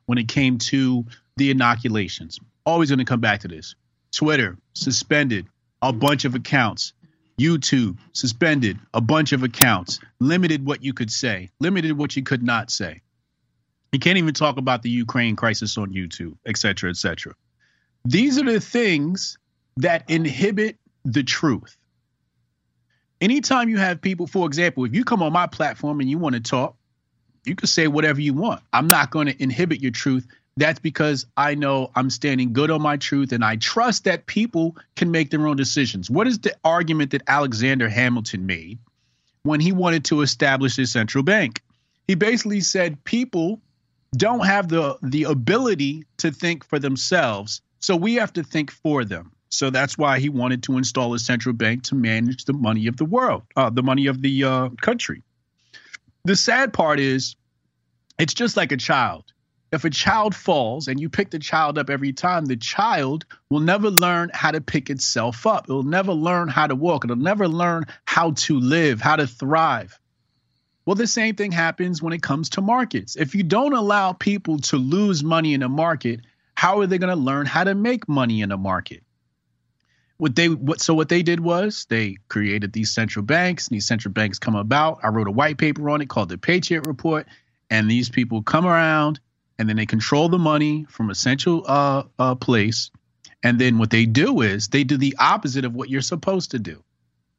when 0.07 0.19
it 0.19 0.29
came 0.29 0.59
to 0.59 1.05
the 1.37 1.51
inoculations, 1.51 2.41
always 2.67 2.91
going 2.91 2.99
to 2.99 3.05
come 3.05 3.21
back 3.21 3.41
to 3.41 3.49
this. 3.49 3.75
Twitter 4.13 4.59
suspended 4.75 5.47
a 5.83 5.93
bunch 5.93 6.25
of 6.25 6.35
accounts. 6.35 6.93
YouTube 7.41 7.97
suspended 8.13 8.79
a 8.93 9.01
bunch 9.01 9.33
of 9.33 9.43
accounts, 9.43 9.99
limited 10.19 10.67
what 10.67 10.85
you 10.85 10.93
could 10.93 11.11
say, 11.11 11.51
limited 11.59 11.97
what 11.97 12.15
you 12.17 12.23
could 12.23 12.43
not 12.43 12.71
say. 12.71 13.01
You 13.93 13.99
can't 13.99 14.19
even 14.19 14.35
talk 14.35 14.59
about 14.59 14.83
the 14.83 14.91
Ukraine 14.91 15.37
crisis 15.37 15.79
on 15.79 15.93
YouTube, 15.93 16.37
et 16.47 16.57
cetera, 16.57 16.91
et 16.91 16.97
cetera. 16.97 17.35
These 18.05 18.39
are 18.39 18.45
the 18.45 18.61
things 18.61 19.39
that 19.79 20.09
inhibit 20.09 20.79
the 21.05 21.23
truth. 21.23 21.77
Anytime 23.21 23.69
you 23.69 23.79
have 23.79 24.01
people, 24.01 24.27
for 24.27 24.47
example, 24.47 24.85
if 24.85 24.95
you 24.95 25.05
come 25.05 25.23
on 25.23 25.33
my 25.33 25.47
platform 25.47 26.01
and 26.01 26.09
you 26.09 26.19
want 26.19 26.35
to 26.35 26.41
talk, 26.41 26.77
you 27.45 27.55
can 27.55 27.67
say 27.67 27.87
whatever 27.87 28.21
you 28.21 28.35
want. 28.35 28.63
I'm 28.73 28.87
not 28.87 29.11
going 29.11 29.27
to 29.27 29.43
inhibit 29.43 29.81
your 29.81 29.93
truth. 29.93 30.27
That's 30.57 30.79
because 30.79 31.27
I 31.37 31.55
know 31.55 31.91
I'm 31.95 32.11
standing 32.11 32.53
good 32.53 32.71
on 32.71 32.83
my 32.83 32.97
truth 32.97 33.33
and 33.33 33.45
I 33.45 33.57
trust 33.57 34.05
that 34.05 34.27
people 34.27 34.77
can 34.97 35.11
make 35.11 35.31
their 35.31 35.47
own 35.47 35.57
decisions. 35.57 36.11
What 36.11 36.27
is 36.27 36.39
the 36.41 36.55
argument 36.65 37.13
that 37.13 37.23
Alexander 37.27 37.89
Hamilton 37.89 38.47
made 38.47 38.79
when 39.43 39.61
he 39.61 39.73
wanted 39.73 40.05
to 40.07 40.23
establish 40.23 40.79
a 40.79 40.87
central 40.87 41.25
bank? 41.25 41.63
He 42.09 42.15
basically 42.15 42.61
said 42.61 43.03
people 43.05 43.61
don't 44.17 44.45
have 44.45 44.69
the 44.69 44.99
the 45.03 45.25
ability 45.25 46.05
to 46.19 46.33
think 46.33 46.65
for 46.65 46.79
themselves, 46.79 47.63
so 47.79 47.95
we 47.95 48.15
have 48.15 48.33
to 48.33 48.43
think 48.43 48.71
for 48.73 49.05
them. 49.05 49.31
So 49.51 49.71
that's 49.71 49.99
why 49.99 50.21
he 50.21 50.29
wanted 50.29 50.63
to 50.65 50.79
install 50.79 51.15
a 51.15 51.19
central 51.19 51.55
bank 51.55 51.85
to 51.85 51.95
manage 51.95 52.45
the 52.45 52.53
money 52.53 52.87
of 52.87 52.97
the 52.97 53.05
world, 53.05 53.43
uh, 53.57 53.71
the 53.71 53.83
money 53.83 54.07
of 54.07 54.23
the 54.23 54.45
uh, 54.45 54.69
country. 54.81 55.23
The 56.25 56.37
sad 56.37 56.73
part 56.73 57.01
is, 57.01 57.35
it's 58.19 58.35
just 58.35 58.57
like 58.57 58.73
a 58.73 58.77
child. 58.77 59.25
If 59.73 59.85
a 59.85 59.91
child 59.91 60.35
falls 60.35 60.89
and 60.89 61.01
you 61.01 61.09
pick 61.09 61.31
the 61.31 61.39
child 61.39 61.79
up 61.79 61.91
every 61.91 62.13
time, 62.13 62.47
the 62.47 62.57
child 62.57 63.25
will 63.51 63.61
never 63.61 63.89
learn 63.89 64.31
how 64.35 64.51
to 64.51 64.61
pick 64.61 64.91
itself 64.91 65.47
up. 65.47 65.67
It'll 65.69 65.85
never 65.85 66.13
learn 66.13 66.49
how 66.49 66.67
to 66.67 66.75
walk. 66.75 67.05
It'll 67.05 67.17
never 67.17 67.47
learn 67.47 67.85
how 68.05 68.33
to 68.33 68.59
live, 68.59 69.01
how 69.01 69.17
to 69.17 69.29
thrive. 69.29 69.99
Well, 70.85 70.97
the 70.97 71.07
same 71.07 71.37
thing 71.37 71.53
happens 71.53 72.03
when 72.03 72.13
it 72.13 72.23
comes 72.23 72.51
to 72.51 72.61
markets. 72.61 73.15
If 73.15 73.37
you 73.37 73.45
don't 73.45 73.75
allow 73.75 74.13
people 74.13 74.59
to 74.59 74.77
lose 74.77 75.23
money 75.23 75.55
in 75.55 75.63
a 75.63 75.69
market, 75.69 76.21
how 76.57 76.81
are 76.81 76.87
they 76.87 76.99
going 76.99 77.17
to 77.17 77.23
learn 77.23 77.47
how 77.47 77.63
to 77.63 77.75
make 77.75 78.09
money 78.09 78.41
in 78.41 78.51
a 78.51 78.57
market? 78.57 79.05
What 80.17 80.35
they 80.35 80.49
what 80.49 80.81
so 80.81 80.93
what 80.93 81.09
they 81.09 81.23
did 81.23 81.41
was 81.41 81.87
they 81.89 82.17
created 82.29 82.73
these 82.73 82.93
central 82.93 83.25
banks, 83.25 83.69
and 83.69 83.77
these 83.77 83.87
central 83.87 84.13
banks 84.13 84.39
come 84.39 84.57
about. 84.57 84.99
I 85.03 85.09
wrote 85.09 85.29
a 85.29 85.33
white 85.33 85.59
paper 85.59 85.89
on 85.89 86.03
it 86.03 86.11
called 86.11 86.29
the 86.29 86.37
Patriot 86.37 86.87
Report, 86.87 87.27
and 87.71 87.91
these 87.91 88.11
people 88.11 88.43
come 88.43 88.67
around 88.67 89.21
and 89.61 89.69
then 89.69 89.77
they 89.77 89.85
control 89.85 90.31
the 90.31 90.39
money 90.39 90.87
from 90.89 91.11
a 91.11 91.15
central 91.15 91.65
uh, 91.69 92.05
uh, 92.19 92.35
place. 92.35 92.91
And 93.43 93.59
then 93.59 93.77
what 93.77 93.91
they 93.91 94.07
do 94.07 94.41
is 94.41 94.69
they 94.69 94.85
do 94.85 94.97
the 94.97 95.17
opposite 95.19 95.67
of 95.67 95.75
what 95.75 95.91
you're 95.91 96.01
supposed 96.01 96.53
to 96.53 96.59
do. 96.59 96.83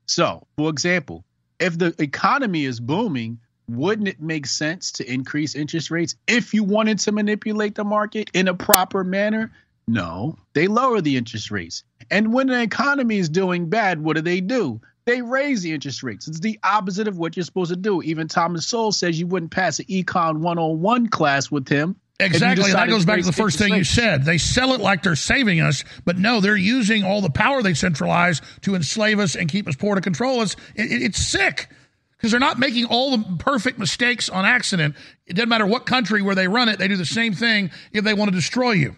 So, 0.06 0.46
for 0.56 0.70
example, 0.70 1.26
if 1.60 1.80
the 1.80 1.96
economy 2.00 2.66
is 2.66 2.80
booming, 2.80 3.40
wouldn't 3.68 4.08
it 4.08 4.22
make 4.22 4.46
sense 4.46 4.92
to 4.94 5.12
increase 5.12 5.56
interest 5.56 5.90
rates 5.90 6.14
if 6.28 6.54
you 6.54 6.64
wanted 6.64 7.00
to 7.00 7.12
manipulate 7.12 7.74
the 7.74 7.84
market 7.84 8.30
in 8.36 8.48
a 8.48 8.54
proper 8.54 9.04
manner? 9.04 9.52
No, 9.88 10.38
they 10.54 10.68
lower 10.68 11.02
the 11.02 11.18
interest 11.18 11.50
rates. 11.50 11.84
And 12.12 12.32
when 12.32 12.48
the 12.48 12.62
economy 12.62 13.18
is 13.18 13.30
doing 13.30 13.68
bad, 13.70 14.00
what 14.00 14.16
do 14.16 14.22
they 14.22 14.42
do? 14.42 14.80
They 15.06 15.24
raise 15.24 15.64
the 15.64 15.74
interest 15.74 16.04
rates. 16.04 16.28
It's 16.28 16.40
the 16.40 16.60
opposite 16.64 17.08
of 17.08 17.18
what 17.18 17.36
you're 17.36 17.44
supposed 17.44 17.72
to 17.72 17.78
do. 17.78 18.04
Even 18.04 18.28
Thomas 18.28 18.68
Sowell 18.68 18.92
says 18.92 19.20
you 19.20 19.26
wouldn't 19.26 19.52
pass 19.52 19.80
an 19.80 19.86
Econ 19.86 20.38
101 20.42 21.08
class 21.08 21.50
with 21.50 21.68
him. 21.68 21.96
Exactly. 22.22 22.66
And 22.66 22.74
that 22.76 22.90
goes 22.90 23.06
back 23.06 23.20
to 23.20 23.26
the 23.26 23.32
first 23.32 23.58
thing 23.58 23.74
you 23.74 23.84
said. 23.84 24.24
They 24.24 24.38
sell 24.38 24.74
it 24.74 24.82
like 24.82 25.04
they're 25.04 25.16
saving 25.16 25.62
us, 25.62 25.84
but 26.06 26.18
no, 26.18 26.40
they're 26.40 26.56
using 26.56 27.04
all 27.04 27.22
the 27.22 27.30
power 27.30 27.62
they 27.62 27.74
centralize 27.74 28.42
to 28.62 28.76
enslave 28.76 29.20
us 29.20 29.36
and 29.36 29.50
keep 29.50 29.68
us 29.68 29.76
poor 29.76 29.96
to 29.96 30.02
control 30.02 30.40
us. 30.40 30.56
It, 30.76 30.92
it, 30.92 31.02
it's 31.02 31.20
sick 31.20 31.70
because 32.18 32.32
they're 32.32 32.40
not 32.40 32.60
making 32.60 32.86
all 32.86 33.18
the 33.18 33.38
perfect 33.40 33.80
mistakes 33.80 34.30
on 34.30 34.46
accident. 34.46 34.96
It 35.26 35.36
doesn't 35.36 35.50
matter 35.50 35.66
what 35.66 35.86
country 35.86 36.22
where 36.22 36.36
they 36.36 36.48
run 36.48 36.70
it, 36.70 36.78
they 36.78 36.88
do 36.88 36.98
the 36.98 37.06
same 37.06 37.34
thing 37.34 37.72
if 37.92 38.04
they 38.04 38.14
want 38.14 38.30
to 38.30 38.36
destroy 38.36 38.72
you. 38.72 38.96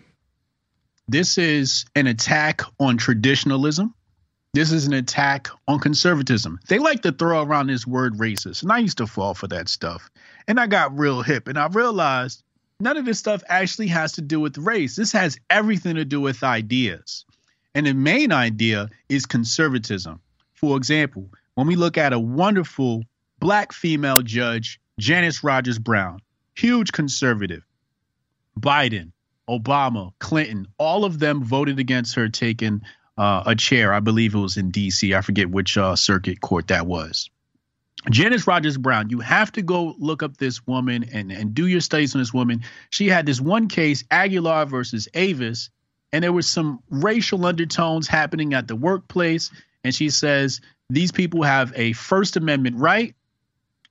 This 1.07 1.37
is 1.37 1.85
an 1.95 2.07
attack 2.07 2.61
on 2.79 2.97
traditionalism. 2.97 3.93
This 4.53 4.71
is 4.71 4.85
an 4.85 4.93
attack 4.93 5.47
on 5.67 5.79
conservatism. 5.79 6.59
They 6.67 6.77
like 6.77 7.01
to 7.01 7.11
throw 7.11 7.41
around 7.41 7.67
this 7.67 7.87
word 7.87 8.13
racist, 8.19 8.61
and 8.61 8.71
I 8.71 8.77
used 8.77 8.99
to 8.99 9.07
fall 9.07 9.33
for 9.33 9.47
that 9.47 9.67
stuff. 9.67 10.11
And 10.47 10.59
I 10.59 10.67
got 10.67 10.97
real 10.97 11.23
hip, 11.23 11.47
and 11.47 11.57
I 11.57 11.67
realized 11.67 12.43
none 12.83 12.97
of 12.97 13.05
this 13.05 13.19
stuff 13.19 13.43
actually 13.47 13.87
has 13.87 14.13
to 14.13 14.21
do 14.21 14.39
with 14.39 14.57
race. 14.57 14.95
This 14.95 15.11
has 15.13 15.39
everything 15.49 15.95
to 15.95 16.05
do 16.05 16.21
with 16.21 16.43
ideas. 16.43 17.25
And 17.73 17.87
the 17.87 17.93
main 17.93 18.31
idea 18.31 18.89
is 19.09 19.25
conservatism. 19.25 20.19
For 20.53 20.77
example, 20.77 21.29
when 21.55 21.67
we 21.67 21.75
look 21.75 21.97
at 21.97 22.13
a 22.13 22.19
wonderful 22.19 23.03
black 23.39 23.73
female 23.73 24.21
judge, 24.21 24.79
Janice 24.99 25.43
Rogers 25.43 25.79
Brown, 25.79 26.19
huge 26.55 26.91
conservative, 26.91 27.63
Biden, 28.59 29.11
Obama, 29.49 30.13
Clinton, 30.19 30.67
all 30.77 31.05
of 31.05 31.19
them 31.19 31.43
voted 31.43 31.79
against 31.79 32.15
her 32.15 32.29
taking 32.29 32.81
uh, 33.17 33.43
a 33.45 33.55
chair. 33.55 33.93
I 33.93 33.99
believe 33.99 34.35
it 34.35 34.39
was 34.39 34.57
in 34.57 34.71
D.C. 34.71 35.13
I 35.13 35.21
forget 35.21 35.49
which 35.49 35.77
uh, 35.77 35.95
circuit 35.95 36.41
court 36.41 36.67
that 36.67 36.85
was. 36.85 37.29
Janice 38.09 38.45
Rogers 38.47 38.77
Brown, 38.77 39.09
you 39.09 39.19
have 39.19 39.51
to 39.53 39.61
go 39.61 39.95
look 39.97 40.23
up 40.23 40.37
this 40.37 40.65
woman 40.67 41.05
and, 41.13 41.31
and 41.31 41.53
do 41.53 41.67
your 41.67 41.79
studies 41.79 42.13
on 42.15 42.21
this 42.21 42.33
woman. 42.33 42.63
She 42.89 43.07
had 43.07 43.25
this 43.25 43.39
one 43.39 43.67
case, 43.67 44.03
Aguilar 44.11 44.65
versus 44.65 45.07
Avis, 45.13 45.69
and 46.11 46.23
there 46.23 46.33
was 46.33 46.47
some 46.47 46.79
racial 46.89 47.45
undertones 47.45 48.07
happening 48.07 48.53
at 48.53 48.67
the 48.67 48.75
workplace. 48.75 49.49
And 49.83 49.95
she 49.95 50.09
says 50.09 50.61
these 50.89 51.11
people 51.11 51.43
have 51.43 51.73
a 51.75 51.93
First 51.93 52.35
Amendment 52.35 52.77
right. 52.77 53.15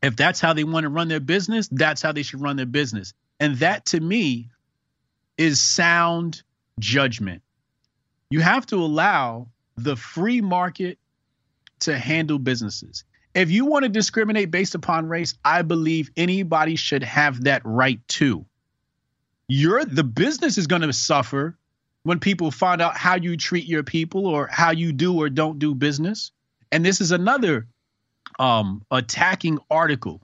If 0.02 0.16
that's 0.16 0.40
how 0.40 0.52
they 0.52 0.64
want 0.64 0.84
to 0.84 0.90
run 0.90 1.08
their 1.08 1.20
business, 1.20 1.68
that's 1.70 2.02
how 2.02 2.12
they 2.12 2.22
should 2.22 2.40
run 2.40 2.56
their 2.56 2.66
business. 2.66 3.14
And 3.40 3.56
that 3.56 3.86
to 3.86 4.00
me 4.00 4.50
is 5.38 5.60
sound 5.60 6.42
judgment. 6.78 7.42
You 8.30 8.40
have 8.40 8.66
to 8.66 8.76
allow 8.76 9.48
the 9.76 9.96
free 9.96 10.40
market 10.40 10.98
to 11.80 11.98
handle 11.98 12.38
businesses. 12.38 13.04
If 13.34 13.50
you 13.50 13.64
want 13.64 13.84
to 13.84 13.88
discriminate 13.88 14.50
based 14.50 14.74
upon 14.74 15.08
race, 15.08 15.34
I 15.44 15.62
believe 15.62 16.10
anybody 16.16 16.76
should 16.76 17.02
have 17.02 17.44
that 17.44 17.62
right 17.64 18.00
too. 18.08 18.44
The 19.48 20.04
business 20.04 20.58
is 20.58 20.66
going 20.66 20.82
to 20.82 20.92
suffer 20.92 21.56
when 22.02 22.18
people 22.18 22.50
find 22.50 22.82
out 22.82 22.96
how 22.96 23.16
you 23.16 23.36
treat 23.36 23.66
your 23.66 23.82
people 23.82 24.26
or 24.26 24.48
how 24.50 24.70
you 24.70 24.92
do 24.92 25.20
or 25.20 25.28
don't 25.28 25.58
do 25.58 25.74
business. 25.74 26.32
And 26.70 26.84
this 26.84 27.00
is 27.00 27.10
another 27.10 27.66
um, 28.38 28.82
attacking 28.90 29.58
article 29.70 30.20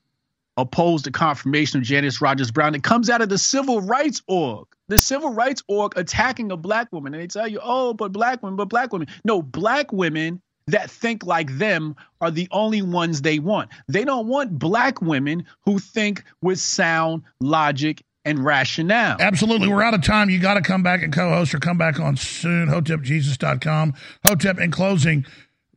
opposed 0.56 1.04
to 1.04 1.10
confirmation 1.10 1.78
of 1.78 1.84
Janice 1.84 2.20
Rogers 2.20 2.50
Brown. 2.50 2.74
It 2.74 2.82
comes 2.82 3.08
out 3.08 3.22
of 3.22 3.28
the 3.28 3.38
civil 3.38 3.80
rights 3.80 4.22
org. 4.26 4.66
The 4.88 4.98
civil 4.98 5.32
rights 5.32 5.62
org 5.68 5.96
attacking 5.96 6.50
a 6.50 6.56
black 6.56 6.92
woman. 6.92 7.14
And 7.14 7.22
they 7.22 7.28
tell 7.28 7.46
you, 7.46 7.60
oh, 7.62 7.94
but 7.94 8.12
black 8.12 8.42
women, 8.42 8.56
but 8.56 8.68
black 8.68 8.92
women. 8.92 9.08
No, 9.24 9.40
black 9.40 9.92
women 9.92 10.42
that 10.68 10.90
think 10.90 11.24
like 11.24 11.58
them 11.58 11.96
are 12.20 12.30
the 12.30 12.48
only 12.50 12.82
ones 12.82 13.22
they 13.22 13.38
want. 13.38 13.70
They 13.88 14.04
don't 14.04 14.26
want 14.26 14.58
black 14.58 15.02
women 15.02 15.46
who 15.64 15.78
think 15.78 16.24
with 16.42 16.58
sound 16.58 17.22
logic 17.40 18.02
and 18.24 18.44
rationale. 18.44 19.16
Absolutely. 19.20 19.68
We're 19.68 19.82
out 19.82 19.94
of 19.94 20.02
time. 20.02 20.28
You 20.30 20.38
got 20.38 20.54
to 20.54 20.60
come 20.60 20.82
back 20.82 21.02
and 21.02 21.12
co 21.12 21.30
host 21.30 21.54
or 21.54 21.58
come 21.58 21.78
back 21.78 21.98
on 21.98 22.16
soon. 22.16 22.68
HotepJesus.com. 22.68 23.94
Hotep, 24.26 24.58
in 24.60 24.70
closing, 24.70 25.24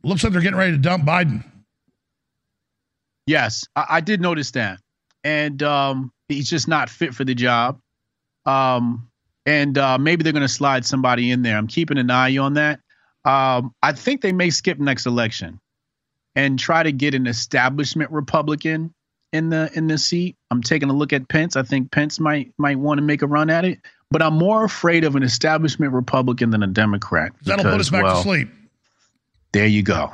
looks 0.04 0.22
like 0.22 0.32
they're 0.32 0.42
getting 0.42 0.58
ready 0.58 0.72
to 0.72 0.78
dump 0.78 1.04
Biden. 1.04 1.44
Yes, 3.26 3.66
I, 3.74 3.86
I 3.88 4.00
did 4.00 4.20
notice 4.20 4.50
that. 4.52 4.78
And 5.24 5.62
um, 5.62 6.12
he's 6.28 6.50
just 6.50 6.68
not 6.68 6.90
fit 6.90 7.14
for 7.14 7.24
the 7.24 7.34
job. 7.34 7.80
Um, 8.44 9.08
and 9.46 9.78
uh, 9.78 9.98
maybe 9.98 10.22
they're 10.22 10.32
going 10.32 10.42
to 10.42 10.48
slide 10.48 10.84
somebody 10.84 11.30
in 11.30 11.42
there. 11.42 11.56
I'm 11.56 11.68
keeping 11.68 11.98
an 11.98 12.10
eye 12.10 12.36
on 12.36 12.54
that. 12.54 12.80
Um, 13.24 13.74
I 13.82 13.92
think 13.92 14.20
they 14.20 14.32
may 14.32 14.50
skip 14.50 14.78
next 14.78 15.06
election 15.06 15.60
and 16.34 16.58
try 16.58 16.82
to 16.82 16.92
get 16.92 17.14
an 17.14 17.26
establishment 17.26 18.10
Republican 18.10 18.94
in 19.32 19.50
the 19.50 19.70
in 19.74 19.86
the 19.86 19.98
seat. 19.98 20.36
I'm 20.50 20.62
taking 20.62 20.90
a 20.90 20.92
look 20.92 21.12
at 21.12 21.28
Pence. 21.28 21.56
I 21.56 21.62
think 21.62 21.90
Pence 21.90 22.20
might 22.20 22.52
might 22.58 22.78
want 22.78 22.98
to 22.98 23.02
make 23.02 23.22
a 23.22 23.26
run 23.26 23.50
at 23.50 23.64
it, 23.64 23.78
but 24.10 24.22
I'm 24.22 24.34
more 24.34 24.64
afraid 24.64 25.04
of 25.04 25.16
an 25.16 25.22
establishment 25.22 25.92
Republican 25.92 26.50
than 26.50 26.62
a 26.62 26.66
Democrat. 26.66 27.32
That'll 27.44 27.64
put 27.64 27.80
us 27.80 27.90
back 27.90 28.04
well, 28.04 28.16
to 28.16 28.22
sleep. 28.22 28.48
There 29.52 29.66
you 29.66 29.82
go. 29.82 30.12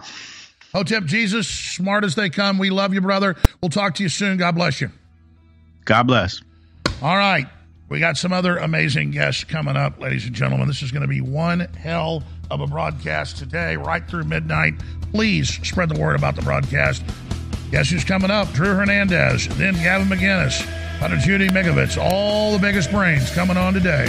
Hotep 0.73 1.05
Jesus, 1.05 1.49
smart 1.49 2.05
as 2.05 2.15
they 2.15 2.29
come. 2.29 2.59
We 2.59 2.71
love 2.71 2.93
you, 2.93 3.01
brother. 3.01 3.37
We'll 3.63 3.71
talk 3.71 3.95
to 3.97 4.03
you 4.03 4.09
soon. 4.09 4.37
God 4.37 4.55
bless 4.55 4.81
you. 4.81 4.91
God 5.85 6.07
bless. 6.07 6.43
All 7.01 7.17
right. 7.17 7.47
We 7.89 8.01
got 8.01 8.19
some 8.19 8.35
other 8.35 8.59
amazing 8.59 9.13
guests 9.13 9.45
coming 9.45 9.77
up, 9.77 9.99
ladies 9.99 10.27
and 10.27 10.35
gentlemen. 10.35 10.67
This 10.67 10.83
is 10.83 10.93
going 10.93 11.03
to 11.03 11.09
be 11.09 11.23
one 11.23 11.61
hell 11.61 12.23
of 12.51 12.61
a 12.61 12.67
broadcast 12.67 13.37
today, 13.37 13.77
right 13.77 14.07
through 14.09 14.25
midnight. 14.25 14.75
Please 15.13 15.49
spread 15.67 15.89
the 15.89 16.01
word 16.01 16.17
about 16.17 16.37
the 16.37 16.43
broadcast. 16.43 17.03
Guess 17.71 17.91
who's 17.91 18.05
coming 18.05 18.31
up? 18.31 18.51
Drew 18.53 18.75
Hernandez, 18.75 19.49
then 19.57 19.75
Gavin 19.75 20.09
McInnes, 20.09 20.61
Hunter 20.99 21.19
Judy 21.19 21.49
Mikovits, 21.49 21.99
all 22.01 22.53
the 22.53 22.59
biggest 22.59 22.91
brains 22.91 23.31
coming 23.31 23.57
on 23.57 23.75
today. 23.75 24.09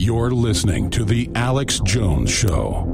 You're 0.00 0.30
listening 0.30 0.90
to 0.90 1.04
The 1.04 1.28
Alex 1.34 1.80
Jones 1.80 2.30
Show. 2.30 2.84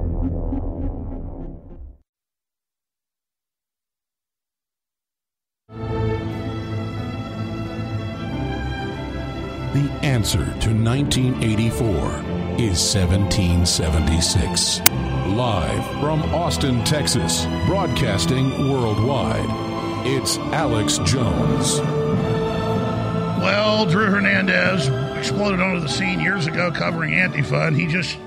The 9.75 9.91
answer 10.03 10.39
to 10.39 10.73
1984 10.73 11.85
is 12.59 12.81
1776. 12.81 14.81
Live 14.81 15.85
from 16.01 16.23
Austin, 16.35 16.83
Texas, 16.85 17.45
broadcasting 17.67 18.73
worldwide, 18.73 19.45
it's 20.07 20.39
Alex 20.39 20.97
Jones. 21.05 21.81
Well, 23.43 23.85
Drew 23.85 24.07
Hernandez 24.07 24.89
exploded 25.25 25.59
onto 25.59 25.81
the 25.81 25.89
scene 25.89 26.21
years 26.21 26.47
ago 26.47 26.71
covering 26.71 27.13
Antifa, 27.13 27.67
and 27.67 27.75
he 27.75 27.87
just 27.87 28.19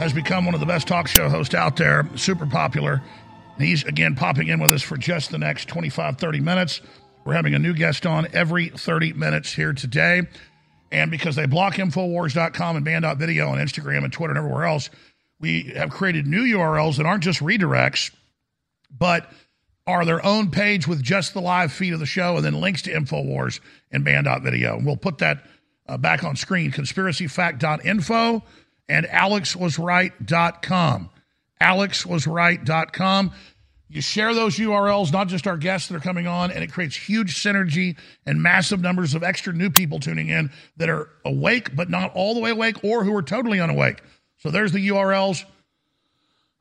has 0.00 0.12
become 0.12 0.44
one 0.44 0.52
of 0.52 0.58
the 0.58 0.66
best 0.66 0.88
talk 0.88 1.06
show 1.06 1.28
hosts 1.28 1.54
out 1.54 1.76
there, 1.76 2.04
super 2.16 2.46
popular. 2.46 3.00
And 3.56 3.64
he's 3.64 3.84
again 3.84 4.16
popping 4.16 4.48
in 4.48 4.58
with 4.58 4.72
us 4.72 4.82
for 4.82 4.96
just 4.96 5.30
the 5.30 5.38
next 5.38 5.68
25, 5.68 6.18
30 6.18 6.40
minutes. 6.40 6.80
We're 7.24 7.34
having 7.34 7.54
a 7.54 7.60
new 7.60 7.74
guest 7.74 8.06
on 8.06 8.26
every 8.32 8.70
30 8.70 9.12
minutes 9.12 9.52
here 9.52 9.72
today. 9.72 10.22
And 10.90 11.12
because 11.12 11.36
they 11.36 11.46
block 11.46 11.74
Infowars.com 11.74 12.74
and 12.74 12.84
Banned.video 12.84 13.48
on 13.48 13.58
Instagram 13.58 14.02
and 14.02 14.12
Twitter 14.12 14.32
and 14.32 14.38
everywhere 14.38 14.64
else, 14.64 14.90
we 15.38 15.74
have 15.76 15.90
created 15.90 16.26
new 16.26 16.42
URLs 16.56 16.96
that 16.96 17.06
aren't 17.06 17.22
just 17.22 17.38
redirects, 17.38 18.12
but 18.90 19.30
are 19.86 20.04
their 20.04 20.26
own 20.26 20.50
page 20.50 20.88
with 20.88 21.04
just 21.04 21.34
the 21.34 21.40
live 21.40 21.72
feed 21.72 21.92
of 21.92 22.00
the 22.00 22.04
show 22.04 22.34
and 22.34 22.44
then 22.44 22.60
links 22.60 22.82
to 22.82 22.92
Infowars 22.92 23.60
and 23.92 24.04
Banned.video. 24.04 24.76
And 24.76 24.84
we'll 24.84 24.96
put 24.96 25.18
that 25.18 25.44
uh, 25.88 25.96
back 25.96 26.24
on 26.24 26.36
screen 26.36 26.70
conspiracyfact.info 26.70 28.42
and 28.88 29.06
alexwasright.com. 29.06 31.10
alexwasright.com. 31.60 33.32
You 33.90 34.02
share 34.02 34.34
those 34.34 34.58
URLs, 34.58 35.12
not 35.12 35.28
just 35.28 35.46
our 35.46 35.56
guests 35.56 35.88
that 35.88 35.96
are 35.96 36.00
coming 36.00 36.26
on, 36.26 36.50
and 36.50 36.62
it 36.62 36.70
creates 36.70 36.94
huge 36.94 37.42
synergy 37.42 37.96
and 38.26 38.42
massive 38.42 38.82
numbers 38.82 39.14
of 39.14 39.22
extra 39.22 39.54
new 39.54 39.70
people 39.70 39.98
tuning 39.98 40.28
in 40.28 40.50
that 40.76 40.90
are 40.90 41.08
awake, 41.24 41.74
but 41.74 41.88
not 41.88 42.12
all 42.14 42.34
the 42.34 42.40
way 42.40 42.50
awake, 42.50 42.84
or 42.84 43.02
who 43.02 43.16
are 43.16 43.22
totally 43.22 43.60
unawake. 43.60 44.02
So 44.36 44.50
there's 44.50 44.72
the 44.72 44.88
URLs 44.88 45.44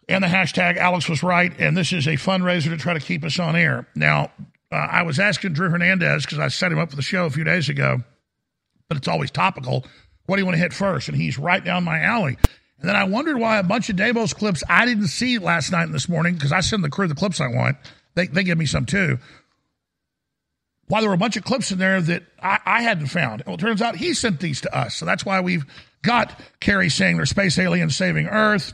and 0.08 0.24
the 0.24 0.28
hashtag 0.28 0.78
Alex 0.78 1.10
was 1.10 1.22
right. 1.22 1.54
And 1.60 1.76
this 1.76 1.92
is 1.92 2.08
a 2.08 2.14
fundraiser 2.14 2.70
to 2.70 2.78
try 2.78 2.94
to 2.94 3.00
keep 3.00 3.24
us 3.24 3.40
on 3.40 3.56
air. 3.56 3.88
Now, 3.94 4.32
uh, 4.72 4.76
I 4.76 5.04
was 5.04 5.20
asking 5.20 5.54
Drew 5.54 5.70
Hernandez 5.70 6.26
because 6.26 6.40
I 6.40 6.48
set 6.48 6.72
him 6.72 6.80
up 6.80 6.90
for 6.90 6.96
the 6.96 7.02
show 7.02 7.26
a 7.26 7.30
few 7.30 7.44
days 7.44 7.70
ago, 7.70 8.04
but 8.88 8.98
it's 8.98 9.08
always 9.08 9.32
topical. 9.32 9.86
What 10.26 10.36
do 10.36 10.42
you 10.42 10.46
want 10.46 10.56
to 10.56 10.62
hit 10.62 10.74
first? 10.74 11.08
And 11.08 11.18
he's 11.18 11.38
right 11.38 11.64
down 11.64 11.84
my 11.84 12.02
alley. 12.02 12.38
And 12.80 12.90
then 12.90 12.96
I 12.96 13.06
wondered 13.06 13.38
why 13.38 13.58
a 13.58 13.64
bunch 13.64 13.90
of 13.90 13.96
Davos 13.96 14.34
clips 14.34 14.64
I 14.70 14.86
didn't 14.86 15.08
see 15.08 15.40
last 15.40 15.72
night 15.72 15.84
and 15.84 15.94
this 15.94 16.10
morning 16.10 16.36
because 16.36 16.52
I 16.52 16.62
send 16.62 16.84
the 16.84 16.90
crew 16.90 17.08
the 17.08 17.16
clips 17.16 17.42
I 17.42 17.48
want. 17.48 17.78
They, 18.16 18.28
they 18.28 18.44
give 18.44 18.58
me 18.58 18.66
some 18.66 18.86
too. 18.86 19.20
Why 20.88 21.02
there 21.02 21.10
were 21.10 21.16
a 21.16 21.20
bunch 21.20 21.36
of 21.36 21.44
clips 21.44 21.72
in 21.72 21.80
there 21.80 22.02
that 22.02 22.24
I, 22.42 22.60
I 22.66 22.82
hadn't 22.82 23.08
found. 23.08 23.44
Well, 23.46 23.56
it 23.56 23.60
turns 23.60 23.82
out 23.82 23.96
he 23.98 24.14
sent 24.14 24.40
these 24.40 24.62
to 24.62 24.78
us. 24.78 24.96
So 24.96 25.06
that's 25.06 25.26
why 25.26 25.42
we've 25.42 25.66
got 26.02 26.40
Kerry 26.60 26.90
saying 26.90 27.18
they're 27.18 27.26
space 27.26 27.58
aliens 27.60 27.96
saving 27.96 28.28
Earth. 28.28 28.74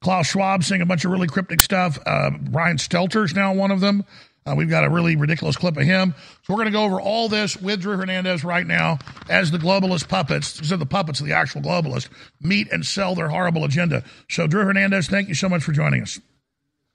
Klaus 0.00 0.28
Schwab 0.28 0.64
saying 0.64 0.80
a 0.80 0.86
bunch 0.86 1.04
of 1.04 1.10
really 1.10 1.26
cryptic 1.26 1.60
stuff. 1.60 1.98
Uh, 2.06 2.30
Brian 2.30 2.76
Stelter's 2.76 3.34
now 3.34 3.52
one 3.52 3.70
of 3.70 3.80
them. 3.80 4.04
Uh, 4.46 4.54
we've 4.56 4.70
got 4.70 4.84
a 4.84 4.88
really 4.88 5.16
ridiculous 5.16 5.56
clip 5.56 5.76
of 5.76 5.84
him. 5.84 6.14
So 6.42 6.52
we're 6.52 6.58
going 6.58 6.66
to 6.66 6.72
go 6.72 6.84
over 6.84 7.00
all 7.00 7.28
this 7.28 7.56
with 7.56 7.82
Drew 7.82 7.96
Hernandez 7.96 8.42
right 8.42 8.66
now 8.66 8.98
as 9.28 9.50
the 9.50 9.58
globalist 9.58 10.08
puppets, 10.08 10.58
instead 10.58 10.74
of 10.74 10.80
the 10.80 10.86
puppets 10.86 11.20
of 11.20 11.26
the 11.26 11.34
actual 11.34 11.60
globalist, 11.60 12.08
meet 12.40 12.72
and 12.72 12.84
sell 12.84 13.14
their 13.14 13.28
horrible 13.28 13.64
agenda. 13.64 14.02
So, 14.28 14.46
Drew 14.46 14.64
Hernandez, 14.64 15.08
thank 15.08 15.28
you 15.28 15.34
so 15.34 15.48
much 15.48 15.62
for 15.62 15.72
joining 15.72 16.02
us. 16.02 16.18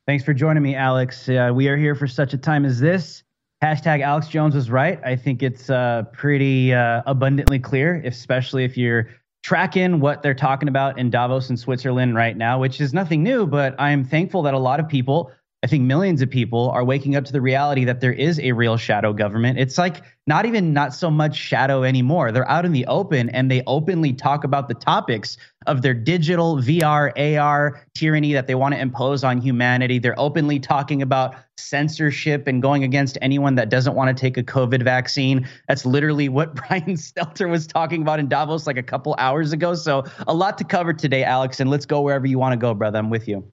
Thanks 0.07 0.23
for 0.23 0.33
joining 0.33 0.63
me, 0.63 0.75
Alex. 0.75 1.27
Uh, 1.29 1.51
we 1.53 1.67
are 1.67 1.77
here 1.77 1.95
for 1.95 2.07
such 2.07 2.33
a 2.33 2.37
time 2.37 2.65
as 2.65 2.79
this. 2.79 3.23
Hashtag 3.63 4.01
Alex 4.01 4.27
Jones 4.27 4.53
was 4.53 4.69
right. 4.69 4.99
I 5.03 5.15
think 5.15 5.41
it's 5.41 5.69
uh, 5.69 6.03
pretty 6.13 6.73
uh, 6.73 7.01
abundantly 7.05 7.57
clear, 7.57 8.01
especially 8.05 8.63
if 8.65 8.77
you're 8.77 9.07
tracking 9.43 9.99
what 9.99 10.21
they're 10.21 10.33
talking 10.33 10.67
about 10.67 10.99
in 10.99 11.09
Davos 11.09 11.49
in 11.49 11.57
Switzerland 11.57 12.15
right 12.15 12.35
now, 12.35 12.59
which 12.59 12.81
is 12.81 12.93
nothing 12.93 13.23
new, 13.23 13.45
but 13.45 13.79
I'm 13.79 14.03
thankful 14.03 14.41
that 14.43 14.55
a 14.55 14.59
lot 14.59 14.79
of 14.79 14.87
people 14.89 15.31
I 15.65 15.67
think 15.67 15.83
millions 15.83 16.21
of 16.21 16.29
people 16.29 16.69
are 16.69 16.83
waking 16.83 17.15
up 17.15 17.25
to 17.25 17.33
the 17.33 17.41
reality 17.41 17.85
that 17.85 17.99
there 17.99 18.13
is 18.13 18.39
a 18.39 18.51
real 18.51 18.77
shadow 18.77 19.13
government. 19.13 19.57
It's 19.57 19.79
like 19.79 20.03
not 20.27 20.45
even 20.45 20.73
not 20.73 20.93
so 20.93 21.09
much 21.09 21.35
shadow 21.35 21.81
anymore. 21.81 22.31
They're 22.31 22.47
out 22.47 22.65
in 22.65 22.71
the 22.71 22.85
open 22.85 23.31
and 23.31 23.49
they 23.49 23.63
openly 23.65 24.13
talk 24.13 24.43
about 24.43 24.67
the 24.67 24.75
topics 24.75 25.37
of 25.65 25.81
their 25.81 25.95
digital 25.95 26.57
VR, 26.57 27.11
AR 27.39 27.81
tyranny 27.95 28.31
that 28.33 28.45
they 28.45 28.53
want 28.53 28.75
to 28.75 28.79
impose 28.79 29.23
on 29.23 29.41
humanity. 29.41 29.97
They're 29.97 30.19
openly 30.19 30.59
talking 30.59 31.01
about 31.01 31.33
censorship 31.57 32.45
and 32.45 32.61
going 32.61 32.83
against 32.83 33.17
anyone 33.23 33.55
that 33.55 33.69
doesn't 33.69 33.95
want 33.95 34.15
to 34.15 34.21
take 34.21 34.37
a 34.37 34.43
COVID 34.43 34.83
vaccine. 34.83 35.49
That's 35.67 35.83
literally 35.83 36.29
what 36.29 36.53
Brian 36.67 36.93
Stelter 36.93 37.49
was 37.49 37.65
talking 37.65 38.03
about 38.03 38.19
in 38.19 38.27
Davos 38.27 38.67
like 38.67 38.77
a 38.77 38.83
couple 38.83 39.15
hours 39.17 39.51
ago. 39.51 39.73
So, 39.73 40.03
a 40.27 40.33
lot 40.35 40.59
to 40.59 40.63
cover 40.63 40.93
today, 40.93 41.23
Alex, 41.23 41.59
and 41.59 41.71
let's 41.71 41.87
go 41.87 42.01
wherever 42.01 42.27
you 42.27 42.37
want 42.37 42.53
to 42.53 42.57
go, 42.57 42.75
brother. 42.75 42.99
I'm 42.99 43.09
with 43.09 43.27
you. 43.27 43.51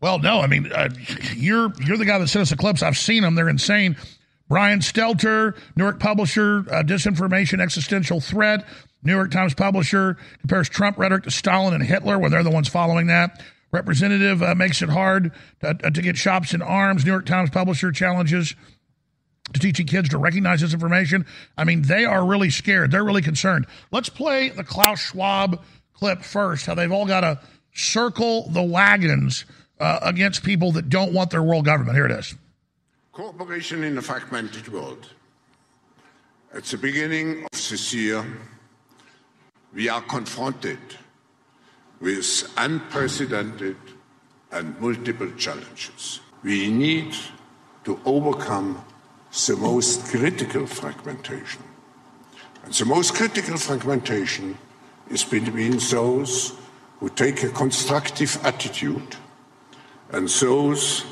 Well, 0.00 0.18
no, 0.18 0.40
I 0.40 0.46
mean, 0.46 0.70
uh, 0.72 0.90
you're 1.34 1.72
you're 1.80 1.96
the 1.96 2.04
guy 2.04 2.18
that 2.18 2.28
sent 2.28 2.42
us 2.42 2.50
the 2.50 2.56
clips. 2.56 2.82
I've 2.82 2.98
seen 2.98 3.22
them; 3.22 3.34
they're 3.34 3.48
insane. 3.48 3.96
Brian 4.48 4.80
Stelter, 4.80 5.56
New 5.76 5.84
York 5.84 5.98
publisher, 5.98 6.58
uh, 6.70 6.82
disinformation 6.82 7.60
existential 7.60 8.20
threat. 8.20 8.66
New 9.02 9.12
York 9.12 9.30
Times 9.30 9.54
publisher 9.54 10.16
compares 10.40 10.68
Trump 10.68 10.98
rhetoric 10.98 11.24
to 11.24 11.30
Stalin 11.30 11.74
and 11.74 11.82
Hitler 11.82 12.18
when 12.18 12.30
they're 12.30 12.42
the 12.42 12.50
ones 12.50 12.68
following 12.68 13.06
that. 13.06 13.42
Representative 13.72 14.42
uh, 14.42 14.54
makes 14.54 14.82
it 14.82 14.88
hard 14.88 15.32
to, 15.60 15.68
uh, 15.68 15.90
to 15.90 16.02
get 16.02 16.16
shops 16.16 16.54
in 16.54 16.62
arms. 16.62 17.04
New 17.04 17.10
York 17.10 17.26
Times 17.26 17.50
publisher 17.50 17.90
challenges 17.90 18.54
to 19.52 19.60
teaching 19.60 19.86
kids 19.86 20.08
to 20.10 20.18
recognize 20.18 20.60
this 20.60 20.72
information. 20.72 21.26
I 21.56 21.64
mean, 21.64 21.82
they 21.82 22.04
are 22.04 22.24
really 22.24 22.50
scared. 22.50 22.90
They're 22.90 23.04
really 23.04 23.22
concerned. 23.22 23.66
Let's 23.90 24.08
play 24.08 24.50
the 24.50 24.64
Klaus 24.64 25.00
Schwab 25.00 25.62
clip 25.92 26.22
first. 26.22 26.66
How 26.66 26.74
they've 26.74 26.92
all 26.92 27.06
got 27.06 27.20
to 27.20 27.40
circle 27.72 28.48
the 28.50 28.62
wagons 28.62 29.44
uh, 29.80 29.98
against 30.02 30.44
people 30.44 30.72
that 30.72 30.88
don't 30.88 31.12
want 31.12 31.30
their 31.30 31.42
world 31.42 31.64
government. 31.64 31.96
Here 31.96 32.06
it 32.06 32.12
is. 32.12 32.34
Cooperation 33.12 33.84
in 33.84 33.96
a 33.98 34.02
fragmented 34.02 34.68
world. 34.68 35.08
At 36.52 36.64
the 36.64 36.78
beginning 36.78 37.44
of 37.44 37.50
this 37.52 37.92
year, 37.92 38.24
we 39.72 39.88
are 39.88 40.02
confronted 40.02 40.78
with 42.00 42.52
unprecedented 42.56 43.76
and 44.52 44.78
multiple 44.80 45.30
challenges. 45.36 46.20
We 46.42 46.70
need 46.70 47.14
to 47.84 47.98
overcome 48.04 48.84
the 49.46 49.56
most 49.56 50.06
critical 50.06 50.66
fragmentation. 50.66 51.62
And 52.64 52.72
the 52.72 52.84
most 52.84 53.14
critical 53.14 53.56
fragmentation 53.56 54.56
is 55.10 55.24
between 55.24 55.78
those 55.90 56.54
who 57.00 57.08
take 57.08 57.42
a 57.42 57.48
constructive 57.48 58.38
attitude 58.44 59.16
and 60.10 60.28
those 60.28 61.04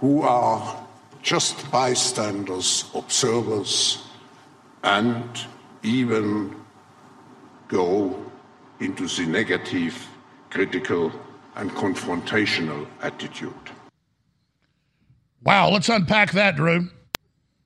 who 0.00 0.22
are 0.22 0.86
just 1.22 1.70
bystanders, 1.70 2.90
observers, 2.94 4.04
and 4.82 5.28
even 5.82 6.54
go 7.68 8.24
into 8.80 9.06
the 9.06 9.26
negative, 9.26 10.06
critical, 10.50 11.12
and 11.56 11.70
confrontational 11.72 12.86
attitude. 13.02 13.52
Wow, 15.42 15.70
let's 15.70 15.88
unpack 15.88 16.32
that, 16.32 16.56
Drew. 16.56 16.88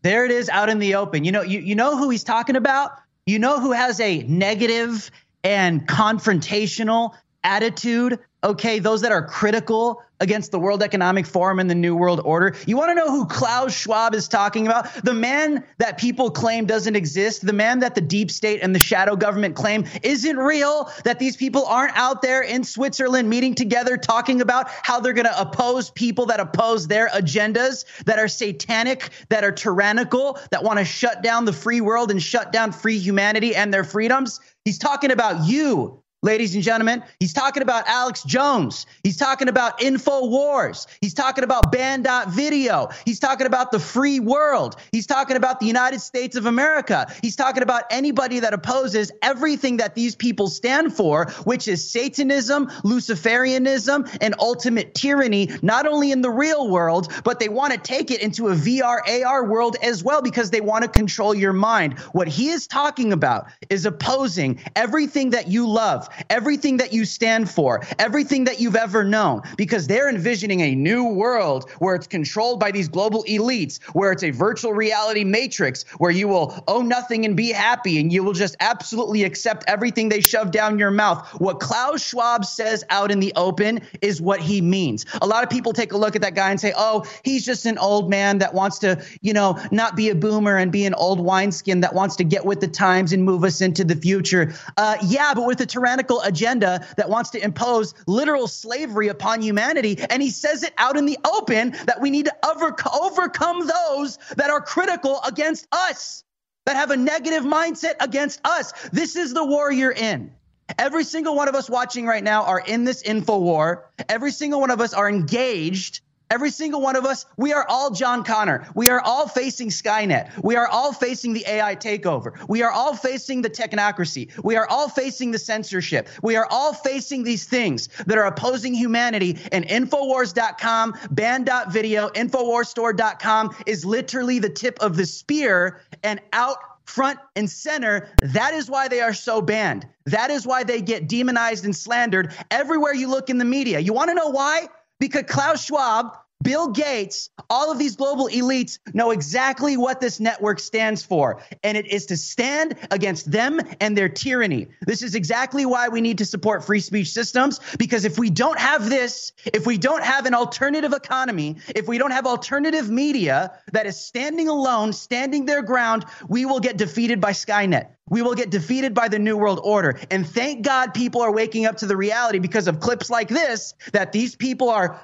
There 0.02 0.24
it 0.24 0.30
is 0.30 0.48
out 0.48 0.68
in 0.68 0.78
the 0.78 0.94
open. 0.94 1.24
You 1.24 1.32
know, 1.32 1.42
you, 1.42 1.60
you 1.60 1.74
know 1.74 1.96
who 1.96 2.10
he's 2.10 2.24
talking 2.24 2.56
about? 2.56 2.92
You 3.26 3.38
know 3.38 3.60
who 3.60 3.72
has 3.72 4.00
a 4.00 4.22
negative 4.24 5.10
and 5.44 5.86
confrontational 5.86 7.14
attitude? 7.44 8.18
Okay, 8.42 8.78
those 8.78 9.02
that 9.02 9.12
are 9.12 9.24
critical 9.24 10.02
against 10.22 10.52
the 10.52 10.58
World 10.58 10.84
Economic 10.84 11.26
Forum 11.26 11.58
and 11.58 11.68
the 11.68 11.74
New 11.74 11.96
World 11.96 12.20
Order. 12.24 12.54
You 12.64 12.76
want 12.76 12.90
to 12.90 12.94
know 12.94 13.10
who 13.10 13.26
Klaus 13.26 13.74
Schwab 13.74 14.14
is 14.14 14.28
talking 14.28 14.66
about? 14.66 14.88
The 15.04 15.12
man 15.12 15.64
that 15.78 15.98
people 15.98 16.30
claim 16.30 16.64
doesn't 16.64 16.94
exist, 16.94 17.44
the 17.44 17.52
man 17.52 17.80
that 17.80 17.96
the 17.96 18.00
deep 18.00 18.30
state 18.30 18.60
and 18.62 18.72
the 18.72 18.78
shadow 18.78 19.16
government 19.16 19.56
claim 19.56 19.84
isn't 20.02 20.36
real, 20.36 20.90
that 21.04 21.18
these 21.18 21.36
people 21.36 21.66
aren't 21.66 21.96
out 21.96 22.22
there 22.22 22.40
in 22.40 22.62
Switzerland 22.62 23.28
meeting 23.28 23.54
together 23.56 23.96
talking 23.96 24.40
about 24.40 24.68
how 24.68 25.00
they're 25.00 25.12
going 25.12 25.26
to 25.26 25.40
oppose 25.40 25.90
people 25.90 26.26
that 26.26 26.38
oppose 26.38 26.86
their 26.86 27.08
agendas, 27.08 27.84
that 28.04 28.20
are 28.20 28.28
satanic, 28.28 29.10
that 29.28 29.42
are 29.42 29.52
tyrannical, 29.52 30.38
that 30.52 30.62
want 30.62 30.78
to 30.78 30.84
shut 30.84 31.22
down 31.22 31.44
the 31.44 31.52
free 31.52 31.80
world 31.80 32.12
and 32.12 32.22
shut 32.22 32.52
down 32.52 32.70
free 32.70 32.98
humanity 32.98 33.56
and 33.56 33.74
their 33.74 33.84
freedoms. 33.84 34.40
He's 34.64 34.78
talking 34.78 35.10
about 35.10 35.48
you, 35.48 36.01
ladies 36.22 36.54
and 36.54 36.62
gentlemen. 36.62 37.02
He's 37.18 37.32
talking 37.32 37.62
about 37.64 37.88
Alex 37.88 38.22
Jones. 38.22 38.86
He's 39.02 39.16
talking 39.16 39.48
about 39.48 39.80
InfoWars. 39.80 40.86
He's 41.00 41.14
talking 41.14 41.42
about 41.42 41.72
Banned.video. 41.72 42.90
He's 43.04 43.18
talking 43.18 43.46
about 43.46 43.72
the 43.72 43.80
free 43.80 44.20
world. 44.20 44.76
He's 44.92 45.06
talking 45.06 45.36
about 45.36 45.58
the 45.58 45.66
United 45.66 46.00
States 46.00 46.36
of 46.36 46.46
America. 46.46 47.12
He's 47.22 47.34
talking 47.34 47.64
about 47.64 47.84
anybody 47.90 48.38
that 48.40 48.54
opposes 48.54 49.10
everything 49.20 49.78
that 49.78 49.96
these 49.96 50.14
people 50.14 50.46
stand 50.46 50.94
for, 50.94 51.26
which 51.42 51.66
is 51.66 51.90
Satanism, 51.90 52.68
Luciferianism, 52.84 54.16
and 54.20 54.36
ultimate 54.38 54.94
tyranny, 54.94 55.50
not 55.60 55.86
only 55.86 56.12
in 56.12 56.22
the 56.22 56.30
real 56.30 56.70
world, 56.70 57.12
but 57.24 57.40
they 57.40 57.48
want 57.48 57.72
to 57.72 57.80
take 57.80 58.12
it 58.12 58.22
into 58.22 58.48
a 58.48 58.54
VR, 58.54 59.00
AR 59.24 59.44
world 59.44 59.76
as 59.82 60.04
well 60.04 60.22
because 60.22 60.50
they 60.50 60.60
want 60.60 60.82
to 60.84 60.88
control 60.88 61.34
your 61.34 61.52
mind. 61.52 61.98
What 62.12 62.28
he 62.28 62.50
is 62.50 62.68
talking 62.68 63.12
about 63.12 63.46
is 63.68 63.86
opposing 63.86 64.60
everything 64.76 65.30
that 65.30 65.48
you 65.48 65.68
love, 65.68 66.08
everything 66.30 66.76
that 66.78 66.92
you 66.92 67.04
stand 67.04 67.50
for, 67.50 67.84
everything 67.98 68.44
that 68.44 68.60
you've 68.60 68.76
ever 68.76 69.04
known, 69.04 69.42
because 69.56 69.86
they're 69.86 70.08
envisioning 70.08 70.60
a 70.60 70.74
new 70.74 71.04
world 71.04 71.70
where 71.78 71.94
it's 71.94 72.06
controlled 72.06 72.60
by 72.60 72.70
these 72.70 72.88
global 72.88 73.24
elites, 73.24 73.82
where 73.94 74.12
it's 74.12 74.22
a 74.22 74.30
virtual 74.30 74.72
reality 74.72 75.24
matrix, 75.24 75.84
where 75.98 76.10
you 76.10 76.28
will 76.28 76.62
own 76.68 76.88
nothing 76.88 77.24
and 77.24 77.36
be 77.36 77.50
happy, 77.50 78.00
and 78.00 78.12
you 78.12 78.22
will 78.22 78.32
just 78.32 78.56
absolutely 78.60 79.24
accept 79.24 79.64
everything 79.66 80.08
they 80.08 80.20
shove 80.20 80.50
down 80.50 80.78
your 80.78 80.90
mouth. 80.90 81.26
What 81.40 81.60
Klaus 81.60 82.02
Schwab 82.02 82.44
says 82.44 82.84
out 82.90 83.10
in 83.10 83.20
the 83.20 83.32
open 83.36 83.80
is 84.00 84.20
what 84.20 84.40
he 84.40 84.60
means. 84.60 85.06
A 85.20 85.26
lot 85.26 85.44
of 85.44 85.50
people 85.50 85.72
take 85.72 85.92
a 85.92 85.96
look 85.96 86.16
at 86.16 86.22
that 86.22 86.34
guy 86.34 86.50
and 86.50 86.60
say, 86.60 86.72
oh, 86.76 87.06
he's 87.24 87.44
just 87.44 87.66
an 87.66 87.78
old 87.78 88.10
man 88.10 88.38
that 88.38 88.54
wants 88.54 88.78
to, 88.80 89.02
you 89.20 89.32
know, 89.32 89.58
not 89.70 89.96
be 89.96 90.08
a 90.08 90.14
boomer 90.14 90.56
and 90.56 90.72
be 90.72 90.84
an 90.84 90.94
old 90.94 91.20
wineskin 91.20 91.80
that 91.80 91.94
wants 91.94 92.16
to 92.16 92.24
get 92.24 92.44
with 92.44 92.60
the 92.60 92.68
times 92.68 93.12
and 93.12 93.24
move 93.24 93.44
us 93.44 93.60
into 93.60 93.84
the 93.84 93.96
future. 93.96 94.54
Uh, 94.76 94.96
yeah, 95.06 95.32
but 95.34 95.46
with 95.46 95.60
a 95.60 95.66
tyrannical 95.66 96.01
agenda 96.10 96.86
that 96.96 97.08
wants 97.08 97.30
to 97.30 97.42
impose 97.42 97.94
literal 98.06 98.48
slavery 98.48 99.08
upon 99.08 99.42
humanity. 99.42 99.98
And 100.10 100.22
he 100.22 100.30
says 100.30 100.62
it 100.62 100.72
out 100.78 100.96
in 100.96 101.06
the 101.06 101.18
open 101.24 101.70
that 101.86 102.00
we 102.00 102.10
need 102.10 102.26
to 102.26 102.34
over- 102.44 102.76
overcome 103.00 103.66
those 103.66 104.18
that 104.36 104.50
are 104.50 104.60
critical 104.60 105.20
against 105.26 105.66
us, 105.72 106.24
that 106.66 106.76
have 106.76 106.90
a 106.90 106.96
negative 106.96 107.42
mindset 107.42 107.94
against 108.00 108.40
us. 108.44 108.72
This 108.92 109.16
is 109.16 109.34
the 109.34 109.44
war 109.44 109.72
you're 109.72 109.92
in. 109.92 110.32
Every 110.78 111.04
single 111.04 111.34
one 111.34 111.48
of 111.48 111.54
us 111.54 111.68
watching 111.68 112.06
right 112.06 112.22
now 112.22 112.44
are 112.44 112.60
in 112.60 112.84
this 112.84 113.02
info 113.02 113.38
war. 113.38 113.90
Every 114.08 114.30
single 114.30 114.60
one 114.60 114.70
of 114.70 114.80
us 114.80 114.94
are 114.94 115.08
engaged. 115.08 116.00
Every 116.32 116.50
single 116.50 116.80
one 116.80 116.96
of 116.96 117.04
us, 117.04 117.26
we 117.36 117.52
are 117.52 117.66
all 117.68 117.90
John 117.90 118.24
Connor. 118.24 118.66
We 118.74 118.88
are 118.88 119.02
all 119.02 119.28
facing 119.28 119.68
Skynet. 119.68 120.42
We 120.42 120.56
are 120.56 120.66
all 120.66 120.94
facing 120.94 121.34
the 121.34 121.44
AI 121.46 121.76
takeover. 121.76 122.42
We 122.48 122.62
are 122.62 122.70
all 122.70 122.96
facing 122.96 123.42
the 123.42 123.50
technocracy. 123.50 124.30
We 124.42 124.56
are 124.56 124.66
all 124.66 124.88
facing 124.88 125.32
the 125.32 125.38
censorship. 125.38 126.08
We 126.22 126.36
are 126.36 126.46
all 126.50 126.72
facing 126.72 127.24
these 127.24 127.44
things 127.44 127.90
that 128.06 128.16
are 128.16 128.24
opposing 128.24 128.72
humanity. 128.72 129.40
And 129.52 129.68
Infowars.com, 129.68 130.94
Banned.video, 131.10 132.08
InfoWarsStore.com 132.08 133.54
is 133.66 133.84
literally 133.84 134.38
the 134.38 134.48
tip 134.48 134.78
of 134.80 134.96
the 134.96 135.04
spear 135.04 135.82
and 136.02 136.18
out 136.32 136.56
front 136.86 137.18
and 137.36 137.50
center. 137.50 138.08
That 138.22 138.54
is 138.54 138.70
why 138.70 138.88
they 138.88 139.02
are 139.02 139.12
so 139.12 139.42
banned. 139.42 139.86
That 140.06 140.30
is 140.30 140.46
why 140.46 140.64
they 140.64 140.80
get 140.80 141.10
demonized 141.10 141.66
and 141.66 141.76
slandered 141.76 142.32
everywhere 142.50 142.94
you 142.94 143.10
look 143.10 143.28
in 143.28 143.36
the 143.36 143.44
media. 143.44 143.80
You 143.80 143.92
want 143.92 144.08
to 144.08 144.14
know 144.14 144.30
why? 144.30 144.68
Because 144.98 145.24
Klaus 145.26 145.64
Schwab, 145.64 146.16
Bill 146.42 146.68
Gates, 146.68 147.30
all 147.48 147.70
of 147.70 147.78
these 147.78 147.96
global 147.96 148.28
elites 148.28 148.78
know 148.92 149.10
exactly 149.10 149.76
what 149.76 150.00
this 150.00 150.18
network 150.20 150.58
stands 150.58 151.02
for, 151.02 151.42
and 151.62 151.76
it 151.76 151.86
is 151.86 152.06
to 152.06 152.16
stand 152.16 152.76
against 152.90 153.30
them 153.30 153.60
and 153.80 153.96
their 153.96 154.08
tyranny. 154.08 154.68
This 154.86 155.02
is 155.02 155.14
exactly 155.14 155.64
why 155.66 155.88
we 155.88 156.00
need 156.00 156.18
to 156.18 156.24
support 156.24 156.64
free 156.64 156.80
speech 156.80 157.10
systems, 157.10 157.60
because 157.78 158.04
if 158.04 158.18
we 158.18 158.30
don't 158.30 158.58
have 158.58 158.90
this, 158.90 159.32
if 159.52 159.66
we 159.66 159.78
don't 159.78 160.02
have 160.02 160.26
an 160.26 160.34
alternative 160.34 160.92
economy, 160.92 161.56
if 161.74 161.86
we 161.86 161.98
don't 161.98 162.10
have 162.10 162.26
alternative 162.26 162.90
media 162.90 163.52
that 163.72 163.86
is 163.86 163.98
standing 163.98 164.48
alone, 164.48 164.92
standing 164.92 165.44
their 165.44 165.62
ground, 165.62 166.04
we 166.28 166.44
will 166.44 166.60
get 166.60 166.76
defeated 166.76 167.20
by 167.20 167.32
Skynet. 167.32 167.88
We 168.08 168.20
will 168.22 168.34
get 168.34 168.50
defeated 168.50 168.94
by 168.94 169.08
the 169.08 169.18
New 169.18 169.36
World 169.36 169.60
Order. 169.62 169.98
And 170.10 170.26
thank 170.26 170.64
God 170.64 170.92
people 170.92 171.22
are 171.22 171.32
waking 171.32 171.66
up 171.66 171.78
to 171.78 171.86
the 171.86 171.96
reality 171.96 172.40
because 172.40 172.68
of 172.68 172.80
clips 172.80 173.08
like 173.08 173.28
this 173.28 173.74
that 173.92 174.12
these 174.12 174.36
people 174.36 174.68
are 174.68 175.00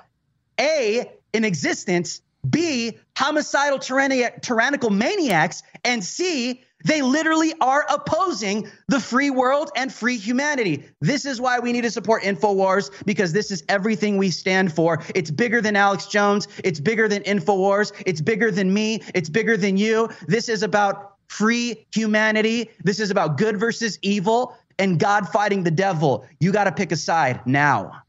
A, 0.60 1.10
in 1.32 1.44
existence, 1.44 2.20
B, 2.48 2.98
homicidal 3.16 3.78
tyranni- 3.78 4.40
tyrannical 4.42 4.90
maniacs, 4.90 5.62
and 5.84 6.02
C, 6.02 6.62
they 6.84 7.02
literally 7.02 7.52
are 7.60 7.84
opposing 7.90 8.70
the 8.86 9.00
free 9.00 9.30
world 9.30 9.70
and 9.74 9.92
free 9.92 10.16
humanity. 10.16 10.84
This 11.00 11.26
is 11.26 11.40
why 11.40 11.58
we 11.58 11.72
need 11.72 11.82
to 11.82 11.90
support 11.90 12.22
InfoWars 12.22 12.90
because 13.04 13.32
this 13.32 13.50
is 13.50 13.64
everything 13.68 14.16
we 14.16 14.30
stand 14.30 14.72
for. 14.72 15.02
It's 15.14 15.30
bigger 15.30 15.60
than 15.60 15.74
Alex 15.74 16.06
Jones. 16.06 16.46
It's 16.62 16.78
bigger 16.78 17.08
than 17.08 17.22
InfoWars. 17.24 17.92
It's 18.06 18.20
bigger 18.20 18.52
than 18.52 18.72
me. 18.72 19.02
It's 19.14 19.28
bigger 19.28 19.56
than 19.56 19.76
you. 19.76 20.08
This 20.28 20.48
is 20.48 20.62
about 20.62 21.16
free 21.26 21.86
humanity. 21.92 22.70
This 22.84 23.00
is 23.00 23.10
about 23.10 23.38
good 23.38 23.58
versus 23.58 23.98
evil 24.02 24.56
and 24.78 25.00
God 25.00 25.28
fighting 25.28 25.64
the 25.64 25.70
devil. 25.72 26.24
You 26.38 26.52
got 26.52 26.64
to 26.64 26.72
pick 26.72 26.92
a 26.92 26.96
side 26.96 27.44
now. 27.44 28.02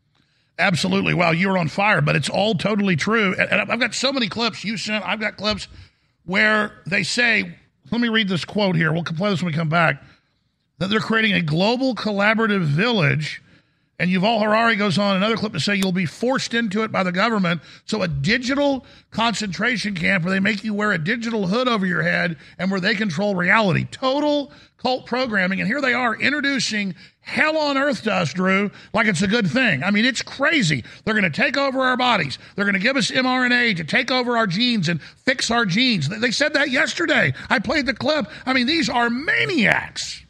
Absolutely. 0.59 1.13
Wow, 1.13 1.31
you're 1.31 1.57
on 1.57 1.69
fire, 1.69 2.01
but 2.01 2.17
it's 2.17 2.29
all 2.29 2.53
totally 2.53 2.97
true. 2.97 3.33
And 3.33 3.71
I've 3.71 3.79
got 3.79 3.95
so 3.95 4.11
many 4.11 4.27
clips 4.27 4.65
you 4.65 4.75
sent. 4.77 5.05
I've 5.07 5.21
got 5.21 5.37
clips 5.37 5.69
where 6.25 6.73
they 6.85 7.03
say, 7.03 7.55
let 7.91 8.01
me 8.01 8.09
read 8.09 8.27
this 8.27 8.43
quote 8.43 8.75
here. 8.75 8.91
We'll 8.91 9.03
play 9.03 9.29
this 9.29 9.41
when 9.41 9.51
we 9.51 9.57
come 9.57 9.69
back. 9.69 10.03
That 10.77 10.89
they're 10.89 10.99
creating 10.99 11.33
a 11.33 11.41
global 11.41 11.95
collaborative 11.95 12.63
village. 12.63 13.41
And 13.99 14.09
Yuval 14.09 14.41
Harari 14.41 14.77
goes 14.77 14.97
on 14.97 15.17
another 15.17 15.35
clip 15.35 15.51
to 15.53 15.59
say 15.59 15.75
you'll 15.75 15.91
be 15.91 16.05
forced 16.05 16.53
into 16.53 16.83
it 16.83 16.91
by 16.91 17.03
the 17.03 17.11
government. 17.11 17.61
So 17.83 18.01
a 18.01 18.07
digital 18.07 18.85
concentration 19.11 19.93
camp 19.93 20.23
where 20.23 20.31
they 20.31 20.39
make 20.39 20.63
you 20.63 20.73
wear 20.73 20.93
a 20.93 20.97
digital 20.97 21.47
hood 21.47 21.67
over 21.67 21.85
your 21.85 22.01
head 22.01 22.37
and 22.57 22.71
where 22.71 22.79
they 22.79 22.95
control 22.95 23.35
reality. 23.35 23.85
Total 23.91 24.53
cult 24.77 25.05
programming. 25.05 25.59
And 25.59 25.67
here 25.67 25.81
they 25.81 25.93
are 25.93 26.15
introducing 26.15 26.95
hell 27.19 27.57
on 27.57 27.77
earth 27.77 28.03
to 28.03 28.13
us, 28.13 28.33
Drew, 28.33 28.71
like 28.93 29.07
it's 29.07 29.21
a 29.21 29.27
good 29.27 29.51
thing. 29.51 29.83
I 29.83 29.91
mean, 29.91 30.05
it's 30.05 30.21
crazy. 30.21 30.85
They're 31.03 31.13
going 31.13 31.29
to 31.29 31.29
take 31.29 31.57
over 31.57 31.81
our 31.81 31.97
bodies. 31.97 32.39
They're 32.55 32.65
going 32.65 32.73
to 32.73 32.79
give 32.79 32.95
us 32.95 33.11
mRNA 33.11 33.77
to 33.77 33.83
take 33.83 34.11
over 34.11 34.37
our 34.37 34.47
genes 34.47 34.87
and 34.87 35.01
fix 35.01 35.51
our 35.51 35.65
genes. 35.65 36.07
They 36.07 36.31
said 36.31 36.53
that 36.53 36.69
yesterday. 36.69 37.33
I 37.49 37.59
played 37.59 37.85
the 37.85 37.93
clip. 37.93 38.27
I 38.45 38.53
mean, 38.53 38.65
these 38.65 38.89
are 38.89 39.09
maniacs. 39.09 40.23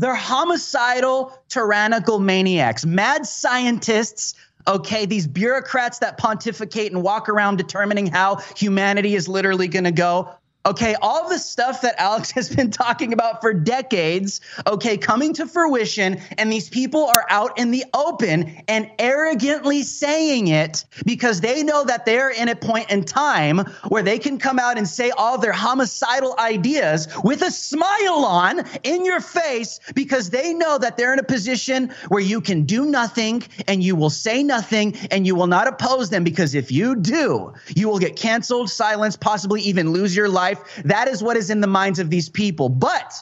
They're 0.00 0.14
homicidal, 0.14 1.32
tyrannical 1.48 2.18
maniacs, 2.18 2.84
mad 2.84 3.26
scientists. 3.26 4.34
Okay, 4.68 5.06
these 5.06 5.26
bureaucrats 5.26 6.00
that 6.00 6.18
pontificate 6.18 6.92
and 6.92 7.02
walk 7.02 7.28
around 7.28 7.56
determining 7.56 8.06
how 8.06 8.36
humanity 8.56 9.14
is 9.14 9.28
literally 9.28 9.68
going 9.68 9.84
to 9.84 9.92
go. 9.92 10.34
Okay, 10.66 10.96
all 11.00 11.28
the 11.28 11.38
stuff 11.38 11.82
that 11.82 11.94
Alex 11.96 12.30
has 12.32 12.54
been 12.54 12.72
talking 12.72 13.12
about 13.12 13.40
for 13.40 13.54
decades, 13.54 14.40
okay, 14.66 14.96
coming 14.96 15.32
to 15.34 15.46
fruition, 15.46 16.20
and 16.36 16.50
these 16.50 16.68
people 16.68 17.06
are 17.06 17.24
out 17.30 17.56
in 17.56 17.70
the 17.70 17.84
open 17.94 18.62
and 18.66 18.90
arrogantly 18.98 19.84
saying 19.84 20.48
it 20.48 20.84
because 21.04 21.40
they 21.40 21.62
know 21.62 21.84
that 21.84 22.04
they're 22.04 22.30
in 22.30 22.48
a 22.48 22.56
point 22.56 22.90
in 22.90 23.04
time 23.04 23.58
where 23.88 24.02
they 24.02 24.18
can 24.18 24.38
come 24.38 24.58
out 24.58 24.76
and 24.76 24.88
say 24.88 25.10
all 25.10 25.38
their 25.38 25.52
homicidal 25.52 26.34
ideas 26.40 27.06
with 27.22 27.42
a 27.42 27.50
smile 27.52 28.24
on 28.24 28.64
in 28.82 29.04
your 29.04 29.20
face 29.20 29.78
because 29.94 30.30
they 30.30 30.52
know 30.52 30.78
that 30.78 30.96
they're 30.96 31.12
in 31.12 31.20
a 31.20 31.24
position 31.24 31.92
where 32.08 32.20
you 32.20 32.40
can 32.40 32.64
do 32.64 32.86
nothing 32.86 33.40
and 33.68 33.84
you 33.84 33.94
will 33.94 34.10
say 34.10 34.42
nothing 34.42 34.96
and 35.12 35.28
you 35.28 35.36
will 35.36 35.46
not 35.46 35.68
oppose 35.68 36.10
them 36.10 36.24
because 36.24 36.56
if 36.56 36.72
you 36.72 36.96
do, 36.96 37.52
you 37.76 37.88
will 37.88 38.00
get 38.00 38.16
canceled, 38.16 38.68
silenced, 38.68 39.20
possibly 39.20 39.60
even 39.62 39.92
lose 39.92 40.16
your 40.16 40.28
life. 40.28 40.55
That 40.84 41.08
is 41.08 41.22
what 41.22 41.36
is 41.36 41.50
in 41.50 41.60
the 41.60 41.66
minds 41.66 41.98
of 41.98 42.10
these 42.10 42.28
people. 42.28 42.68
But 42.68 43.14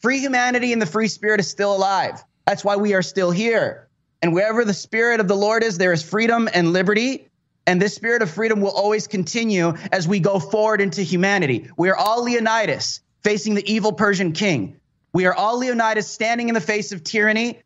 free 0.00 0.18
humanity 0.18 0.72
and 0.72 0.80
the 0.80 0.86
free 0.86 1.08
spirit 1.08 1.40
is 1.40 1.48
still 1.48 1.74
alive. 1.74 2.22
That's 2.46 2.64
why 2.64 2.76
we 2.76 2.94
are 2.94 3.02
still 3.02 3.30
here. 3.30 3.88
And 4.22 4.32
wherever 4.32 4.64
the 4.64 4.74
spirit 4.74 5.20
of 5.20 5.28
the 5.28 5.36
Lord 5.36 5.62
is, 5.62 5.78
there 5.78 5.92
is 5.92 6.02
freedom 6.02 6.48
and 6.52 6.72
liberty. 6.72 7.28
And 7.66 7.82
this 7.82 7.94
spirit 7.94 8.22
of 8.22 8.30
freedom 8.30 8.60
will 8.60 8.70
always 8.70 9.06
continue 9.06 9.74
as 9.90 10.06
we 10.06 10.20
go 10.20 10.38
forward 10.38 10.80
into 10.80 11.02
humanity. 11.02 11.68
We 11.76 11.88
are 11.90 11.96
all 11.96 12.22
Leonidas 12.22 13.00
facing 13.22 13.54
the 13.54 13.72
evil 13.72 13.92
Persian 13.92 14.32
king. 14.32 14.76
We 15.12 15.26
are 15.26 15.34
all 15.34 15.58
Leonidas 15.58 16.06
standing 16.08 16.48
in 16.48 16.54
the 16.54 16.60
face 16.60 16.92
of 16.92 17.02
tyranny, 17.02 17.60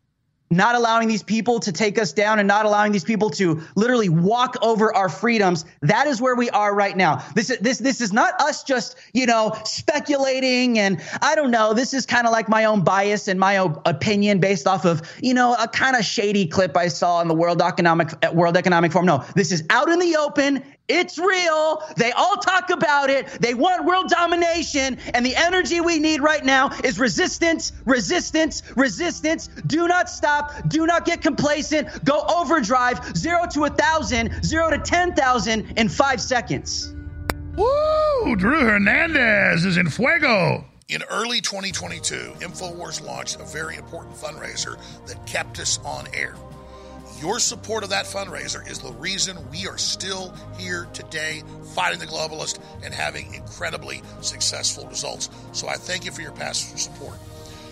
not 0.51 0.75
allowing 0.75 1.07
these 1.07 1.23
people 1.23 1.59
to 1.61 1.71
take 1.71 1.97
us 1.97 2.13
down 2.13 2.39
and 2.39 2.47
not 2.47 2.65
allowing 2.65 2.91
these 2.91 3.03
people 3.03 3.29
to 3.31 3.61
literally 3.75 4.09
walk 4.09 4.57
over 4.61 4.93
our 4.95 5.09
freedoms. 5.09 5.65
That 5.81 6.07
is 6.07 6.21
where 6.21 6.35
we 6.35 6.49
are 6.49 6.75
right 6.75 6.95
now. 6.95 7.25
This 7.33 7.49
is 7.49 7.57
this 7.59 7.79
this 7.79 8.01
is 8.01 8.13
not 8.13 8.39
us 8.39 8.63
just, 8.63 8.97
you 9.13 9.25
know, 9.25 9.57
speculating 9.65 10.77
and 10.77 11.01
I 11.21 11.35
don't 11.35 11.51
know, 11.51 11.73
this 11.73 11.93
is 11.93 12.05
kind 12.05 12.27
of 12.27 12.31
like 12.31 12.49
my 12.49 12.65
own 12.65 12.83
bias 12.83 13.27
and 13.27 13.39
my 13.39 13.57
own 13.57 13.81
opinion 13.85 14.39
based 14.39 14.67
off 14.67 14.85
of, 14.85 15.01
you 15.21 15.33
know, 15.33 15.55
a 15.55 15.67
kind 15.67 15.95
of 15.95 16.03
shady 16.03 16.45
clip 16.45 16.75
I 16.75 16.89
saw 16.89 17.21
in 17.21 17.27
the 17.27 17.35
World 17.35 17.61
Economic 17.61 18.09
World 18.33 18.57
Economic 18.57 18.91
Forum. 18.91 19.07
No, 19.07 19.23
this 19.35 19.51
is 19.51 19.63
out 19.69 19.89
in 19.89 19.99
the 19.99 20.17
open. 20.17 20.63
It's 20.91 21.17
real. 21.17 21.81
They 21.95 22.11
all 22.11 22.35
talk 22.35 22.69
about 22.69 23.09
it. 23.09 23.27
They 23.39 23.53
want 23.53 23.85
world 23.85 24.09
domination. 24.09 24.97
And 25.13 25.25
the 25.25 25.35
energy 25.35 25.79
we 25.79 25.99
need 25.99 26.21
right 26.21 26.43
now 26.43 26.71
is 26.83 26.99
resistance, 26.99 27.71
resistance, 27.85 28.63
resistance. 28.75 29.47
Do 29.67 29.87
not 29.87 30.09
stop. 30.09 30.67
Do 30.67 30.85
not 30.85 31.05
get 31.05 31.21
complacent. 31.21 32.03
Go 32.03 32.23
overdrive. 32.27 33.15
Zero 33.15 33.45
to 33.53 33.65
a 33.65 33.69
thousand, 33.69 34.43
zero 34.43 34.69
to 34.69 34.77
10,000 34.77 35.77
in 35.77 35.87
five 35.87 36.19
seconds. 36.19 36.93
Woo! 37.55 38.35
Drew 38.35 38.65
Hernandez 38.65 39.65
is 39.65 39.77
in 39.77 39.89
fuego. 39.89 40.65
In 40.89 41.03
early 41.09 41.39
2022, 41.39 42.33
InfoWars 42.39 43.05
launched 43.05 43.39
a 43.39 43.45
very 43.45 43.77
important 43.77 44.15
fundraiser 44.15 44.77
that 45.07 45.25
kept 45.25 45.59
us 45.59 45.79
on 45.85 46.05
air. 46.13 46.35
Your 47.21 47.37
support 47.37 47.83
of 47.83 47.91
that 47.91 48.05
fundraiser 48.05 48.67
is 48.67 48.79
the 48.79 48.93
reason 48.93 49.37
we 49.51 49.67
are 49.67 49.77
still 49.77 50.33
here 50.57 50.87
today 50.91 51.43
fighting 51.75 51.99
the 51.99 52.07
globalist 52.07 52.57
and 52.83 52.91
having 52.91 53.35
incredibly 53.35 54.01
successful 54.21 54.87
results. 54.87 55.29
So 55.51 55.67
I 55.67 55.75
thank 55.75 56.03
you 56.03 56.11
for 56.11 56.23
your 56.23 56.31
past 56.31 56.79
support. 56.79 57.13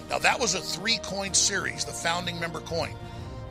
Now, 0.08 0.20
that 0.20 0.40
was 0.40 0.54
a 0.54 0.62
three 0.62 0.98
coin 0.98 1.34
series, 1.34 1.84
the 1.84 1.92
founding 1.92 2.40
member 2.40 2.60
coin. 2.60 2.94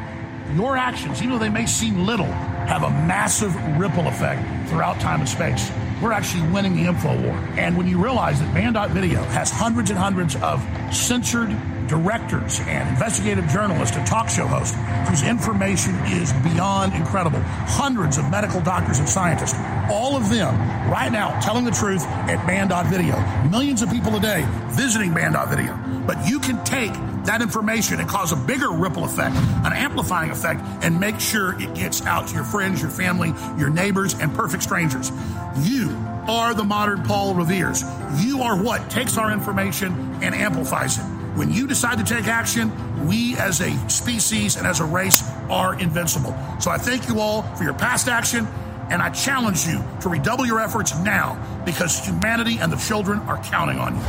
your 0.58 0.76
actions, 0.76 1.20
even 1.20 1.32
though 1.32 1.40
they 1.40 1.50
may 1.50 1.66
seem 1.66 2.06
little, 2.06 2.26
have 2.26 2.84
a 2.84 2.90
massive 2.90 3.56
ripple 3.78 4.08
effect 4.08 4.70
throughout 4.70 5.00
time 5.00 5.20
and 5.20 5.30
space. 5.30 5.72
We're 6.02 6.12
actually 6.12 6.48
winning 6.50 6.76
the 6.76 6.86
info 6.86 7.10
war. 7.22 7.36
And 7.58 7.78
when 7.78 7.88
you 7.88 8.04
realize 8.04 8.40
that 8.40 8.54
Banned.video 8.54 9.22
has 9.26 9.52
hundreds 9.52 9.92
and 9.92 10.00
hundreds 10.00 10.36
of 10.38 10.66
censored 10.92 11.56
directors 11.92 12.62
and 12.62 12.88
investigative 12.88 13.46
journalists 13.50 13.98
and 13.98 14.08
talk 14.08 14.30
show 14.30 14.48
hosts 14.48 14.78
whose 15.10 15.24
information 15.28 15.94
is 16.06 16.32
beyond 16.42 16.94
incredible. 16.94 17.42
Hundreds 17.42 18.18
of 18.18 18.32
medical 18.32 18.62
doctors 18.62 19.00
and 19.00 19.10
scientists, 19.10 19.60
all 19.92 20.16
of 20.16 20.30
them 20.30 20.56
right 20.90 21.12
now 21.12 21.38
telling 21.42 21.66
the 21.66 21.72
truth 21.72 22.02
at 22.06 22.48
Banned.video. 22.48 23.20
Millions 23.50 23.82
of 23.82 23.92
people 23.92 24.16
a 24.16 24.22
day 24.22 24.48
visiting 24.70 25.14
Banned.video. 25.14 25.78
But 26.08 26.26
you 26.26 26.40
can 26.40 26.64
take 26.64 26.94
that 27.26 27.42
information 27.42 28.00
and 28.00 28.08
cause 28.08 28.32
a 28.32 28.38
bigger 28.38 28.72
ripple 28.72 29.04
effect, 29.04 29.36
an 29.36 29.74
amplifying 29.74 30.32
effect, 30.32 30.62
and 30.82 30.98
make 30.98 31.20
sure 31.20 31.62
it 31.62 31.76
gets 31.76 32.06
out 32.06 32.30
to 32.30 32.36
your 32.36 32.46
friends, 32.46 32.82
your 32.82 32.90
family, 32.90 33.34
your 33.58 33.70
neighbors, 33.70 34.14
and 34.14 34.34
perfect 34.34 34.64
strangers. 34.64 35.12
You 35.60 35.90
are 36.30 36.54
the 36.54 36.64
modern 36.64 37.04
Paul 37.04 37.36
Revere's. 37.36 37.84
You 38.24 38.44
are 38.44 38.56
what 38.56 38.90
takes 38.90 39.18
our 39.18 39.32
information 39.32 39.92
and 40.24 40.34
amplifies 40.34 40.98
it. 40.98 41.21
When 41.36 41.52
you 41.52 41.66
decide 41.66 41.98
to 41.98 42.04
take 42.04 42.28
action, 42.28 42.72
we 43.08 43.38
as 43.38 43.62
a 43.62 43.72
species 43.90 44.58
and 44.58 44.68
as 44.68 44.82
a 44.82 44.86
race 44.86 45.24
are 45.50 45.80
invincible. 45.80 46.36
So 46.60 46.70
I 46.72 46.78
thank 46.78 47.08
you 47.08 47.22
all 47.22 47.44
for 47.56 47.64
your 47.64 47.74
past 47.74 48.10
action, 48.10 48.46
and 48.90 49.02
I 49.02 49.10
challenge 49.12 49.66
you 49.66 49.82
to 50.02 50.10
redouble 50.10 50.46
your 50.46 50.60
efforts 50.60 50.94
now 51.00 51.42
because 51.66 52.06
humanity 52.06 52.58
and 52.58 52.70
the 52.70 52.76
children 52.76 53.20
are 53.22 53.42
counting 53.44 53.80
on 53.80 53.96
you. 53.96 54.02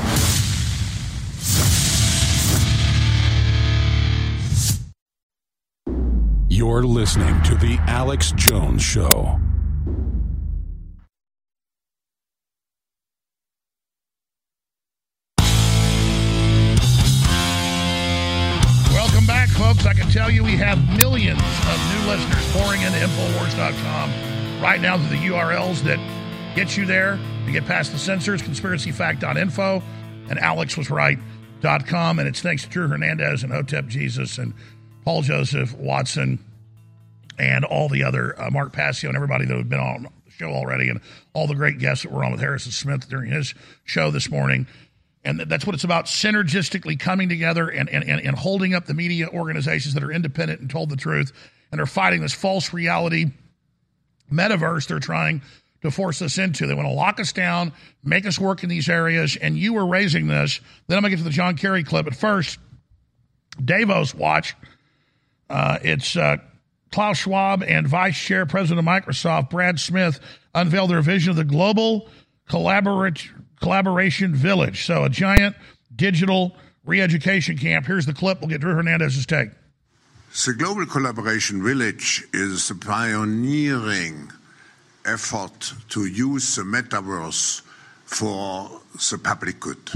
You're 6.48 6.82
listening 6.82 7.40
to 7.42 7.54
The 7.54 7.78
Alex 7.86 8.32
Jones 8.36 8.82
Show. 8.82 9.40
Have 20.62 20.96
millions 20.96 21.40
of 21.40 21.78
new 21.92 22.10
listeners 22.10 22.52
pouring 22.52 22.82
into 22.82 22.98
Infowars.com 22.98 24.62
right 24.62 24.80
now 24.80 24.96
to 24.96 25.02
the 25.02 25.16
URLs 25.16 25.80
that 25.82 25.98
get 26.54 26.76
you 26.76 26.86
there 26.86 27.18
to 27.46 27.52
get 27.52 27.66
past 27.66 27.92
the 27.92 27.98
censors, 27.98 28.40
conspiracyfact.info 28.42 29.82
and 30.30 30.38
alexwasright.com. 30.38 32.18
And 32.18 32.28
it's 32.28 32.40
thanks 32.40 32.62
to 32.62 32.68
Drew 32.68 32.88
Hernandez 32.88 33.42
and 33.42 33.52
Hotep 33.52 33.88
Jesus 33.88 34.38
and 34.38 34.54
Paul 35.04 35.22
Joseph 35.22 35.74
Watson 35.74 36.38
and 37.38 37.64
all 37.64 37.88
the 37.88 38.04
other, 38.04 38.40
uh, 38.40 38.50
Mark 38.50 38.72
Passio 38.72 39.08
and 39.08 39.16
everybody 39.16 39.46
that 39.46 39.56
have 39.56 39.68
been 39.68 39.80
on 39.80 40.04
the 40.24 40.30
show 40.30 40.50
already 40.50 40.88
and 40.88 41.00
all 41.34 41.46
the 41.46 41.54
great 41.54 41.78
guests 41.78 42.04
that 42.04 42.12
were 42.12 42.24
on 42.24 42.30
with 42.30 42.40
Harrison 42.40 42.70
Smith 42.72 43.08
during 43.08 43.30
his 43.32 43.54
show 43.84 44.10
this 44.10 44.30
morning. 44.30 44.66
And 45.24 45.40
that's 45.40 45.64
what 45.64 45.74
it's 45.74 45.84
about 45.84 46.06
synergistically 46.06 46.98
coming 46.98 47.28
together 47.28 47.68
and, 47.68 47.88
and, 47.88 48.04
and, 48.04 48.36
holding 48.36 48.74
up 48.74 48.86
the 48.86 48.94
media 48.94 49.28
organizations 49.28 49.94
that 49.94 50.02
are 50.02 50.10
independent 50.10 50.60
and 50.60 50.68
told 50.68 50.90
the 50.90 50.96
truth 50.96 51.32
and 51.70 51.80
are 51.80 51.86
fighting 51.86 52.22
this 52.22 52.32
false 52.32 52.72
reality 52.72 53.26
metaverse 54.32 54.88
they're 54.88 54.98
trying 54.98 55.42
to 55.82 55.90
force 55.90 56.22
us 56.22 56.38
into. 56.38 56.66
They 56.66 56.74
want 56.74 56.88
to 56.88 56.94
lock 56.94 57.20
us 57.20 57.32
down, 57.32 57.72
make 58.02 58.26
us 58.26 58.38
work 58.38 58.64
in 58.64 58.68
these 58.68 58.88
areas, 58.88 59.36
and 59.36 59.56
you 59.56 59.74
were 59.74 59.86
raising 59.86 60.26
this. 60.26 60.60
Then 60.88 60.98
I'm 60.98 61.02
going 61.02 61.10
to 61.12 61.16
get 61.16 61.22
to 61.22 61.28
the 61.28 61.30
John 61.30 61.56
Kerry 61.56 61.84
clip. 61.84 62.04
But 62.04 62.16
first, 62.16 62.58
Davos 63.62 64.14
Watch. 64.14 64.56
Uh, 65.50 65.78
it's 65.82 66.16
uh, 66.16 66.38
Klaus 66.90 67.18
Schwab 67.18 67.62
and 67.62 67.86
Vice 67.86 68.18
Chair 68.18 68.46
President 68.46 68.78
of 68.78 68.84
Microsoft, 68.84 69.50
Brad 69.50 69.78
Smith, 69.78 70.20
unveiled 70.54 70.90
their 70.90 71.02
vision 71.02 71.30
of 71.30 71.36
the 71.36 71.44
global 71.44 72.08
collaborate, 72.48 73.28
collaboration 73.62 74.34
village. 74.34 74.84
So, 74.84 75.04
a 75.04 75.08
giant 75.08 75.56
digital 75.94 76.56
re 76.84 77.00
education 77.00 77.56
camp. 77.56 77.86
Here's 77.86 78.06
the 78.06 78.12
clip. 78.12 78.40
We'll 78.40 78.50
get 78.50 78.60
Drew 78.60 78.74
Hernandez's 78.74 79.24
take. 79.24 79.50
The 80.46 80.54
Global 80.54 80.86
Collaboration 80.86 81.62
Village 81.62 82.24
is 82.32 82.70
a 82.70 82.74
pioneering 82.74 84.30
effort 85.04 85.74
to 85.90 86.06
use 86.06 86.56
the 86.56 86.62
metaverse 86.62 87.60
for 88.06 88.80
the 89.10 89.18
public 89.18 89.60
good, 89.60 89.90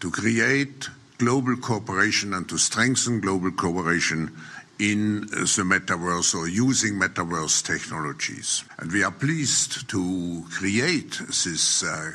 to 0.00 0.10
create 0.10 0.88
global 1.18 1.56
cooperation 1.56 2.34
and 2.34 2.48
to 2.48 2.56
strengthen 2.58 3.20
global 3.20 3.50
cooperation 3.50 4.30
in 4.78 5.22
the 5.22 5.64
metaverse 5.64 6.34
or 6.34 6.48
using 6.48 6.94
metaverse 6.94 7.64
technologies. 7.64 8.64
And 8.78 8.92
we 8.92 9.02
are 9.02 9.12
pleased 9.12 9.88
to 9.90 10.44
create 10.50 11.20
this 11.26 11.82
uh, 11.82 12.12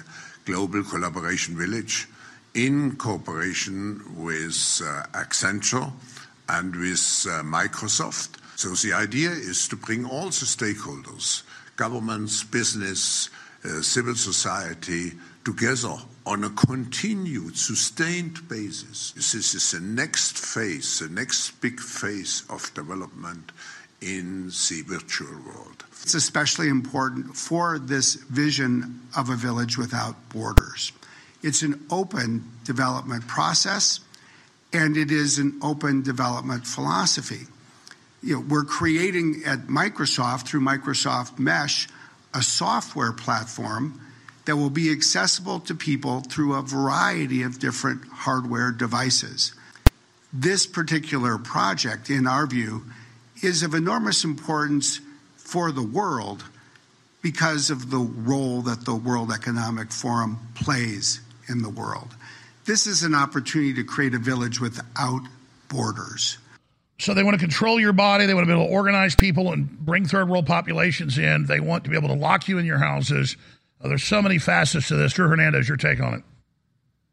global 0.50 0.84
collaboration 0.84 1.56
village 1.56 2.08
in 2.56 2.96
cooperation 2.96 4.02
with 4.18 4.82
uh, 4.84 5.04
Accenture 5.14 5.92
and 6.48 6.76
with 6.76 7.28
uh, 7.30 7.44
Microsoft. 7.44 8.30
So 8.56 8.70
the 8.70 8.94
idea 8.94 9.30
is 9.30 9.68
to 9.68 9.76
bring 9.76 10.06
all 10.06 10.26
the 10.26 10.48
stakeholders, 10.58 11.44
governments, 11.76 12.44
business, 12.44 13.30
uh, 13.64 13.84
civil 13.84 14.16
society, 14.16 15.12
together 15.46 15.96
on 16.26 16.44
a 16.44 16.50
continued, 16.50 17.56
sustained 17.56 18.50
basis. 18.50 19.12
This 19.12 19.36
is 19.36 19.72
the 19.72 19.80
next 19.80 20.36
phase, 20.38 20.98
the 21.00 21.10
next 21.10 21.62
big 21.62 21.80
phase 21.80 22.44
of 22.50 22.74
development 22.74 23.52
in 24.02 24.48
the 24.48 24.82
virtual 24.88 25.38
world. 25.46 25.79
It's 26.02 26.14
especially 26.14 26.70
important 26.70 27.36
for 27.36 27.78
this 27.78 28.16
vision 28.16 29.02
of 29.16 29.30
a 29.30 29.36
village 29.36 29.78
without 29.78 30.30
borders. 30.30 30.92
It's 31.42 31.62
an 31.62 31.86
open 31.90 32.50
development 32.64 33.28
process 33.28 34.00
and 34.74 34.98
it 34.98 35.12
is 35.12 35.40
an 35.40 35.60
open 35.62 36.02
development 36.02 36.66
philosophy. 36.66 37.48
You 38.22 38.36
know, 38.36 38.46
we're 38.48 38.66
creating 38.66 39.44
at 39.46 39.68
Microsoft 39.68 40.48
through 40.48 40.62
Microsoft 40.62 41.40
Mesh 41.40 41.88
a 42.34 42.44
software 42.44 43.14
platform 43.14 44.00
that 44.46 44.56
will 44.56 44.70
be 44.70 44.92
accessible 44.92 45.60
to 45.62 45.76
people 45.76 46.22
through 46.22 46.56
a 46.56 46.62
variety 46.62 47.44
of 47.44 47.60
different 47.60 48.04
hardware 48.08 48.72
devices. 48.72 49.54
This 50.32 50.66
particular 50.68 51.38
project, 51.38 52.10
in 52.10 52.28
our 52.28 52.46
view, 52.46 52.86
is 53.42 53.64
of 53.64 53.74
enormous 53.74 54.24
importance 54.24 55.00
for 55.50 55.72
the 55.72 55.84
world 55.84 56.44
because 57.22 57.70
of 57.70 57.90
the 57.90 57.98
role 57.98 58.62
that 58.62 58.86
the 58.86 58.96
World 58.96 59.32
Economic 59.32 59.92
Forum 59.92 60.40
plays 60.56 61.22
in 61.48 61.62
the 61.62 61.70
world. 61.70 62.16
This 62.66 62.86
is 62.86 63.04
an 63.04 63.16
opportunity 63.16 63.74
to 63.74 63.84
create 63.84 64.14
a 64.14 64.20
village 64.20 64.62
without 64.62 65.22
borders. 65.68 66.38
So 67.00 67.14
they 67.14 67.24
want 67.24 67.34
to 67.34 67.40
control 67.40 67.80
your 67.80 67.94
body. 67.94 68.26
They 68.26 68.34
want 68.34 68.46
to 68.46 68.54
be 68.54 68.58
able 68.58 68.68
to 68.68 68.74
organize 68.74 69.16
people 69.16 69.52
and 69.52 69.70
bring 69.80 70.06
third 70.06 70.30
world 70.30 70.46
populations 70.46 71.18
in. 71.18 71.46
They 71.46 71.60
want 71.60 71.86
to 71.86 71.90
be 71.90 71.96
able 71.96 72.10
to 72.10 72.14
lock 72.14 72.48
you 72.48 72.58
in 72.58 72.66
your 72.66 72.78
houses. 72.78 73.36
Uh, 73.82 73.88
there's 73.88 74.04
so 74.04 74.22
many 74.22 74.38
facets 74.38 74.90
to 74.90 74.96
this. 74.96 75.14
Drew 75.14 75.28
Hernandez, 75.28 75.68
your 75.68 75.78
take 75.78 76.02
on 76.02 76.14
it. 76.14 76.24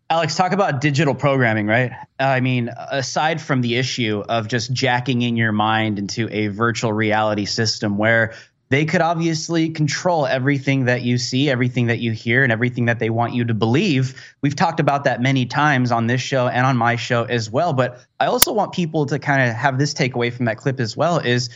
Alex, 0.09 0.37
talk 0.37 0.53
about 0.53 0.81
digital 0.81 1.16
programming, 1.16 1.66
right? 1.66 1.91
I 2.19 2.39
mean, 2.39 2.70
aside 2.77 3.41
from 3.41 3.61
the 3.61 3.77
issue 3.77 4.23
of 4.28 4.47
just 4.47 4.73
jacking 4.73 5.23
in 5.23 5.37
your 5.37 5.51
mind 5.51 5.99
into 5.99 6.28
a 6.31 6.47
virtual 6.47 6.93
reality 6.93 7.45
system 7.45 7.99
where 7.99 8.35
they 8.69 8.85
could 8.85 9.01
obviously 9.01 9.70
control 9.70 10.24
everything 10.24 10.85
that 10.85 11.03
you 11.03 11.19
see, 11.19 11.51
everything 11.51 11.89
that 11.89 11.99
you 11.99 12.12
hear, 12.12 12.45
and 12.45 12.53
everything 12.53 12.85
that 12.85 13.01
they 13.01 13.11
want 13.11 13.35
you 13.35 13.47
to 13.47 13.55
believe. 13.55 14.15
We've 14.43 14.55
talked 14.55 14.78
about 14.78 15.05
that 15.05 15.20
many 15.20 15.47
times 15.47 15.91
on 15.91 16.07
this 16.07 16.20
show 16.20 16.47
and 16.47 16.65
on 16.65 16.77
my 16.77 16.95
show 16.95 17.24
as 17.24 17.51
well. 17.51 17.73
But 17.73 18.01
I 18.20 18.27
also 18.27 18.53
want 18.53 18.73
people 18.73 19.07
to 19.07 19.19
kind 19.19 19.51
of 19.51 19.57
have 19.57 19.77
this 19.77 19.93
takeaway 19.93 20.33
from 20.33 20.45
that 20.45 20.59
clip 20.59 20.78
as 20.78 20.97
well 20.97 21.19
is 21.19 21.51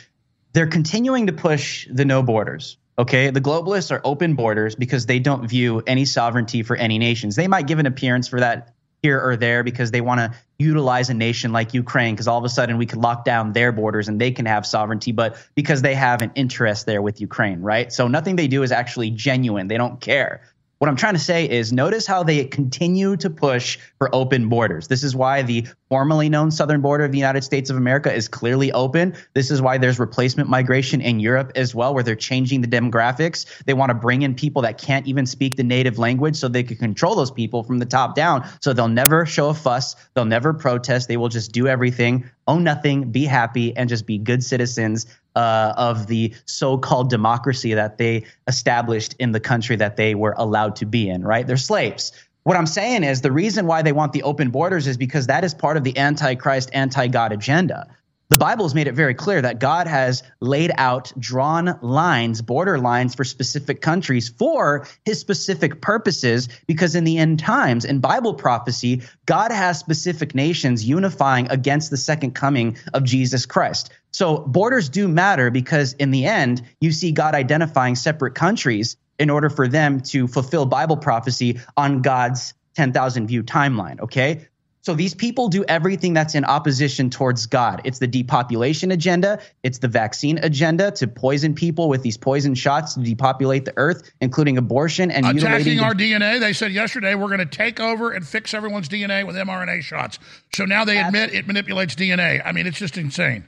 they're 0.53 0.67
continuing 0.67 1.29
to 1.29 1.33
push 1.33 1.87
the 1.89 2.05
no 2.05 2.23
borders. 2.23 2.79
Okay, 3.01 3.31
the 3.31 3.41
globalists 3.41 3.91
are 3.93 4.03
open 4.05 4.35
borders 4.35 4.75
because 4.75 5.07
they 5.07 5.21
don't 5.21 5.49
view 5.49 5.83
any 5.87 6.05
sovereignty 6.05 6.63
for 6.63 6.77
any 6.77 6.99
nations. 6.99 7.35
They 7.35 7.49
might 7.49 7.67
give 7.67 7.79
an 7.79 7.87
appearance 7.87 8.29
for 8.29 8.41
that 8.41 8.75
here 9.03 9.19
or 9.19 9.39
there 9.39 9.65
because 9.65 9.91
they 9.91 10.03
want 10.03 10.21
to 10.21 10.35
utilize 10.59 11.09
a 11.09 11.15
nation 11.15 11.51
like 11.51 11.73
Ukraine 11.73 12.15
because 12.15 12.29
all 12.29 12.37
of 12.37 12.45
a 12.45 12.51
sudden 12.51 12.77
we 12.77 12.85
could 12.85 12.99
lock 12.99 13.25
down 13.25 13.55
their 13.55 13.73
borders 13.73 14.09
and 14.09 14.21
they 14.21 14.33
can 14.33 14.45
have 14.45 14.67
sovereignty, 14.67 15.13
but 15.13 15.39
because 15.55 15.81
they 15.81 15.95
have 15.95 16.21
an 16.21 16.33
interest 16.35 16.85
there 16.85 17.01
with 17.01 17.23
Ukraine, 17.23 17.63
right? 17.63 17.91
So 17.91 18.07
nothing 18.07 18.37
they 18.37 18.49
do 18.49 18.63
is 18.63 18.71
actually 18.71 19.09
genuine. 19.13 19.69
They 19.69 19.79
don't 19.79 19.99
care. 19.99 20.43
What 20.81 20.89
I'm 20.89 20.97
trying 20.97 21.13
to 21.13 21.21
say 21.21 21.47
is 21.47 21.75
notice 21.75 22.07
how 22.07 22.23
they 22.23 22.43
continue 22.47 23.15
to 23.19 23.29
push 23.29 23.79
for 23.99 24.09
open 24.15 24.49
borders. 24.49 24.89
This 24.89 25.05
is 25.05 25.15
why 25.15 25.43
the 25.43 25.67
formerly 25.91 26.31
known 26.31 26.51
southern 26.51 26.81
border 26.81 27.05
of 27.05 27.13
the 27.13 27.19
United 27.19 27.45
States 27.45 27.69
of 27.69 27.77
America 27.77 28.11
is 28.11 28.29
clearly 28.29 28.73
open. 28.73 29.15
This 29.35 29.51
is 29.51 29.61
why 29.61 29.77
there's 29.77 29.99
replacement 29.99 30.49
migration 30.49 31.03
in 31.03 31.21
Europe 31.21 31.53
as 31.55 31.75
well, 31.75 31.93
where 31.93 32.03
they're 32.03 32.17
changing 32.17 32.63
the 32.63 32.67
demographics. 32.67 33.45
They 33.67 33.75
want 33.75 33.91
to 33.91 33.95
bring 33.95 34.23
in 34.23 34.35
people 34.35 34.63
that 34.63 34.79
can't 34.79 35.07
even 35.07 35.27
speak 35.27 35.57
the 35.57 35.65
native 35.65 35.99
language 35.99 36.37
so 36.37 36.49
they 36.49 36.63
can 36.63 36.79
control 36.79 37.15
those 37.15 37.31
people 37.31 37.63
from 37.63 37.79
the 37.79 37.85
top 37.85 38.15
down. 38.15 38.49
So 38.63 38.73
they'll 38.73 38.89
never 38.89 39.27
show 39.27 39.51
a 39.51 39.55
fuss. 39.55 39.97
They'll 40.15 40.25
never 40.25 40.55
protest. 40.55 41.09
They 41.09 41.19
will 41.19 41.29
just 41.29 41.53
do 41.53 41.69
everything 41.69 42.31
own 42.51 42.65
nothing, 42.65 43.13
be 43.13 43.25
happy, 43.25 43.77
and 43.77 43.89
just 43.89 44.07
be 44.07 44.19
good 44.19 44.43
citizens 44.43 45.07
uh, 45.37 45.75
of 45.77 46.07
the 46.07 46.35
so-called 46.45 47.11
democracy 47.11 47.75
that 47.75 47.99
they 47.99 48.25
established 48.47 49.15
in 49.19 49.33
the 49.33 49.41
country 49.41 49.77
that 49.77 49.97
they 49.97 50.15
were 50.15 50.35
allowed 50.37 50.77
to 50.77 50.87
be 50.87 51.09
in. 51.09 51.23
Right? 51.23 51.47
They're 51.47 51.57
slaves. 51.57 52.13
What 52.43 52.57
I'm 52.57 52.67
saying 52.67 53.05
is 53.05 53.21
the 53.21 53.33
reason 53.33 53.67
why 53.67 53.83
they 53.83 53.93
want 53.93 54.13
the 54.13 54.23
open 54.23 54.51
borders 54.51 54.87
is 54.87 54.97
because 54.97 55.27
that 55.27 55.45
is 55.45 55.53
part 55.53 55.77
of 55.77 55.85
the 55.85 55.99
antichrist, 55.99 56.71
anti-God 56.73 57.33
agenda. 57.33 57.87
The 58.31 58.39
Bible 58.39 58.65
has 58.65 58.77
made 58.77 58.87
it 58.87 58.95
very 58.95 59.15
clear 59.15 59.43
that 59.43 59.59
God 59.59 59.89
has 59.89 60.23
laid 60.39 60.71
out, 60.77 61.13
drawn 61.19 61.77
lines, 61.83 62.41
border 62.41 62.79
lines 62.79 63.15
for 63.15 63.25
specific 63.25 63.81
countries 63.81 64.29
for 64.29 64.87
his 65.05 65.19
specific 65.19 65.83
purposes, 65.83 66.49
because 66.69 66.95
in 66.95 67.03
the 67.03 67.19
end 67.19 67.41
times, 67.41 67.85
in 67.85 67.99
Bible 67.99 68.35
prophecy, 68.35 69.03
God 69.27 69.51
has 69.51 69.81
specific 69.81 70.33
nations 70.33 70.85
unifying 70.85 71.51
against 71.51 71.91
the 71.91 71.97
second 71.97 72.37
coming 72.37 72.79
of 72.95 73.03
Jesus 73.03 73.47
Christ. 73.47 73.91
So 74.13 74.39
borders 74.39 74.89
do 74.89 75.09
matter 75.09 75.51
because 75.51 75.93
in 75.95 76.11
the 76.11 76.27
end, 76.27 76.63
you 76.81 76.93
see 76.93 77.13
God 77.13 77.35
identifying 77.35 77.95
separate 77.95 78.35
countries 78.35 78.97
in 79.19 79.31
order 79.31 79.51
for 79.51 79.69
them 79.69 80.01
to 80.01 80.27
fulfill 80.27 80.67
Bible 80.67 80.97
prophecy 80.97 81.61
on 81.77 82.03
God's 82.03 82.55
10,000 82.75 83.27
view 83.27 83.43
timeline, 83.43 84.01
okay? 84.01 84.47
So 84.83 84.95
these 84.95 85.15
people 85.15 85.49
do 85.49 85.63
everything 85.65 86.15
that's 86.15 86.35
in 86.35 86.45
opposition 86.47 87.11
towards 87.11 87.45
God. 87.45 87.83
It's 87.85 87.99
the 87.99 88.07
depopulation 88.07 88.91
agenda, 88.91 89.39
it's 89.63 89.79
the 89.79 89.89
vaccine 89.89 90.39
agenda 90.39 90.91
to 90.93 91.07
poison 91.07 91.55
people 91.55 91.91
with 91.91 92.03
these 92.03 92.17
poison 92.17 92.55
shots 92.55 92.95
to 92.95 93.01
depopulate 93.01 93.67
the 93.67 93.75
earth, 93.77 94.11
including 94.23 94.57
abortion 94.57 95.11
and 95.11 95.27
Attacking 95.27 95.81
our 95.81 95.93
DNA. 95.93 96.41
They 96.41 96.55
said 96.55 96.73
yesterday 96.73 97.15
we're 97.15 97.29
going 97.29 97.41
to 97.41 97.45
take 97.47 97.79
over 97.79 98.11
and 98.11 98.27
fix 98.27 98.55
everyone's 98.55 98.89
DNA 98.89 99.27
with 99.27 99.37
mRNA 99.37 99.83
shots. 99.83 100.19
So 100.55 100.65
now 100.65 100.87
they 100.87 100.97
admit 100.99 101.35
it 101.35 101.47
manipulates 101.47 101.95
DNA. 101.95 102.41
I 102.43 102.53
mean, 102.53 102.67
it's 102.67 102.79
just 102.79 102.97
insane. 102.97 103.45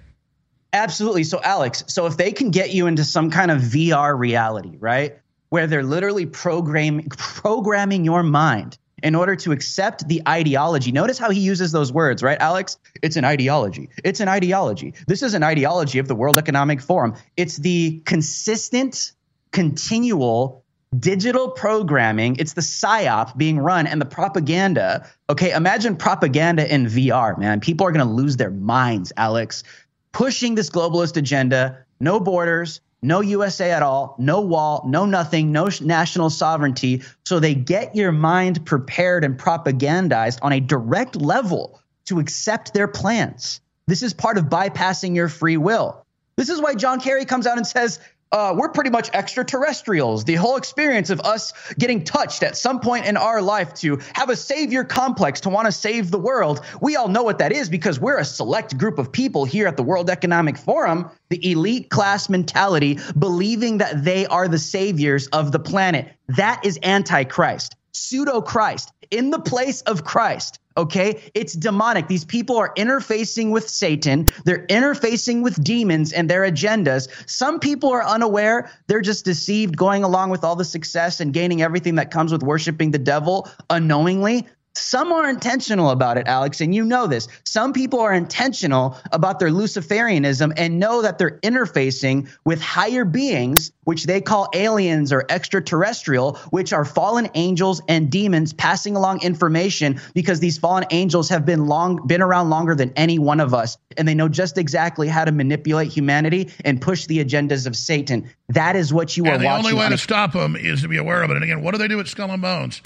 Absolutely. 0.73 1.24
So, 1.24 1.40
Alex, 1.43 1.85
so 1.89 2.07
if 2.07 2.16
they 2.16 2.32
can 2.32 2.51
get 2.51 2.73
you 2.73 2.86
into 2.86 3.05
some 3.05 3.31
kind 3.31 3.51
of 3.51 3.61
VR 3.61 4.19
reality, 4.19 4.77
right, 4.78 5.19
where 5.51 5.66
they're 5.66 5.82
literally 5.82 6.24
program, 6.24 7.03
programming 7.11 8.05
your 8.05 8.23
mind 8.23 8.78
in 9.03 9.15
order 9.15 9.36
to 9.36 9.53
accept 9.53 10.07
the 10.09 10.23
ideology. 10.27 10.93
Notice 10.93 11.19
how 11.19 11.31
he 11.31 11.40
uses 11.40 11.73
those 11.73 11.93
words, 11.93 12.23
right, 12.23 12.39
Alex? 12.40 12.78
It's 13.03 13.16
an 13.16 13.24
ideology. 13.24 13.90
It's 14.05 14.20
an 14.20 14.28
ideology. 14.28 14.94
This 15.07 15.23
is 15.23 15.35
an 15.35 15.43
ideology 15.43 15.99
of 15.99 16.09
the 16.09 16.15
World 16.15 16.39
Economic 16.39 16.81
Forum. 16.81 17.15
It's 17.36 17.57
the 17.57 18.01
consistent, 18.07 19.12
continual 19.51 20.65
digital 20.99 21.51
programming. 21.51 22.36
It's 22.39 22.53
the 22.53 22.61
psyop 22.61 23.36
being 23.36 23.59
run 23.59 23.86
and 23.86 24.01
the 24.01 24.07
propaganda. 24.07 25.09
Okay, 25.28 25.53
imagine 25.53 25.97
propaganda 25.97 26.73
in 26.73 26.86
VR, 26.86 27.36
man. 27.39 27.61
People 27.61 27.86
are 27.86 27.93
going 27.93 28.07
to 28.07 28.12
lose 28.12 28.36
their 28.36 28.51
minds, 28.51 29.12
Alex. 29.16 29.65
Pushing 30.12 30.55
this 30.55 30.70
globalist 30.70 31.16
agenda, 31.16 31.84
no 31.98 32.20
borders, 32.20 32.80
no 33.02 33.20
USA 33.20 33.72
at 33.72 33.82
all, 33.82 34.14
no 34.18 34.40
wall, 34.40 34.84
no 34.86 35.06
nothing, 35.06 35.51
no 35.51 35.68
national 35.80 36.30
sovereignty. 36.30 37.02
So 37.24 37.40
they 37.40 37.55
get 37.55 37.97
your 37.97 38.12
mind 38.12 38.64
prepared 38.64 39.24
and 39.24 39.39
propagandized 39.39 40.39
on 40.43 40.52
a 40.52 40.60
direct 40.60 41.16
level 41.16 41.80
to 42.05 42.20
accept 42.20 42.74
their 42.74 42.89
plans. 42.89 43.60
This 43.86 44.02
is 44.02 44.12
part 44.12 44.39
of 44.39 44.44
bypassing 44.44 45.16
your 45.16 45.28
free 45.28 45.56
will. 45.56 46.05
This 46.36 46.48
is 46.48 46.60
why 46.60 46.74
John 46.74 47.01
Kerry 47.01 47.24
comes 47.24 47.47
out 47.47 47.56
and 47.56 47.66
says, 47.66 47.98
uh, 48.32 48.54
we're 48.56 48.70
pretty 48.70 48.90
much 48.90 49.10
extraterrestrials. 49.12 50.24
The 50.24 50.34
whole 50.34 50.56
experience 50.56 51.10
of 51.10 51.20
us 51.20 51.52
getting 51.78 52.02
touched 52.02 52.42
at 52.42 52.56
some 52.56 52.80
point 52.80 53.06
in 53.06 53.16
our 53.16 53.42
life 53.42 53.74
to 53.74 54.00
have 54.14 54.30
a 54.30 54.36
savior 54.36 54.84
complex 54.84 55.40
to 55.42 55.50
want 55.50 55.66
to 55.66 55.72
save 55.72 56.10
the 56.10 56.18
world, 56.18 56.62
we 56.80 56.96
all 56.96 57.09
know 57.09 57.22
what 57.22 57.38
that 57.38 57.52
is 57.52 57.68
because 57.68 58.00
we're 58.00 58.18
a 58.18 58.24
select 58.24 58.76
group 58.78 58.98
of 58.98 59.12
people 59.12 59.44
here 59.44 59.66
at 59.66 59.76
the 59.76 59.82
World 59.82 60.09
Economic 60.09 60.56
Forum, 60.56 61.10
the 61.28 61.50
elite 61.50 61.90
class 61.90 62.28
mentality, 62.28 62.98
believing 63.18 63.78
that 63.78 64.02
they 64.02 64.26
are 64.26 64.48
the 64.48 64.59
saviors 64.59 65.26
of 65.28 65.52
the 65.52 65.59
planet. 65.59 66.12
That 66.28 66.64
is 66.64 66.78
antichrist, 66.82 67.76
pseudo 67.93 68.40
Christ, 68.40 68.93
in 69.10 69.31
the 69.31 69.39
place 69.39 69.82
of 69.82 70.05
Christ. 70.05 70.59
Okay, 70.77 71.20
it's 71.35 71.52
demonic. 71.52 72.09
These 72.09 72.24
people 72.24 72.56
are 72.56 72.73
interfacing 72.74 73.51
with 73.51 73.69
Satan. 73.69 74.28
They're 74.47 74.66
interfacing 74.69 75.43
with 75.43 75.62
demons 75.62 76.14
and 76.14 76.31
their 76.31 76.43
agendas. 76.43 77.09
Some 77.28 77.60
people 77.60 77.90
are 77.90 78.02
unaware. 78.02 78.70
They're 78.86 79.02
just 79.02 79.27
deceived, 79.27 79.77
going 79.77 80.02
along 80.02 80.31
with 80.31 80.44
all 80.44 80.56
the 80.56 80.64
success 80.64 81.20
and 81.20 81.35
gaining 81.35 81.60
everything 81.60 81.97
that 81.97 82.10
comes 82.10 82.32
with 82.32 82.43
worshiping 82.43 82.90
the 82.90 82.98
devil 82.98 83.51
unknowingly. 83.69 84.47
Some 84.74 85.12
are 85.12 85.28
intentional 85.28 85.90
about 85.90 86.16
it, 86.16 86.27
Alex, 86.27 86.61
and 86.61 86.74
you 86.74 86.85
know 86.85 87.07
this. 87.07 87.28
Some 87.44 87.73
people 87.73 88.01
are 88.01 88.15
intentional 88.15 88.97
about 89.12 89.39
their 89.39 89.51
Luciferianism 89.51 90.53
and 90.57 90.78
know 90.78 91.03
that 91.03 91.19
they're 91.19 91.39
interfacing 91.40 92.28
with 92.44 92.61
higher 92.62 93.05
beings, 93.05 93.73
which 93.85 94.05
they 94.05 94.20
call 94.20 94.49
aliens 94.55 95.12
or 95.12 95.27
extraterrestrial, 95.28 96.36
which 96.51 96.73
are 96.73 96.85
fallen 96.85 97.28
angels 97.35 97.82
and 97.89 98.11
demons 98.11 98.53
passing 98.53 98.97
along 98.97 99.23
information 99.23 100.01
because 100.15 100.40
these 100.40 100.57
fallen 100.59 100.85
angels 100.90 101.28
have 101.28 101.44
been 101.44 101.66
long 101.66 102.07
been 102.07 102.23
around 102.23 102.49
longer 102.51 102.74
than 102.74 102.93
any 102.97 103.19
one 103.19 103.40
of 103.40 103.53
us 103.55 103.77
and 103.97 104.09
they 104.09 104.15
know 104.15 104.28
just 104.28 104.57
exactly 104.59 105.09
how 105.09 105.24
to 105.24 105.32
manipulate 105.32 105.93
humanity 105.93 106.51
and 106.65 106.81
push 106.81 107.07
the 107.07 107.23
agendas 107.24 107.66
of 107.66 107.77
Satan. 107.77 108.28
That 108.49 108.77
is 108.77 108.93
what 108.93 109.16
you 109.16 109.27
are 109.27 109.32
And 109.35 109.43
the 109.43 109.47
watching. 109.47 109.66
only 109.66 109.78
way 109.78 109.89
to 109.90 109.99
stop 109.99 110.32
them 110.32 110.57
is 110.57 110.82
to 110.82 110.89
be 110.89 110.97
aware 110.97 111.23
of 111.23 111.31
it. 111.31 111.35
And 111.35 111.44
again, 111.44 111.62
what 111.62 111.73
do 111.73 111.78
they 111.78 111.89
do 111.89 112.01
at 112.01 112.09
Skull 112.09 112.31
and 112.31 112.40
Bones? 112.43 112.81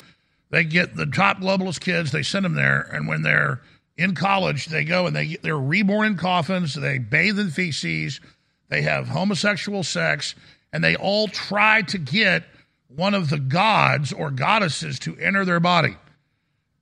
They 0.50 0.64
get 0.64 0.96
the 0.96 1.06
top 1.06 1.38
globalist 1.38 1.80
kids, 1.80 2.12
they 2.12 2.22
send 2.22 2.44
them 2.44 2.54
there, 2.54 2.88
and 2.92 3.08
when 3.08 3.22
they're 3.22 3.60
in 3.96 4.14
college, 4.14 4.66
they 4.66 4.84
go 4.84 5.06
and 5.06 5.16
they 5.16 5.36
they're 5.42 5.58
reborn 5.58 6.06
in 6.06 6.16
coffins. 6.16 6.74
They 6.74 6.98
bathe 6.98 7.38
in 7.38 7.50
feces. 7.50 8.20
They 8.68 8.82
have 8.82 9.08
homosexual 9.08 9.82
sex, 9.82 10.34
and 10.72 10.82
they 10.82 10.96
all 10.96 11.28
try 11.28 11.82
to 11.82 11.98
get 11.98 12.44
one 12.88 13.14
of 13.14 13.30
the 13.30 13.38
gods 13.38 14.12
or 14.12 14.30
goddesses 14.30 14.98
to 15.00 15.16
enter 15.16 15.44
their 15.44 15.60
body. 15.60 15.96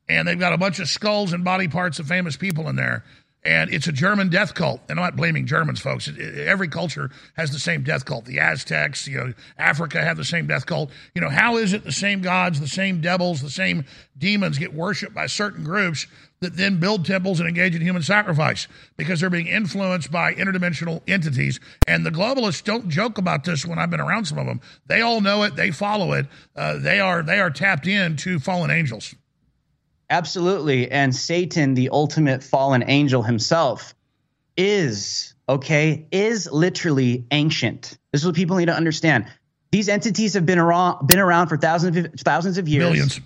And 0.09 0.29
they've 0.29 0.39
got 0.39 0.53
a 0.53 0.59
bunch 0.59 0.81
of 0.81 0.89
skulls 0.89 1.33
and 1.33 1.45
body 1.45 1.69
parts 1.69 1.99
of 1.99 2.07
famous 2.07 2.37
people 2.37 2.69
in 2.69 2.77
there. 2.77 3.05
And 3.45 3.73
it's 3.73 3.87
a 3.87 3.93
German 3.93 4.31
death 4.31 4.55
cult. 4.55 4.81
And 4.89 4.99
I'm 4.99 5.05
not 5.05 5.17
blaming 5.17 5.47
Germans, 5.47 5.79
folks. 5.79 6.11
Every 6.19 6.69
culture 6.69 7.11
has 7.37 7.51
the 7.51 7.59
same 7.59 7.83
death 7.83 8.07
cult. 8.07 8.25
The 8.25 8.39
Aztecs, 8.39 9.07
you 9.07 9.19
know, 9.19 9.35
Africa 9.59 10.03
have 10.03 10.17
the 10.17 10.25
same 10.25 10.47
death 10.47 10.65
cult. 10.65 10.91
You 11.15 11.21
know, 11.21 11.29
how 11.29 11.59
is 11.59 11.75
it 11.75 11.85
the 11.85 11.93
same 11.93 12.23
gods, 12.23 12.59
the 12.59 12.67
same 12.67 13.03
devils, 13.03 13.43
the 13.43 13.51
same 13.51 13.85
demons 14.17 14.57
get 14.57 14.73
worshipped 14.73 15.15
by 15.15 15.27
certain 15.27 15.63
groups 15.63 16.07
that 16.41 16.57
then 16.57 16.81
build 16.81 17.05
temples 17.05 17.39
and 17.39 17.49
engage 17.49 17.75
in 17.75 17.83
human 17.83 18.03
sacrifice 18.03 18.67
because 18.97 19.21
they're 19.21 19.31
being 19.31 19.47
influenced 19.47 20.11
by 20.11 20.33
interdimensional 20.35 21.03
entities? 21.07 21.61
And 21.87 22.07
the 22.07 22.11
globalists 22.11 22.65
don't 22.65 22.89
joke 22.89 23.19
about 23.19 23.45
this 23.45 23.67
when 23.67 23.79
I've 23.79 23.91
been 23.91 24.01
around 24.01 24.25
some 24.25 24.39
of 24.39 24.47
them. 24.47 24.63
They 24.87 25.03
all 25.03 25.21
know 25.21 25.43
it. 25.43 25.55
They 25.55 25.71
follow 25.71 26.15
it. 26.15 26.27
Uh, 26.57 26.79
they 26.79 26.99
are 26.99 27.23
they 27.23 27.41
are 27.41 27.51
tapped 27.51 27.87
into 27.87 28.39
fallen 28.39 28.71
angels. 28.71 29.15
Absolutely. 30.11 30.91
And 30.91 31.15
Satan, 31.15 31.75
the 31.75 31.91
ultimate 31.91 32.43
fallen 32.43 32.85
angel 32.87 33.23
himself, 33.23 33.95
is, 34.57 35.35
okay, 35.49 36.07
is 36.13 36.51
literally 36.51 37.25
ancient. 37.31 37.99
This 38.13 38.23
is 38.23 38.27
what 38.27 38.35
people 38.35 38.57
need 38.57 38.67
to 38.67 38.75
understand. 38.75 39.27
These 39.71 39.89
entities 39.89 40.35
have 40.35 40.47
been 40.47 40.59
around, 40.59 41.07
been 41.07 41.19
around 41.19 41.49
for 41.49 41.57
thousands 41.57 41.97
of, 41.97 42.13
thousands 42.21 42.59
of 42.59 42.69
years. 42.69 42.85
Millions. 42.85 43.21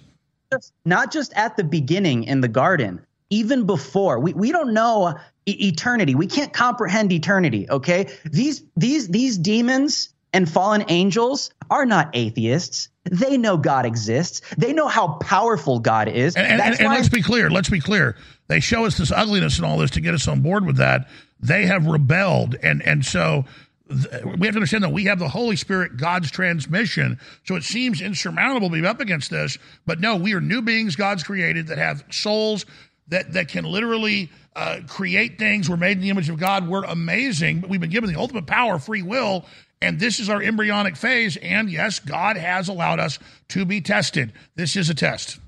Not 0.85 1.13
just 1.13 1.35
at 1.35 1.57
the 1.57 1.65
beginning 1.65 2.25
in 2.25 2.41
the 2.41 2.49
garden, 2.49 3.05
even 3.29 3.67
before. 3.67 4.19
We, 4.19 4.33
we 4.33 4.53
don't 4.53 4.73
know 4.73 5.19
e- 5.45 5.69
eternity. 5.69 6.15
We 6.15 6.27
can't 6.27 6.53
comprehend 6.53 7.13
eternity, 7.13 7.69
okay? 7.69 8.09
These, 8.25 8.63
these, 8.77 9.09
these 9.09 9.37
demons 9.37 10.15
and 10.33 10.49
fallen 10.49 10.85
angels 10.89 11.51
are 11.71 11.85
not 11.85 12.11
atheists. 12.15 12.89
They 13.11 13.37
know 13.37 13.57
God 13.57 13.87
exists. 13.87 14.41
They 14.57 14.73
know 14.73 14.89
how 14.89 15.15
powerful 15.15 15.79
God 15.79 16.09
is. 16.09 16.37
And, 16.37 16.47
and, 16.47 16.61
That's 16.61 16.79
and, 16.79 16.87
and 16.89 16.95
let's 16.95 17.09
be 17.09 17.23
clear. 17.23 17.51
Let's 17.51 17.69
be 17.69 17.81
clear. 17.81 18.17
They 18.49 18.61
show 18.61 18.85
us 18.87 18.97
this 18.97 19.13
ugliness 19.13 19.57
and 19.57 19.67
all 19.67 19.79
this 19.79 19.91
to 19.93 20.01
get 20.01 20.15
us 20.15 20.27
on 20.27 20.41
board 20.41 20.67
with 20.67 20.77
that. 20.77 21.09
They 21.41 21.67
have 21.67 21.87
rebelled, 21.87 22.57
and 22.63 22.83
and 22.83 23.05
so 23.05 23.45
th- 23.89 24.25
we 24.25 24.47
have 24.47 24.55
to 24.55 24.59
understand 24.59 24.83
that 24.83 24.93
we 24.93 25.05
have 25.05 25.19
the 25.19 25.29
Holy 25.29 25.55
Spirit, 25.55 25.97
God's 25.97 26.31
transmission. 26.31 27.19
So 27.45 27.55
it 27.55 27.63
seems 27.63 28.01
insurmountable 28.01 28.69
to 28.71 28.81
be 28.81 28.87
up 28.87 29.01
against 29.01 29.31
this, 29.31 29.57
but 29.87 30.01
no, 30.01 30.17
we 30.17 30.35
are 30.35 30.41
new 30.41 30.63
beings 30.63 30.97
God's 30.97 31.23
created 31.23 31.69
that 31.69 31.79
have 31.79 32.05
souls 32.11 32.67
that 33.09 33.33
that 33.35 33.49
can 33.49 33.65
literally 33.65 34.31
uh, 34.57 34.81
create 34.89 35.39
things. 35.39 35.71
We're 35.71 35.77
made 35.77 35.99
in 35.99 36.03
the 36.03 36.11
image 36.11 36.29
of 36.29 36.39
God. 36.39 36.67
We're 36.67 36.85
amazing, 36.85 37.61
but 37.61 37.71
we've 37.71 37.81
been 37.81 37.91
given 37.91 38.13
the 38.13 38.19
ultimate 38.19 38.47
power, 38.47 38.79
free 38.79 39.03
will. 39.03 39.45
And 39.81 40.01
this 40.01 40.19
is 40.19 40.29
our 40.29 40.43
embryonic 40.43 40.97
phase. 40.97 41.37
And 41.37 41.71
yes, 41.71 41.99
God 42.01 42.37
has 42.37 42.69
allowed 42.69 42.99
us 42.99 43.19
to 43.49 43.65
be 43.65 43.81
tested. 43.81 44.33
This 44.57 44.77
is 44.77 44.91
a 44.91 44.95
test. 44.95 45.39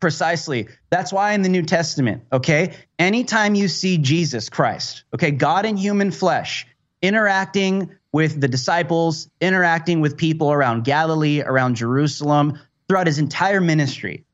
Precisely. 0.00 0.68
That's 0.90 1.12
why 1.12 1.32
in 1.32 1.42
the 1.42 1.48
New 1.48 1.62
Testament, 1.62 2.24
okay, 2.32 2.74
anytime 2.98 3.54
you 3.54 3.68
see 3.68 3.98
Jesus 3.98 4.48
Christ, 4.48 5.04
okay, 5.14 5.30
God 5.30 5.64
in 5.64 5.76
human 5.76 6.10
flesh, 6.10 6.66
interacting 7.00 7.90
with 8.12 8.40
the 8.40 8.48
disciples, 8.48 9.28
interacting 9.40 10.00
with 10.00 10.16
people 10.16 10.52
around 10.52 10.84
Galilee, 10.84 11.40
around 11.40 11.76
Jerusalem, 11.76 12.58
throughout 12.88 13.06
his 13.06 13.18
entire 13.18 13.60
ministry, 13.60 14.24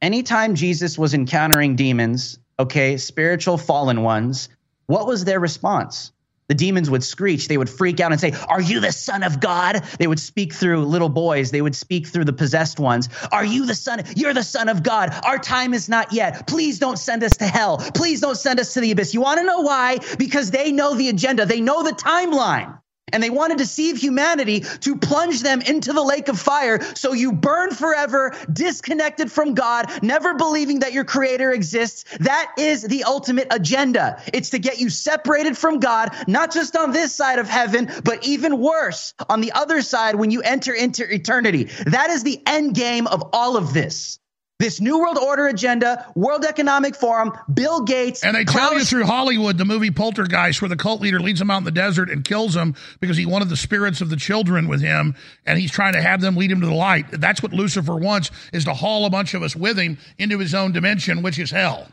anytime 0.00 0.54
Jesus 0.54 0.98
was 0.98 1.14
encountering 1.14 1.74
demons, 1.74 2.38
okay, 2.58 2.96
spiritual 2.96 3.58
fallen 3.58 4.02
ones, 4.02 4.48
What 4.88 5.06
was 5.06 5.24
their 5.24 5.38
response? 5.38 6.12
The 6.48 6.54
demons 6.54 6.90
would 6.90 7.04
screech. 7.04 7.46
They 7.48 7.58
would 7.58 7.68
freak 7.68 8.00
out 8.00 8.10
and 8.10 8.20
say, 8.20 8.32
Are 8.48 8.60
you 8.60 8.80
the 8.80 8.92
son 8.92 9.22
of 9.22 9.38
God? 9.38 9.84
They 9.98 10.06
would 10.06 10.18
speak 10.18 10.54
through 10.54 10.84
little 10.84 11.10
boys. 11.10 11.50
They 11.50 11.62
would 11.62 11.76
speak 11.76 12.06
through 12.06 12.24
the 12.24 12.32
possessed 12.32 12.80
ones. 12.80 13.08
Are 13.32 13.44
you 13.44 13.66
the 13.66 13.74
son? 13.74 14.02
You're 14.16 14.34
the 14.34 14.42
son 14.42 14.68
of 14.68 14.82
God. 14.82 15.14
Our 15.24 15.38
time 15.38 15.74
is 15.74 15.88
not 15.88 16.12
yet. 16.12 16.46
Please 16.46 16.78
don't 16.78 16.98
send 16.98 17.22
us 17.22 17.36
to 17.38 17.46
hell. 17.46 17.78
Please 17.94 18.20
don't 18.20 18.36
send 18.36 18.60
us 18.60 18.74
to 18.74 18.80
the 18.80 18.90
abyss. 18.90 19.12
You 19.12 19.20
want 19.20 19.40
to 19.40 19.44
know 19.44 19.60
why? 19.60 19.98
Because 20.18 20.50
they 20.50 20.72
know 20.72 20.94
the 20.94 21.10
agenda, 21.10 21.44
they 21.44 21.60
know 21.60 21.82
the 21.82 21.92
timeline. 21.92 22.78
And 23.12 23.22
they 23.22 23.30
want 23.30 23.52
to 23.52 23.58
deceive 23.58 23.96
humanity 23.98 24.60
to 24.60 24.96
plunge 24.96 25.42
them 25.42 25.60
into 25.60 25.92
the 25.92 26.02
lake 26.02 26.28
of 26.28 26.38
fire 26.38 26.80
so 26.94 27.12
you 27.12 27.32
burn 27.32 27.70
forever, 27.70 28.34
disconnected 28.52 29.30
from 29.30 29.54
God, 29.54 30.02
never 30.02 30.34
believing 30.34 30.80
that 30.80 30.92
your 30.92 31.04
creator 31.04 31.52
exists. 31.52 32.04
That 32.20 32.52
is 32.58 32.82
the 32.82 33.04
ultimate 33.04 33.48
agenda. 33.50 34.22
It's 34.32 34.50
to 34.50 34.58
get 34.58 34.78
you 34.78 34.90
separated 34.90 35.56
from 35.56 35.80
God, 35.80 36.14
not 36.26 36.52
just 36.52 36.76
on 36.76 36.92
this 36.92 37.14
side 37.14 37.38
of 37.38 37.48
heaven, 37.48 37.90
but 38.04 38.24
even 38.26 38.58
worse, 38.60 39.14
on 39.28 39.40
the 39.40 39.52
other 39.52 39.82
side 39.82 40.14
when 40.14 40.30
you 40.30 40.42
enter 40.42 40.72
into 40.72 41.12
eternity. 41.12 41.64
That 41.86 42.10
is 42.10 42.22
the 42.22 42.40
end 42.46 42.74
game 42.74 43.06
of 43.06 43.30
all 43.32 43.56
of 43.56 43.72
this. 43.72 44.18
This 44.58 44.80
New 44.80 44.98
World 44.98 45.18
Order 45.18 45.46
agenda, 45.46 46.04
World 46.16 46.44
Economic 46.44 46.96
Forum, 46.96 47.32
Bill 47.52 47.82
Gates. 47.82 48.24
And 48.24 48.34
they 48.34 48.44
tell 48.44 48.74
you 48.74 48.84
through 48.84 49.04
Hollywood, 49.04 49.56
the 49.56 49.64
movie 49.64 49.92
Poltergeist, 49.92 50.60
where 50.60 50.68
the 50.68 50.74
cult 50.74 51.00
leader 51.00 51.20
leads 51.20 51.38
them 51.38 51.48
out 51.48 51.58
in 51.58 51.64
the 51.64 51.70
desert 51.70 52.10
and 52.10 52.24
kills 52.24 52.54
them 52.54 52.74
because 52.98 53.16
he 53.16 53.24
wanted 53.24 53.50
the 53.50 53.56
spirits 53.56 54.00
of 54.00 54.10
the 54.10 54.16
children 54.16 54.66
with 54.66 54.80
him, 54.80 55.14
and 55.46 55.60
he's 55.60 55.70
trying 55.70 55.92
to 55.92 56.02
have 56.02 56.20
them 56.20 56.34
lead 56.34 56.50
him 56.50 56.60
to 56.60 56.66
the 56.66 56.74
light. 56.74 57.06
That's 57.12 57.40
what 57.40 57.52
Lucifer 57.52 57.94
wants: 57.94 58.32
is 58.52 58.64
to 58.64 58.74
haul 58.74 59.04
a 59.04 59.10
bunch 59.10 59.32
of 59.34 59.44
us 59.44 59.54
with 59.54 59.78
him 59.78 59.96
into 60.18 60.40
his 60.40 60.56
own 60.56 60.72
dimension, 60.72 61.22
which 61.22 61.38
is 61.38 61.52
hell. 61.52 61.86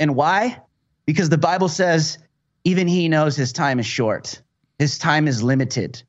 And 0.00 0.16
why? 0.16 0.60
Because 1.06 1.28
the 1.28 1.38
Bible 1.38 1.68
says 1.68 2.18
even 2.64 2.88
he 2.88 3.08
knows 3.08 3.36
his 3.36 3.52
time 3.52 3.78
is 3.78 3.86
short, 3.86 4.42
his 4.80 4.98
time 4.98 5.28
is 5.28 5.40
limited. 5.40 6.02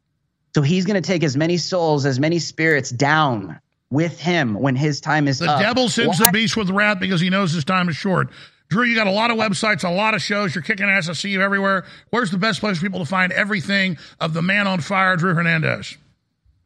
So 0.55 0.63
he's 0.63 0.85
going 0.85 0.99
to 0.99 1.07
take 1.07 1.23
as 1.23 1.37
many 1.37 1.57
souls, 1.57 2.07
as 2.07 2.19
many 2.19 2.39
spirits 2.39 2.89
down 2.89 3.59
with 3.91 4.19
him 4.19 4.55
when 4.55 4.75
his 4.75 4.99
time 4.99 5.27
is 5.27 5.41
up. 5.41 5.47
The 5.47 5.53
up. 5.53 5.61
devil 5.61 5.89
sends 5.89 6.19
Why? 6.19 6.27
the 6.27 6.31
beast 6.31 6.57
with 6.57 6.71
wrath 6.71 6.99
because 6.99 7.21
he 7.21 7.29
knows 7.29 7.51
his 7.51 7.65
time 7.65 7.89
is 7.89 7.95
short. 7.95 8.29
Drew, 8.69 8.85
you 8.85 8.95
got 8.95 9.07
a 9.07 9.11
lot 9.11 9.29
of 9.29 9.37
websites, 9.37 9.83
a 9.83 9.89
lot 9.89 10.13
of 10.15 10.21
shows. 10.21 10.55
You're 10.55 10.63
kicking 10.63 10.89
ass. 10.89 11.09
I 11.09 11.13
see 11.13 11.29
you 11.29 11.41
everywhere. 11.41 11.83
Where's 12.09 12.31
the 12.31 12.37
best 12.37 12.61
place 12.61 12.77
for 12.77 12.85
people 12.85 13.01
to 13.01 13.05
find 13.05 13.33
everything 13.33 13.97
of 14.21 14.33
the 14.33 14.41
man 14.41 14.65
on 14.65 14.79
fire, 14.79 15.17
Drew 15.17 15.33
Hernandez? 15.33 15.97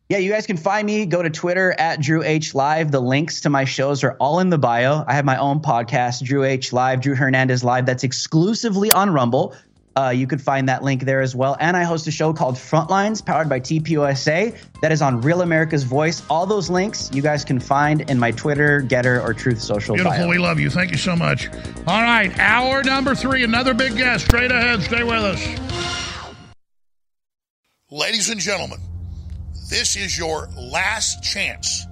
Yeah, 0.07 0.19
you 0.19 0.31
guys 0.31 0.45
can 0.45 0.57
find 0.57 0.85
me. 0.85 1.07
Go 1.07 1.23
to 1.23 1.31
Twitter 1.31 1.73
at 1.79 1.99
Drew 1.99 2.21
H 2.21 2.53
Live. 2.53 2.91
The 2.91 2.99
links 2.99 3.41
to 3.41 3.49
my 3.49 3.65
shows 3.65 4.03
are 4.03 4.11
all 4.19 4.39
in 4.39 4.51
the 4.51 4.57
bio. 4.59 5.03
I 5.07 5.15
have 5.15 5.25
my 5.25 5.37
own 5.37 5.61
podcast, 5.61 6.23
Drew 6.23 6.43
H 6.43 6.71
Live, 6.71 7.01
Drew 7.01 7.15
Hernandez 7.15 7.63
Live, 7.63 7.87
that's 7.87 8.03
exclusively 8.03 8.91
on 8.91 9.09
Rumble. 9.09 9.55
Uh, 9.97 10.09
you 10.09 10.27
could 10.27 10.41
find 10.41 10.67
that 10.67 10.83
link 10.83 11.03
there 11.03 11.21
as 11.21 11.33
well. 11.33 11.55
And 11.59 11.77
I 11.77 11.83
host 11.83 12.05
a 12.07 12.11
show 12.11 12.33
called 12.33 12.55
Frontlines, 12.55 13.25
powered 13.25 13.47
by 13.47 13.61
TPUSA, 13.61 14.57
that 14.81 14.91
is 14.91 15.01
on 15.01 15.21
Real 15.21 15.41
America's 15.41 15.83
Voice. 15.83 16.21
All 16.29 16.45
those 16.45 16.69
links 16.69 17.09
you 17.13 17.21
guys 17.21 17.45
can 17.45 17.61
find 17.61 18.01
in 18.09 18.19
my 18.19 18.31
Twitter, 18.31 18.81
Gettr, 18.81 19.23
or 19.23 19.33
Truth 19.33 19.61
Social 19.61 19.95
Beautiful. 19.95 20.17
bio. 20.17 20.27
We 20.27 20.37
love 20.37 20.59
you. 20.59 20.69
Thank 20.69 20.91
you 20.91 20.97
so 20.97 21.15
much. 21.15 21.47
All 21.87 22.01
right, 22.01 22.37
hour 22.37 22.83
number 22.83 23.15
three. 23.15 23.43
Another 23.43 23.73
big 23.73 23.95
guest. 23.95 24.25
Straight 24.25 24.51
ahead. 24.51 24.81
Stay 24.81 25.03
with 25.03 25.23
us. 25.23 26.25
Ladies 27.89 28.29
and 28.29 28.41
gentlemen, 28.41 28.79
this 29.69 29.95
is 29.95 30.17
your 30.17 30.49
last 30.57 31.23
chance 31.23 31.85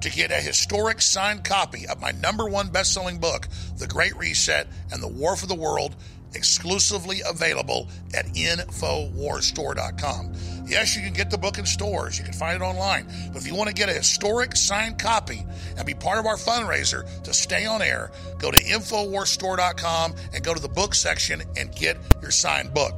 to 0.00 0.10
get 0.10 0.30
a 0.30 0.36
historic 0.36 1.00
signed 1.00 1.44
copy 1.44 1.86
of 1.86 2.00
my 2.00 2.10
number 2.10 2.48
one 2.48 2.68
best 2.68 2.92
selling 2.92 3.18
book, 3.18 3.46
The 3.78 3.86
Great 3.86 4.16
Reset 4.16 4.66
and 4.92 5.02
the 5.02 5.08
War 5.08 5.36
for 5.36 5.46
the 5.46 5.54
World, 5.54 5.94
exclusively 6.34 7.20
available 7.28 7.88
at 8.14 8.26
InfoWarsStore.com. 8.26 10.32
Yes, 10.66 10.96
you 10.96 11.02
can 11.02 11.12
get 11.12 11.30
the 11.30 11.38
book 11.38 11.58
in 11.58 11.66
stores, 11.66 12.18
you 12.18 12.24
can 12.24 12.32
find 12.32 12.60
it 12.60 12.64
online, 12.64 13.06
but 13.32 13.40
if 13.40 13.46
you 13.46 13.54
want 13.54 13.68
to 13.68 13.74
get 13.74 13.88
a 13.88 13.92
historic 13.92 14.56
signed 14.56 14.98
copy 14.98 15.46
and 15.76 15.86
be 15.86 15.94
part 15.94 16.18
of 16.18 16.26
our 16.26 16.36
fundraiser 16.36 17.22
to 17.22 17.32
stay 17.32 17.66
on 17.66 17.82
air, 17.82 18.10
go 18.38 18.50
to 18.50 18.58
InfoWarsStore.com 18.58 20.14
and 20.34 20.44
go 20.44 20.52
to 20.52 20.60
the 20.60 20.68
book 20.68 20.94
section 20.94 21.42
and 21.56 21.74
get 21.74 21.96
your 22.20 22.30
signed 22.30 22.74
book. 22.74 22.94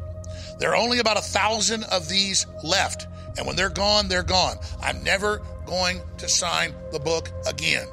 There 0.59 0.73
are 0.73 0.77
only 0.77 0.99
about 0.99 1.17
a 1.17 1.23
thousand 1.23 1.85
of 1.85 2.09
these 2.09 2.47
left. 2.65 3.07
And 3.37 3.47
when 3.47 3.55
they're 3.55 3.71
gone, 3.71 4.09
they're 4.09 4.25
gone. 4.25 4.57
I'm 4.83 5.05
never 5.05 5.41
going 5.65 6.01
to 6.19 6.29
sign 6.29 6.75
the 6.91 6.99
book 6.99 7.31
again. 7.47 7.87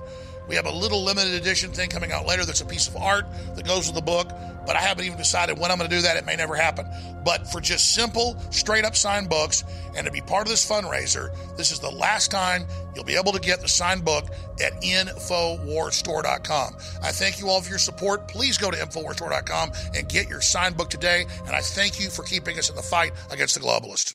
We 0.48 0.56
have 0.56 0.66
a 0.66 0.72
little 0.72 1.04
limited 1.04 1.34
edition 1.34 1.72
thing 1.72 1.90
coming 1.90 2.12
out 2.12 2.26
later 2.26 2.46
that's 2.46 2.62
a 2.62 2.66
piece 2.66 2.88
of 2.88 2.96
art 2.98 3.26
that 3.56 3.66
goes 3.66 3.88
with 3.88 3.96
the 3.96 4.02
book, 4.02 4.32
but 4.66 4.76
I 4.76 4.82
haven't 4.82 5.06
even 5.06 5.18
decided 5.18 5.58
when 5.58 5.72
I'm 5.72 5.78
going 5.78 5.90
to 5.90 5.96
do 5.96 6.02
that. 6.04 6.18
It 6.18 6.26
may 6.26 6.36
never 6.36 6.56
happen. 6.56 6.88
But 7.24 7.48
for 7.48 7.60
just 7.60 7.96
simple, 7.96 8.40
straight 8.52 8.86
up 8.86 8.96
signed 8.96 9.30
books 9.30 9.64
and 9.96 10.06
to 10.06 10.12
be 10.12 10.22
part 10.22 10.46
of 10.46 10.52
this 10.52 10.70
fundraiser, 10.70 11.36
this 11.58 11.72
is 11.72 11.80
the 11.80 11.90
last 11.90 12.30
time 12.30 12.66
you'll 12.94 13.04
be 13.04 13.16
able 13.16 13.32
to 13.32 13.40
get 13.40 13.62
the 13.62 13.68
signed 13.68 14.06
book 14.06 14.26
at 14.64 14.80
InfoWarsStore.com. 14.84 16.76
I 17.02 17.12
thank 17.12 17.40
you 17.40 17.50
all 17.50 17.62
for 17.62 17.70
your 17.70 17.80
support. 17.80 18.28
Please 18.28 18.60
go 18.60 18.70
to 18.70 18.78
InfoWarsStore.com 18.78 19.72
and 19.96 20.08
get 20.08 20.30
your 20.30 20.42
signed 20.42 20.78
book 20.78 20.92
today. 20.92 21.26
And 21.48 21.56
I 21.56 21.62
thank 21.62 22.00
you 22.00 22.10
for 22.10 22.24
keeping 22.24 22.60
us 22.60 22.70
in 22.70 22.76
the 22.76 22.84
fight 22.84 23.14
against 23.32 23.56
the 23.56 23.62
globalists. 23.62 24.14